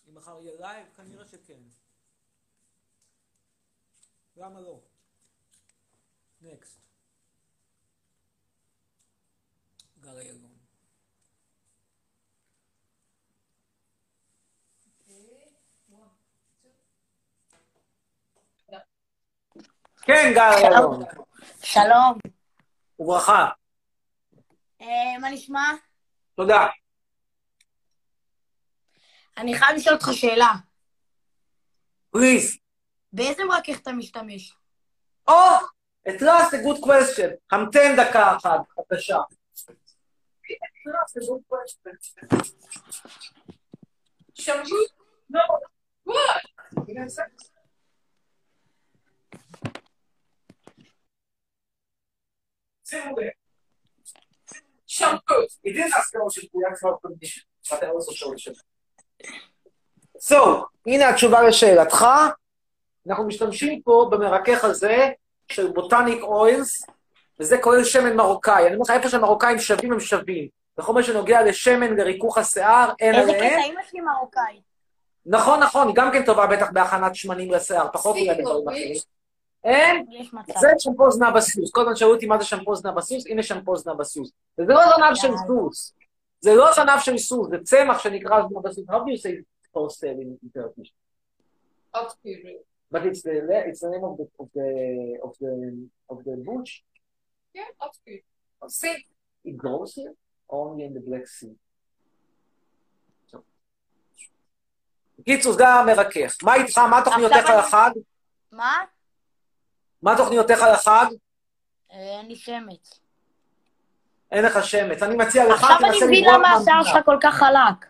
אם 0.08 0.14
מחר 0.14 0.40
יהיה 0.42 0.60
לייב, 0.60 0.86
כנראה 0.96 1.28
שכן. 1.28 1.62
למה 4.36 4.60
לא? 4.60 4.80
נקסט. 6.40 6.78
גל 10.00 10.18
איילון. 10.18 10.64
Okay. 15.06 15.44
One, 15.90 16.08
two. 16.62 16.70
כן, 20.06 20.32
גל 20.34 20.50
איילון. 20.52 21.02
שלום. 21.62 22.18
וברכה. 22.98 23.48
אה, 24.80 25.18
מה 25.20 25.30
נשמע? 25.30 25.72
תודה. 26.36 26.66
אני 29.36 29.58
חייב 29.58 29.76
לשאול 29.76 29.94
אותך 29.94 30.08
שאלה. 30.12 30.52
פליז. 32.10 32.58
באיזה 33.12 33.44
מרכך 33.44 33.80
אתה 33.82 33.92
משתמש? 33.92 34.56
או! 35.28 35.34
At 36.08 36.20
last 36.20 36.52
a 36.52 36.58
good 36.66 36.84
question. 36.84 37.30
המתן 37.52 37.96
דקה 37.96 38.36
אחת, 38.36 38.60
בבקשה. 38.78 39.16
At 39.16 40.90
last 40.90 41.16
a 41.16 41.20
good 41.20 41.42
question. 41.48 41.96
Shampoo? 44.34 44.86
No. 45.30 45.40
What? 46.04 46.42
Give 46.86 46.96
me 46.96 47.02
a 47.02 47.08
second. 47.08 47.54
שימו 52.84 53.18
לב. 53.20 53.30
Shampoo. 54.86 55.46
It 55.66 55.76
is 55.76 55.90
asking 55.98 56.20
shampoo, 56.34 56.60
that's 56.64 56.82
not 56.84 56.96
condition. 57.06 57.42
But 57.70 57.82
I 57.84 57.88
also 57.88 58.12
show 58.12 58.30
shampoo. 58.36 58.60
So, 60.18 60.66
הנה 60.86 61.08
התשובה 61.08 61.42
לשאלתך. 61.42 62.06
אנחנו 63.08 63.26
משתמשים 63.26 63.82
פה 63.82 64.08
במרכך 64.10 64.64
הזה 64.64 65.08
של 65.48 65.72
בוטניק 65.72 66.22
אוילס, 66.22 66.82
וזה 67.40 67.58
כולל 67.58 67.84
שמן 67.84 68.16
מרוקאי. 68.16 68.66
אני 68.66 68.74
אומר 68.74 68.82
לך, 68.82 68.90
איפה 68.90 69.08
שהמרוקאים 69.08 69.58
שווים, 69.58 69.92
הם 69.92 70.00
שווים. 70.00 70.48
בכל 70.78 70.92
מה 70.92 71.02
שנוגע 71.02 71.42
לשמן 71.42 71.96
לריכוך 71.96 72.38
השיער, 72.38 72.92
אין 73.00 73.14
איזה 73.14 73.32
עליהם. 73.32 73.60
קטע, 73.60 73.72
אמא 73.72 73.80
שלי 73.90 74.00
מרוקאית. 74.00 74.60
נכון, 75.26 75.60
נכון, 75.60 75.88
היא 75.88 75.96
גם 75.96 76.12
כן 76.12 76.24
טובה 76.24 76.46
בטח 76.46 76.70
בהכנת 76.72 77.14
שמנים 77.14 77.50
לשיער, 77.50 77.86
פחות 77.92 78.16
אולי 78.16 78.34
בדברים 78.34 78.68
אחרים. 78.68 78.94
אין? 79.64 80.06
מצב. 80.32 80.52
זה 80.60 80.68
שמפו 80.78 81.10
זנב 81.10 81.36
הסוס. 81.36 81.70
כל 81.72 81.80
הזמן 81.80 81.96
שאלו 81.96 82.14
אותי 82.14 82.26
מה 82.26 82.38
זה 82.38 82.44
שמפו 82.44 82.76
זנב 82.76 82.98
הסוס, 82.98 83.26
הנה 83.26 83.42
שמפו 83.42 83.76
זנב 83.76 84.00
הסוס. 84.00 84.30
וזה 84.58 84.72
לא 84.72 84.80
זנב 84.96 85.14
של 85.14 85.32
סוס. 85.46 85.94
זה 86.40 86.54
לא 86.54 86.72
זנב 86.72 86.98
של 87.00 87.18
סוס, 87.18 87.48
זה 87.50 87.56
צמח 87.64 87.98
שנקרא 87.98 88.42
זנב 88.48 88.66
הסוס. 88.66 88.84
How 88.88 88.92
do 88.92 89.10
you 89.10 89.18
say 89.18 89.42
postel 89.74 90.16
in 90.22 90.38
in 90.42 90.50
Turkish? 90.56 90.92
But 92.92 93.02
it's 93.06 93.22
the 93.22 93.34
it's 93.68 93.80
the 93.84 93.90
name 93.94 94.04
of 94.10 94.14
the 94.18 94.26
of 94.42 94.48
the 94.56 94.70
of 95.26 95.32
the 95.42 95.54
of 96.12 96.18
the 96.26 96.34
bush. 96.46 96.72
Yeah, 97.56 97.70
atkuyruğu. 97.84 98.70
See, 98.80 98.96
it 99.48 99.56
grows 99.62 99.90
here 99.98 100.14
only 100.48 100.82
in 100.86 100.92
the 100.96 101.02
Black 101.08 101.26
Sea. 101.36 101.54
So. 103.30 103.38
בקיצור, 105.18 105.52
זה 105.52 105.68
המרכך. 105.68 106.36
מה 106.42 106.54
איתך? 106.54 106.78
מה 106.78 107.02
תוכניותיך 107.04 107.50
לחג? 107.58 107.90
מה? 108.52 108.84
מה 110.04 110.16
תוכניותיך 110.16 110.62
לחג? 110.72 111.06
אה, 111.92 111.96
אין 111.96 112.26
לי 112.26 112.36
שמץ. 112.36 113.00
אין 114.32 114.44
לך 114.44 114.64
שמץ. 114.64 115.02
אני 115.02 115.16
מציע 115.16 115.48
לך, 115.48 115.62
עכשיו 115.62 115.76
אני 115.80 116.04
מבין 116.04 116.24
למה 116.24 116.52
השיער. 116.52 116.82
שלך 116.84 117.04
כל 117.04 117.16
כך 117.20 117.34
חלק. 117.34 117.86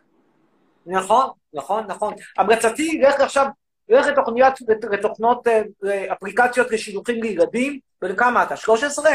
נכון, 0.86 1.30
נכון, 1.54 1.86
נכון. 1.86 2.14
המלצתי, 2.38 2.98
לך 2.98 3.20
עכשיו, 3.20 3.46
לך 3.88 4.06
לתוכניות, 4.06 4.54
לתוכנות, 4.92 5.46
אה, 5.46 5.62
לאפליקציות 5.82 6.70
לשידוכים 6.70 7.22
לילדים, 7.22 7.80
ולכמה 8.02 8.42
אתה? 8.42 8.56
13? 8.56 9.10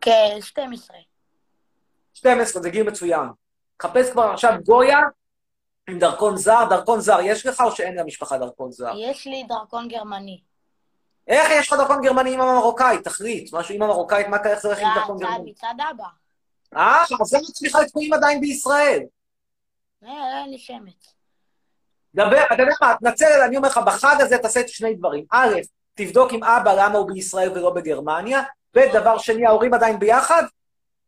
כן, 0.00 0.36
12. 0.40 0.96
12, 2.14 2.62
זה 2.62 2.70
גיל 2.70 2.82
מצוין. 2.82 3.28
חפש 3.82 4.10
כבר 4.10 4.22
עכשיו 4.22 4.52
גויה 4.64 5.00
עם 5.88 5.98
דרכון 5.98 6.36
זר, 6.36 6.64
דרכון 6.70 7.00
זר 7.00 7.18
יש 7.22 7.46
לך 7.46 7.60
או 7.60 7.72
שאין 7.72 7.98
למשפחה 7.98 8.38
דרכון 8.38 8.72
זר? 8.72 8.92
יש 8.96 9.26
לי 9.26 9.44
דרכון 9.48 9.88
גרמני. 9.88 10.47
איך 11.28 11.48
יש 11.50 11.72
לך 11.72 11.78
דרכון 11.78 12.02
גרמני 12.02 12.34
עם 12.34 12.40
המרוקאית? 12.40 13.04
תחליט, 13.04 13.52
משהו 13.52 13.74
עם 13.74 13.82
המרוקאית, 13.82 14.28
מה 14.28 14.36
איך 14.44 14.60
זה 14.60 14.68
הולך 14.68 14.80
עם 14.80 14.88
זה 14.94 15.00
דרכון 15.00 15.18
גרמני? 15.18 15.50
מצד 15.50 15.74
אבא. 15.90 16.04
אה, 16.76 17.02
אז 17.20 17.34
למה 17.34 17.44
צריכה 17.44 17.84
תקועים 17.84 18.12
עדיין 18.12 18.40
בישראל? 18.40 19.02
אה, 20.04 20.42
אין 20.42 20.50
לי 20.50 20.58
שמץ. 20.58 21.14
דבר, 22.14 22.44
אתה 22.52 22.62
יודע 22.62 22.74
מה, 22.80 22.94
תנצל, 23.00 23.40
אני 23.46 23.56
אומר 23.56 23.68
לך, 23.68 23.80
בחג 23.86 24.16
הזה 24.20 24.38
תעשה 24.38 24.60
את 24.60 24.68
שני 24.68 24.94
דברים. 24.94 25.24
א', 25.32 25.54
תבדוק 25.94 26.32
עם 26.32 26.44
אבא 26.44 26.72
למה 26.72 26.98
הוא 26.98 27.06
בישראל 27.06 27.50
ולא 27.52 27.70
בגרמניה, 27.70 28.42
ודבר 28.74 29.18
שני, 29.18 29.46
ההורים 29.46 29.74
עדיין 29.74 29.98
ביחד, 29.98 30.42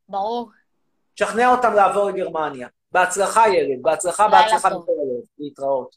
ברור. 0.09 0.51
תשכנע 1.15 1.49
אותם 1.49 1.73
לעבור 1.73 2.11
לגרמניה. 2.11 2.69
בהצלחה, 2.93 3.49
ילד, 3.49 3.83
בהצלחה, 3.83 4.29
בהצלחה. 4.29 4.69
מכל 4.69 4.77
הלב. 4.77 5.25
להתראות. 5.39 5.97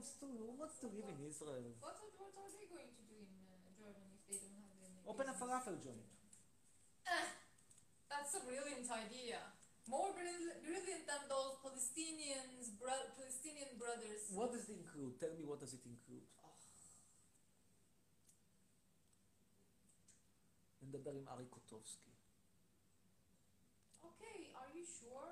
wants 0.00 0.16
to, 0.20 0.26
who 0.26 0.52
wants 0.60 0.76
to 0.82 0.86
live 0.88 1.08
in 1.08 1.18
Israel? 1.26 1.72
What, 1.80 1.96
are- 2.02 2.14
what 2.20 2.32
are 2.40 2.50
they 2.56 2.66
going 2.68 2.90
to 2.98 3.02
do 3.10 3.16
in 3.24 3.30
uh, 3.48 3.70
Germany 3.78 4.16
if 4.16 4.24
they 4.28 4.38
don't 4.42 4.60
have 4.64 4.78
any? 4.84 5.00
Open 5.06 5.26
a 5.28 5.32
business? 5.32 5.40
falafel 5.40 5.76
joint. 5.84 6.06
Eh, 7.06 7.26
that's 8.10 8.32
a 8.34 8.42
brilliant 8.48 8.88
idea. 8.90 9.40
More 9.86 10.10
brill- 10.18 10.58
brilliant 10.66 11.04
than 11.06 11.22
those 11.30 11.54
Palestinians, 11.62 12.74
bro- 12.80 13.08
Palestinian 13.14 13.78
brothers. 13.78 14.26
What 14.34 14.50
does 14.52 14.66
it 14.68 14.74
include? 14.82 15.14
Tell 15.22 15.34
me 15.38 15.44
what 15.46 15.60
does 15.60 15.74
it 15.74 15.84
include. 15.86 16.26
נדבר 20.82 21.10
עם 21.10 21.28
ארי 21.28 21.46
קוטובסקי. 21.50 22.10
Okay, 24.06 24.38
are 24.54 24.70
you 24.76 24.84
sure? 24.98 25.30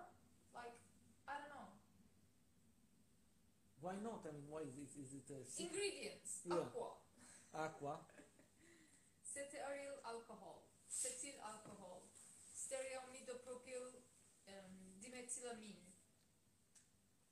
Why 3.81 3.95
not? 4.03 4.22
I 4.27 4.31
mean, 4.35 4.47
why 4.51 4.61
is 4.68 4.76
it, 4.76 4.91
is 5.03 5.11
it 5.19 5.27
a 5.31 5.39
secret? 5.45 5.72
Ingredients. 5.72 6.31
Yeah. 6.45 6.56
Aqua. 6.64 6.89
Aqua. 7.65 7.95
Cetyl 9.23 9.64
alcohol. 10.03 10.57
Cetyl 11.01 11.38
alcohol. 11.53 12.01
Stereomidopropyl 12.61 13.85
um, 14.51 14.72
dimethylamine. 15.01 15.85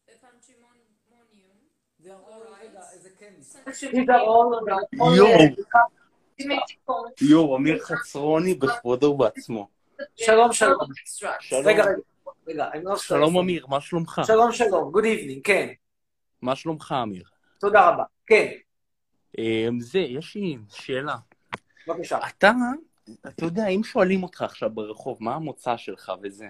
Epantrimonium. 0.08 1.58
They 2.00 2.12
are 2.12 2.22
all, 2.22 2.42
Alright. 2.42 2.70
רגע, 2.70 2.82
איזה 2.94 3.10
chemist. 3.20 3.58
These 3.92 4.10
are 4.10 4.22
all- 4.22 4.64
יואו, 5.16 5.40
יואו, 7.22 7.58
אמיר 7.58 7.80
חצרוני 7.84 8.54
בכבודו 8.54 9.08
ובעצמו. 9.08 9.68
שלום, 10.16 10.54
שלום. 10.54 10.80
רגע, 11.66 11.84
רגע. 11.84 12.02
רגע, 12.48 12.70
I'm 12.74 12.94
not 12.94 12.98
שלום. 12.98 13.38
אמיר, 13.38 13.68
מה 13.68 13.82
שלומך? 13.82 14.22
שלום, 14.28 14.52
שלום. 14.52 14.94
Good 14.96 15.04
evening, 15.06 15.42
כן. 15.44 15.68
מה 16.42 16.56
שלומך 16.56 16.96
אמיר? 17.04 17.24
תודה 17.60 17.90
רבה. 17.90 18.04
כן, 18.28 18.52
אמ, 19.38 19.80
זה, 19.80 20.00
יש 20.00 20.36
לי 20.36 20.58
שאלה. 20.70 21.16
בבקשה. 21.88 22.20
אתה, 22.28 22.52
אתה 23.28 23.46
יודע, 23.46 23.68
אם 23.68 23.84
שואלים 23.84 24.24
אותך 24.24 24.42
עכשיו 24.42 24.70
ברחוב, 24.70 25.18
מה 25.22 25.36
המוצא 25.36 25.78
שלך 25.78 26.12
וזה, 26.22 26.50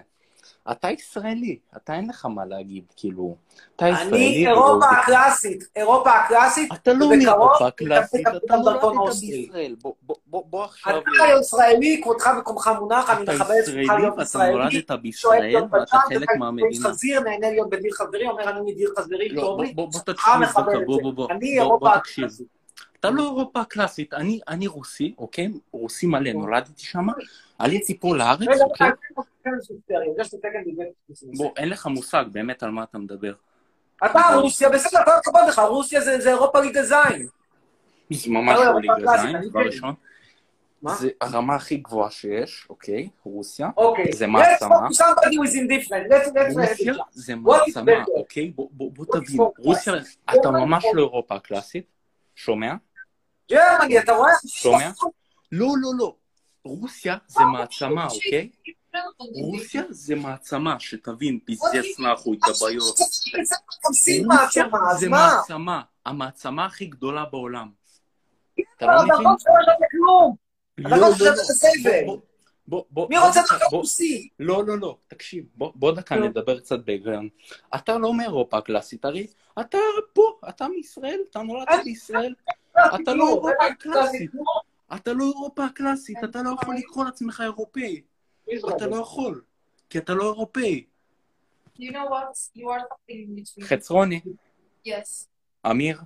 אתה 0.70 0.90
ישראלי, 0.90 1.58
אתה 1.76 1.94
אין 1.94 2.08
לך 2.08 2.26
מה 2.26 2.44
להגיד, 2.44 2.84
כאילו, 2.96 3.36
אתה 3.76 3.88
ישראלי. 3.88 4.08
אני 4.10 4.46
אירופה 4.46 4.68
ויהודי. 4.70 4.86
הקלאסית, 5.02 5.64
אירופה 5.76 6.10
הקלאסית, 6.10 6.72
אתה 6.72 6.92
לא 6.92 7.08
מאירופה 7.08 7.66
הקלאסית, 7.66 8.26
אתה 8.44 8.56
נולדת. 8.56 9.20
בישראל. 9.20 9.76
בוא- 9.82 9.94
בוא- 10.02 10.16
בוא 10.26 10.42
בוא 10.50 10.64
עכשיו... 10.64 10.98
אתה 10.98 11.08
ישראלי, 11.40 12.00
כבודך 12.02 12.26
במקומך 12.36 12.70
מונח, 12.80 13.10
אני 13.10 13.22
אתה 13.24 13.32
מכבד 13.32 13.54
ישראלי 13.62 13.86
להיות 13.86 14.14
ישראלי, 14.22 14.52
נולדת 14.52 14.88
שואף 14.88 15.00
בישראל 15.00 15.64
ואתה 15.72 15.96
חלק 15.98 16.28
מהמדינה. 16.38 16.88
חזיר, 16.88 17.20
נהנה 17.20 17.50
להיות 17.50 17.70
בדיר 17.70 17.92
חברי, 17.92 18.26
אומר 18.28 18.50
אני 18.50 18.72
מדיר 18.72 18.90
חברי, 18.98 19.28
לא, 19.28 19.40
טוב 19.40 19.60
לי, 19.62 19.72
בוא, 19.74 19.86
תקשיב 20.04 20.32
בוא. 21.14 21.28
בוא, 21.68 21.78
בוא, 21.78 21.88
תקשיב. 21.98 22.24
הקלאסית. 22.24 22.46
אתה 23.00 23.10
לא 23.10 23.22
אירופה 23.22 23.60
הקלאסית, 23.60 24.14
אני, 24.14 24.40
רוסי, 24.66 25.14
אוקיי? 25.18 25.48
רוסי 25.72 26.06
מלא, 26.06 26.32
נולדתי 26.32 26.72
שם, 26.76 27.06
עליתי 27.58 27.98
פה 27.98 28.16
לארץ, 28.16 28.48
אוקיי? 28.62 28.90
בוא, 31.36 31.52
אין 31.56 31.68
לך 31.68 31.86
מושג 31.86 32.24
באמת 32.32 32.62
על 32.62 32.70
מה 32.70 32.82
אתה 32.82 32.98
מדבר. 32.98 33.32
אתה 34.06 34.20
רוסיה, 34.34 34.68
בסדר, 34.68 35.04
כל 35.04 35.10
הכבוד 35.10 35.42
לך, 35.48 35.58
רוסיה 35.58 36.00
זה 36.00 36.28
אירופה 36.30 36.60
ליגה 36.60 36.82
זין. 36.82 37.26
זה 38.10 38.30
ממש 38.30 38.58
לא 38.58 38.64
לא 38.64 38.80
ליגה 38.80 39.16
זין, 39.18 39.48
דבר. 39.48 39.60
ראשון. 39.60 39.94
זה 40.98 41.10
הרמה 41.20 41.54
הכי 41.54 41.76
גבוהה 41.76 42.10
שיש, 42.10 42.66
אוקיי? 42.70 43.08
רוסיה. 43.24 43.70
אוקיי, 43.76 44.12
זה 44.12 44.26
מעצמה. 44.26 44.76
רוסיה 44.76 45.06
זה 47.12 47.34
מעצמה? 47.36 48.04
אוקיי? 48.16 48.52
בוא, 48.54 49.04
תבין. 49.12 49.40
רוסיה? 49.58 49.94
אתה 50.30 50.50
ממש 50.50 50.84
לא 50.94 51.02
אירופה 51.02 51.34
הקלאסית, 51.34 51.86
שומע? 52.34 52.74
גרמני, 53.50 53.98
אתה 53.98 54.12
רואה? 54.12 54.32
שומע? 54.46 54.90
לא, 55.52 55.66
לא, 55.80 55.90
לא. 55.98 56.14
רוסיה 56.64 57.16
זה 57.26 57.44
מעצמה, 57.52 58.06
אוקיי? 58.06 58.50
רוסיה 59.18 59.82
זה 59.90 60.14
מעצמה, 60.14 60.80
שתבין, 60.80 61.38
פיזס 61.44 61.98
נחו, 61.98 62.32
התבעיות. 62.32 62.96
סין 63.92 64.26
רוסיה 64.32 64.64
זה 64.98 65.08
מה? 65.08 65.34
מעצמה, 65.36 65.82
המעצמה 66.06 66.66
הכי 66.66 66.86
גדולה 66.86 67.24
בעולם. 67.24 67.68
אתה 68.76 68.86
לא, 68.86 68.92
לא 68.92 69.02
מבין? 69.04 69.26
לא. 69.92 70.30
אתה 70.80 70.88
לא, 70.88 70.96
לא 70.96 71.08
לא, 71.08 71.12
חושב 71.12 71.24
לא. 71.24 71.30
על 71.30 71.36
סבל. 71.36 72.18
בוא, 72.68 72.84
בוא, 72.90 73.08
מי 73.08 73.18
רוצה 73.18 73.40
רוסי? 73.72 74.28
לא, 74.38 74.64
לא, 74.64 74.78
לא, 74.78 74.96
תקשיב, 75.06 75.44
בוא, 75.54 75.72
בוא 75.74 75.92
דקה. 75.92 76.16
נדבר 76.16 76.60
קצת 76.60 76.78
בהיגיון. 76.78 77.28
אתה 77.74 77.98
לא 77.98 78.14
מאירופה 78.14 78.58
הקלאסית, 78.58 79.04
הרי 79.04 79.26
אתה 79.60 79.78
פה, 80.12 80.22
אתה 80.48 80.68
מישראל, 80.68 81.20
אתה 81.30 81.42
נולדת 81.42 81.84
בישראל, 81.84 82.34
אתה 82.94 83.14
לא 83.14 83.28
אירופה 83.28 83.66
הקלאסית. 83.70 84.30
אתה 84.94 85.12
לא 85.12 85.24
אירופה 85.24 85.64
הקלאסית, 85.64 86.16
אתה 86.24 86.42
לא 86.42 86.50
יכול 86.62 86.76
לקרוא 86.76 87.04
לעצמך 87.04 87.40
אירופאי. 87.44 88.00
אתה 88.76 88.86
לא 88.86 88.96
יכול, 88.96 89.42
כי 89.90 89.98
אתה 89.98 90.14
לא 90.14 90.24
אירופאי. 90.24 90.84
חצרוני, 93.62 94.20
Yes. 94.88 94.90
אמיר, 95.70 96.00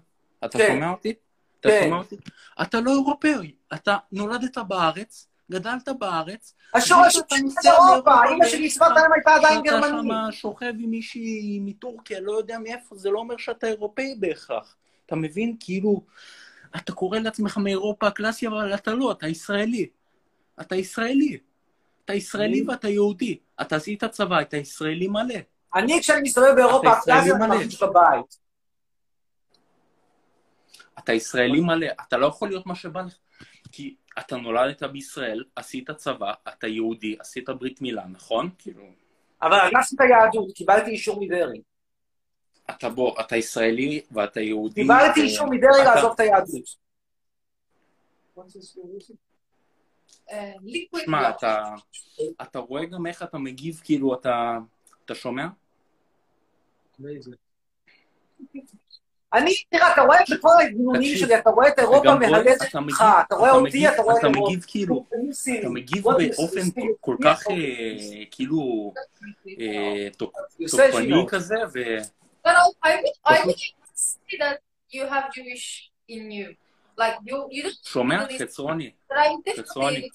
אתה 0.44 0.59
כן. 0.59 0.69
שומע 0.73 0.90
אותי? 0.90 1.14
אתה 1.60 1.69
כן. 1.69 1.81
שומע 1.85 1.98
אותי? 1.98 2.16
אתה 2.62 2.81
לא 2.81 2.90
אירופאי, 2.90 3.55
אתה 3.74 3.97
נולדת 4.12 4.59
בארץ, 4.59 5.28
גדלת 5.51 5.89
בארץ. 5.98 6.55
השורש 6.74 7.16
זה 7.16 7.70
אירופה, 7.70 8.10
אמא 8.35 8.44
שלי 8.48 8.70
שפת 8.70 8.86
האם 8.97 9.12
הייתה 9.12 9.35
עדיין 9.35 9.60
שאתה 9.66 9.81
גרמנית. 9.81 10.12
שם 10.27 10.32
שוכב 10.32 10.73
עם 10.78 10.90
מישהי 10.90 11.59
מטורקיה, 11.62 12.20
לא 12.20 12.32
יודע 12.32 12.59
מאיפה, 12.59 12.97
זה 12.97 13.10
לא 13.10 13.19
אומר 13.19 13.36
שאתה 13.36 13.66
אירופאי 13.66 14.14
בהכרח. 14.19 14.77
אתה 15.06 15.16
מבין? 15.16 15.56
כאילו, 15.60 16.02
אתה 16.77 16.93
קורא 16.93 17.19
לעצמך 17.19 17.59
מאירופה 17.59 18.06
הקלאסי, 18.06 18.47
אבל 18.47 18.74
אתה 18.74 18.94
לא, 18.94 19.12
אתה 19.12 19.27
ישראלי. 19.27 19.89
אתה 20.60 20.77
ישראלי. 20.77 21.39
אתה 22.05 22.15
ישראלי 22.15 22.62
ואתה 22.69 22.89
יהודי. 22.89 23.39
אתה 23.61 23.77
עשית 23.77 24.05
צבא, 24.05 24.41
אתה 24.41 24.57
ישראלי 24.57 25.09
מלא. 25.09 25.35
אני, 25.74 26.01
כשאני 26.01 26.23
מסתובב 26.23 26.55
באירופה 26.57 26.93
אתה 26.93 26.99
ישראלי 26.99 27.20
הקלאסית, 27.20 27.41
אני 27.41 27.47
מלא. 27.49 27.57
מרגיש 27.57 27.83
בבית. 27.83 28.39
אתה 30.99 31.12
ישראלי 31.12 31.61
מלא, 31.61 31.87
אתה 32.09 32.16
לא 32.16 32.27
יכול 32.27 32.49
להיות 32.49 32.66
מה 32.66 32.74
שבא 32.74 33.03
לך. 33.03 33.15
כי 33.73 33.97
אתה 34.19 34.37
נולדת 34.37 34.83
בישראל, 34.83 35.45
עשית 35.57 35.91
צבא, 35.91 36.33
אתה 36.49 36.66
יהודי, 36.66 37.16
עשית 37.20 37.49
ברית 37.49 37.83
מילה, 37.83 38.07
נכון? 38.07 38.51
כאילו, 38.59 38.85
אבל 39.43 39.61
הרגשתי 39.61 39.97
את 39.97 40.01
היהדות, 40.01 40.53
קיבלתי 40.55 40.91
אישור 40.91 41.20
מדרעי. 41.20 41.62
אתה 42.70 42.89
בוא, 42.89 43.20
אתה 43.20 43.37
ישראלי 43.37 44.03
ואתה 44.11 44.41
יהודי. 44.41 44.83
קיבלתי 44.83 45.20
אישור 45.20 45.47
מדרעי 45.51 45.85
לעזוב 45.85 46.12
את 46.12 46.20
היהדות. 46.20 46.83
Liquid 50.67 51.05
שמע, 51.05 51.31
water. 51.31 51.37
אתה, 51.37 51.65
אתה 52.43 52.59
רואה 52.59 52.85
גם 52.85 53.07
איך 53.07 53.23
אתה 53.23 53.39
מגיב, 53.39 53.81
כאילו, 53.85 54.15
אתה, 54.15 54.59
אתה 55.05 55.15
שומע? 55.15 55.47
אני, 59.35 59.55
תראה, 59.71 59.93
אתה 59.93 60.03
רואה 60.03 60.19
בכל 60.31 60.49
הגינונים 60.67 61.13
תקשיב, 61.13 61.27
שלי, 61.27 61.39
אתה 61.39 61.51
רואה 61.51 61.69
את 61.69 61.73
אתה 61.73 61.83
אירופה 61.83 62.15
מהלכת 62.15 62.63
אתה 62.71 62.81
ממך, 62.81 63.01
מגיב- 63.03 63.23
אתה 63.27 63.35
רואה 63.35 63.51
אתה 63.51 63.59
אותי, 63.59 63.89
אתה 63.89 64.03
רואה 64.03 64.15
את 64.15 64.19
אתה 64.19 64.27
אירופה. 64.27 64.51
מגיב 64.51 64.65
כאילו, 64.69 65.05
אתה 65.61 65.69
מגיב 65.69 66.05
באופן 66.05 66.61
כל 67.01 67.17
כך, 67.25 67.43
אה, 67.51 68.25
כאילו, 68.31 68.93
אה, 69.61 70.09
תוקפני 70.17 70.69
שינוי. 70.93 71.25
כזה, 71.29 71.55
ו... 71.75 71.79
But 72.47 72.51
I 72.85 72.89
would, 72.89 73.33
I 73.33 73.47
would 73.47 73.59
say 73.95 74.37
that 74.41 74.59
you 74.93 75.03
have 75.07 75.27
Jewish 75.33 75.91
in 76.11 76.31
you. 76.31 76.62
Like 76.98 77.02
you, 77.27 77.35
you 77.51 77.64
don't 77.64 77.89
שומע? 77.89 78.27
חצרוני, 78.39 78.90
חצרוני. 79.59 80.09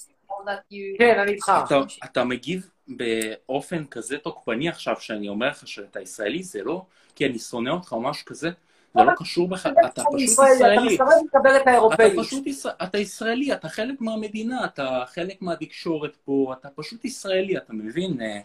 כן, 0.98 1.20
אני 1.20 1.32
איתך. 1.32 1.52
אתה, 1.66 1.80
אתה 2.06 2.24
מגיב 2.24 2.70
באופן 2.88 3.86
כזה 3.86 4.18
תוקפני 4.18 4.70
עכשיו, 4.70 4.96
שאני 5.00 5.30
אומר 5.30 5.48
לך 5.48 5.68
שאתה 5.68 6.02
ישראלי, 6.02 6.44
זה 6.44 6.64
לא 6.64 6.86
כי 7.16 7.26
אני 7.26 7.40
שונא 7.40 7.70
אותך 7.70 7.92
או 7.92 8.02
משהו 8.02 8.26
כזה, 8.26 8.50
זה 8.98 9.04
לא 9.04 9.12
קשור 9.18 9.48
בך, 9.48 9.68
אתה 9.68 10.04
פשוט 10.04 10.20
ישראלי, 10.20 10.56
אתה 10.56 10.66
ישראלי. 10.66 10.94
מסרב 10.94 11.08
לקבל 11.28 11.58
את 11.58 11.62
אתה 11.62 11.72
האירופאית. 11.72 12.14
פשוט 12.20 12.48
ישראל, 12.48 12.74
אתה 12.84 12.98
ישראלי, 12.98 13.54
אתה 13.54 13.70
חלק 13.70 14.02
מהמדינה, 14.02 14.66
אתה 14.66 15.04
חלק 15.08 15.42
מהתקשורת 15.42 16.16
פה, 16.16 16.54
אתה 16.60 16.70
פשוט 16.76 17.06
ישראלי, 17.06 17.58
אתה 17.58 17.74
מבין? 17.74 18.22
אה, 18.22 18.40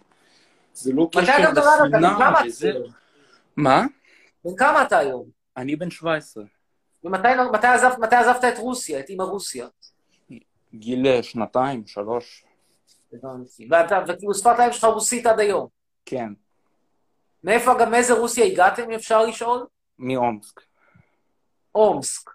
זה 0.75 0.93
לא 0.93 1.09
קשר 1.13 1.23
אתה? 1.23 1.61
בן 1.61 2.03
לשנאה 2.05 2.31
אתה 2.31 2.47
וזה. 2.47 2.73
מה? 3.57 3.85
בן 4.45 4.57
כמה 4.57 4.83
אתה 4.83 4.99
היום? 4.99 5.25
אני 5.57 5.77
בן 5.77 5.91
17. 5.91 6.45
ומתי 7.05 7.29
מתי 7.53 7.67
עזבת 7.67 7.99
מתי 7.99 8.17
עזבת 8.17 8.45
את 8.45 8.59
רוסיה, 8.59 9.01
את 9.01 9.09
אימא 9.09 9.23
רוסיה? 9.23 9.67
גיל 10.75 11.07
אה, 11.07 11.23
שנתיים, 11.23 11.87
שלוש. 11.87 12.45
הבנתי. 13.13 13.69
ואתה, 13.71 14.05
וכאילו 14.09 14.35
שפת 14.35 14.59
האם 14.59 14.73
שלך 14.73 14.85
רוסית 14.85 15.27
עד 15.27 15.41
היום. 15.41 15.67
כן, 16.05 16.33
מאיפה, 17.45 17.75
גם 17.81 17.91
מאיזה 17.91 18.15
רוסיה 18.15 18.45
הגעתם, 18.45 18.83
אם 18.83 18.91
אפשר 18.91 19.23
לשאול? 19.23 19.67
מאומסק. 19.99 20.61
אומסק. 21.75 22.31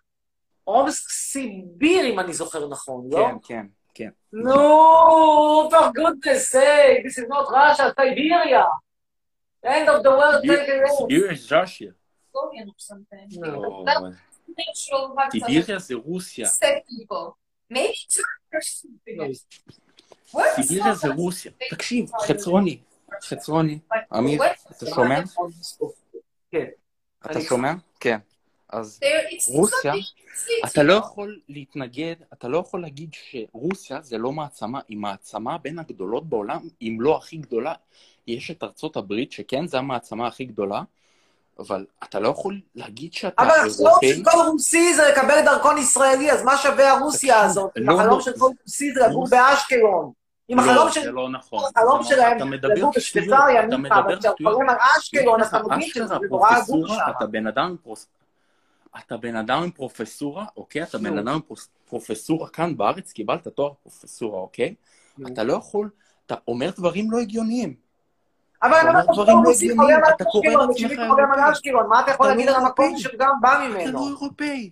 אומסק 0.68 1.10
סיביר, 1.10 2.06
אם 2.14 2.20
אני 2.20 2.34
זוכר 2.34 2.68
נכון, 2.68 3.08
לא? 3.12 3.28
כן, 3.28 3.36
כן, 3.44 3.66
כן. 3.94 4.10
No, 4.34 5.70
for 5.72 5.92
goodness 5.92 6.50
sake, 6.52 7.04
this 7.04 7.18
is 7.18 7.28
not 7.30 7.50
Russia, 7.52 7.94
Siberia. 7.98 8.66
End 9.64 9.90
of 9.90 10.04
the 10.04 10.12
world, 10.12 10.44
take 10.44 10.68
it 10.68 10.84
off. 10.90 11.02
רוסיה. 11.02 11.92
Estonian 12.38 12.68
or 13.56 14.14
רוסיה. 15.96 16.48
Set 16.48 16.84
people. 16.90 17.32
Maybe 17.74 18.18
is 18.18 18.22
סיביריה 20.56 20.96
זה? 20.96 21.08
רוסיה. 21.14 21.52
תקשיב, 21.70 22.10
חצרוני, 22.22 22.80
חצרוני, 23.24 23.80
אמיר, 24.18 24.42
אתה 24.72 24.86
שומע? 24.86 25.20
כן. 26.52 26.66
אתה 27.26 27.42
שומע? 27.42 27.74
כן. 28.00 28.18
אז 28.70 29.00
רוסיה, 29.48 29.94
אתה 30.66 30.84
לא 30.84 30.94
יכול 30.94 31.40
להתנגד, 31.50 32.16
אתה 32.34 32.48
לא 32.48 32.58
יכול 32.58 32.82
להגיד 32.82 33.10
שרוסיה 33.14 34.02
זה 34.02 34.18
לא 34.18 34.32
מעצמה, 34.32 34.80
היא 34.88 34.98
מעצמה 34.98 35.58
בין 35.58 35.80
הגדולות 35.80 36.30
בעולם, 36.30 36.68
אם 36.82 36.98
לא 37.00 37.18
הכי 37.18 37.38
גדולה. 37.38 37.74
יש 38.28 38.52
את 38.52 38.64
ארצות 38.64 38.98
הברית, 38.98 39.32
שכן, 39.32 39.68
זו 39.68 39.78
המעצמה 39.78 40.28
הכי 40.28 40.46
גדולה, 40.46 40.84
אבל 41.60 41.86
אתה 42.04 42.20
לא 42.20 42.30
יכול 42.30 42.60
להגיד 42.76 43.14
שאתה 43.14 43.44
אבל 43.44 43.52
החלום 43.52 43.88
אירופאי. 43.88 44.16
של 44.16 44.24
כל 44.24 44.38
רוסי 44.52 44.94
זה 44.96 45.10
לקבל 45.12 45.42
דרכון 45.46 45.78
ישראלי, 45.78 46.32
אז 46.32 46.44
מה 46.44 46.58
שווה 46.58 46.92
הרוסיה 46.92 47.34
תקשיב, 47.36 47.50
הזאת? 47.50 47.72
לא, 47.76 47.94
החלום 47.94 48.18
לא, 48.18 48.22
של 48.22 48.32
כל 48.40 48.50
רוסי 48.64 48.94
זה 48.94 49.00
לגור 49.08 49.14
רוסיה- 49.24 49.50
באשקלון. 49.52 50.12
אם 50.50 50.60
החלום 50.60 50.76
לא, 50.76 50.92
של... 50.92 51.02
זה 51.02 51.12
לא 51.12 51.30
נכון. 51.30 51.64
החלום 51.76 51.98
לא- 51.98 52.04
שלהם 52.04 52.54
לגור 52.54 52.92
בשוויצריה, 52.96 53.66
ניחא, 53.66 54.00
אבל 54.00 54.20
כשאתה. 54.20 54.34
חולם 54.44 54.70
על 54.70 54.76
אשקלון, 54.98 55.44
אתה 55.44 55.60
מבין 55.64 55.82
שזה 55.82 56.16
נורא 56.30 56.50
עגור 56.50 56.66
פרופסורה, 56.66 56.96
שם. 57.06 57.12
אתה 57.18 57.26
בן 57.26 57.48
אדם 57.48 57.66
עם 57.66 57.78
פרוס... 57.78 58.08
אתה 59.06 59.18
בן 59.18 59.36
אדם 59.36 59.64
עם 59.64 59.72
פרופסורה, 59.72 60.46
אוקיי? 60.58 60.84
אתה 60.84 60.98
בן. 60.98 61.18
אדם 61.18 61.34
עם 61.34 61.40
פרופסורה 61.90 62.50
כאן 62.50 62.78
בארץ, 62.78 63.12
קיבלת 63.12 63.48
תואר 63.48 63.72
פרופסורה, 63.84 64.40
אוקיי? 64.40 64.76
אתה 65.28 65.44
לא 65.44 65.54
יכול, 65.54 65.90
אתה 66.26 66.36
אומר 66.48 66.70
דברים 66.78 67.12
לא 67.12 67.20
הגיוניים. 67.20 67.87
אבל 68.64 68.72
אתה 68.74 68.82
אני 68.82 68.90
אומר 68.90 69.02
לך 69.02 69.28
לא 69.30 69.34
רוסי 69.46 69.76
חולם 69.78 70.04
על 70.06 70.14
אתה 70.14 70.24
אשקלון, 70.30 70.70
ושלי 70.70 70.96
חולם 71.10 71.32
על. 71.32 71.52
אשקלון, 71.52 71.88
מה 71.90 72.00
אתה 72.02 72.12
יכול 72.12 72.26
אתה 72.26 72.36
להגיד 72.36 72.50
לא 72.50 72.56
על 72.58 72.62
המקום. 72.66 72.98
שגם 72.98 73.32
בא 73.42 73.54
אתה 73.54 73.60
ממנו? 73.70 74.00
לא 74.00 74.08
אירופאי. 74.08 74.70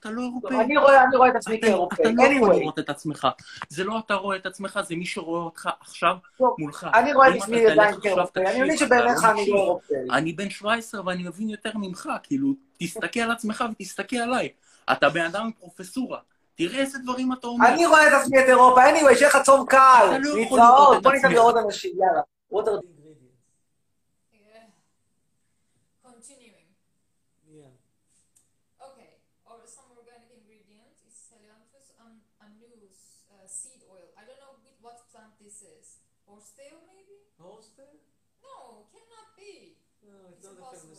אתה 0.00 0.10
לא 0.10 0.22
אירופאי. 0.22 0.60
אני 0.60 0.76
רואה- 0.76 1.04
אני 1.04 1.16
רואה 1.16 1.28
את 1.28 1.36
עצמי 1.36 1.54
אתה- 1.58 1.66
כאירופאי. 1.66 2.04
אתה 2.04 2.12
לא 2.14 2.22
יכול. 2.22 2.54
לראות 2.54 2.78
את 2.78 2.90
עצמך. 2.90 3.28
זה 3.68 3.84
לא 3.84 3.98
אתה 4.06 4.14
רואה 4.14 4.36
את 4.36 4.46
עצמך, 4.46 4.80
זה 4.88 4.96
מי 4.96 5.06
שרואה 5.06 5.40
אותך 5.42 5.68
עכשיו 5.80 6.16
מולך. 6.58 6.86
אני 6.94 7.12
רואה 7.14 7.28
את 7.28 7.42
עצמי 7.42 7.64
אתה 7.66 7.72
עדיין 7.72 8.00
כאירופאי. 8.00 8.46
אני 8.46 8.58
מבין 8.60 8.70
אתה 8.76 8.84
שבעיניך 8.84 9.24
לא 9.24 9.30
אני. 9.30 9.50
לא 9.50 9.56
אירופאי. 9.56 9.96
אני 10.12 10.32
בן 10.32 10.50
17 10.50 11.00
ואני 11.06 11.22
מבין 11.22 11.50
יותר 11.50 11.70
ממך, 11.74 12.08
כאילו, 12.22 12.48
תסתכל 12.78 13.20
על 13.20 13.30
עצמך 13.30 13.64
ותסתכל 13.72 14.16
עליי. 14.16 14.48
אתה 14.92 15.08
בן 15.08 15.24
אדם 15.24 15.44
עם 15.44 15.50
פרופסורה. 15.52 16.18
תראה 16.54 16.78
איזה 16.80 16.98
דברים 16.98 17.32
אתה 17.32 17.46
אומר. 17.46 17.68
אני 17.68 17.86
רואה 17.86 18.08
את 18.08 18.12
עצמי 18.22 18.40
את 18.40 18.48
אירופה. 18.48 18.80
anyway, 18.90 19.14
שיהיה 19.14 19.28
לך 19.28 19.38
צום 19.44 19.66
קל. 19.66 19.78
אתה 20.04 20.18
לא 20.18 20.18
לראות 20.18 20.38
להתראות. 20.38 21.02
בוא 21.02 21.12
ניתן. 21.12 21.32
לעוד 21.32 21.56
אנשים. 21.56 21.90
יאללה. 21.98 22.20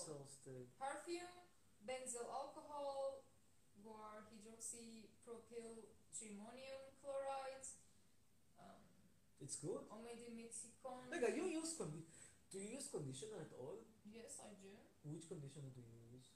perfume, 0.07 1.35
benzyl 1.83 2.27
alcohol, 2.31 3.23
or 3.83 4.23
hydroxypropyl 4.31 5.91
trimonium 6.15 6.83
chloride. 6.99 7.67
Um, 8.59 8.83
it's 9.39 9.55
good. 9.59 9.83
Omedimixicon. 9.91 11.11
Mega, 11.11 11.31
you 11.35 11.45
use 11.51 11.75
condi- 11.75 12.07
Do 12.51 12.59
you 12.59 12.79
use 12.79 12.87
conditioner 12.87 13.43
at 13.43 13.51
all? 13.59 13.83
Yes, 14.07 14.39
I 14.43 14.55
do. 14.63 14.71
Which 15.03 15.27
conditioner 15.27 15.71
do 15.75 15.81
you 15.83 15.99
use? 16.15 16.31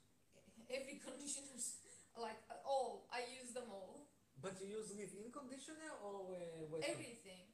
Every 0.68 1.00
conditioners, 1.06 1.80
like 2.16 2.40
all. 2.64 3.08
I 3.12 3.24
use 3.40 3.52
them 3.52 3.68
all. 3.72 4.08
But 4.40 4.58
you 4.60 4.80
use 4.80 4.90
leave-in 4.96 5.30
conditioner 5.30 5.92
or 6.02 6.34
uh. 6.34 6.80
Everything. 6.82 7.46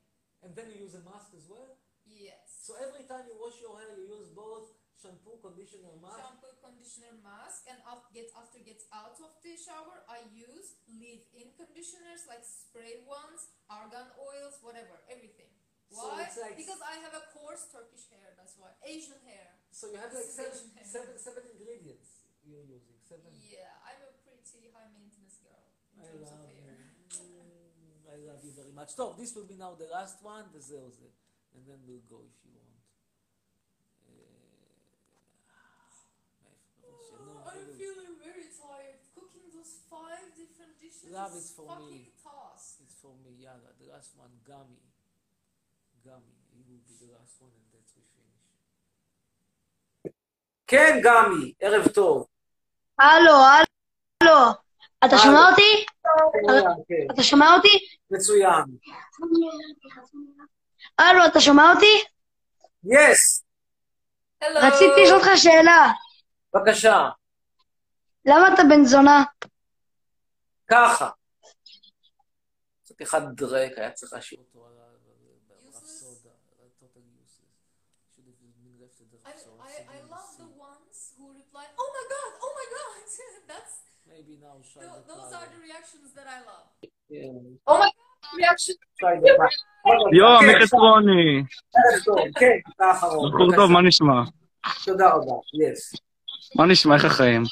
And 0.43 0.55
then 0.55 0.71
you 0.71 0.87
use 0.87 0.95
a 0.95 1.03
mask 1.03 1.35
as 1.35 1.51
well. 1.51 1.75
Yes. 2.07 2.63
So 2.63 2.79
every 2.79 3.05
time 3.05 3.27
you 3.29 3.37
wash 3.37 3.59
your 3.61 3.77
hair, 3.77 3.93
you 3.99 4.07
use 4.09 4.31
both 4.33 4.71
shampoo, 4.99 5.39
conditioner 5.39 5.95
mask. 6.03 6.19
Shampoo, 6.19 6.55
conditioner 6.59 7.15
mask. 7.23 7.71
And 7.71 7.79
after 7.87 8.59
gets 8.61 8.85
out 8.91 9.17
of 9.23 9.33
the 9.41 9.55
shower, 9.55 10.03
I 10.11 10.27
use 10.35 10.79
leave-in 10.91 11.55
conditioners 11.55 12.27
like 12.27 12.43
spray 12.43 13.07
ones, 13.07 13.55
argan 13.71 14.11
oils, 14.19 14.59
whatever, 14.61 14.99
everything. 15.07 15.51
Why? 15.89 16.29
So 16.29 16.45
like 16.45 16.59
because 16.61 16.83
I 16.85 17.01
have 17.01 17.17
a 17.17 17.25
coarse 17.33 17.65
Turkish 17.73 18.13
hair, 18.13 18.37
that's 18.37 18.61
why. 18.61 18.77
Asian 18.85 19.17
hair. 19.25 19.57
So 19.73 19.89
you 19.89 19.97
have 19.97 20.13
like 20.13 20.29
seven, 20.29 20.69
seven, 20.85 21.17
seven 21.17 21.43
ingredients 21.49 22.29
you're 22.45 22.67
using. 22.67 23.01
Seven. 23.09 23.33
Yeah, 23.41 23.73
I'm 23.89 24.05
a 24.05 24.13
pretty 24.21 24.69
high 24.69 24.93
maintenance 24.93 25.41
girl 25.41 25.65
in 25.97 26.05
I 26.05 26.13
terms 26.13 26.29
love 26.29 26.45
of 26.45 26.53
hair. 26.53 26.77
Mm, 27.25 28.05
I 28.05 28.17
love 28.29 28.41
you 28.45 28.53
very 28.53 28.73
much. 28.77 28.93
So 28.93 29.17
this 29.17 29.33
will 29.33 29.49
be 29.49 29.57
now 29.57 29.81
the 29.81 29.89
last 29.89 30.21
one, 30.21 30.53
the 30.53 30.61
zeoze, 30.61 31.01
and 31.57 31.65
then 31.65 31.81
we'll 31.89 32.05
go 32.05 32.21
if 32.21 32.37
you 32.45 32.53
want. 32.53 32.68
Those 39.69 39.85
five 39.91 40.29
different 40.41 40.75
dishes 40.81 41.13
Love 41.13 41.35
is 41.41 41.53
for 41.57 41.67
fucking 41.69 41.91
me. 41.91 42.13
task. 42.25 42.81
It's 42.85 42.97
for 43.03 43.13
me, 43.23 43.31
yalla. 43.45 43.71
The 43.81 43.87
last 43.93 44.11
one, 44.17 44.33
gummy. 44.49 44.81
Gummy. 46.07 46.37
It 46.57 46.65
will 46.69 46.81
be 46.89 46.95
the 47.05 47.09
last 47.17 47.35
one 47.45 47.53
and 47.59 47.69
that's 47.73 47.93
we 47.97 48.03
finish. 48.15 48.45
כן, 50.67 51.01
גמי, 51.03 51.53
ערב 51.61 51.89
טוב. 51.89 52.27
הלו, 52.99 53.33
הלו. 53.33 54.39
אתה 55.05 55.19
שומע 55.19 55.51
אותי? 55.51 55.87
כן, 56.89 57.07
אתה 57.15 57.23
שומע 57.23 57.47
אותי? 57.57 57.79
מצוין. 58.11 58.65
הלו, 60.99 61.27
אתה 61.27 61.41
שומע 61.41 61.73
אותי? 61.75 62.05
יס, 62.85 63.45
רציתי 64.43 65.03
לשאול 65.05 65.19
אותך 65.19 65.29
שאלה. 65.37 65.93
בבקשה. 66.55 67.09
למה 68.25 68.55
אתה 68.55 68.63
בן 68.69 68.85
זונה? 68.85 69.25
ככה. 70.71 71.11
קצת 72.85 73.03
אחד 73.03 73.21
דרק, 73.37 73.73
היה 73.79 73.91
צריך 73.91 74.13
להשאיר 74.13 74.41
אותו 74.41 74.67
על 74.67 74.73
ה- 74.79 74.89
ברפסודה. 75.49 76.31
total 76.81 77.05
useless. 77.25 77.59
Should 78.13 78.27
have 78.31 78.39
been 78.43 78.55
left 78.83 78.99
at 79.03 79.09
the 79.13 79.19
I, 79.25 79.33
rapsoda, 79.33 79.63
I, 79.67 79.71
so 79.71 79.91
I 79.93 79.97
then 79.99 80.09
love 80.15 80.29
see. 80.37 80.43
the 80.43 80.51
ones 80.69 80.97
who 81.17 81.25
reply, 81.41 81.65
"Oh 81.83 81.89
my 81.97 82.05
god, 82.15 82.31
oh 82.45 82.53
my 82.59 82.67
god." 82.77 82.95
That's 83.51 83.75
Maybe 84.13 84.33
now 84.47 84.55
try 84.73 84.83
tho- 84.85 85.01
the 85.01 85.09
those 85.11 85.29
power. 85.33 85.43
are 85.43 85.49
the 85.55 85.61
reactions 85.69 86.09
that 86.19 86.27
I 86.37 86.39
love. 86.51 86.67
Yeah. 87.17 87.71
Oh 87.71 87.77
my 87.83 87.91
god, 87.97 88.33
reaction. 88.43 88.75
Try 89.01 89.15
the 89.25 89.33
power. 89.39 89.51
יואו, 90.19 90.41
כן, 90.41 90.47
מי 90.47 90.67
טוב, 92.05 92.19
כן, 92.41 92.57
אתה 92.77 92.85
האחרון. 92.85 93.31
בחור 93.33 93.51
טוב, 93.57 93.71
מה 93.71 93.81
נשמע? 93.83 94.15
תודה 94.85 95.09
רבה, 95.15 95.33
יס. 95.63 95.93
מה 96.57 96.67
נשמע, 96.67 96.95
איך 96.95 97.05
החיים? 97.05 97.43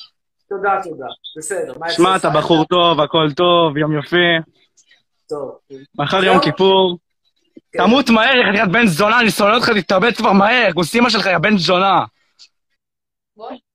תודה, 0.48 0.81
תודה. 0.85 1.06
בסדר. 1.36 1.73
מה 1.78 1.90
שמע? 1.90 2.16
אתה 2.16 2.31
בחור 2.31 2.64
טוב, 2.64 3.01
הכל 3.01 3.28
טוב, 3.36 3.77
יום 3.77 3.98
יפה. 3.98 4.16
טוב. 5.28 5.59
מחר 5.98 6.24
יום 6.24 6.40
כיפור. 6.40 6.98
כן. 7.73 7.78
תמות 7.78 8.10
מהר, 8.10 8.36
יא 8.36 8.52
חתיכת 8.52 8.68
בן 8.73 8.86
זונה, 8.86 9.20
אני 9.20 9.31
שונא 9.31 9.55
אותך, 9.55 9.70
תתאבד 9.70 10.16
כבר 10.16 10.32
מהר, 10.32 10.73
כוס 10.73 10.94
אימא 10.94 11.10
שלך, 11.10 11.27
יא 11.27 11.39
בן 11.39 11.56
זונה. 11.59 12.05
What? 13.39 13.65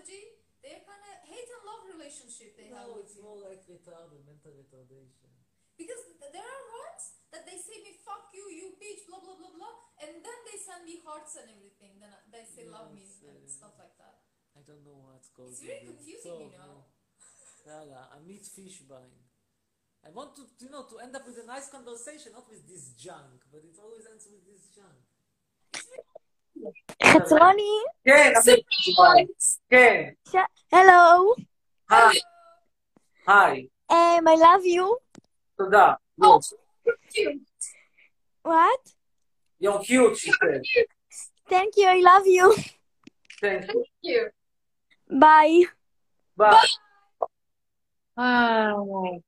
psychology, 0.00 0.40
they're 0.64 0.84
kind 0.84 1.04
of 1.04 1.16
hate 1.28 1.48
and 1.48 1.62
love 1.68 1.82
relationship 1.92 2.56
they 2.56 2.68
no, 2.72 2.76
have. 2.76 2.88
No, 2.88 3.04
it's 3.04 3.16
you. 3.16 3.24
more 3.24 3.38
like 3.40 3.60
retarded, 3.68 4.24
mental 4.24 4.52
retardation. 4.56 5.28
Because 5.76 6.00
th- 6.20 6.32
there 6.32 6.44
are 6.44 6.64
words 6.68 7.04
that 7.32 7.48
they 7.48 7.56
say 7.56 7.80
me 7.80 7.96
fuck 8.04 8.28
you, 8.36 8.44
you 8.52 8.76
bitch, 8.76 9.08
blah 9.08 9.20
blah 9.20 9.36
blah 9.36 9.52
blah, 9.56 9.74
and 10.04 10.20
then 10.20 10.38
they 10.48 10.56
send 10.60 10.84
me 10.84 11.00
hearts 11.04 11.40
and 11.40 11.48
everything. 11.48 11.96
Then 12.00 12.12
uh, 12.12 12.20
they 12.28 12.44
say 12.44 12.68
love 12.68 12.92
me 12.92 13.04
uh, 13.24 13.32
and 13.32 13.48
stuff 13.48 13.76
like 13.80 13.96
that. 13.96 14.20
I 14.56 14.60
don't 14.64 14.84
know 14.84 15.00
what's 15.08 15.32
going. 15.32 15.52
It's 15.52 15.64
really 15.64 15.88
uh, 15.88 15.92
confusing, 15.96 16.24
so, 16.24 16.52
you 16.52 16.60
know. 16.60 16.84
Yala, 17.64 18.12
I 18.12 18.18
meet 18.24 18.44
Fishbine. 18.44 19.20
I 20.00 20.08
want 20.16 20.32
to, 20.40 20.48
you 20.64 20.72
know, 20.72 20.88
to 20.88 20.96
end 21.00 21.12
up 21.12 21.28
with 21.28 21.36
a 21.40 21.44
nice 21.44 21.68
conversation, 21.68 22.32
not 22.32 22.48
with 22.48 22.64
this 22.64 22.96
junk. 22.96 23.44
But 23.52 23.68
it 23.68 23.76
always 23.76 24.08
ends 24.08 24.24
with 24.32 24.44
this 24.48 24.72
junk. 24.72 24.96
חצרוני? 27.03 27.81
כן, 28.05 28.33
עמית 28.35 28.65
פישביין. 28.67 29.27
כן. 29.69 30.09
Hello. 30.73 31.35
היי. 31.89 32.19
היי. 33.27 33.67
Um, 33.91 34.27
I 34.27 34.35
love 34.35 34.65
you. 34.65 34.97
תודה. 35.57 35.93
Yes. 36.21 36.53
What? 38.43 38.93
You're 39.61 39.79
cute, 39.79 40.17
she 40.17 40.31
said. 40.31 40.61
Thank 41.49 41.77
you, 41.77 41.87
I 41.87 42.01
love 42.01 42.27
you. 42.27 42.53
Thank 43.41 43.69
you. 44.03 44.29
Bye. 45.09 45.65
Bye. 46.37 46.55
You 48.17 49.21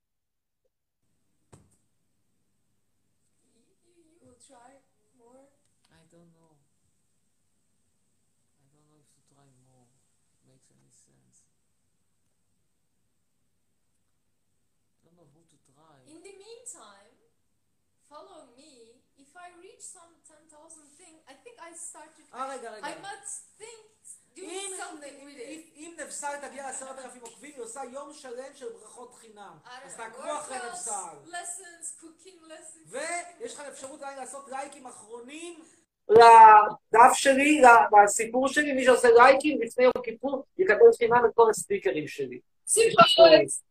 I 21.73 21.75
started. 21.75 22.35
אה, 22.35 22.55
רגע, 22.55 22.71
רגע. 22.71 22.87
I 22.87 22.91
must 22.91 23.63
think 23.63 23.93
doing 24.37 24.43
אם. 24.43 25.29
אם, 25.29 25.63
אם 25.75 25.95
נבסל 25.99 26.49
תגיע 26.49 26.63
לעשרת 26.63 26.99
אלפים 26.99 27.23
עוקבים, 27.23 27.53
היא 27.55 27.63
עושה 27.63 27.81
יום 27.93 28.13
שלם 28.13 28.55
של 28.55 28.73
ברכות 28.73 29.15
חינם. 29.15 29.59
אז 29.85 29.97
תעקבו 29.97 30.39
אחרי 30.39 30.57
נבסל. 30.69 30.93
lessons, 31.27 32.03
cooking 32.03 32.51
lessons. 32.51 32.97
ויש 33.41 33.55
לך 33.55 33.61
אפשרות 33.61 34.03
עדיין 34.03 34.19
לעשות 34.19 34.49
לייקים 34.49 34.87
אחרונים 34.87 35.65
לדף 36.09 37.15
שלי, 37.15 37.63
לסיפור 38.05 38.49
שלי, 38.49 38.73
מי 38.73 38.85
שעושה 38.85 39.09
לייקים 39.11 39.63
לפני 39.63 39.85
יום 39.85 39.93
כיפור, 40.05 40.45
יקבל 40.59 40.93
חינם 40.99 41.25
את 41.27 41.31
כל 41.35 41.51
הסטיקרים 41.51 42.09
שלי. 42.09 42.41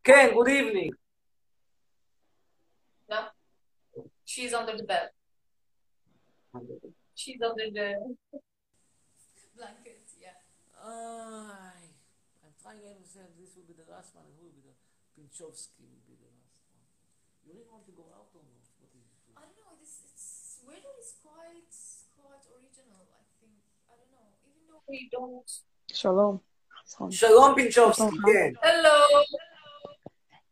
כן, 0.04 0.30
good 0.34 0.48
evening. 0.48 0.92
No. 3.10 3.16
She's 4.26 4.54
under 4.54 4.78
the 4.78 4.84
bed. 4.84 5.10
She's 7.22 7.42
under 7.50 7.70
the 7.78 7.90
blanket, 9.54 10.02
yeah. 10.18 10.42
איי, 10.74 11.86
I'm 12.42 12.54
trying 12.64 12.82
and 12.98 13.06
say 13.14 13.22
this 13.38 13.54
will 13.56 13.68
be 13.72 13.76
the 13.78 13.86
last 13.94 14.10
one, 14.18 14.26
and 14.26 14.34
who 14.38 14.50
will 14.50 14.58
be 14.58 14.64
the 14.70 14.76
Pinchovsky 15.14 15.86
will 15.92 16.06
be 16.10 16.16
the 16.24 16.32
last 16.34 16.58
one. 16.74 16.82
You 17.46 17.54
really 17.54 17.70
want 17.74 17.86
to 17.90 17.94
go 18.02 18.06
out 18.18 18.30
or 18.38 18.42
not? 18.54 18.66
What 18.82 18.90
is 18.98 19.06
it? 19.06 19.38
I 19.38 19.44
don't 19.46 19.62
know. 19.62 19.74
This 19.82 19.94
it's 20.10 20.28
weather 20.70 20.94
is 21.04 21.12
quite 21.22 21.76
quite 22.18 22.46
original. 22.58 23.04
I 23.22 23.24
think 23.38 23.58
I 23.92 23.94
don't 24.00 24.12
know. 24.18 24.28
Even 24.50 24.64
though 24.70 24.84
we 24.90 25.00
don't. 25.16 25.50
שלום. 25.94 26.38
נכון. 26.88 27.12
שלום 27.12 27.56
פינצ'ובסקי? 27.56 28.04
כן. 28.26 28.68
Hello. 28.68 28.98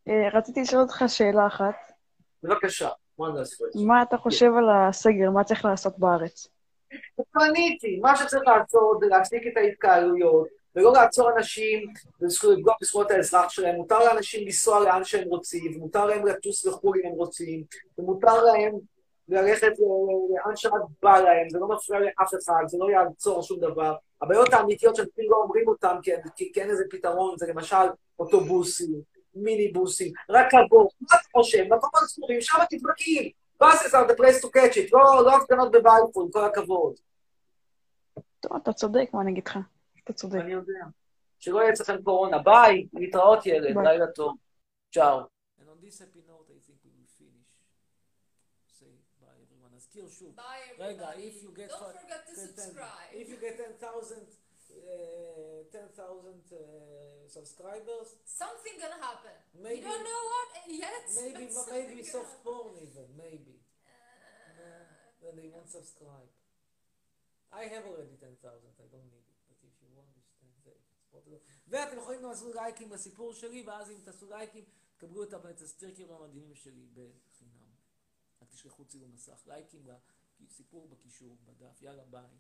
אה, 0.08 0.30
רציתי 0.34 0.62
לשאול 0.62 0.82
אותך 0.82 1.04
שאלה 1.08 1.48
אחת. 1.48 1.76
בבקשה. 2.44 2.90
מה 3.88 4.02
אתה 4.02 4.18
חושב 4.18 4.52
על 4.58 4.70
הסגר? 4.70 5.30
מה 5.30 5.44
צריך 5.44 5.66
לעשות 5.66 6.00
בארץ? 6.00 6.48
פניתי, 7.32 8.00
מה 8.02 8.16
שצריך 8.16 8.44
לעשות 8.48 9.00
זה 9.00 9.06
להפסיק 9.06 9.48
את 9.52 9.58
ההתקהלויות, 9.58 10.48
ולא 10.76 10.94
לעצור 10.94 11.30
אנשים 11.38 11.94
ולפגוע 12.22 12.74
בזכויות 12.82 13.12
האזרח 13.12 13.50
שלהם. 13.50 13.76
מותר 13.76 14.00
לאנשים 14.00 14.46
לנסוע 14.46 14.80
לאן 14.80 15.04
שהם 15.04 15.28
רוצים, 15.28 15.76
ומותר 15.76 16.06
להם 16.06 16.26
לטוס 16.26 16.66
לחו"ל 16.66 16.98
אם 17.04 17.10
הם 17.10 17.16
רוצים, 17.16 17.64
ומותר 17.98 18.44
להם 18.44 18.74
ללכת 19.30 19.72
לאן 20.34 20.56
שרק 20.56 20.82
בא 21.04 21.20
להם, 21.20 21.50
זה 21.50 21.60
לא 21.60 21.68
מפריע 21.68 22.00
לאף 22.00 22.34
אחד, 22.34 22.64
זה 22.68 22.78
לא 22.80 22.92
יעצור 22.92 23.44
שום 23.44 23.60
דבר. 23.60 23.96
הבעיות 24.22 24.54
האמיתיות 24.54 24.96
שאנשים 24.96 25.26
לא 25.30 25.38
אומרים 25.38 25.68
אותן 25.68 25.96
כי, 26.02 26.12
כי, 26.36 26.52
כי 26.54 26.62
אין 26.62 26.70
איזה 26.70 26.84
פתרון, 26.90 27.38
זה 27.38 27.48
למשל 27.48 27.76
אוטובוסים, 28.20 29.02
מיניבוסים, 29.36 30.14
רכבות, 30.30 30.88
מה 31.02 31.08
אתה 31.08 31.28
חושב? 31.32 31.64
מקומות 31.64 32.08
סגורים, 32.08 32.42
שם 32.42 32.58
נדבקים. 32.74 33.30
Buses 33.60 33.94
are 33.94 34.08
the 34.08 34.16
place 34.16 34.42
to 34.42 34.50
catch 34.50 34.78
it, 34.78 34.90
לא, 34.94 35.26
לא 35.26 35.36
הפגנות 35.38 35.72
בבלפור, 35.72 36.30
כל 36.34 36.46
הכבוד. 36.46 36.96
טוב, 38.40 38.56
אתה 38.56 38.74
צודק, 38.74 39.10
מה 39.14 39.22
אני 39.22 39.32
אגיד 39.32 39.48
לך? 39.48 39.58
אתה 40.04 40.14
צודק. 40.14 40.40
אני 40.42 40.52
יודע. 40.52 40.86
שלא 41.40 41.60
יהיה 41.60 41.74
אצלכם 41.74 42.04
קורונה. 42.04 42.38
ביי, 42.38 42.88
להתראות 42.94 43.46
ילד, 43.46 43.76
ביי. 43.76 43.84
לילה 43.84 44.08
טוב. 44.08 44.38
צ'או. 44.92 45.20
And 45.60 45.68
on 45.70 45.86
this 45.86 46.00
happy 46.00 46.22
note, 46.28 46.48
I 46.50 46.60
think 46.66 46.80
we 46.86 46.92
will 46.98 47.12
finish. 47.20 47.52
Say 48.78 48.92
bye 50.36 50.62
everybody. 50.72 51.24
if 51.32 51.44
you 51.44 51.52
get... 51.60 51.70
Don't 51.70 52.00
forget 52.02 52.22
to 52.28 52.34
10,000 52.36 52.56
subscribe. 52.56 53.10
If 53.22 53.28
you 53.32 53.38
get 53.46 53.58
10,000 53.58 54.18
uh, 54.18 54.39
10,000 55.72 56.52
uh, 56.52 56.58
subscribers, 57.28 58.08
Something 58.26 58.76
gonna 58.82 59.02
happen. 59.10 59.36
Maybe- 59.54 59.76
we 59.76 59.82
don't 59.90 60.04
know 60.12 60.24
what 60.34 60.50
yet. 60.84 61.06
maybe 61.22 61.46
but 61.56 61.68
maybe 61.72 62.04
soft 62.04 62.44
porn 62.44 62.74
even, 62.86 63.08
maybe. 63.18 63.56
Then 65.22 65.36
they 65.40 65.50
won't 65.54 65.70
subscribe. 65.70 66.32
I 67.52 67.64
have 67.74 67.84
already 67.86 68.16
10,000, 68.18 68.40
I 68.40 68.88
don't 68.94 69.10
need 69.14 69.26
it, 69.34 69.40
but 69.48 69.58
if 69.70 69.74
you 69.82 69.90
want, 69.98 70.10
it's 70.18 70.32
10,000. 70.64 71.40
ואתם 71.68 71.98
יכולים 71.98 72.22
גם 72.22 72.30
לעשות 72.30 72.56
לייקים 72.56 72.92
לסיפור 72.92 73.34
שלי, 73.34 73.64
ואז 73.68 73.92
אם 73.92 73.98
תעשו 74.04 74.30
לייקים, 74.30 74.66
תקבלו 74.98 75.24
את 75.24 75.34
את 75.34 75.62
הסטיקרים 75.62 76.12
המדהימים 76.12 76.56
שלי 76.56 76.88
בחינם. 76.94 77.70
רק 78.42 78.50
תשלחו 78.50 78.86
צילום 78.86 79.12
מסך. 79.12 79.44
לייקים 79.48 79.88
לסיפור 80.40 80.88
בקישור, 80.88 81.38
בדף. 81.46 81.82
יאללה, 81.82 82.04
ביי. 82.04 82.38